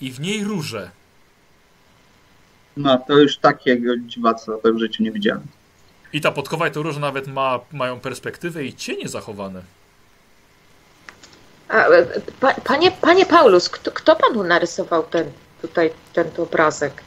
[0.00, 0.90] i w niej róże.
[2.76, 5.46] No, to już takiego dziwactwa w życiu nie widziałem.
[6.12, 9.62] I ta podkowa i te róże nawet ma, mają perspektywę i cienie zachowane.
[11.68, 12.06] A, e,
[12.40, 17.02] pa, panie, panie Paulus, kto, kto panu narysował ten tutaj ten obrazek?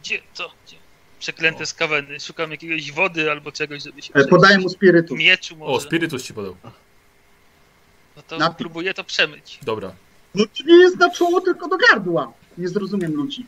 [0.00, 0.50] Gdzie to?
[0.66, 0.76] Gdzie?
[1.18, 2.20] Przeklęte skaweny.
[2.20, 5.18] Szukam jakiegoś wody albo czegoś, żeby się E, Podaję mu spirytus.
[5.18, 5.86] Mieczu O, może.
[5.86, 6.56] spirytus ci podał.
[8.16, 8.56] No to Napij.
[8.58, 9.58] próbuję to przemyć.
[9.62, 9.92] Dobra.
[10.34, 12.32] No to nie jest na czoło, tylko do gardła.
[12.58, 13.46] Nie zrozumiem ludzi.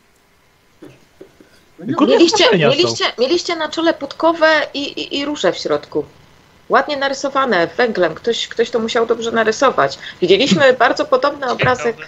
[1.82, 6.04] No Tylko Mieliście, mieliście, mieliście na czole podkowę i, i, i róże w środku.
[6.68, 8.14] Ładnie narysowane, węglem.
[8.14, 9.98] Ktoś, ktoś to musiał dobrze narysować.
[10.20, 12.06] Widzieliśmy bardzo podobny obrazek y,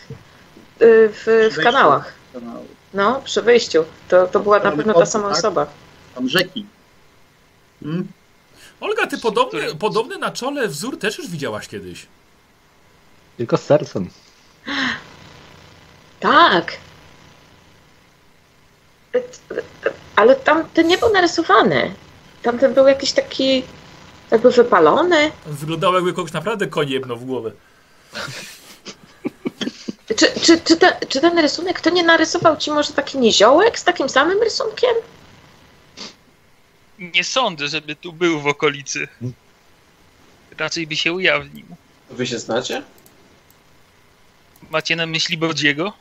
[1.12, 2.12] w, w kanałach.
[2.94, 3.84] no, przy wyjściu.
[4.08, 5.38] To, to była na pewno ta sama tak?
[5.38, 5.66] osoba.
[6.14, 6.66] Tam rzeki.
[7.82, 8.08] Hmm?
[8.80, 12.06] Olga, ty podobny, podobny na czole wzór też już widziałaś kiedyś.
[13.36, 14.10] Tylko z sercem.
[16.20, 16.72] Tak.
[20.16, 21.94] Ale tamten nie był narysowany.
[22.42, 23.64] Tamten był jakiś taki
[24.30, 25.30] jakby wypalony.
[25.46, 27.52] Wyglądało jakby kogoś naprawdę konie jebno w głowę.
[30.16, 33.84] Czy, czy, czy, ten, czy ten rysunek, to nie narysował ci może taki niziołek z
[33.84, 34.94] takim samym rysunkiem?
[36.98, 39.08] Nie sądzę, żeby tu był w okolicy.
[40.58, 41.66] Raczej by się ujawnił.
[42.10, 42.82] Wy się znacie?
[44.70, 45.92] Macie na myśli Bodziego?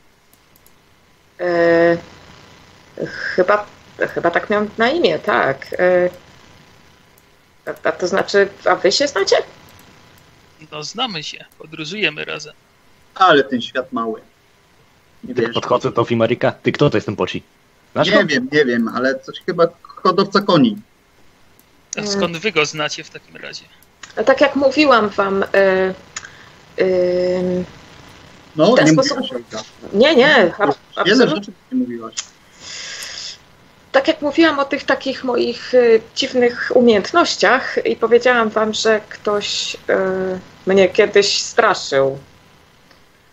[1.39, 1.97] E,
[3.35, 3.65] chyba,
[4.13, 5.67] chyba tak miał na imię, tak.
[5.79, 6.09] E,
[7.65, 9.35] a, a to znaczy, a wy się znacie?
[10.71, 12.53] No znamy się, podróżujemy razem.
[13.15, 14.21] Ale ten świat mały.
[15.23, 15.53] Nie wiesz.
[15.53, 16.51] Podchodzę do Fimarika.
[16.51, 17.43] Ty kto to jest ten poci?
[17.93, 18.17] Znasz go?
[18.17, 20.77] Nie wiem, nie wiem, ale coś chyba hodowca koni.
[21.97, 23.65] A skąd wy go znacie w takim razie?
[24.17, 25.47] No, tak jak mówiłam wam, e,
[26.77, 27.65] em,
[28.55, 29.19] No, W ten nie sposób-
[29.93, 31.35] nie, nie, ab, Wiele absolutnie.
[31.35, 32.13] rzeczy nie mówiłaś.
[33.93, 39.75] Tak jak mówiłam o tych takich moich y, dziwnych umiejętnościach i powiedziałam wam, że ktoś
[39.75, 39.77] y,
[40.65, 42.19] mnie kiedyś straszył.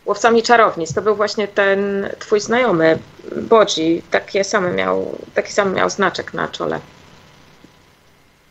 [0.06, 0.94] Łowcami czarownic.
[0.94, 2.98] To był właśnie ten twój znajomy,
[3.36, 4.02] Bodzi.
[4.10, 6.80] Takie same miał, taki sam miał znaczek na czole.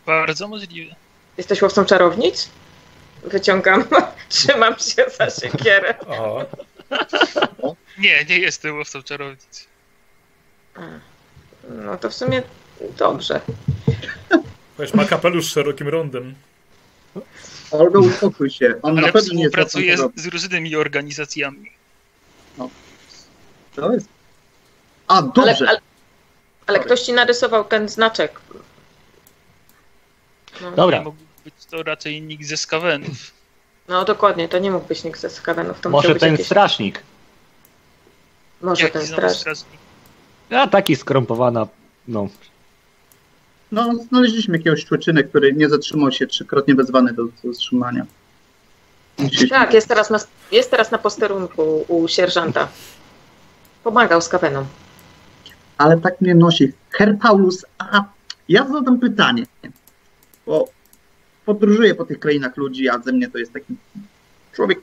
[0.05, 0.95] Bardzo możliwe.
[1.37, 2.49] Jesteś łowcą czarownic?
[3.23, 3.83] Wyciągam,
[4.29, 5.95] trzymam się za siekierę.
[6.09, 6.45] Aha.
[7.97, 9.67] Nie, nie jestem łowcą czarownic.
[10.75, 10.81] A,
[11.69, 12.43] No to w sumie
[12.97, 13.41] dobrze.
[14.79, 16.35] Wiesz, ma kapelusz z szerokim rondem.
[17.71, 18.75] Olga, uspokój się.
[18.81, 21.71] On na Ale pewno nie współpracuję z, z różnymi organizacjami.
[23.75, 24.07] To jest...
[25.07, 25.69] A, Ale, dobrze.
[25.69, 25.79] ale,
[26.67, 28.39] ale ktoś ci narysował ten znaczek.
[30.61, 30.71] No.
[30.71, 33.31] Dobra, Nie mógł być to raczej nikt ze skawenów.
[33.87, 35.79] No dokładnie, to nie mógł być nikt ze skawenów.
[35.81, 36.45] To może ten jakiś...
[36.45, 37.03] strażnik.
[38.61, 39.37] Może Jaki ten znowu straż.
[39.37, 39.79] strażnik?
[40.49, 41.67] A taki skrompowana.
[42.07, 42.27] No.
[43.71, 48.05] No, znaleźliśmy jakiegoś człeczynę, który nie zatrzymał się trzykrotnie wezwany do do zatrzymania.
[49.49, 50.19] Tak, jest teraz, na,
[50.51, 52.67] jest teraz na posterunku u sierżanta.
[53.83, 54.65] Pomagał skawenom.
[55.77, 56.73] Ale tak mnie nosi.
[56.91, 58.03] Herr Paulus, a
[58.49, 59.45] ja zadam pytanie,
[60.45, 60.67] bo
[61.45, 63.75] podróżuję po tych krainach ludzi, a ze mnie to jest taki
[64.53, 64.79] człowiek,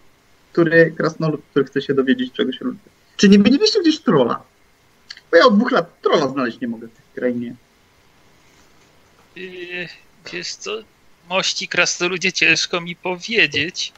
[0.52, 2.92] który, krasnolud, który chce się dowiedzieć czegoś o ludziach.
[3.16, 4.42] Czy nie widzieliście gdzieś trola?
[5.30, 7.54] Bo ja od dwóch lat trola znaleźć nie mogę w tej krainie.
[9.36, 9.88] Yy,
[10.32, 10.70] wiesz co?
[11.28, 13.92] Mości krasnoludzie ciężko mi powiedzieć.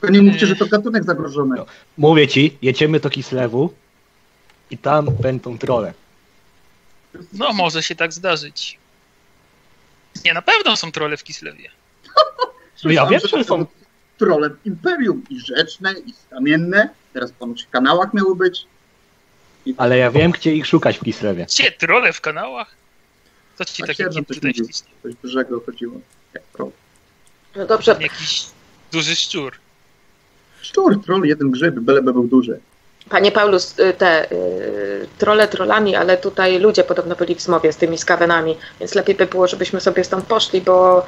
[0.00, 1.56] Tylko nie mówcie, że to gatunek zagrożony.
[1.98, 3.74] Mówię ci, jedziemy do Kislewu
[4.70, 5.94] i tam będą trole.
[7.32, 8.78] No, może się tak zdarzyć.
[10.24, 11.70] Nie, na pewno są trole w Kislewie.
[12.84, 13.66] No ja wiem, że są.
[14.18, 16.88] Trolem Imperium i rzeczne, i kamienne.
[17.12, 18.66] Teraz ponoć w kanałach miały być.
[19.76, 21.44] Ale ja wiem, gdzie ich szukać w Kislewie.
[21.44, 22.74] Gdzie, trole w kanałach?
[23.58, 24.88] Co ci takiego coś tutaj ślicznie?
[25.02, 26.00] Coś dużego chodziło.
[26.34, 26.70] Jak troll.
[27.56, 28.46] No dobrze, Jakiś
[28.92, 29.52] duży szczur.
[30.62, 32.60] Szczur, troll, jeden grzyb, byleby był duży.
[33.10, 37.76] panie Paulus, y, te y, trole trolami, ale tutaj ludzie podobno byli w zmowie z
[37.76, 41.06] tymi skawenami, więc lepiej by było, żebyśmy sobie stąd poszli, bo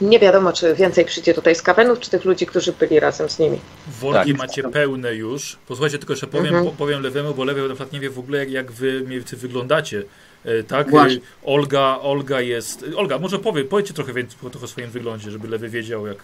[0.00, 3.60] nie wiadomo, czy więcej przyjdzie tutaj skawenów, czy tych ludzi, którzy byli razem z nimi.
[4.00, 4.38] Worki Tak.
[4.38, 5.56] macie pełne już.
[5.68, 6.64] Posłuchajcie, tylko jeszcze powiem, Mhm.
[6.64, 9.18] po, powiem lewemu, bo lewy na przykład nie wie w ogóle, jak, jak wy mniej
[9.18, 10.02] więcej wyglądacie.
[10.44, 10.90] E, tak?
[10.90, 11.16] Właśnie.
[11.16, 12.84] E, Olga, Olga jest.
[12.96, 16.18] Olga, może powie, powiedzcie trochę więcej trochę o swoim wyglądzie, żeby lewy wiedział, jak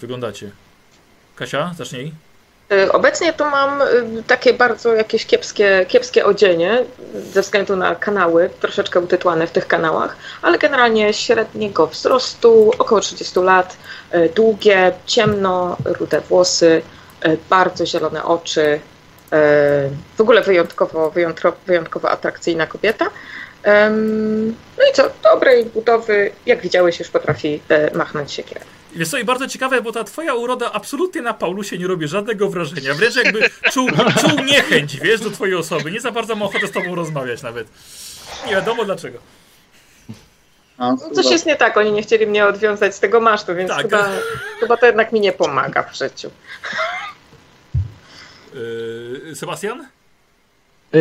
[0.00, 0.50] wyglądacie.
[1.36, 2.12] Kasia, zacznij.
[2.72, 6.84] Y, Obecnie to mam y, takie bardzo jakieś kiepskie, kiepskie odzienie
[7.32, 13.40] ze względu na kanały, troszeczkę utytłane w tych kanałach, ale generalnie średniego wzrostu, około 30
[13.40, 13.76] lat,
[14.14, 16.82] y, długie, ciemno, rude włosy,
[17.50, 18.80] bardzo zielone oczy,
[20.16, 23.06] w ogóle wyjątkowo, wyjątkowo, wyjątkowo atrakcyjna kobieta.
[24.78, 27.62] No i co, dobrej budowy, jak widziałeś, już potrafi
[27.94, 28.60] machnąć siekierę.
[28.94, 32.48] Wiesz co, i bardzo ciekawe, bo ta twoja uroda absolutnie na Paulusie nie robi żadnego
[32.48, 32.94] wrażenia.
[32.94, 33.88] Wręcz jakby czuł,
[34.20, 35.90] czuł niechęć, wiesz, do twojej osoby.
[35.90, 37.68] Nie za bardzo ma ochotę z tobą rozmawiać nawet.
[38.46, 39.18] Nie wiadomo dlaczego.
[40.78, 43.82] No, Coś jest nie tak, oni nie chcieli mnie odwiązać z tego masztu, więc Tak.
[43.82, 44.08] chyba,
[44.60, 46.30] chyba to jednak mi nie pomaga w życiu.
[48.54, 49.86] Yy, Sebastian?
[50.92, 51.00] Yy,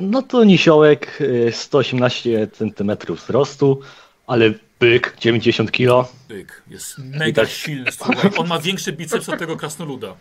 [0.00, 3.80] no to nisiołek, yy, 118 cm wzrostu,
[4.26, 4.50] ale
[4.80, 6.08] byk 90 kg.
[6.28, 8.30] Byk jest mega silny, słuchaj.
[8.36, 10.16] On ma większy biceps od tego krasnoluda.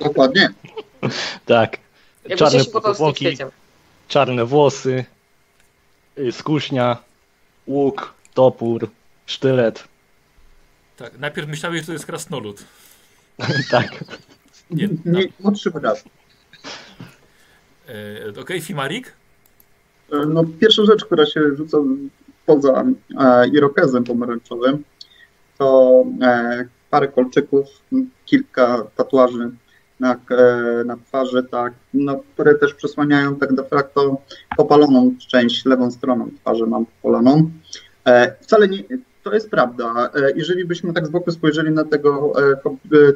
[0.00, 0.48] Dokładnie.
[1.46, 1.78] Tak.
[2.36, 3.36] Czarne powłoki,
[4.08, 5.04] czarne włosy,
[6.16, 6.96] yy, skusznia,
[7.66, 8.90] łuk, topór,
[9.26, 9.84] sztylet.
[10.96, 12.64] Tak, najpierw myślałeś, że to jest krasnolud.
[13.70, 14.04] tak.
[14.70, 16.04] Nie, Nie, młodszy brat.
[17.88, 19.12] Yy, Okej, Fimarik?
[20.12, 21.78] E, No, pierwsza rzecz, która się rzuca
[22.50, 22.84] poza
[23.20, 24.84] e, irokezem pomarańczowym,
[25.58, 27.66] to e, parę kolczyków,
[28.24, 29.50] kilka tatuaży
[30.00, 34.20] na, e, na twarzy, tak, no, które też przesłaniają tak de facto
[34.56, 37.50] popaloną część, lewą stroną twarzy mam popaloną.
[38.40, 38.84] Wcale nie,
[39.22, 40.10] to jest prawda.
[40.36, 42.32] Jeżeli byśmy tak z boku spojrzeli na tego,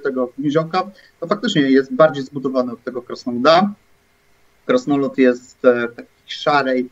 [0.02, 0.90] tego niziołka,
[1.20, 3.72] to faktycznie jest bardziej zbudowany od tego krasnoluda.
[4.66, 6.90] Krasnolud jest w takiej szarej,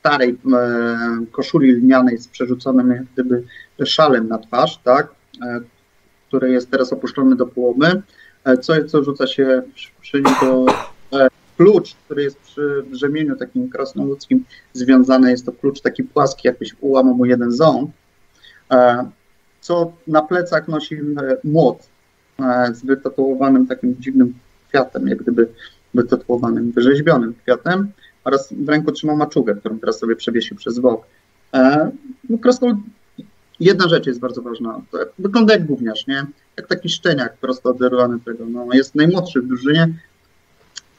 [0.00, 3.44] starej e, koszuli lnianej z przerzuconym jak gdyby
[3.86, 5.08] szalem na twarz, tak,
[5.42, 5.60] e,
[6.28, 8.02] który jest teraz opuszczony do połowy,
[8.44, 9.62] e, co, co rzuca się
[10.00, 10.66] przy, niego
[11.12, 16.74] e, klucz, który jest przy brzemieniu takim krasnoludzkim związany, jest to klucz taki płaski, jakbyś
[16.80, 17.90] ułamał mu jeden ząb,
[19.60, 20.98] co na plecach nosi
[21.44, 21.88] młot
[22.72, 24.34] z wytatuowanym takim dziwnym
[24.68, 25.48] kwiatem, jak gdyby
[25.94, 27.92] wytatuowanym, wyrzeźbionym kwiatem
[28.28, 31.06] oraz w ręku trzymał maczugę, którą teraz sobie przewiesił przez bok.
[31.54, 31.90] E,
[32.30, 32.76] no krasnolud,
[33.60, 36.26] jedna rzecz jest bardzo ważna, to jak- wygląda jak gówniarz, nie?
[36.56, 39.88] Jak taki szczeniak prosto oderwany tego, no jest najmłodszy w drużynie.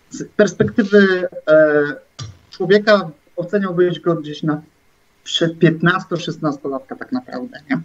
[0.09, 1.83] Z perspektywy e,
[2.49, 4.61] człowieka oceniałbyś go gdzieś na
[5.24, 7.80] przed 15-16 latka tak naprawdę, nie?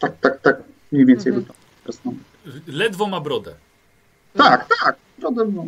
[0.00, 0.56] Tak, tak, tak
[0.92, 1.46] mniej więcej Mhm.
[1.86, 2.20] wygląda.
[2.66, 3.54] Ledwo ma brodę.
[4.34, 4.96] Tak, tak.
[5.20, 5.64] Prawda, no,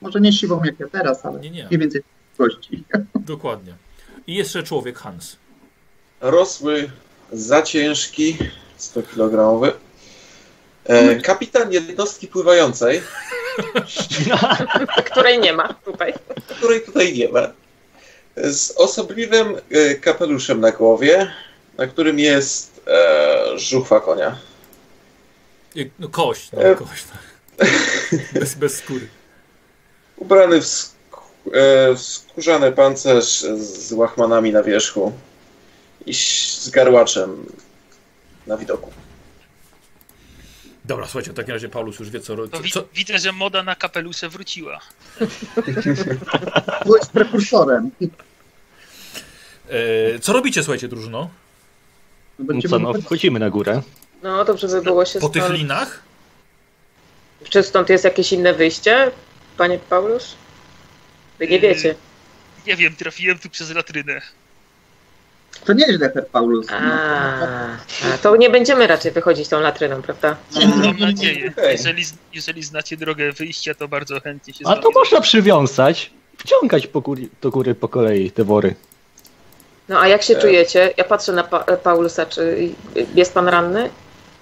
[0.00, 1.66] może nie siwą jak ja teraz, ale Nie, nie.
[1.66, 2.02] mniej więcej
[2.38, 2.84] gości.
[3.14, 3.74] Dokładnie.
[4.26, 5.36] I jeszcze człowiek Hans.
[6.20, 6.90] Rosły,
[7.32, 8.38] za ciężki,
[8.76, 9.62] 100 kg.
[10.84, 13.02] E, kapitan jednostki pływającej,
[15.10, 16.14] której nie ma tutaj.
[16.48, 17.40] której tutaj nie ma,
[18.36, 21.30] z osobliwym e, kapeluszem na głowie,
[21.78, 24.36] na którym jest e, żuchwa konia.
[25.76, 26.74] Y, No kość, no, E.
[26.74, 27.04] kość.
[27.12, 27.68] tak.
[28.32, 29.06] Bez, bez skóry.
[30.16, 30.92] Ubrany w, sk-
[31.52, 35.12] e, w skórzany pancerz z łachmanami na wierzchu
[36.06, 37.46] i z garłaczem
[38.46, 38.90] na widoku.
[40.84, 42.36] Dobra, słuchajcie, w takim razie Paulus już wie, co...
[42.36, 44.80] To co, wi- co widzę, że moda na kapelusze wróciła.
[46.84, 47.90] Byłeś prekursorem.
[49.70, 51.30] e, co robicie, słuchajcie, drużyno?
[52.38, 53.82] No, co, no, wchodzimy na górę.
[54.22, 55.58] No dobrze by było się Po tych stąd...
[55.58, 56.02] linach?
[57.50, 59.10] Czy stąd jest jakieś inne wyjście,
[59.56, 60.34] panie Paulus?
[61.38, 61.94] Wy nie wiecie.
[62.66, 64.20] Nie wiem, trafiłem tu przez latrynę.
[65.64, 66.66] To nieźle, Herr Paulus.
[66.70, 67.46] A, No,
[68.14, 70.36] a, to nie będziemy raczej wychodzić tą latryną, prawda?
[70.84, 71.52] Mam nadzieję.
[71.70, 72.04] Jeżeli,
[72.34, 77.28] jeżeli znacie drogę wyjścia, to bardzo chętnie się A to można przywiązać, wciągać po góry,
[77.42, 78.74] do góry po kolei te wory.
[79.88, 80.40] No a jak się E.
[80.40, 80.94] czujecie?
[80.96, 82.68] Ja patrzę na pa Paulusa, czy
[83.14, 83.90] jest pan ranny?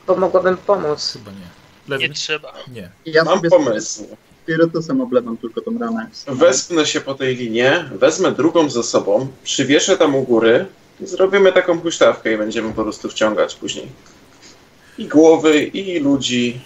[0.07, 1.13] Bo mogłabym pomóc.
[1.13, 1.37] Chyba nie.
[1.39, 2.15] Nie Lewy?
[2.15, 2.53] trzeba.
[2.69, 2.91] Nie.
[3.07, 4.17] Ja Mam sobie pomysł.
[4.49, 6.07] Spirytusem oblewam tylko tą ranę.
[6.27, 10.67] Wespnę się po tej linie, wezmę drugą ze sobą, przywieszę tam u góry
[11.01, 13.89] i zrobimy taką huśtawkę i będziemy po prostu wciągać później.
[14.99, 16.61] I głowy, i ludzi.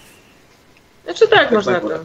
[1.03, 1.85] Znaczy tak, można na to.
[1.87, 1.99] górę.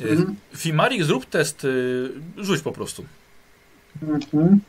[0.00, 0.36] Y, Mhm.
[0.56, 3.04] Fimarik, zrób test, y, rzuć po prostu.
[4.02, 4.60] Mhm.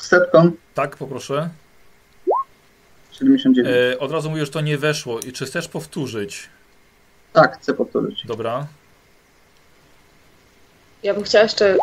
[0.00, 1.50] Setką Tak, poproszę.
[3.18, 3.68] 79.
[3.94, 5.20] E, od razu mówię, że to nie weszło.
[5.20, 6.48] I czy chcesz powtórzyć?
[7.32, 8.26] Tak, chcę powtórzyć.
[8.26, 8.66] Dobra.
[11.02, 11.76] Ja bym chciała jeszcze.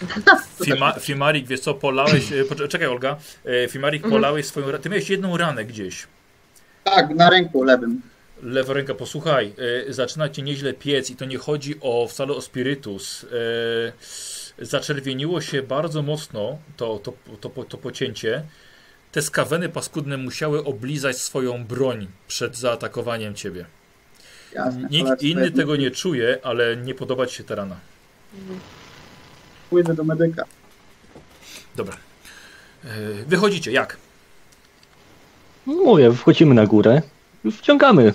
[0.64, 2.32] Fima, Fimarik, wiesz co, polałeś...
[2.32, 3.16] E, poczekaj, czekaj, Olga.
[3.44, 4.20] E, Fimarik, Mhm.
[4.22, 4.78] polałeś swoją...
[4.78, 6.06] Ty miałeś jedną ranę gdzieś.
[6.84, 8.00] Tak, na ręku lewym.
[8.42, 9.52] Lewa ręka, posłuchaj,
[9.88, 13.26] e, zaczyna cię nieźle piec i to nie chodzi o wcale o spirytus.
[14.58, 18.42] Zaczerwieniło się bardzo mocno to, to, to, to, to pocięcie.
[19.12, 23.64] Te skaweny paskudne musiały oblizać swoją broń przed zaatakowaniem ciebie.
[24.52, 24.88] Jasne.
[24.90, 27.76] Nikt inny tego nie czuje, ale nie podoba ci się ta rana.
[29.70, 30.44] Pójdę do medyka.
[31.76, 31.96] Dobra.
[32.84, 32.88] E,
[33.26, 33.96] wychodzicie, jak?
[35.66, 37.02] No Mówię, wchodzimy na górę,
[37.58, 38.14] wciągamy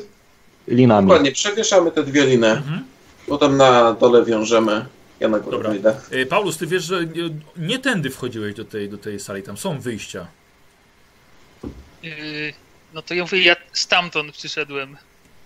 [0.67, 1.07] linami.
[1.07, 2.83] Dokładnie, przewieszamy te dwie liny, Mhm.
[3.27, 4.85] potem na dole wiążemy.
[5.19, 5.69] Ja na górę Dobra.
[5.69, 5.95] wyjdę.
[6.11, 9.57] E, Paulus, ty wiesz, że nie, nie tędy wchodziłeś do tej, do tej sali, tam
[9.57, 10.27] są wyjścia.
[12.03, 12.53] Yy,
[12.93, 14.97] no to ja mówię, ja stamtąd przyszedłem.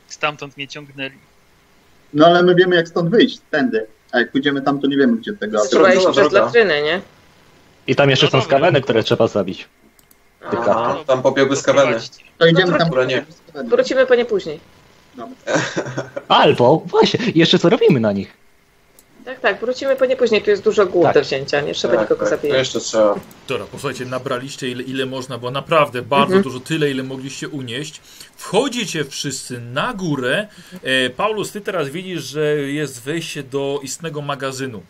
[0.08, 1.18] Stamtąd mnie ciągnęli.
[2.14, 3.86] No ale my wiemy jak stąd wyjść, tędy.
[4.12, 5.60] A jak pójdziemy tam, to nie wiemy gdzie tego.
[5.60, 7.02] Spróbowaliśmy przez latrynę, nie?
[7.88, 8.48] I tam jeszcze No są dobra.
[8.58, 9.68] skaweny, które trzeba zabić.
[10.52, 11.98] Aha, tam pobiegły skaweny.
[12.38, 12.88] To idziemy No tam.
[12.90, 13.26] dobra, nie.
[13.66, 14.60] Wrócimy po nie później.
[16.28, 18.34] Albo, właśnie, jeszcze co robimy na nich?
[19.28, 20.42] Tak, tak, wrócimy po nie później.
[20.42, 21.14] Tu jest dużo głów Tak.
[21.14, 22.58] do wzięcia, nie trzeba Tak, nikogo tak, to zabijać.
[22.60, 23.16] jeszcze trzeba.
[23.48, 26.44] Dobra, posłuchajcie, nabraliście ile, ile można, bo naprawdę bardzo Mhm.
[26.44, 28.02] dużo, tyle ile mogliście unieść.
[28.38, 30.48] Wchodzicie wszyscy na górę.
[30.84, 34.84] E, Paulus, ty teraz widzisz, że jest wejście do istnego magazynu.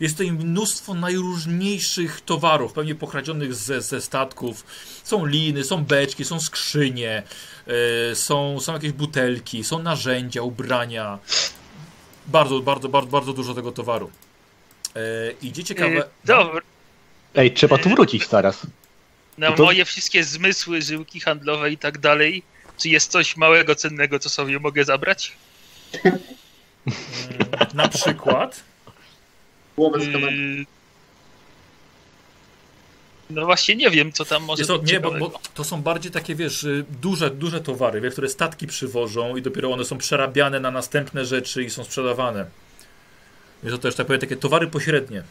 [0.00, 4.64] Jest tutaj mnóstwo najróżniejszych towarów, pewnie pokradzionych ze, ze statków.
[5.04, 7.22] Są liny, są beczki, są skrzynie,
[8.10, 11.18] e, są, są jakieś butelki, są narzędzia, ubrania.
[12.26, 14.10] Bardzo, bardzo, bardzo, bardzo dużo tego towaru.
[14.96, 15.00] E,
[15.42, 16.08] idziecie Yy, kawę...
[16.24, 16.60] dobra.
[17.34, 18.66] Ej, trzeba tu wrócić zaraz.
[19.38, 22.42] Na to- moje wszystkie zmysły, żyłki handlowe i tak dalej.
[22.78, 25.32] Czy jest coś małego, cennego, co sobie mogę zabrać?
[27.74, 28.62] Na przykład.
[29.76, 30.04] Głowę z.
[30.06, 30.66] Yy,
[33.30, 36.12] No właśnie nie wiem, co tam może to, być nie, bo, bo to są bardziej
[36.12, 40.60] takie, wiesz, y, duże, duże towary, wie, które statki przywożą i dopiero one są przerabiane
[40.60, 42.46] na następne rzeczy i są sprzedawane.
[43.62, 45.22] Jest to też, tak powiem, takie towary pośrednie.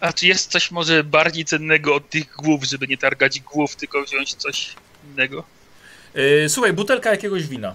[0.00, 4.02] A czy jest coś może bardziej cennego od tych głów, żeby nie targać głów, tylko
[4.02, 4.74] wziąć coś
[5.10, 5.44] innego?
[6.14, 7.74] Yy, słuchaj, butelka jakiegoś wina.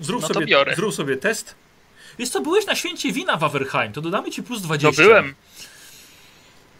[0.00, 0.74] Zrób, No sobie, biorę.
[0.76, 1.54] zrób sobie test.
[2.18, 5.02] Jest to, byłeś na święcie wina w Averheim, to dodamy ci plus 20.
[5.02, 5.34] To byłem.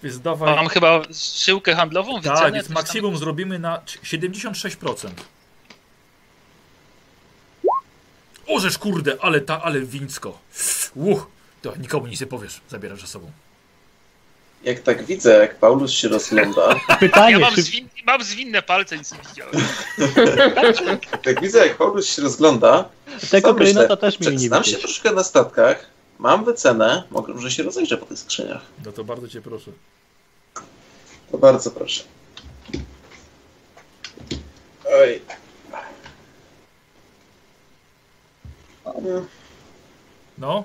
[0.06, 0.56] Więc dawaj.
[0.56, 1.02] Mam chyba
[1.44, 2.36] żyłkę handlową, wycenę?
[2.36, 2.82] tak, więc coś tam?
[2.82, 5.08] maksimum zrobimy na 76%.
[8.46, 10.38] Ożeż kurde, ale ta, ale wińsko.
[10.94, 11.26] Uch,
[11.62, 13.30] to nikomu nic nie powiesz, zabierasz ze sobą.
[14.64, 17.62] Jak tak widzę, jak Paulus się rozgląda, Ja Pytanie, mam, czy...
[17.62, 17.88] zwin...
[18.06, 19.54] mam zwinne palce, nic nie widziałem.
[21.26, 22.88] jak widzę, jak Paulus się rozgląda,
[23.30, 27.62] Tego klejnota też mi nie znam się troszkę na statkach, mam wycenę, mogę, może się
[27.62, 28.62] rozejrzę po tych skrzyniach.
[28.84, 29.70] No to bardzo cię proszę.
[31.32, 32.04] To bardzo proszę.
[35.00, 35.22] Oj.
[40.38, 40.64] No,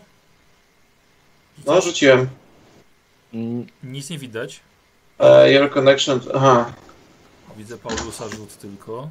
[1.65, 2.29] No, rzuciłem.
[3.33, 4.59] Mm, nic nie widać.
[5.19, 6.19] Uh, your connection.
[6.33, 6.73] Aha,
[7.57, 9.09] Widzę Paulusa rzut tylko.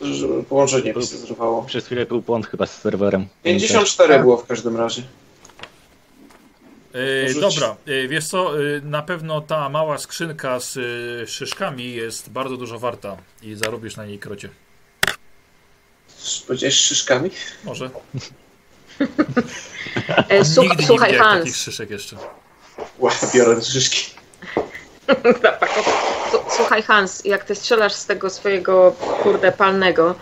[0.00, 1.62] że połączenie mi się zrywało.
[1.62, 3.26] Przez chwilę był błąd chyba z serwerem.
[3.42, 5.02] 54 było w każdym razie.
[7.28, 7.40] Rzuć.
[7.40, 12.56] dobra, e, wiesz co, e, na pewno ta mała skrzynka z e, szyszkami jest bardzo
[12.56, 14.48] dużo warta i zarobisz na niej krocie.
[16.46, 17.30] Powiedziałeś szyszkami?
[17.64, 17.90] Może.
[20.28, 21.64] E, słuch, Nigdy słuchaj, nie widziałem takich Hans.
[21.64, 22.16] szyszek jeszcze.
[22.98, 24.10] Ła, biorę szyszki.
[25.06, 28.92] S- Słuchaj Hans, jak ty strzelasz z tego swojego
[29.22, 30.14] kurde palnego,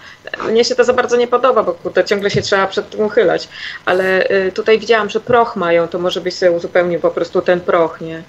[0.48, 3.48] mnie się to za bardzo nie podoba, bo kurde ciągle się trzeba przed tym uchylać,
[3.84, 7.60] ale y, tutaj widziałam, że proch mają, to może byś sobie uzupełnił po prostu ten
[7.60, 8.22] proch, nie?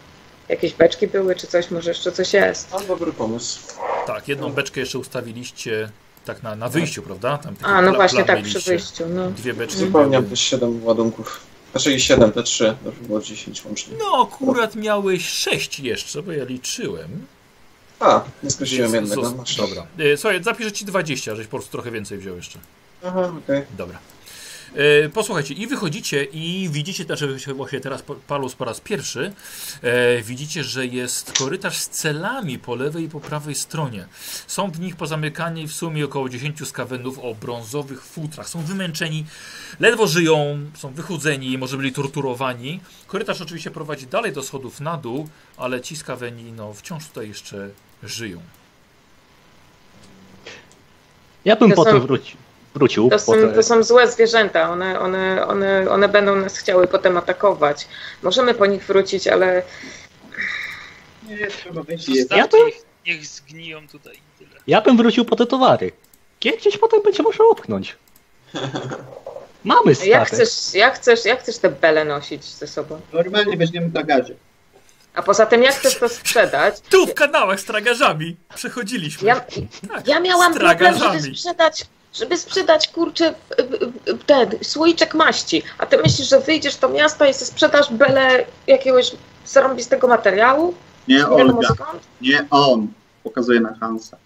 [0.50, 2.72] Jakieś beczki były czy coś, może jeszcze coś jest.
[2.72, 3.60] No, dobry pomysł.
[4.08, 5.90] Tak, jedną beczkę jeszcze ustawiliście
[6.26, 7.38] tak na, na wyjściu, prawda?
[7.38, 9.32] Tam A, no pla- właśnie tak, przy wyjściu, no.
[9.32, 9.78] Dwie beczki.
[9.78, 11.40] Zupełniam też 7 ładunków.
[11.72, 13.96] Znaczy 7, te 3, to by było 10 łącznie.
[14.00, 17.26] No, akurat miałeś sześć jeszcze, bo ja liczyłem.
[18.04, 19.32] A, nie skreśliłem jednego.
[19.32, 19.56] Masz.
[19.56, 19.88] Dobra.
[20.00, 22.60] E, Słuchaj, zapiszę ci 20, żeś po prostu trochę więcej wziął jeszcze.
[23.04, 23.64] Aha, okej.
[23.78, 24.00] Dobra.
[24.76, 29.34] E, posłuchajcie, i wychodzicie i widzicie, znaczy właśnie teraz Palus po raz pierwszy,
[29.82, 34.08] e, widzicie, że jest korytarz z celami po lewej i po prawej stronie.
[34.48, 38.50] Są w nich pozamykani w sumie około 10 skawenów o brązowych futrach.
[38.50, 39.26] Są wymęczeni,
[39.80, 42.80] ledwo żyją, są wychudzeni, może byli torturowani.
[43.08, 47.70] Korytarz oczywiście prowadzi dalej do schodów na dół, ale ci skaweni no, wciąż tutaj jeszcze
[48.04, 48.40] żyją.
[51.46, 52.38] Ja bym To potem są- wróci,
[52.76, 53.10] wrócił.
[53.10, 57.88] To są, to są złe zwierzęta, one, one, one, one będą nas chciały potem atakować.
[58.24, 59.64] Możemy po nich wrócić, ale
[61.28, 61.82] Nie, trzeba.
[61.98, 64.62] Zostawcie ich, niech zgniją tutaj i tyle.
[64.68, 65.92] Ja bym wrócił po te towary.
[66.42, 67.96] Gdzieś potem będzie można opchnąć.
[69.64, 70.28] Mamy jak statek.
[70.28, 73.02] chcesz, jak, chcesz, jak chcesz te bele nosić ze sobą?
[73.14, 74.34] Normalnie weźmiemy bagaże.
[75.14, 76.80] A poza tym, jak chcesz to sprzedać?
[76.90, 79.28] Tu w kanałach z tragarzami przechodziliśmy.
[79.28, 79.36] Ja,
[79.90, 83.34] Tak, ja miałam problem, żeby sprzedać, żeby sprzedać kurczę
[84.26, 85.64] ten słoiczek maści.
[85.78, 89.12] A ty myślisz, że wyjdziesz do miasta i sprzedasz bele jakiegoś
[89.46, 90.74] zarąbistego materiału?
[91.08, 92.04] Nie Nie wiadomo Olga, skąd?
[92.22, 92.88] nie on.
[93.24, 94.18] Pokazuje na Hansa.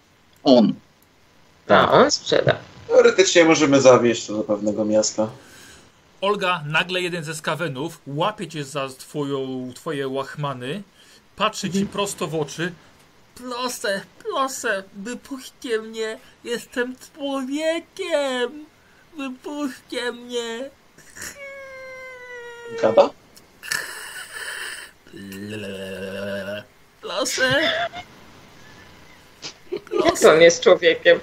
[0.44, 0.72] On.
[1.68, 2.54] A on sprzeda.
[2.88, 5.28] Teoretycznie możemy zawieźć to do pewnego miasta.
[6.20, 10.82] Olga, nagle jeden ze skawenów łapie cię za twoją, twoje łachmany,
[11.36, 12.72] patrzy ci prosto w oczy.
[13.34, 18.66] Proszę, proszę, wypuśćcie mnie, jestem człowiekiem,
[19.16, 20.70] wypuśćcie mnie.
[22.82, 23.10] Gada?
[27.00, 27.62] Proszę.
[30.04, 31.20] Jak to on jest człowiekiem?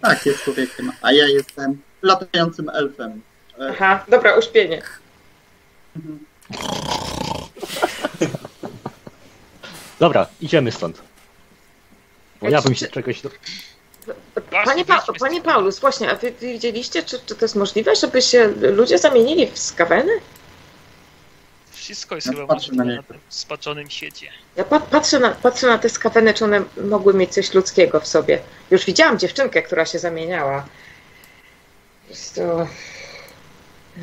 [0.00, 0.92] Tak, jest człowiekiem.
[1.02, 3.22] A ja jestem latającym elfem.
[3.60, 4.82] E, Aha, dobra, uśpienie.
[10.00, 11.02] Dobra, idziemy stąd.
[12.40, 13.20] Bo ja bym się czegoś...
[13.22, 13.30] Do...
[14.64, 18.48] Panie, pa Panie Paulus, właśnie, a wy widzieliście, czy, czy to jest możliwe, żeby się
[18.60, 20.12] ludzie zamienili w skaweny?
[21.72, 23.02] Wszystko jest Ja chyba patrzę na możliwe na niego.
[23.08, 24.26] tym spaczonym świecie.
[24.56, 28.06] Ja pa patrzę, na, patrzę na te skaweny, czy one mogły mieć coś ludzkiego w
[28.06, 28.40] sobie.
[28.70, 30.66] Już widziałam dziewczynkę, która się zamieniała.
[32.08, 32.66] Jest to...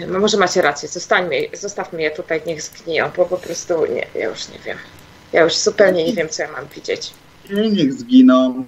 [0.08, 4.30] No może macie rację, zostańmy, zostawmy je tutaj, niech zgniją, bo po prostu nie, ja
[4.30, 4.78] już nie wiem.
[5.34, 7.14] Ja już zupełnie nie wiem, co ja mam widzieć.
[7.50, 8.66] I niech zginą.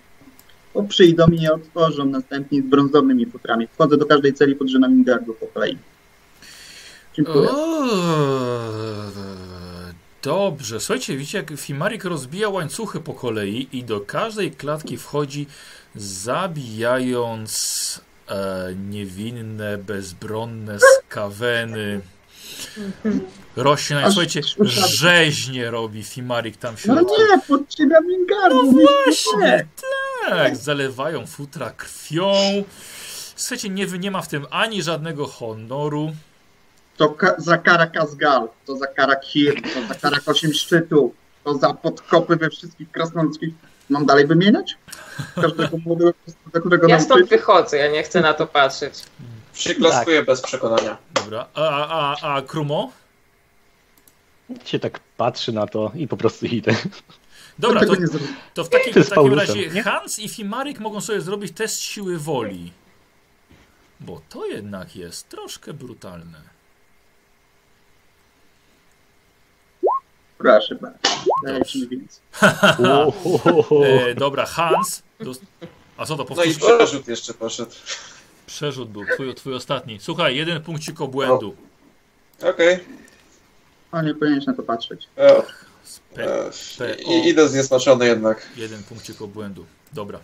[0.74, 3.68] Bo przyjdą i je otworzą następnie z brązowymi futrami.
[3.68, 5.78] Wchodzę do każdej celi pod rzędami gardu po kolei.
[7.14, 7.50] Dziękuję.
[10.22, 15.48] Dobrze, słuchajcie, widzicie jak Fimarik rozbija łańcuchy po kolei i do każdej klatki wchodzi
[15.96, 17.46] zabijając
[18.30, 22.02] e, niewinne, bezbronne skaweny.
[23.56, 24.42] Rośnie, Aż słuchajcie,
[24.90, 27.16] rzeźnie robi Fimarik tam w No środku.
[27.22, 28.72] nie, pod drzwiami gardu.
[28.72, 29.68] No nie, właśnie,
[30.30, 32.34] tak, zalewają futra krwią.
[33.36, 36.12] Słuchajcie, nie, nie ma w tym ani żadnego honoru.
[36.98, 41.12] To ka- za kara Kazgal, to za kara Kir, to za kara Osiem Szczytów,
[41.44, 43.54] to za podkopy we wszystkich krasnoludzkich.
[43.90, 44.78] Mam dalej wymieniać?
[45.36, 46.14] Każdego młodego,
[46.54, 49.04] za którego Ja stąd wychodzę, ja nie chcę na to patrzeć.
[49.54, 50.98] Przyklaskuję bez przekonania.
[51.14, 52.92] Dobra, a, a, a, Krumo?
[54.66, 56.76] się tak patrzy na to i po prostu idę.
[57.60, 57.94] Dobra, to,
[58.54, 59.84] to w takim, Ty w takim razie?
[59.84, 62.72] Hans i Fimarik mogą sobie zrobić test siły woli.
[64.00, 66.55] Bo to jednak jest troszkę brutalne.
[70.38, 71.00] Proszę bardzo.
[71.46, 72.22] Dajcie mi więcej.
[72.98, 73.86] Ohohoho.
[73.88, 75.04] E, dobra, Hans.
[75.98, 76.58] A co to No i powtórz?
[76.78, 77.72] przerzut jeszcze poszedł.
[78.46, 80.00] Przerzut był, twój, twój ostatni.
[80.00, 81.56] Słuchaj, jeden punkcik obłędu.
[82.44, 82.80] Okej.
[83.92, 85.08] O, nie powinieneś na to patrzeć.
[85.18, 85.42] E,
[86.16, 88.48] Pe, e, P, i- Idę zniesmaczony jednak.
[88.56, 89.66] jeden punkcik obłędu.
[89.94, 90.20] Dobra.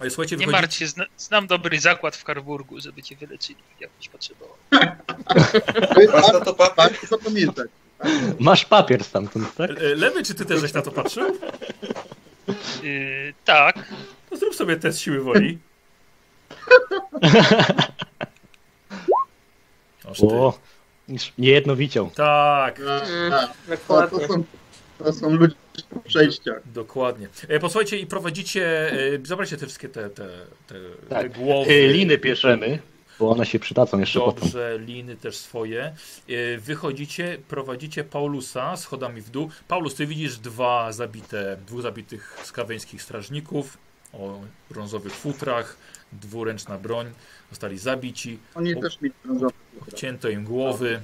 [0.00, 0.62] Ale słuchajcie, Nie wychodzi...
[0.62, 4.56] martw się, zna, znam dobry zakład w Karburgu, żeby cię wyleczyli, jakbyś potrzebował.
[5.94, 6.76] To jest Masz na to papier?
[6.76, 7.68] warto zapamiętać.
[8.38, 9.70] Masz papier stamtąd, tak?
[9.70, 11.38] E, Lewy, czy ty też żeś na to patrzył?
[12.82, 13.88] Yy, tak,
[14.30, 15.58] To zrób sobie test siły woli.
[20.22, 20.58] O,
[21.08, 22.10] już nie jedno widział.
[22.14, 22.80] Tak.
[22.80, 23.50] Mm, tak.
[23.88, 24.26] To, to, Dokładnie.
[24.28, 24.44] są,
[24.98, 25.54] To są ludzie
[25.90, 26.60] po przejściach.
[26.72, 27.28] Dokładnie.
[27.48, 30.28] E, posłuchajcie i prowadzicie, e, zabrajcie te wszystkie te, te,
[30.66, 30.74] te,
[31.08, 31.38] te Tak.
[31.38, 31.70] głowy.
[31.72, 32.78] Y, Liny bierzemy,
[33.18, 34.42] bo one się przydadzą jeszcze potem.
[34.42, 35.94] Dobrze, liny też swoje.
[36.28, 39.50] E, Wychodzicie, prowadzicie Paulusa schodami w dół.
[39.68, 43.78] Paulus, ty widzisz dwa zabite, dwóch zabitych skaweńskich strażników
[44.12, 45.76] o brązowych futrach,
[46.12, 47.06] dwuręczna broń,
[47.50, 49.52] zostali zabici, Oni O- też mieli brązowe.
[49.94, 51.00] cięto im głowy.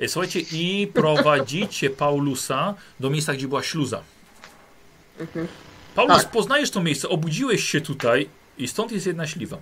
[0.00, 4.02] E, Słuchajcie, i prowadzicie Paulusa do miejsca, gdzie była śluza.
[5.20, 5.46] Mhm.
[5.94, 6.30] Paulus, Tak.
[6.30, 8.28] poznajesz to miejsce, obudziłeś się tutaj
[8.58, 9.58] i stąd jest jedna śliwa.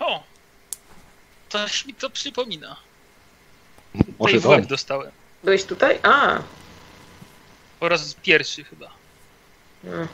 [0.00, 0.22] O!
[1.48, 2.76] Coś mi to przypomina.
[4.18, 5.10] Może Tej łeb dostałem.
[5.44, 5.98] Byłeś tutaj?
[6.02, 6.38] A.
[7.80, 8.90] Po raz pierwszy chyba.
[9.84, 10.08] Mm.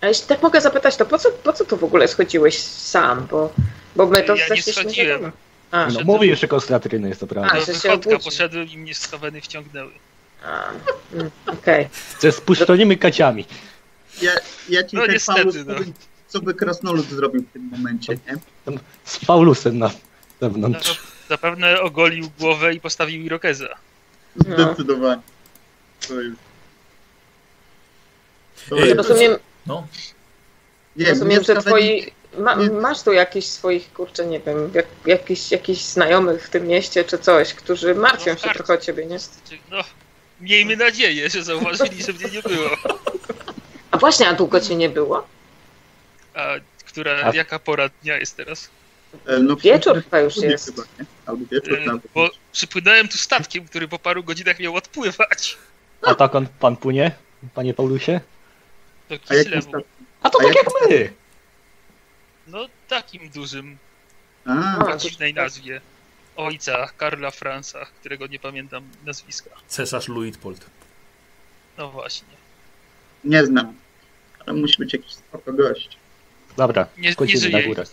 [0.00, 3.26] A jeśli tak mogę zapytać, to po co, po co tu w ogóle schodziłeś sam?
[3.30, 3.52] Bo,
[3.96, 5.32] bo my to Ja nie schodziłem.
[5.70, 7.54] A, No, mówi jeszcze konstratryny, jest to A, prawda.
[7.54, 9.92] Do że się poszedłem i mnie skaweny wciągnęły.
[10.44, 10.64] a,
[11.12, 11.88] mm, okej.
[12.20, 13.46] Ze spuszczonymi kaciami.
[14.22, 14.32] Ja,
[14.68, 15.74] ja ci No tak niestety, no.
[16.32, 18.36] Co by krasnolud zrobił w tym momencie, nie?
[19.04, 19.92] Z Paulusem na No,
[20.48, 21.00] zewnątrz.
[21.28, 23.68] zapewne ogolił głowę i postawił irokeza.
[24.48, 24.56] No.
[24.64, 25.22] Zdecydowanie.
[26.08, 26.36] To już.
[28.68, 29.36] To jest, Rozumiem,
[29.66, 29.86] No,
[30.96, 32.12] nie, rozumiem, że twoi...
[32.38, 37.04] Ma, masz tu jakichś swoich, kurczę, nie wiem, jak, jakichś, jakichś znajomych w tym mieście
[37.04, 39.18] czy coś, którzy martwią No, się trochę o ciebie, nie?
[39.18, 39.78] Czy- No,
[40.40, 42.70] miejmy nadzieję, że zauważyli, że mnie nie było.
[43.90, 45.26] A właśnie, a długo cię nie było?
[46.34, 46.48] A
[46.86, 48.68] która, A- jaka pora dnia jest teraz?
[49.26, 50.66] e, No, Wieczór chyba już jest.
[50.66, 51.04] Chyba, nie?
[51.26, 51.98] Albo wieczór E.
[52.14, 55.58] Bo przypłynąłem tu statkiem, który po paru godzinach miał odpływać
[56.02, 57.12] A tak on pan płynie,
[57.54, 58.20] panie Paulusie?
[59.08, 59.62] do A Kislewu.
[59.62, 59.82] statkiem?
[60.22, 61.12] A to A tak jak- jak my!
[62.46, 63.78] No takim dużym,
[64.46, 65.80] A, A, o to- dziwnej nazwie.
[66.36, 69.50] Ojca Karla Franza, którego nie pamiętam nazwiska.
[69.68, 70.66] cesarz Luitpold.
[71.78, 72.28] No właśnie.
[73.24, 73.74] nie znam.
[74.46, 75.96] Ale musi być jakiś spoko gość.
[76.56, 77.14] Dobra, Nie,
[77.44, 77.84] nie na górę.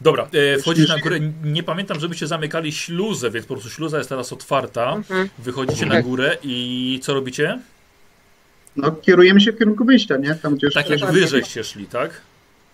[0.00, 1.18] Dobra, e, wchodzisz na górę.
[1.44, 4.92] Nie pamiętam, żebyście zamykali śluzę, więc po prostu śluza jest teraz otwarta.
[4.92, 5.28] Mhm.
[5.38, 6.04] Wychodzicie na Tak.
[6.04, 7.58] górę i co robicie?
[8.76, 10.34] No, kierujemy się w kierunku wyjścia, nie?
[10.34, 11.20] Tam, gdzie Tak jak Dokładnie.
[11.20, 12.10] wy żeście szli, tak?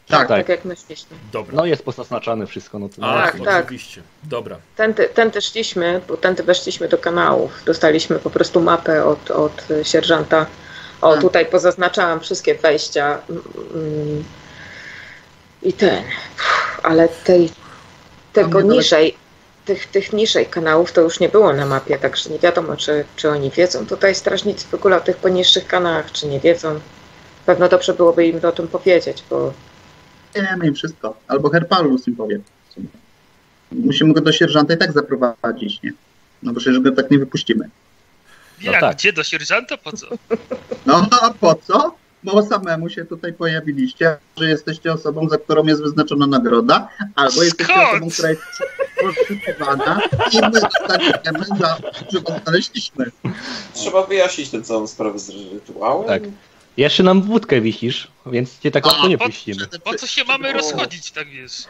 [0.08, 1.16] Tak, Tak jak myśleliśmy.
[1.32, 1.56] Dobra.
[1.56, 3.64] No jest pozaznaczane wszystko, no to A, tak, tak.
[3.64, 4.02] oczywiście.
[4.24, 4.56] Dobra.
[4.76, 7.62] Tędy, tędy szliśmy, bo tędy weszliśmy do kanałów.
[7.66, 10.46] Dostaliśmy po prostu mapę od, od sierżanta.
[11.00, 11.20] O, Tak.
[11.20, 13.18] tutaj pozaznaczałam wszystkie wejścia.
[13.30, 14.24] Mm,
[15.62, 16.04] I ten.
[16.34, 17.50] Uff, Ale tej,
[18.32, 19.16] tego niżej,
[19.64, 23.30] tych, tych niżej kanałów to już nie było na mapie, także nie wiadomo, czy, czy
[23.30, 26.80] oni wiedzą tutaj strażnicy w ogóle o tych poniższych kanałach, czy nie wiedzą.
[27.46, 29.52] Pewno dobrze byłoby im o tym powiedzieć, bo
[30.34, 31.16] wiemy im wszystko.
[31.28, 32.40] Albo Herpalus im powie.
[32.68, 32.86] w sumie.
[33.72, 35.92] Musimy go do sierżanta i tak zaprowadzić, nie?
[36.42, 37.68] No bo przecież go tak nie wypuścimy.
[38.60, 38.96] Jak, tak.
[38.96, 39.76] gdzie do sierżanta?
[39.76, 40.06] Po co?
[40.86, 41.94] No a po co?
[42.24, 47.72] Bo samemu się tutaj pojawiliście, że jesteście osobą, za którą jest wyznaczona nagroda, albo jesteście
[47.74, 47.88] Skąd?
[47.90, 48.42] osobą, która jest
[49.00, 50.00] poszukiwana
[50.32, 51.78] i my dostaniemy za
[52.12, 53.10] że was znaleźliśmy.
[53.74, 56.06] Trzeba wyjaśnić tę całą sprawę z rytuałem.
[56.08, 56.22] Tak.
[56.76, 59.66] Jeszcze nam wódkę wisisz, więc cię tak łatwo nie po- puścimy.
[59.84, 60.52] Po co się mamy O.
[60.52, 61.64] rozchodzić, tak wiesz?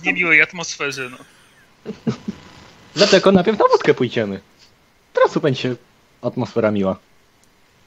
[0.00, 1.16] W niemiłej atmosferze, no.
[2.94, 4.40] Dlatego najpierw na wódkę pójdziemy.
[5.12, 5.76] Teraz tu będzie
[6.22, 6.96] atmosfera miła.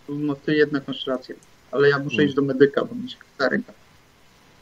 [0.09, 1.35] No ty jednak masz rację.
[1.71, 2.25] Ale ja muszę Hmm.
[2.27, 3.61] iść do medyka, bo mi się stary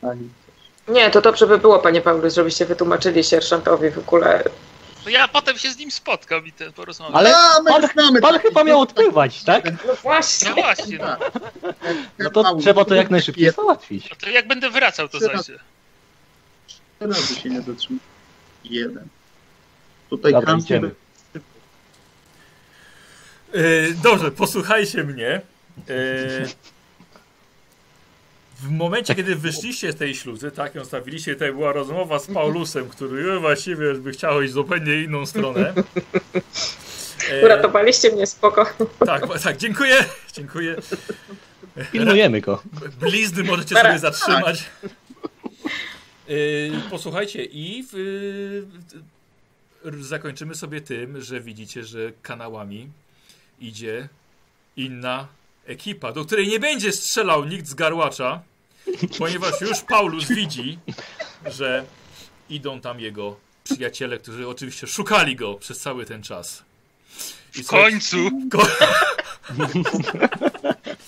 [0.01, 0.95] Ani coś.
[0.95, 4.43] nie, to dobrze by było, panie Paulus, żebyście wytłumaczyli sierżantowi w ogóle,
[5.03, 7.15] To ja potem się z nim spotkam i ten porozmawiam.
[7.15, 9.65] Ale A, my pan, znamy pan chyba miał odpływać, tak?
[9.88, 10.49] No właśnie.
[10.49, 11.06] No właśnie, no.
[11.06, 11.32] Tak.
[12.19, 14.09] No to trzeba to jak najszybciej załatwić.
[14.09, 15.64] No to jak będę wracał, to Teraz- zajrzę.
[16.99, 17.99] Razy się nie zatrzyma.
[18.64, 19.07] Jeden.
[20.09, 20.91] Tutaj Dobra, idziemy.
[23.53, 25.30] E, dobrze, posłuchajcie mnie.
[25.30, 25.41] E,
[28.59, 32.90] w momencie, kiedy wyszliście z tej śluzy, tak, ją stawiliście, tutaj była rozmowa z Paulusem,
[32.90, 35.74] który właściwie by chciał iść zupełnie inną stronę.
[37.32, 38.65] E, Uratowaliście mnie, spoko.
[39.06, 40.75] tak, tak, dziękuję, dziękuję.
[41.91, 42.61] Pilnujemy go.
[42.99, 44.64] Blizny możecie sobie zatrzymać.
[46.27, 47.93] Yy, posłuchajcie, i w,
[49.85, 52.90] yy, zakończymy sobie tym, że widzicie, że kanałami
[53.59, 54.09] idzie
[54.77, 55.27] inna
[55.66, 58.42] ekipa, do której nie będzie strzelał nikt z garłacza,
[59.17, 60.80] ponieważ już Paulus widzi,
[61.45, 61.85] że
[62.50, 66.64] idą tam jego przyjaciele, którzy oczywiście szukali go przez cały ten czas.
[67.56, 68.30] I W słuchajcie- końcu!
[68.51, 68.67] Ko-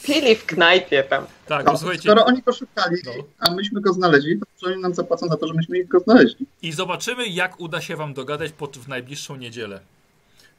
[0.04, 1.26] Pili w knajpie tam.
[1.48, 2.02] tak, No, posłuchajcie.
[2.10, 3.12] skoro oni go szukali, No.
[3.40, 6.46] a myśmy go znaleźli, to oni nam zapłacą za to, że myśmy ich go znaleźli.
[6.62, 9.80] I zobaczymy, jak uda się wam dogadać pod, w najbliższą niedzielę.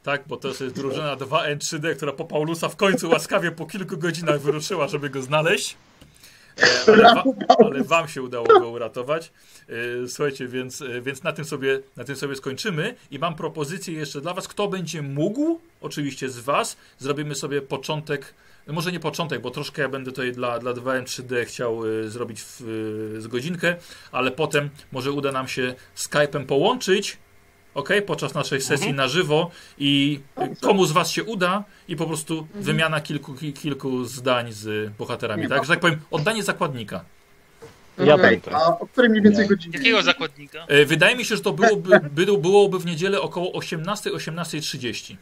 [0.09, 0.23] Tak?
[0.27, 4.89] Bo to jest drużyna 2N3D, która po Paulusa w końcu łaskawie po kilku godzinach wyruszyła,
[4.89, 5.77] żeby go znaleźć.
[6.61, 7.25] E, Ale, wa
[7.65, 9.33] ale wam się udało go uratować.
[10.05, 12.95] E, Słuchajcie, więc, e, więc na, tym sobie, na tym sobie skończymy.
[13.11, 18.35] I mam propozycję jeszcze dla was, kto będzie mógł, oczywiście z was, zrobimy sobie początek,
[18.67, 23.27] może nie początek, bo troszkę ja będę tutaj dla, dla 2M3D chciał zrobić w, z
[23.27, 23.77] godzinkę,
[24.13, 27.19] ale potem może uda nam się Skype'em połączyć,
[27.79, 30.21] ok, podczas naszej sesji na żywo i
[30.61, 35.43] komu z was się uda i po prostu wymiana kilku, ki- kilku zdań z bohaterami,
[35.43, 35.65] Nie tak?
[35.65, 37.05] Że tak powiem, oddanie zakładnika.
[37.99, 38.57] Ja będę.
[38.57, 39.49] a o której mniej więcej Nie.
[39.49, 39.79] godzinie?
[39.79, 40.65] Jakiego zakładnika?
[40.69, 45.17] E, Wydaje mi się, że to byłoby, by, byłoby w niedzielę około 18, 18.30.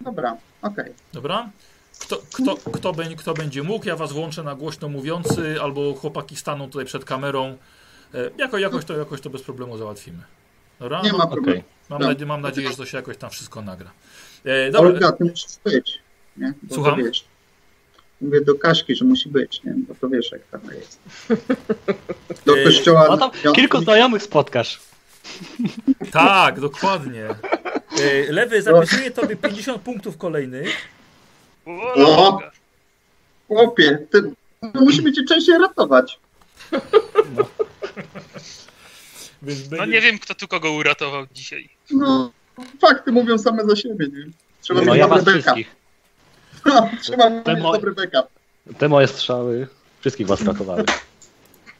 [0.00, 0.92] Dobra, okej.
[1.12, 1.50] Dobra?
[1.98, 6.36] Kto, kto, kto, będzie, kto będzie mógł, ja was włączę na głośno mówiący, albo chłopaki
[6.36, 7.56] staną tutaj przed kamerą.
[8.14, 10.18] E, Jako, jakoś, to, jakoś to bez problemu załatwimy.
[10.80, 11.02] Dobra?
[11.02, 11.32] Nie No, ma Okej.
[11.36, 11.62] problemu.
[11.88, 12.08] mam, no.
[12.08, 13.90] nadzie- mam nadzieję, że to się jakoś tam wszystko nagra.
[14.44, 15.98] E, dobra, Olga, ty musisz być.
[16.36, 16.52] Nie?
[16.62, 16.98] Bo Słucham?
[16.98, 17.24] To wiesz.
[18.20, 19.74] Mówię do Kaśki, że musi być, nie?
[19.88, 20.98] Bo to wiesz, jak tam jest.
[22.46, 23.06] Do Ej, kościoła...
[23.08, 24.80] No tam kilku znajomych spotkasz.
[26.12, 27.24] Tak, dokładnie.
[27.28, 30.88] E, Lewy, zapisuję tobie 50 punktów kolejnych.
[31.66, 32.38] O, No.
[33.48, 34.22] Chłopie, ty...
[34.62, 36.18] No musimy cię częściej ratować.
[39.42, 41.68] Więc No nie wiem, kto tu kogo uratował dzisiaj.
[41.90, 42.32] No,
[42.80, 44.32] fakty mówią same za siebie, nie?
[44.60, 45.42] Trzeba No mieć ja dobry backup.
[45.42, 45.70] wszystkich.
[46.64, 48.32] No, trzeba mieć Ten mo- dobry backup.
[48.78, 49.68] Te moje strzały
[50.00, 50.84] wszystkich was ratowały.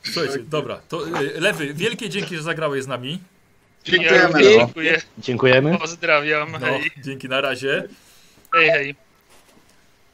[0.02, 0.80] Słuchajcie, dobra.
[0.88, 3.18] To, e, Lewy, wielkie dzięki, że zagrałeś z nami.
[3.84, 4.42] Dziękujemy.
[4.42, 5.00] dziękuję.
[5.18, 5.78] Dziękujemy.
[5.78, 6.52] Pozdrawiam.
[6.52, 6.90] No, Hej.
[7.04, 7.82] dzięki, na razie.
[8.54, 8.94] Hej, hej.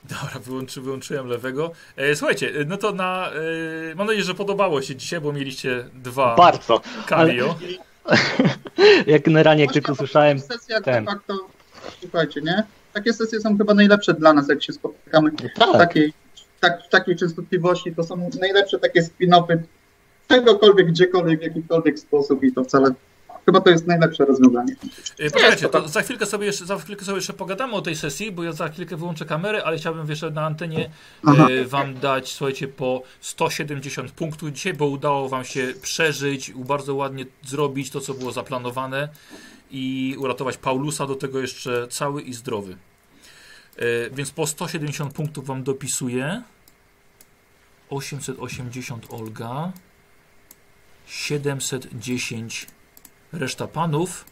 [0.08, 1.70] Dobra, wyłączy, wyłączyłem lewego.
[1.96, 3.30] E, słuchajcie, e, no to na.
[3.90, 6.80] E, mam nadzieję, że podobało się dzisiaj, bo mieliście dwa Bardzo.
[7.06, 7.58] cameo.
[9.06, 11.04] Jak generalnie jak tylko słyszałem, Sesja ten.
[11.04, 11.38] de facto,
[12.00, 12.64] słuchajcie, nie?
[12.92, 16.12] Takie sesje są chyba najlepsze dla nas, jak się spotykamy w tak, takiej,
[16.60, 17.94] tak, w takiej częstotliwości.
[17.94, 19.58] To są najlepsze takie spin-offy
[20.28, 22.90] czegokolwiek, gdziekolwiek, w jakikolwiek sposób i to wcale
[23.46, 24.76] chyba to jest najlepsze rozwiązanie.
[25.18, 28.32] E, Poczekajcie, to za chwilkę, sobie jeszcze, za chwilkę sobie jeszcze pogadamy o tej sesji,
[28.32, 30.90] bo ja za chwilkę wyłączę kamerę, ale chciałbym jeszcze na antenie
[31.26, 31.48] Aha.
[31.50, 37.26] e, wam dać, słuchajcie, po 170 punktów dzisiaj, bo udało wam się przeżyć, bardzo ładnie
[37.44, 39.08] zrobić to, co było zaplanowane
[39.70, 42.76] i uratować Paulusa, do tego jeszcze cały i zdrowy.
[43.76, 46.42] E, Więc po 170 punktów wam dopisuję.
[47.90, 49.72] 880 Olga.
[51.06, 52.66] 710
[53.32, 54.24] reszta panów.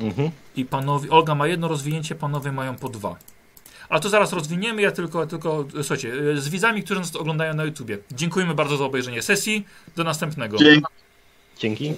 [0.00, 0.30] Mhm.
[0.56, 3.16] I panowie, Olga ma jedno rozwinięcie, panowie mają po dwa.
[3.88, 7.64] Ale to zaraz rozwiniemy, ja tylko, tylko słuchajcie, y, z widzami, którzy nas oglądają na
[7.64, 7.98] YouTubie.
[8.10, 9.66] Dziękujemy bardzo za obejrzenie sesji.
[9.96, 10.56] Do następnego.
[10.58, 10.86] Dzięki.
[11.58, 11.94] Dzięki.